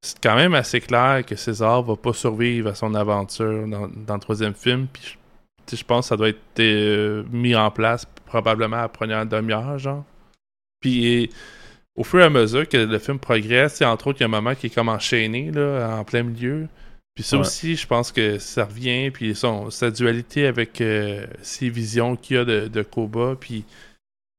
c'est 0.04 0.22
quand 0.22 0.36
même 0.36 0.54
assez 0.54 0.80
clair 0.80 1.24
que 1.24 1.34
César 1.34 1.82
va 1.82 1.96
pas 1.96 2.12
survivre 2.12 2.68
à 2.68 2.74
son 2.74 2.94
aventure 2.94 3.66
dans, 3.66 3.88
dans 3.88 4.14
le 4.14 4.20
troisième 4.20 4.54
film. 4.54 4.86
Puis 4.92 5.16
je, 5.72 5.82
pense 5.82 6.04
que 6.04 6.08
ça 6.10 6.16
doit 6.16 6.28
être 6.28 6.60
euh, 6.60 7.22
mis 7.30 7.54
en 7.54 7.70
place 7.70 8.04
probablement 8.26 8.76
à 8.76 8.82
la 8.82 8.88
première 8.88 9.24
demi-heure, 9.24 9.78
genre. 9.78 10.04
Puis 10.80 11.30
au 11.96 12.04
fur 12.04 12.20
et 12.20 12.24
à 12.24 12.30
mesure 12.30 12.68
que 12.68 12.76
le 12.76 12.98
film 12.98 13.18
progresse, 13.18 13.80
entre 13.80 14.08
autres, 14.08 14.18
il 14.20 14.22
y 14.22 14.24
a 14.24 14.26
un 14.26 14.30
moment 14.40 14.54
qui 14.54 14.66
est 14.66 14.74
comme 14.74 14.90
enchaîné 14.90 15.50
là, 15.50 15.96
en 15.98 16.04
plein 16.04 16.22
milieu. 16.22 16.68
Puis 17.14 17.24
ça 17.24 17.36
Ouais. 17.36 17.42
aussi, 17.42 17.76
je 17.76 17.86
pense 17.86 18.12
que 18.12 18.38
ça 18.38 18.66
revient, 18.66 19.10
puis 19.10 19.34
son, 19.34 19.70
sa 19.70 19.90
dualité 19.90 20.46
avec 20.46 20.80
euh, 20.82 21.26
ses 21.40 21.70
visions 21.70 22.16
qu'il 22.16 22.36
y 22.36 22.38
a 22.40 22.44
de, 22.44 22.68
de 22.68 22.82
Koba, 22.82 23.36
puis 23.40 23.64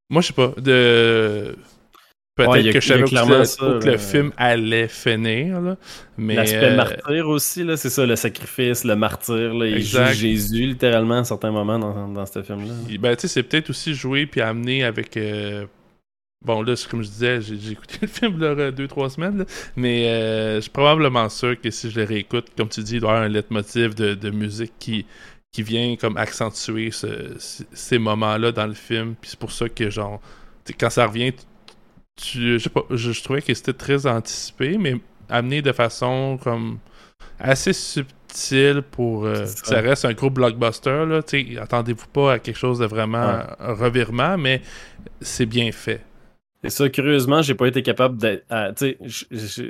moi, 0.09 0.22
je 0.22 0.28
sais 0.28 0.34
pas, 0.34 0.53
de... 0.57 1.55
Peut-être 2.36 2.49
Ouais, 2.51 2.63
que 2.73 2.79
je 2.81 2.86
savais 2.88 3.03
que, 3.03 3.09
clairement 3.09 3.45
ça, 3.45 3.77
où 3.77 3.79
que 3.79 3.86
le 3.86 3.91
là. 3.93 3.97
film 3.97 4.31
allait 4.36 4.89
finir, 4.89 5.61
là, 5.61 5.77
mais... 6.17 6.36
L'aspect 6.36 6.71
euh, 6.71 6.75
martyr 6.75 7.29
aussi, 7.29 7.63
là, 7.63 7.77
c'est 7.77 7.89
ça, 7.89 8.05
le 8.05 8.17
sacrifice, 8.17 8.83
le 8.83 8.95
martyr. 8.97 9.53
Là, 9.53 9.67
il 9.67 9.81
joue 9.81 10.03
Jésus, 10.11 10.65
littéralement, 10.67 11.19
à 11.19 11.23
certains 11.23 11.51
moments 11.51 11.79
dans, 11.79 12.09
dans 12.09 12.25
ce 12.25 12.43
film-là. 12.43 12.73
il- 12.89 12.97
ben, 12.97 13.15
tu 13.15 13.21
sais, 13.21 13.27
c'est 13.29 13.43
peut-être 13.43 13.69
aussi 13.69 13.93
joué 13.93 14.25
puis 14.25 14.41
amené 14.41 14.83
avec... 14.83 15.15
euh, 15.17 15.65
Bon, 16.43 16.61
là, 16.61 16.75
c'est 16.75 16.89
comme 16.89 17.01
je 17.03 17.07
disais, 17.09 17.41
j'ai 17.41 17.71
écouté 17.71 17.97
le 18.03 18.07
film 18.07 18.39
là, 18.39 18.47
euh, 18.47 18.71
deux, 18.71 18.88
trois 18.88 19.09
semaines, 19.09 19.39
là, 19.39 19.45
mais 19.77 20.09
euh, 20.09 20.55
je 20.57 20.61
suis 20.61 20.69
probablement 20.71 21.29
sûr 21.29 21.59
que 21.59 21.71
si 21.71 21.89
je 21.89 21.99
le 21.99 22.05
réécoute, 22.05 22.47
comme 22.57 22.69
tu 22.69 22.81
dis, 22.83 22.95
il 22.95 22.99
doit 23.01 23.11
y 23.11 23.13
avoir 23.13 23.25
un 23.25 23.29
leitmotiv 23.29 23.95
de, 23.95 24.13
de 24.13 24.29
musique 24.29 24.73
qui, 24.77 25.05
qui 25.53 25.63
vient 25.63 25.95
comme 25.95 26.17
accentuer 26.17 26.91
ce- 26.91 27.36
ce- 27.39 27.63
ces 27.73 27.97
moments-là 27.97 28.51
dans 28.51 28.67
le 28.67 28.73
film. 28.75 29.15
Puis 29.19 29.31
c'est 29.31 29.39
pour 29.39 29.51
ça 29.53 29.69
que, 29.69 29.89
genre, 29.89 30.21
quand 30.79 30.89
ça 30.91 31.07
revient, 31.07 31.33
tu, 32.16 32.57
je 32.59 32.63
sais 32.63 32.70
pas, 32.70 32.84
je, 32.91 33.11
je 33.11 33.24
trouvais 33.24 33.41
que 33.41 33.53
c'était 33.53 33.74
très 33.74 34.05
anticipé, 34.07 34.78
mais 34.78 34.95
amené 35.30 35.61
de 35.61 35.72
façon 35.72 36.38
comme 36.41 36.80
assez 37.39 37.74
subtile 37.74 38.82
pour 38.91 39.26
euh, 39.26 39.45
ça. 39.45 39.66
ça 39.66 39.82
reste 39.82 40.05
un 40.05 40.13
gros 40.13 40.30
blockbuster. 40.30 41.05
Là, 41.07 41.22
attendez-vous 41.61 42.07
pas 42.07 42.34
à 42.34 42.39
quelque 42.39 42.57
chose 42.57 42.80
de 42.80 42.86
vraiment 42.86 43.38
Ouais. 43.38 43.43
un 43.59 43.74
revirement, 43.74 44.38
mais 44.38 44.61
c'est 45.22 45.45
bien 45.45 45.72
fait. 45.72 46.01
Et 46.63 46.70
ça, 46.72 46.89
curieusement, 46.89 47.43
j'ai 47.43 47.53
pas 47.53 47.68
été 47.68 47.84
capable 47.84 48.18
d'être. 48.18 48.43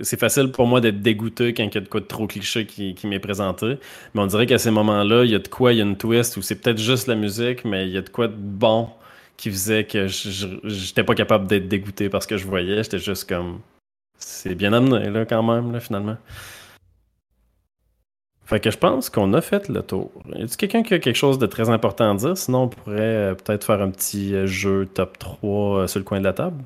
c'est 0.02 0.20
facile 0.20 0.52
pour 0.52 0.66
moi 0.66 0.80
d'être 0.80 1.02
dégoûté 1.02 1.54
quand 1.54 1.64
il 1.64 1.76
y 1.76 1.78
a 1.78 1.82
de 1.82 1.90
quoi 1.90 2.00
de 2.00 2.06
trop 2.06 2.26
cliché 2.28 2.66
qui, 2.66 2.96
qui 2.96 3.08
m'est 3.08 3.20
présenté. 3.20 3.78
Mais 4.14 4.22
on 4.22 4.28
dirait 4.28 4.46
qu'à 4.46 4.58
ces 4.58 4.72
moments-là, 4.72 5.26
il 5.26 5.32
y 5.32 5.36
a 5.36 5.40
de 5.40 5.48
quoi, 5.50 5.74
il 5.74 5.80
y 5.80 5.82
a 5.82 5.84
une 5.86 5.98
twist, 5.98 6.38
ou 6.38 6.42
c'est 6.42 6.56
peut-être 6.56 6.78
juste 6.80 7.08
la 7.08 7.16
musique, 7.16 7.66
mais 7.66 7.86
il 7.88 7.94
y 7.94 7.98
a 7.98 8.02
de 8.02 8.10
quoi 8.10 8.28
de 8.30 8.36
bon 8.38 8.90
qui 9.38 9.52
faisait 9.52 9.86
que 9.86 10.08
j'étais 10.08 11.04
pas 11.04 11.16
capable 11.16 11.48
d'être 11.48 11.68
dégoûté 11.68 12.10
parce 12.10 12.26
que 12.26 12.38
je 12.38 12.46
voyais. 12.46 12.84
J'étais 12.84 13.00
juste 13.00 13.28
comme. 13.28 13.62
C'est 14.18 14.56
bien 14.56 14.74
amené, 14.74 15.10
là, 15.10 15.26
quand 15.26 15.44
même, 15.44 15.72
là, 15.72 15.80
finalement. 15.80 16.18
Fait 18.46 18.60
que 18.60 18.70
je 18.70 18.78
pense 18.78 19.10
qu'on 19.10 19.34
a 19.34 19.42
fait 19.42 19.70
le 19.70 19.82
tour. 19.82 20.12
Y 20.28 20.44
a-t-il 20.44 20.58
quelqu'un 20.58 20.84
qui 20.84 20.94
a 20.94 21.00
quelque 21.00 21.16
chose 21.16 21.40
de 21.40 21.48
très 21.48 21.70
important 21.70 22.12
à 22.12 22.16
dire? 22.16 22.38
Sinon, 22.38 22.64
on 22.64 22.68
pourrait 22.70 23.00
euh, 23.00 23.34
peut-être 23.34 23.66
faire 23.66 23.82
un 23.82 23.90
petit 23.90 24.36
euh, 24.36 24.46
jeu 24.46 24.86
top 24.86 25.18
3 25.18 25.80
euh, 25.80 25.88
sur 25.88 26.00
le 26.00 26.06
coin 26.06 26.20
de 26.20 26.26
la 26.26 26.34
table. 26.34 26.64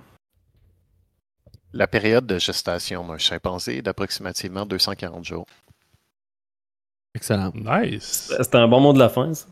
La 1.72 1.88
période 1.88 2.26
de 2.26 2.38
gestation 2.38 3.08
d'un 3.08 3.18
chimpanzé 3.18 3.78
est 3.78 3.82
d'approximativement 3.82 4.66
240 4.66 5.24
jours. 5.24 5.46
Excellent. 7.16 7.54
Nice. 7.56 8.34
C'était 8.38 8.58
un 8.58 8.68
bon 8.68 8.82
mot 8.82 8.92
de 8.92 9.00
la 9.00 9.08
fin, 9.08 9.34
ça. 9.34 9.46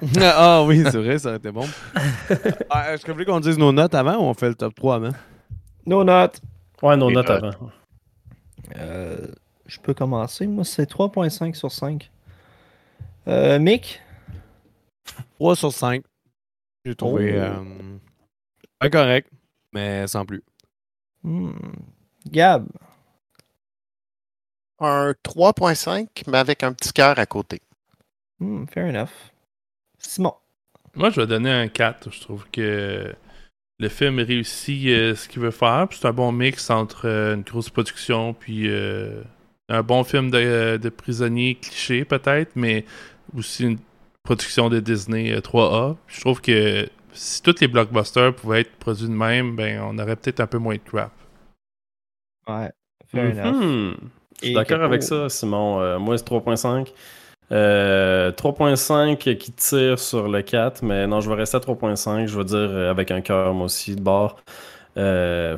ah 0.22 0.62
oui, 0.64 0.82
c'est 0.84 0.98
vrai, 0.98 1.18
ça 1.18 1.28
aurait 1.28 1.38
été 1.38 1.50
bon. 1.50 1.66
Ah, 2.70 2.92
Est-ce 2.92 3.02
que 3.04 3.10
vous 3.10 3.14
voulez 3.14 3.24
qu'on 3.24 3.40
dise 3.40 3.58
nos 3.58 3.72
notes 3.72 3.94
avant 3.94 4.16
ou 4.16 4.22
on 4.22 4.34
fait 4.34 4.48
le 4.48 4.54
top 4.54 4.74
3 4.74 4.96
avant? 4.96 5.10
No 5.86 6.04
notes. 6.04 6.40
Ouais, 6.82 6.96
nos 6.96 7.10
notes 7.10 7.28
notes. 7.28 7.44
avant. 7.44 7.70
Euh, 8.76 9.26
je 9.66 9.78
peux 9.80 9.94
commencer. 9.94 10.46
Moi, 10.46 10.64
c'est 10.64 10.88
3.5 10.90 11.54
sur 11.54 11.72
5. 11.72 12.10
Euh, 13.26 13.58
Mick? 13.58 14.00
3 15.38 15.56
sur 15.56 15.72
5. 15.72 16.02
J'ai 16.84 16.94
trouvé 16.94 17.34
Oh. 17.36 18.84
euh, 18.84 19.18
mais 19.72 20.06
sans 20.06 20.24
plus. 20.24 20.42
Hmm. 21.24 21.50
Gab? 22.26 22.66
Un 24.80 25.12
3.5, 25.24 26.06
mais 26.28 26.38
avec 26.38 26.62
un 26.62 26.72
petit 26.72 26.92
cœur 26.92 27.18
à 27.18 27.26
côté. 27.26 27.60
Hmm, 28.38 28.64
fair 28.66 28.86
enough. 28.86 29.08
Simon? 29.98 30.34
Moi, 30.94 31.10
je 31.10 31.20
vais 31.20 31.26
donner 31.26 31.50
un 31.50 31.68
4. 31.68 32.10
Je 32.12 32.20
trouve 32.20 32.46
que 32.50 33.14
le 33.78 33.88
film 33.88 34.18
réussit 34.18 34.86
euh, 34.88 35.14
ce 35.14 35.28
qu'il 35.28 35.42
veut 35.42 35.50
faire. 35.50 35.86
C'est 35.90 36.06
un 36.06 36.12
bon 36.12 36.32
mix 36.32 36.70
entre 36.70 37.06
euh, 37.06 37.34
une 37.34 37.42
grosse 37.42 37.70
production 37.70 38.34
puis 38.34 38.68
euh, 38.68 39.22
un 39.68 39.82
bon 39.82 40.02
film 40.04 40.30
de, 40.30 40.76
de 40.76 40.88
prisonnier 40.88 41.54
cliché 41.54 42.04
peut-être, 42.04 42.52
mais 42.56 42.84
aussi 43.36 43.64
une 43.64 43.78
production 44.22 44.68
de 44.68 44.80
Disney 44.80 45.32
euh, 45.32 45.40
3A. 45.40 45.96
Je 46.06 46.20
trouve 46.20 46.40
que 46.40 46.88
si 47.12 47.42
tous 47.42 47.60
les 47.60 47.68
blockbusters 47.68 48.34
pouvaient 48.34 48.60
être 48.60 48.72
produits 48.76 49.06
de 49.08 49.12
même, 49.12 49.56
ben 49.56 49.80
on 49.82 49.98
aurait 49.98 50.16
peut-être 50.16 50.40
un 50.40 50.46
peu 50.46 50.58
moins 50.58 50.74
de 50.74 50.80
crap. 50.80 51.12
Ouais. 52.48 52.70
Fair. 53.10 53.52
Mhm. 53.52 53.96
Je 54.40 54.46
suis 54.46 54.54
d'accord 54.54 54.82
avec 54.82 55.02
ça, 55.02 55.28
Simon. 55.28 55.80
Euh, 55.80 55.98
moi, 55.98 56.16
c'est 56.16 56.26
3.5. 56.26 56.92
Euh, 57.50 58.30
3.5 58.32 59.16
qui 59.16 59.52
tire 59.52 59.98
sur 59.98 60.28
le 60.28 60.42
4, 60.42 60.82
mais 60.82 61.06
non, 61.06 61.20
je 61.20 61.30
vais 61.30 61.36
rester 61.36 61.56
à 61.56 61.60
3.5. 61.60 62.26
Je 62.26 62.36
vais 62.36 62.44
dire 62.44 62.56
euh, 62.58 62.90
avec 62.90 63.10
un 63.10 63.20
cœur, 63.20 63.54
moi 63.54 63.66
aussi, 63.66 63.96
de 63.96 64.00
bord. 64.02 64.36
Euh, 64.96 65.56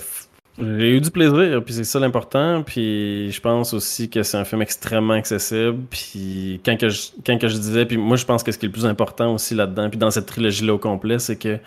j'ai 0.58 0.96
eu 0.96 1.00
du 1.00 1.10
plaisir, 1.10 1.62
puis 1.64 1.74
c'est 1.74 1.84
ça 1.84 1.98
l'important. 1.98 2.62
Puis 2.62 3.30
je 3.32 3.40
pense 3.40 3.72
aussi 3.74 4.10
que 4.10 4.22
c'est 4.22 4.36
un 4.36 4.44
film 4.44 4.62
extrêmement 4.62 5.14
accessible. 5.14 5.78
Puis 5.90 6.60
quand 6.64 6.76
je, 6.80 7.10
quand 7.26 7.36
disais, 7.36 7.86
puis 7.86 7.96
moi, 7.96 8.16
je 8.16 8.24
pense 8.24 8.42
que 8.42 8.52
ce 8.52 8.58
qui 8.58 8.66
est 8.66 8.68
le 8.68 8.72
plus 8.72 8.86
important 8.86 9.34
aussi 9.34 9.54
là-dedans, 9.54 9.88
puis 9.88 9.98
dans 9.98 10.10
cette 10.10 10.26
trilogie-là 10.26 10.74
au 10.74 10.78
complet, 10.78 11.18
c'est 11.18 11.36
que 11.36 11.58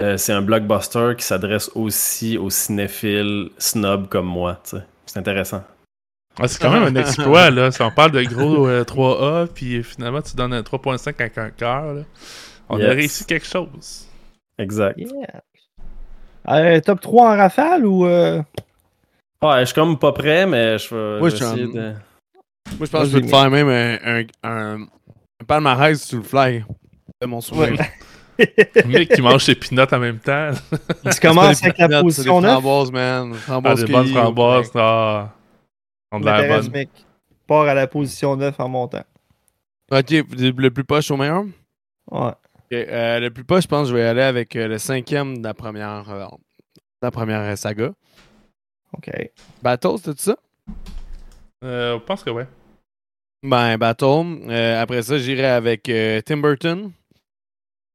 euh, 0.00 0.16
c'est 0.16 0.32
un 0.32 0.42
blockbuster 0.42 1.14
qui 1.18 1.24
s'adresse 1.24 1.70
aussi 1.74 2.38
aux 2.38 2.50
cinéphiles 2.50 3.50
snobs 3.58 4.08
comme 4.08 4.26
moi. 4.26 4.60
C'est 5.06 5.18
intéressant. 5.18 5.64
Ah, 6.40 6.46
c'est 6.48 6.60
quand 6.60 6.70
même 6.70 6.84
un 6.84 6.94
exploit, 7.00 7.50
là. 7.50 7.70
Si 7.70 7.82
on 7.82 7.90
parle 7.90 8.12
de 8.12 8.22
gros 8.22 8.66
euh, 8.68 8.84
3A, 8.84 9.48
puis 9.48 9.82
finalement, 9.82 10.22
tu 10.22 10.36
donnes 10.36 10.52
un 10.52 10.60
3.5 10.62 11.08
avec 11.18 11.36
un 11.38 11.50
cœur, 11.50 11.94
là. 11.94 12.02
On 12.68 12.80
a 12.80 12.88
réussi 12.88 13.24
quelque 13.24 13.46
chose. 13.46 14.06
Exact. 14.58 14.98
Yeah. 14.98 15.42
Euh, 16.50 16.80
top 16.80 17.00
3 17.00 17.32
en 17.32 17.36
rafale 17.36 17.86
ou. 17.86 18.06
euh, 18.06 18.42
Ouais, 19.42 19.60
je 19.60 19.64
suis 19.66 19.74
comme 19.74 19.98
pas 19.98 20.12
prêt, 20.12 20.46
mais 20.46 20.78
je 20.78 20.84
suis 20.84 21.36
essayer 21.36 21.64
en- 21.64 21.68
de. 21.68 21.92
Moi, 22.76 22.86
je 22.86 22.90
pense 22.90 23.02
que 23.04 23.08
je 23.08 23.16
vais 23.18 23.22
te 23.22 23.28
faire 23.28 23.50
même 23.50 23.68
un, 23.68 23.98
un, 24.04 24.24
un, 24.42 24.82
un 24.82 25.44
palmarès 25.46 26.02
sur 26.02 26.18
le 26.18 26.24
fly 26.24 26.64
de 27.22 27.26
mon 27.26 27.40
souvenir. 27.40 27.80
Mick 28.86 29.14
qui 29.14 29.22
mange 29.22 29.42
ses 29.44 29.54
peanuts 29.54 29.82
en 29.92 29.98
même 29.98 30.18
temps. 30.18 30.50
Tu 31.10 31.20
commences 31.20 31.62
avec 31.62 31.78
la 31.78 32.02
position 32.02 32.40
9. 32.40 32.50
framboises, 32.52 32.92
man. 32.92 33.34
Ah, 33.48 33.74
des 33.74 33.84
bonnes 33.86 34.08
framboises. 34.08 34.70
Ah, 34.74 35.30
on 36.12 36.20
bonne. 36.20 36.70
Mick. 36.72 36.90
Part 37.46 37.66
à 37.66 37.74
la 37.74 37.86
position 37.86 38.36
9 38.36 38.58
en 38.60 38.68
montant. 38.68 39.04
Ok, 39.90 40.10
le 40.10 40.68
plus 40.68 40.84
poche 40.84 41.10
au 41.10 41.16
meilleur? 41.16 41.44
Ouais. 42.10 42.32
Euh, 42.72 43.20
le 43.20 43.30
plus 43.30 43.44
poche, 43.44 43.62
je 43.62 43.68
pense 43.68 43.84
que 43.84 43.90
je 43.90 43.94
vais 43.94 44.06
aller 44.06 44.22
avec 44.22 44.54
euh, 44.54 44.68
le 44.68 44.78
cinquième 44.78 45.38
de 45.38 45.44
la 45.44 45.54
première, 45.54 46.10
euh, 46.10 46.26
de 46.26 46.80
la 47.02 47.10
première 47.10 47.56
saga. 47.56 47.92
OK. 48.92 49.10
Battle, 49.62 49.96
c'est 50.02 50.20
ça? 50.20 50.36
Euh, 51.64 51.98
je 51.98 52.04
pense 52.04 52.22
que 52.22 52.30
ouais. 52.30 52.46
Ben, 53.42 53.78
Battle. 53.78 54.40
Euh, 54.48 54.82
après 54.82 55.02
ça, 55.02 55.16
j'irai 55.18 55.46
avec 55.46 55.88
euh, 55.88 56.20
Tim 56.20 56.38
Burton. 56.38 56.92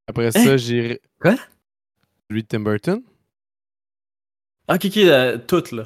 Après 0.08 0.32
ça, 0.32 0.58
j'irai. 0.58 1.02
Quoi? 1.20 1.36
Lui 2.30 2.42
de 2.44 2.48
Tim 2.48 2.62
Burton. 2.62 3.02
Ah, 4.68 4.78
Kiki, 4.78 5.10
euh, 5.10 5.38
toutes, 5.38 5.72
là. 5.72 5.84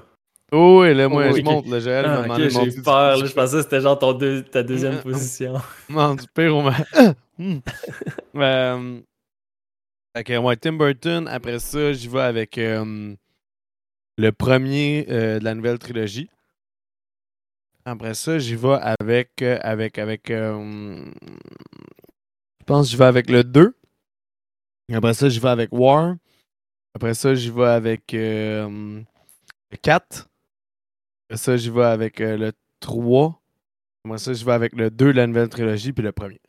Oh, 0.51 0.83
et 0.85 0.93
là, 0.93 1.09
moi, 1.09 1.25
Oh, 1.29 1.33
je 1.33 1.39
ok. 1.39 1.43
monte. 1.45 1.67
Là, 1.67 1.79
Joël 1.79 2.05
Ah, 2.05 2.21
ok, 2.21 2.27
mon 2.53 2.65
j'ai 2.69 2.81
peur, 2.81 3.17
là. 3.17 3.25
Je 3.25 3.33
pensais 3.33 3.57
que 3.57 3.61
c'était 3.63 3.81
genre 3.81 3.99
ton 3.99 4.13
deux- 4.13 4.43
ta 4.43 4.63
deuxième 4.63 4.95
Mm. 4.99 5.01
position. 5.01 5.53
Non, 5.89 6.15
du 6.15 6.25
pire 6.33 6.55
au. 6.55 6.63
Hmm. 7.37 7.59
Euh, 8.35 9.01
fait 10.15 10.23
que, 10.23 10.37
ouais, 10.37 10.55
Tim 10.55 10.73
Burton. 10.73 11.27
Après 11.27 11.59
ça, 11.59 11.91
j'y 11.93 12.07
vais 12.07 12.21
avec 12.21 12.57
euh, 12.57 13.13
le 14.17 14.31
premier 14.31 15.05
euh, 15.09 15.39
de 15.39 15.43
la 15.43 15.53
nouvelle 15.55 15.79
trilogie. 15.79 16.29
Après 17.85 18.13
ça, 18.13 18.37
j'y 18.39 18.55
vais 18.55 18.77
avec. 18.81 19.41
euh, 19.41 19.57
avec. 19.61 19.97
avec. 19.97 20.27
je 20.29 21.03
pense 22.65 22.85
que 22.87 22.91
j'y 22.91 22.97
vais 22.97 23.05
avec 23.05 23.29
le 23.29 23.43
2. 23.43 23.73
Après 24.93 25.13
ça, 25.13 25.27
j'y 25.29 25.39
vais 25.39 25.49
avec 25.49 25.69
War. 25.73 26.15
Après 26.95 27.13
ça, 27.13 27.33
j'y 27.35 27.49
vais 27.51 27.65
avec 27.65 28.03
le 28.13 29.03
4. 29.81 30.27
Après 31.29 31.37
ça, 31.37 31.57
j'y 31.57 31.69
vais 31.69 31.83
avec 31.83 32.21
euh, 32.21 32.37
le 32.37 32.51
3. 32.79 33.41
Moi, 34.05 34.17
ça, 34.17 34.33
je 34.33 34.45
vais 34.45 34.53
avec 34.53 34.73
le 34.75 34.89
2 34.89 35.07
de 35.07 35.11
la 35.11 35.27
nouvelle 35.27 35.49
trilogie, 35.49 35.91
puis 35.91 36.03
le 36.03 36.11
premier. 36.11 36.39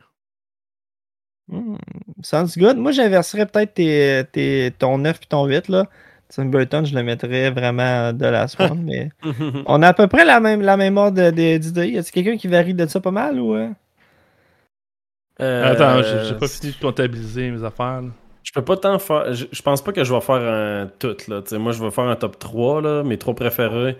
Hmm. 1.48 1.76
Sounds 2.22 2.56
good. 2.56 2.76
Moi, 2.76 2.92
j'inverserais 2.92 3.46
peut-être 3.46 3.74
tes, 3.74 4.22
tes- 4.32 4.70
ton 4.78 4.98
9 4.98 5.18
puis 5.18 5.28
ton 5.28 5.46
8. 5.46 5.68
Là. 5.68 5.86
Tim 6.28 6.44
Burton, 6.46 6.84
je 6.84 6.94
le 6.94 7.02
mettrais 7.02 7.50
vraiment 7.50 8.12
de 8.12 8.26
la 8.26 8.46
one, 8.58 8.82
mais 8.84 9.10
on 9.66 9.82
a 9.82 9.88
à 9.88 9.94
peu 9.94 10.06
près 10.08 10.26
la 10.26 10.40
même, 10.40 10.60
la 10.60 10.76
même 10.76 10.98
ordre 10.98 11.30
de- 11.30 11.56
d'idée. 11.56 11.88
Y 11.88 11.98
a-t-il 11.98 12.12
quelqu'un 12.12 12.36
qui 12.36 12.48
varie 12.48 12.74
de 12.74 12.86
ça 12.86 13.00
pas 13.00 13.10
mal 13.10 13.40
ou. 13.40 13.54
euh? 13.54 13.70
Euh, 15.40 15.72
Attends, 15.72 16.02
j'ai 16.02 16.28
j'ai 16.28 16.34
pas 16.34 16.48
fini 16.48 16.72
de 16.72 16.78
comptabiliser 16.80 17.50
mes 17.50 17.64
affaires. 17.64 18.02
là. 18.02 18.08
Je 18.42 18.52
peux 18.52 18.64
pas 18.64 18.76
tant 18.76 18.98
faire. 18.98 19.32
Je, 19.34 19.46
je 19.50 19.62
pense 19.62 19.82
pas 19.82 19.92
que 19.92 20.04
je 20.04 20.12
vais 20.12 20.20
faire 20.20 20.36
un 20.36 20.90
tout, 20.98 21.16
là. 21.28 21.42
Moi, 21.58 21.72
je 21.72 21.82
vais 21.82 21.90
faire 21.90 22.04
un 22.04 22.16
top 22.16 22.38
3, 22.38 22.82
là. 22.82 23.02
Mes 23.04 23.16
trois 23.18 23.34
préférés. 23.34 23.96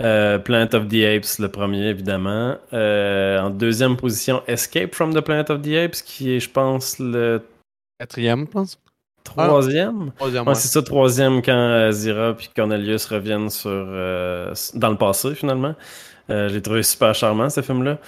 Euh, 0.00 0.38
Planet 0.38 0.74
of 0.74 0.88
the 0.88 1.04
Apes, 1.04 1.38
le 1.38 1.48
premier, 1.48 1.86
évidemment. 1.88 2.56
Euh, 2.72 3.38
en 3.40 3.50
deuxième 3.50 3.96
position, 3.96 4.42
Escape 4.48 4.94
from 4.94 5.14
the 5.14 5.20
Planet 5.20 5.50
of 5.50 5.62
the 5.62 5.74
Apes, 5.74 6.02
qui 6.04 6.32
est, 6.34 6.40
je 6.40 6.50
pense, 6.50 6.98
le 6.98 7.42
Quatrième, 8.00 8.40
je 8.46 8.50
pense. 8.50 8.78
troisième. 9.22 10.10
Troisième, 10.16 10.42
Ouais, 10.44 10.48
ouais. 10.48 10.54
c'est 10.56 10.68
ça, 10.68 10.82
troisième, 10.82 11.40
quand 11.42 11.52
euh, 11.52 11.92
Zira 11.92 12.34
puis 12.34 12.48
Cornelius 12.54 13.06
reviennent 13.06 13.50
sur, 13.50 13.70
dans 13.70 14.90
le 14.90 14.96
passé, 14.96 15.34
finalement. 15.34 15.74
J'ai 16.28 16.62
trouvé 16.62 16.82
super 16.82 17.14
charmant, 17.14 17.50
ce 17.50 17.60
film-là. 17.60 17.98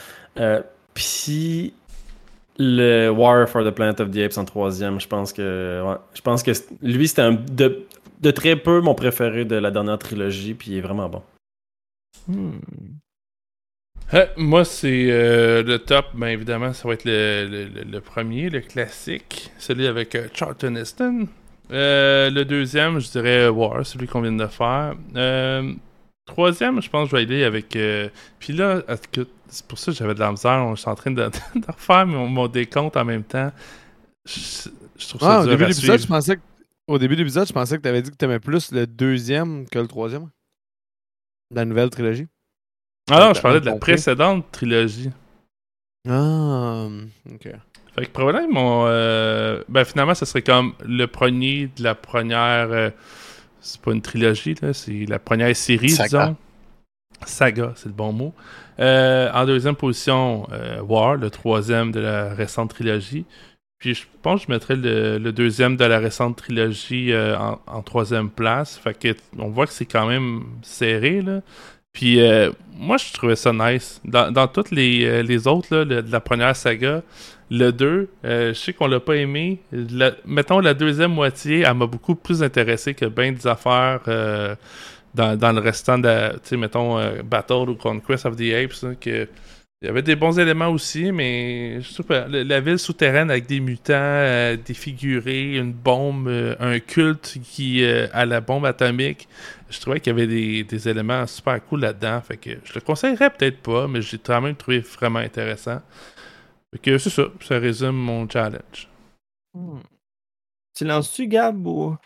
Puis 0.95 1.75
le 2.59 3.09
War 3.11 3.49
for 3.49 3.65
the 3.65 3.71
Planet 3.71 4.01
of 4.01 4.11
the 4.11 4.19
Apes 4.19 4.39
en 4.39 4.45
troisième, 4.45 4.99
je 5.01 5.07
pense 5.09 5.33
que 5.33 5.83
ouais, 5.85 5.97
je 6.15 6.21
pense 6.23 6.43
que 6.43 6.53
lui, 6.83 7.07
c'était 7.09 7.23
un 7.23 7.33
de, 7.33 7.87
de 8.21 8.31
très 8.31 8.57
peu 8.57 8.81
mon 8.81 8.95
préféré 8.95 9.45
de 9.45 9.57
la 9.57 9.71
dernière 9.71 9.99
trilogie, 9.99 10.55
puis 10.55 10.71
il 10.73 10.79
est 10.79 10.81
vraiment 10.81 11.09
bon. 11.09 11.23
Hmm. 12.29 12.53
Euh, 14.13 14.27
moi, 14.37 14.65
c'est 14.65 15.07
euh, 15.11 15.63
le 15.63 15.79
top, 15.79 16.07
ben 16.15 16.29
évidemment, 16.29 16.73
ça 16.73 16.87
va 16.87 16.95
être 16.95 17.05
le, 17.07 17.69
le- 17.91 18.01
premier, 18.01 18.51
le 18.51 18.61
classique, 18.61 19.51
celui 19.59 19.87
avec 19.87 20.15
euh, 20.15 20.29
Charlton 20.35 20.75
Heston. 20.77 21.27
Le 21.71 22.43
deuxième, 22.45 22.99
je 23.01 23.11
dirais 23.11 23.49
War, 23.49 23.85
celui 23.87 24.07
qu'on 24.07 24.21
vient 24.21 24.33
de 24.33 24.47
faire. 24.47 24.95
Euh, 25.17 25.73
troisième, 26.27 26.83
je 26.83 26.91
pense 26.91 27.11
que 27.11 27.17
je 27.17 27.25
vais 27.25 27.33
aller 27.35 27.45
avec. 27.45 27.75
euh, 27.77 28.09
Puis 28.39 28.53
là, 28.53 28.83
c'est 29.49 29.67
pour 29.67 29.79
ça 29.79 29.91
que 29.93 29.97
j'avais 29.99 30.15
de 30.15 30.21
la 30.21 30.31
misère. 30.31 30.77
Je 30.77 30.81
suis 30.81 30.91
en 30.91 30.95
train 30.95 31.11
de, 31.11 31.23
de 31.55 31.67
refaire 31.67 32.07
mon, 32.07 32.29
mon 32.29 32.47
décompte 32.47 32.97
en 32.99 33.05
même 33.05 33.25
temps. 33.25 33.51
Je, 34.27 34.69
je 34.99 35.09
trouve 35.09 35.21
ça 35.23 35.39
Ah, 35.39 35.41
au 35.41 35.47
début 35.47 35.65
de 35.65 35.69
l'épisode, 35.71 36.01
je 36.01 36.07
pensais 36.07 36.37
que. 36.37 36.43
Au 36.87 36.99
début 36.99 37.15
de 37.17 37.21
l'épisode, 37.21 37.49
je 37.49 37.53
pensais 37.55 37.79
que 37.79 37.83
tu 37.83 37.89
avais 37.89 38.03
dit 38.03 38.11
que 38.11 38.17
tu 38.17 38.25
aimais 38.27 38.39
plus 38.41 38.71
le 38.71 38.87
deuxième 38.87 39.67
que 39.67 39.79
le 39.79 39.87
troisième. 39.89 40.29
De 41.55 41.61
la 41.61 41.65
nouvelle 41.65 41.91
trilogie. 41.91 42.27
Ah 43.11 43.21
non, 43.21 43.35
je 43.35 43.41
parlais 43.41 43.61
de 43.61 43.67
la 43.67 43.73
compris. 43.73 43.93
précédente 43.93 44.45
trilogie. 44.51 45.11
Ah, 46.09 46.87
ok. 47.33 47.49
Fait 47.95 48.07
que 48.07 48.11
probablement, 48.11 48.53
mon, 48.53 48.85
euh, 48.89 49.63
ben 49.69 49.85
finalement, 49.85 50.15
ce 50.15 50.25
serait 50.25 50.43
comme 50.43 50.75
le 50.85 51.07
premier 51.07 51.69
de 51.77 51.83
la 51.85 51.95
première. 51.95 52.71
euh, 52.73 52.91
c'est 53.61 53.81
pas 53.81 53.93
une 53.93 54.03
trilogie, 54.03 54.55
là, 54.61 54.73
c'est 54.75 55.07
la 55.07 55.19
première 55.19 55.55
série, 55.57 55.91
Saga. 55.91 56.07
disons. 56.27 56.37
Saga, 57.25 57.73
c'est 57.77 57.87
le 57.87 57.95
bon 57.95 58.13
mot. 58.13 58.35
Euh, 58.81 59.31
en 59.33 59.47
deuxième 59.47 59.77
position, 59.77 60.47
euh, 60.53 60.81
War, 60.83 61.15
le 61.17 61.31
troisième 61.31 61.93
de 61.93 62.01
la 62.01 62.35
récente 62.35 62.71
trilogie. 62.71 63.25
Puis 63.85 63.95
je 63.95 64.05
pense 64.23 64.41
que 64.41 64.47
je 64.47 64.51
mettrais 64.51 64.77
le, 64.77 65.31
deuxième 65.31 65.77
de 65.77 65.85
la 65.85 65.99
récente 65.99 66.37
trilogie 66.39 67.13
euh, 67.13 67.37
en, 67.67 67.83
troisième 67.83 68.31
place. 68.31 68.79
Fait 68.79 68.99
que 68.99 69.15
on 69.39 69.51
voit 69.51 69.67
que 69.67 69.75
c'est 69.75 69.85
quand 69.85 70.07
même 70.07 70.45
serré, 70.63 71.21
là. 71.21 71.43
Puis 71.93 72.19
euh, 72.23 72.51
moi, 72.79 72.97
je 72.97 73.13
trouvais 73.13 73.37
ça 73.37 73.53
nice. 73.53 74.01
Dans, 74.07 74.33
dans 74.33 74.49
toutes 74.49 74.71
les, 74.71 75.05
euh, 75.05 75.23
les 75.23 75.47
autres, 75.47 75.77
là, 75.77 75.85
de 75.85 76.11
la 76.11 76.21
première 76.21 76.57
saga, 76.57 77.03
le 77.51 77.73
2, 77.73 78.09
euh, 78.25 78.55
je 78.55 78.59
sais 78.59 78.73
qu'on 78.73 78.87
l'a 78.87 79.01
pas 79.01 79.17
aimé. 79.17 79.61
Mettons, 80.25 80.61
la 80.61 80.73
deuxième 80.73 81.13
moitié, 81.13 81.65
elle 81.67 81.75
m'a 81.75 81.87
beaucoup 81.87 82.15
plus 82.15 82.43
intéressé 82.43 82.95
que 82.95 83.05
bien 83.05 83.33
des 83.33 83.47
affaires 83.47 84.01
dans, 85.15 85.39
dans 85.39 85.53
le 85.53 85.61
restant 85.61 85.99
de 85.99 86.41
tu 86.43 86.57
mettons, 86.57 86.99
Battle 87.23 87.69
ou 87.69 87.75
Conquest 87.75 88.25
of 88.25 88.37
the 88.37 88.55
Apes, 88.55 88.83
là, 88.83 88.95
que 88.99 89.29
il 89.83 89.87
y 89.87 89.91
avait 89.91 90.03
des 90.03 90.17
bons 90.17 90.39
éléments 90.39 90.69
aussi, 90.69 91.13
mais 91.13 91.81
je 91.83 91.91
sais 91.91 92.03
pas, 92.03 92.27
la 92.27 92.61
ville 92.61 92.79
souterraine 92.79 93.31
avec 93.31 93.47
des 93.47 93.61
mutants 93.61 93.93
euh, 93.93 94.57
défigurés, 94.57 95.57
une 95.57 95.73
bombe, 95.73 96.29
euh, 96.29 96.57
un 96.59 96.79
culte 96.81 97.39
qui 97.43 97.85
euh, 97.85 98.07
à 98.13 98.25
la 98.25 98.41
bombe 98.41 98.65
atomique. 98.65 99.29
Je 99.69 99.79
trouvais 99.81 100.01
qu'il 100.01 100.13
y 100.13 100.17
avait 100.17 100.27
des, 100.27 100.65
des 100.65 100.89
éléments 100.89 101.27
super 101.27 101.63
cool 101.67 101.81
là-dedans. 101.81 102.21
Fait 102.23 102.39
que 102.39 102.51
je 102.65 102.75
le 102.75 102.81
conseillerais 102.81 103.31
peut-être 103.31 103.61
pas, 103.61 103.87
mais 103.87 104.01
j'ai 104.01 104.19
quand 104.19 104.41
même 104.41 104.57
trouvé 104.57 104.79
vraiment 104.79 105.19
intéressant. 105.19 105.83
Fait 106.73 106.79
que 106.79 106.97
c'est 106.97 107.11
ça, 107.11 107.25
ça 107.43 107.59
résume 107.59 107.97
mon 107.97 108.29
challenge. 108.29 108.89
Hmm. 109.53 109.81
Tu 110.75 110.85
lances-tu, 110.85 111.29
Gab, 111.29 111.67
ou... 111.67 111.97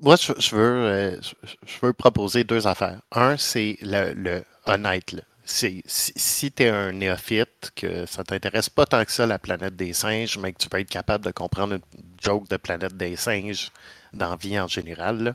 Moi, 0.00 0.16
je, 0.16 0.54
veux, 0.54 0.86
euh, 0.86 1.20
je, 1.22 1.78
veux 1.82 1.92
proposer 1.92 2.44
deux 2.44 2.66
affaires. 2.66 3.00
Un, 3.12 3.36
c'est 3.36 3.78
le, 3.82 4.12
le 4.14 4.44
honnête. 4.66 5.16
si 5.44 5.82
si 5.86 6.52
tu 6.52 6.62
es 6.64 6.68
un 6.68 6.92
néophyte, 6.92 7.72
que 7.76 8.06
ça 8.06 8.24
t'intéresse 8.24 8.68
pas 8.70 8.86
tant 8.86 9.04
que 9.04 9.12
ça 9.12 9.26
la 9.26 9.38
planète 9.38 9.76
des 9.76 9.92
singes, 9.92 10.38
mais 10.38 10.52
que 10.52 10.58
tu 10.58 10.68
peux 10.68 10.80
être 10.80 10.88
capable 10.90 11.24
de 11.24 11.30
comprendre 11.30 11.74
une 11.74 12.04
joke 12.20 12.48
de 12.48 12.56
planète 12.56 12.96
des 12.96 13.16
singes 13.16 13.70
dans 14.12 14.30
la 14.30 14.36
vie 14.36 14.58
en 14.58 14.68
général, 14.68 15.34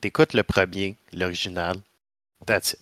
t'écoutes 0.00 0.34
le 0.34 0.42
premier, 0.42 0.96
l'original, 1.12 1.76
that's 2.46 2.72
it. 2.72 2.80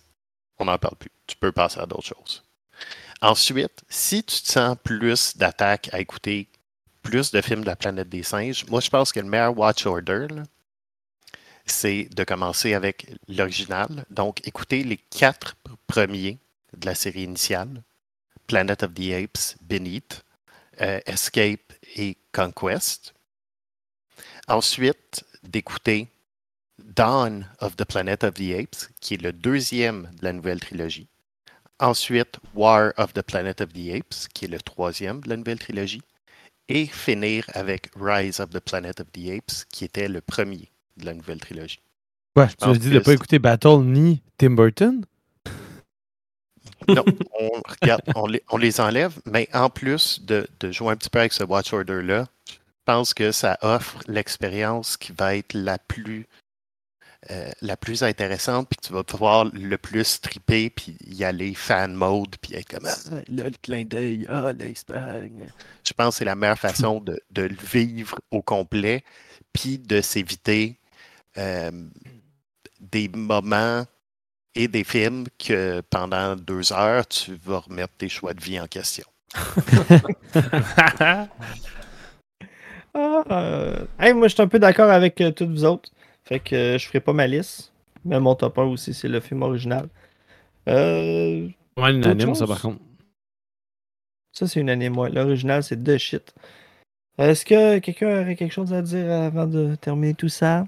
On 0.59 0.65
n'en 0.65 0.77
parle 0.77 0.95
plus. 0.95 1.11
Tu 1.27 1.35
peux 1.35 1.51
passer 1.51 1.79
à 1.79 1.85
d'autres 1.85 2.07
choses. 2.07 2.43
Ensuite, 3.21 3.83
si 3.89 4.23
tu 4.23 4.41
te 4.41 4.47
sens 4.51 4.77
plus 4.83 5.37
d'attaque 5.37 5.89
à 5.91 5.99
écouter 5.99 6.47
plus 7.01 7.31
de 7.31 7.41
films 7.41 7.61
de 7.61 7.67
la 7.67 7.75
planète 7.75 8.09
des 8.09 8.23
singes, 8.23 8.65
moi 8.67 8.79
je 8.79 8.89
pense 8.89 9.11
que 9.11 9.19
le 9.19 9.27
meilleur 9.27 9.57
watch 9.57 9.85
order, 9.85 10.27
là, 10.29 10.43
c'est 11.71 12.05
de 12.15 12.23
commencer 12.23 12.73
avec 12.73 13.07
l'original. 13.27 14.05
Donc, 14.09 14.45
écoutez 14.47 14.83
les 14.83 14.97
quatre 14.97 15.55
pr- 15.65 15.75
premiers 15.87 16.37
de 16.75 16.85
la 16.85 16.95
série 16.95 17.23
initiale 17.23 17.83
Planet 18.47 18.83
of 18.83 18.93
the 18.93 19.11
Apes, 19.11 19.57
Beneath, 19.61 20.23
euh, 20.81 20.99
Escape 21.05 21.73
et 21.95 22.17
Conquest. 22.31 23.13
Ensuite, 24.47 25.25
d'écouter 25.43 26.07
Dawn 26.79 27.49
of 27.59 27.75
the 27.75 27.85
Planet 27.85 28.23
of 28.23 28.35
the 28.35 28.53
Apes, 28.57 28.89
qui 29.01 29.15
est 29.15 29.21
le 29.21 29.33
deuxième 29.33 30.09
de 30.19 30.25
la 30.25 30.33
nouvelle 30.33 30.59
trilogie. 30.59 31.07
Ensuite, 31.79 32.37
War 32.53 32.93
of 32.97 33.13
the 33.13 33.21
Planet 33.21 33.61
of 33.61 33.73
the 33.73 33.89
Apes, 33.93 34.27
qui 34.33 34.45
est 34.45 34.49
le 34.49 34.59
troisième 34.59 35.21
de 35.21 35.29
la 35.29 35.37
nouvelle 35.37 35.59
trilogie. 35.59 36.01
Et 36.69 36.85
finir 36.85 37.45
avec 37.53 37.89
Rise 37.95 38.39
of 38.39 38.49
the 38.49 38.59
Planet 38.59 38.99
of 38.99 39.11
the 39.11 39.29
Apes, 39.29 39.65
qui 39.71 39.85
était 39.85 40.07
le 40.07 40.21
premier 40.21 40.69
de 40.97 41.05
la 41.05 41.13
nouvelle 41.13 41.39
trilogie. 41.39 41.79
Ouais, 42.35 42.47
tu 42.59 42.67
as 42.67 42.73
dit 42.73 42.89
de 42.89 42.99
pas 42.99 43.05
c'est- 43.05 43.13
écouter 43.13 43.39
Battle 43.39 43.79
ni 43.83 44.21
Tim 44.37 44.51
Burton? 44.51 45.05
Non, 46.87 47.03
on, 47.39 47.49
regarde, 47.81 48.01
on, 48.15 48.27
les, 48.27 48.43
on 48.49 48.57
les 48.57 48.79
enlève, 48.79 49.19
mais 49.25 49.49
en 49.53 49.69
plus 49.69 50.21
de, 50.23 50.47
de 50.59 50.71
jouer 50.71 50.93
un 50.93 50.95
petit 50.95 51.09
peu 51.09 51.19
avec 51.19 51.33
ce 51.33 51.43
Watch 51.43 51.73
Order-là, 51.73 52.27
je 52.47 52.55
pense 52.85 53.13
que 53.13 53.31
ça 53.31 53.57
offre 53.61 53.99
l'expérience 54.07 54.95
qui 54.95 55.11
va 55.11 55.35
être 55.35 55.53
la 55.53 55.77
plus, 55.79 56.27
euh, 57.31 57.49
la 57.61 57.75
plus 57.75 58.03
intéressante, 58.03 58.69
puis 58.69 58.77
que 58.77 58.87
tu 58.87 58.93
vas 58.93 59.03
pouvoir 59.03 59.45
le 59.45 59.77
plus 59.77 60.21
triper, 60.21 60.69
puis 60.69 60.95
y 61.05 61.25
aller 61.25 61.53
fan 61.55 61.93
mode, 61.93 62.35
puis 62.41 62.53
être 62.53 62.69
comme 62.69 62.85
ah, 62.87 63.15
là, 63.27 63.43
le 63.45 63.55
clin 63.61 63.83
d'œil, 63.83 64.25
ah, 64.29 64.53
l'Espagne. 64.53 65.49
Je 65.85 65.93
pense 65.93 66.13
que 66.15 66.19
c'est 66.19 66.25
la 66.25 66.35
meilleure 66.35 66.59
façon 66.59 67.01
de, 67.01 67.19
de 67.31 67.41
le 67.41 67.57
vivre 67.73 68.17
au 68.31 68.41
complet, 68.41 69.03
puis 69.51 69.77
de 69.77 69.99
s'éviter 69.99 70.77
euh, 71.37 71.71
des 72.79 73.07
moments 73.09 73.83
et 74.55 74.67
des 74.67 74.83
films 74.83 75.25
que 75.37 75.81
pendant 75.89 76.35
deux 76.35 76.73
heures, 76.73 77.05
tu 77.07 77.35
vas 77.43 77.59
remettre 77.59 77.93
tes 77.97 78.09
choix 78.09 78.33
de 78.33 78.41
vie 78.41 78.59
en 78.59 78.67
question. 78.67 79.05
Ah, 82.93 83.23
euh, 83.29 83.85
hey, 83.99 84.13
moi, 84.13 84.27
je 84.27 84.33
suis 84.33 84.41
un 84.41 84.47
peu 84.47 84.57
d'accord 84.57 84.89
avec 84.89 85.21
euh, 85.21 85.31
toutes 85.31 85.49
vous 85.49 85.65
autres. 85.65 85.91
Fait 86.25 86.39
que 86.39 86.55
euh, 86.55 86.77
je 86.79 86.87
ferai 86.87 86.99
pas 86.99 87.13
ma 87.13 87.27
liste. 87.27 87.71
Mais 88.03 88.19
mon 88.19 88.33
top 88.33 88.57
1 88.57 88.63
aussi, 88.63 88.93
c'est 88.93 89.07
le 89.07 89.19
film 89.19 89.43
original. 89.43 89.87
Euh, 90.67 91.47
Ouais, 91.77 91.93
unanime, 91.93 92.33
ça, 92.33 92.47
par 92.47 92.59
contre. 92.59 92.79
ça, 94.31 94.47
c'est 94.47 94.59
unanime. 94.61 94.97
Ouais. 94.97 95.11
L'original, 95.11 95.61
c'est 95.61 95.83
de 95.83 95.97
shit. 95.97 96.33
Est-ce 97.19 97.45
que 97.45 97.77
quelqu'un 97.77 98.21
aurait 98.21 98.35
quelque 98.35 98.53
chose 98.53 98.73
à 98.73 98.81
dire 98.81 99.11
avant 99.11 99.45
de 99.45 99.75
terminer 99.75 100.15
tout 100.15 100.29
ça? 100.29 100.65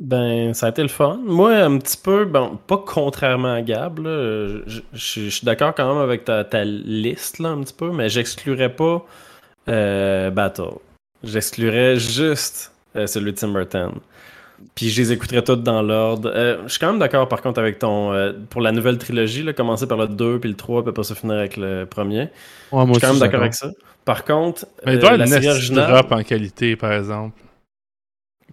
Ben, 0.00 0.52
ça 0.54 0.66
a 0.66 0.68
été 0.70 0.82
le 0.82 0.88
fun. 0.88 1.20
Moi, 1.24 1.52
un 1.54 1.78
petit 1.78 1.96
peu, 1.96 2.24
bon, 2.24 2.56
pas 2.66 2.78
contrairement 2.84 3.52
à 3.54 3.62
Gab, 3.62 3.98
là, 4.00 4.48
je, 4.48 4.62
je- 4.66 4.80
je- 4.92 5.20
je 5.26 5.28
suis 5.30 5.44
d'accord 5.44 5.74
quand 5.74 5.86
même 5.92 6.02
avec 6.02 6.24
ta, 6.24 6.44
ta 6.44 6.64
liste, 6.64 7.38
là, 7.38 7.50
un 7.50 7.60
petit 7.62 7.74
peu, 7.74 7.92
mais 7.92 8.08
j'exclurais 8.08 8.74
pas 8.74 9.04
euh, 9.68 10.30
Battle. 10.30 10.74
J'exclurais 11.24 11.98
juste 11.98 12.72
euh, 12.96 13.06
celui 13.06 13.32
de 13.32 13.38
Tim 13.38 13.48
Burton. 13.52 13.92
Puis 14.74 14.90
je 14.90 15.02
les 15.02 15.12
écouterais 15.12 15.42
toutes 15.44 15.62
dans 15.64 15.82
l'ordre. 15.82 16.32
Euh, 16.34 16.58
je 16.64 16.70
suis 16.72 16.80
quand 16.80 16.88
même 16.88 16.98
d'accord, 17.00 17.28
par 17.28 17.42
contre, 17.42 17.60
avec 17.60 17.78
ton... 17.80 18.12
euh, 18.12 18.32
pour 18.50 18.60
la 18.62 18.72
nouvelle 18.72 18.98
trilogie, 18.98 19.42
là, 19.44 19.52
commencer 19.54 19.86
par 19.88 19.98
le 19.98 20.08
2, 20.08 20.40
puis 20.40 20.50
le 20.50 20.56
3, 20.56 20.82
puis 20.82 20.90
après 20.90 21.04
ça 21.04 21.14
finir 21.14 21.36
avec 21.36 21.56
le 21.56 21.86
premier. 21.86 22.30
Ouais, 22.72 22.86
moi 22.86 22.98
Je 22.98 22.98
suis 22.98 23.00
quand 23.00 23.08
même 23.10 23.18
d'accord 23.20 23.40
avec 23.42 23.54
ça. 23.54 23.70
Par 24.04 24.24
contre, 24.24 24.66
Mais 24.86 24.94
il 24.94 25.04
euh, 25.04 25.16
la 25.16 25.26
série 25.26 25.48
originale... 25.48 26.02
en 26.10 26.22
qualité, 26.24 26.76
par 26.76 26.92
exemple. 26.92 27.40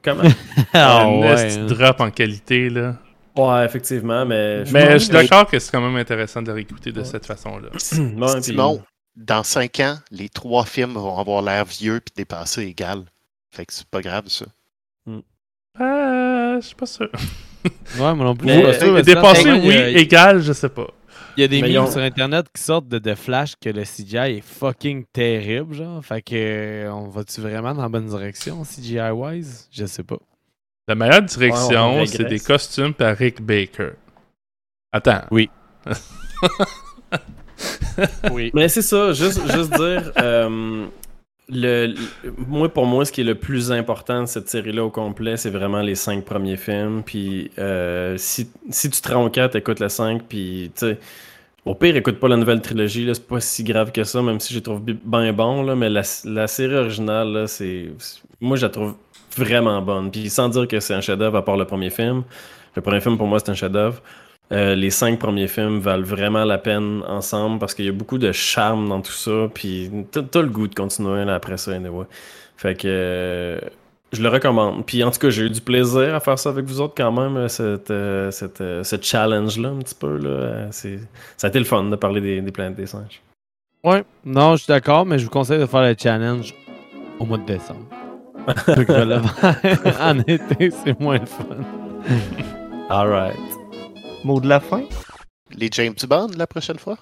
Comment? 0.04 0.24
Ah, 0.74 1.04
un 1.04 1.20
ouais, 1.20 1.47
esti 1.47 1.60
hein. 1.60 1.66
drop 1.66 2.00
en 2.02 2.12
qualité, 2.12 2.70
là. 2.70 2.95
Ouais, 3.36 3.66
effectivement, 3.66 4.26
mais... 4.26 4.64
Mais 4.72 4.93
je 4.93 4.97
suis 4.97 5.10
d'accord 5.14 5.47
que 5.47 5.58
c'est 5.60 5.72
quand 5.72 5.82
même 5.82 5.95
intéressant 5.95 6.41
de 6.41 6.47
le 6.47 6.54
réécouter 6.54 6.91
de 6.91 7.04
cette 7.04 7.26
façon-là. 7.26 7.70
Ouais, 7.97 8.34
puis- 8.34 8.43
Simon, 8.43 8.82
dans 9.16 9.43
cinq 9.43 9.80
ans, 9.80 9.97
les 10.12 10.30
trois 10.30 10.66
films 10.66 10.93
vont 10.93 11.18
avoir 11.18 11.41
l'air 11.41 11.66
vieux 11.66 12.00
puis 12.00 12.14
dépassés 12.16 12.64
égal. 12.64 13.04
Fait 13.52 13.66
que 13.66 13.74
c'est 13.74 13.88
pas 13.88 14.02
grave, 14.02 14.26
ça. 14.28 14.45
Ah, 15.80 16.58
je 16.60 16.66
suis 16.66 16.76
pas 16.76 16.86
sûr. 16.86 17.10
Ouais, 17.64 18.14
moi 18.14 18.26
non 18.26 18.36
plus. 18.36 18.47
Mais- 18.47 18.62
je 18.74 18.86
mais 18.86 19.04
sinon, 19.04 19.60
oui, 19.66 19.76
a- 19.76 19.89
égal, 19.89 20.41
je 20.41 20.54
sais 20.54 20.70
pas. 20.70 20.88
Il 21.40 21.42
y 21.42 21.46
a 21.46 21.48
des 21.62 21.78
ont- 21.78 21.90
sur 21.90 22.02
Internet 22.02 22.48
qui 22.54 22.62
sortent 22.62 22.90
de, 22.90 23.00
de 23.00 23.16
Flash 23.16 23.54
que 23.62 23.70
le 23.70 23.84
CGI 23.84 24.38
est 24.40 24.42
fucking 24.44 25.06
terrible, 25.14 25.74
genre. 25.74 26.04
Fait 26.04 26.22
que, 26.22 26.36
euh, 26.36 26.92
on 26.94 27.08
va-tu 27.08 27.40
vraiment 27.40 27.74
dans 27.74 27.82
la 27.84 27.88
bonne 27.88 28.08
direction, 28.08 28.64
CGI-wise? 28.64 29.70
Je 29.72 29.86
sais 29.86 30.04
pas. 30.04 30.18
La 30.88 30.96
meilleure 30.96 31.22
direction, 31.22 32.00
on 32.01 32.05
c'est 32.05 32.26
des 32.26 32.39
costumes 32.39 32.93
par 32.93 33.16
Rick 33.16 33.42
Baker. 33.42 33.92
Attends. 34.92 35.22
Oui. 35.32 35.50
Oui. 38.32 38.51
Mais 38.54 38.70
c'est 38.70 38.82
ça, 38.82 39.12
juste, 39.12 39.42
juste 39.51 39.72
dire, 39.76 40.12
euh, 40.20 40.86
le, 41.50 41.88
le- 41.88 42.34
moi, 42.47 42.70
pour 42.70 42.86
moi, 42.86 43.04
ce 43.05 43.12
qui 43.12 43.22
est 43.22 43.26
le 43.26 43.36
plus 43.36 43.72
important 43.74 44.22
de 44.22 44.26
cette 44.26 44.50
série-là 44.50 44.86
au 44.86 44.89
complet, 44.89 45.36
c'est 45.36 45.50
vraiment 45.50 45.82
les 45.82 45.96
cinq 45.96 46.24
premiers 46.24 46.55
films. 46.55 47.04
Puis 47.05 47.51
euh, 47.59 48.16
si, 48.18 48.50
si 48.70 48.89
tu 48.89 49.01
te 49.01 49.12
rends 49.12 49.26
au 49.26 49.30
4, 49.30 49.55
écoute 49.58 49.80
le 49.82 49.89
5, 49.89 50.24
puis 50.30 50.72
tu 50.76 50.80
sais, 50.92 50.97
au 51.66 51.76
pire, 51.76 51.96
écoute 51.96 52.20
pas 52.20 52.28
la 52.28 52.38
nouvelle 52.38 52.62
trilogie, 52.62 53.10
c'est 53.14 53.28
pas 53.28 53.40
si 53.40 53.64
grave 53.64 53.92
que 53.92 54.04
ça, 54.04 54.22
même 54.22 54.40
si 54.40 54.54
je 54.54 54.60
les 54.60 54.64
trouve 54.64 54.82
bi- 54.82 54.98
bien 55.04 55.34
bon, 55.34 55.64
là, 55.64 55.76
mais 55.76 55.90
la, 55.90 56.02
la 56.26 56.48
série 56.48 56.76
originale, 56.76 57.46
c'est, 57.48 57.90
moi, 58.42 58.58
je 58.58 58.66
la 58.66 58.70
trouve 58.70 58.96
vraiment 59.38 59.82
bonne. 59.82 60.10
Puis 60.12 60.30
sans 60.30 60.50
dire 60.50 60.68
que 60.68 60.80
c'est 60.80 60.94
un 60.94 61.02
chef-d'œuvre 61.02 61.38
à 61.38 61.46
part 61.46 61.58
le 61.58 61.66
premier 61.66 61.90
film, 61.90 62.24
le 62.76 62.82
premier 62.82 63.02
film 63.02 63.18
pour 63.18 63.28
moi, 63.28 63.40
c'est 63.40 63.52
un 63.52 63.56
chef-d'œuvre. 63.56 64.02
Euh, 64.52 64.74
les 64.74 64.90
cinq 64.90 65.20
premiers 65.20 65.48
films 65.48 65.78
valent 65.80 66.04
vraiment 66.04 66.44
la 66.44 66.58
peine 66.58 67.04
ensemble 67.08 67.60
parce 67.60 67.76
qu'il 67.76 67.86
y 67.86 67.90
a 67.90 67.92
beaucoup 67.92 68.18
de 68.18 68.32
charme 68.32 68.90
dans 68.90 69.02
tout 69.02 69.12
ça. 69.12 69.48
Puis 69.54 69.92
t'as 70.12 70.42
le 70.42 70.48
goût 70.48 70.68
de 70.68 70.74
continuer 70.74 71.24
là, 71.24 71.36
après 71.36 71.58
ça, 71.58 71.74
anyway. 71.74 72.06
Fait 72.58 72.74
que 72.76 72.88
euh, 72.88 73.60
je 74.12 74.24
le 74.24 74.30
recommande. 74.30 74.86
Puis 74.86 75.04
en 75.04 75.12
tout 75.12 75.20
cas, 75.20 75.30
j'ai 75.30 75.44
eu 75.44 75.50
du 75.50 75.62
plaisir 75.62 76.16
à 76.16 76.20
faire 76.20 76.40
ça 76.40 76.50
avec 76.50 76.66
vous 76.66 76.82
autres 76.82 76.96
quand 76.98 77.12
même, 77.12 77.38
euh, 77.38 77.48
cette, 77.48 77.92
euh, 77.92 78.32
cette, 78.32 78.62
euh, 78.62 78.84
ce 78.84 78.96
challenge-là, 79.00 79.70
un 79.70 79.78
petit 79.78 79.96
peu. 79.96 80.18
Là. 80.18 80.72
Ça 80.72 80.88
a 81.44 81.48
été 81.48 81.60
le 81.60 81.66
fun 81.66 81.84
de 81.84 81.96
parler 81.96 82.20
des, 82.20 82.42
des 82.42 82.52
planètes 82.52 82.76
des 82.76 82.88
singes. 82.88 83.22
Ouais, 83.84 84.04
non, 84.26 84.56
je 84.56 84.64
suis 84.64 84.72
d'accord, 84.72 85.06
mais 85.06 85.20
je 85.20 85.26
vous 85.26 85.30
conseille 85.30 85.60
de 85.60 85.66
faire 85.66 85.82
le 85.82 85.96
challenge 85.98 86.54
au 87.20 87.26
mois 87.26 87.38
de 87.38 87.46
décembre. 87.46 87.86
en 90.02 90.20
été, 90.20 90.72
c'est 90.72 91.00
moins 91.00 91.20
le 91.20 91.26
fun. 91.26 91.58
Alright. 92.90 93.38
Mot 94.24 94.40
de 94.42 94.48
la 94.50 94.60
fin? 94.60 94.84
Les 95.56 95.70
James 95.72 95.94
Bond 96.08 96.32
la 96.36 96.48
prochaine 96.48 96.80
fois? 96.80 96.98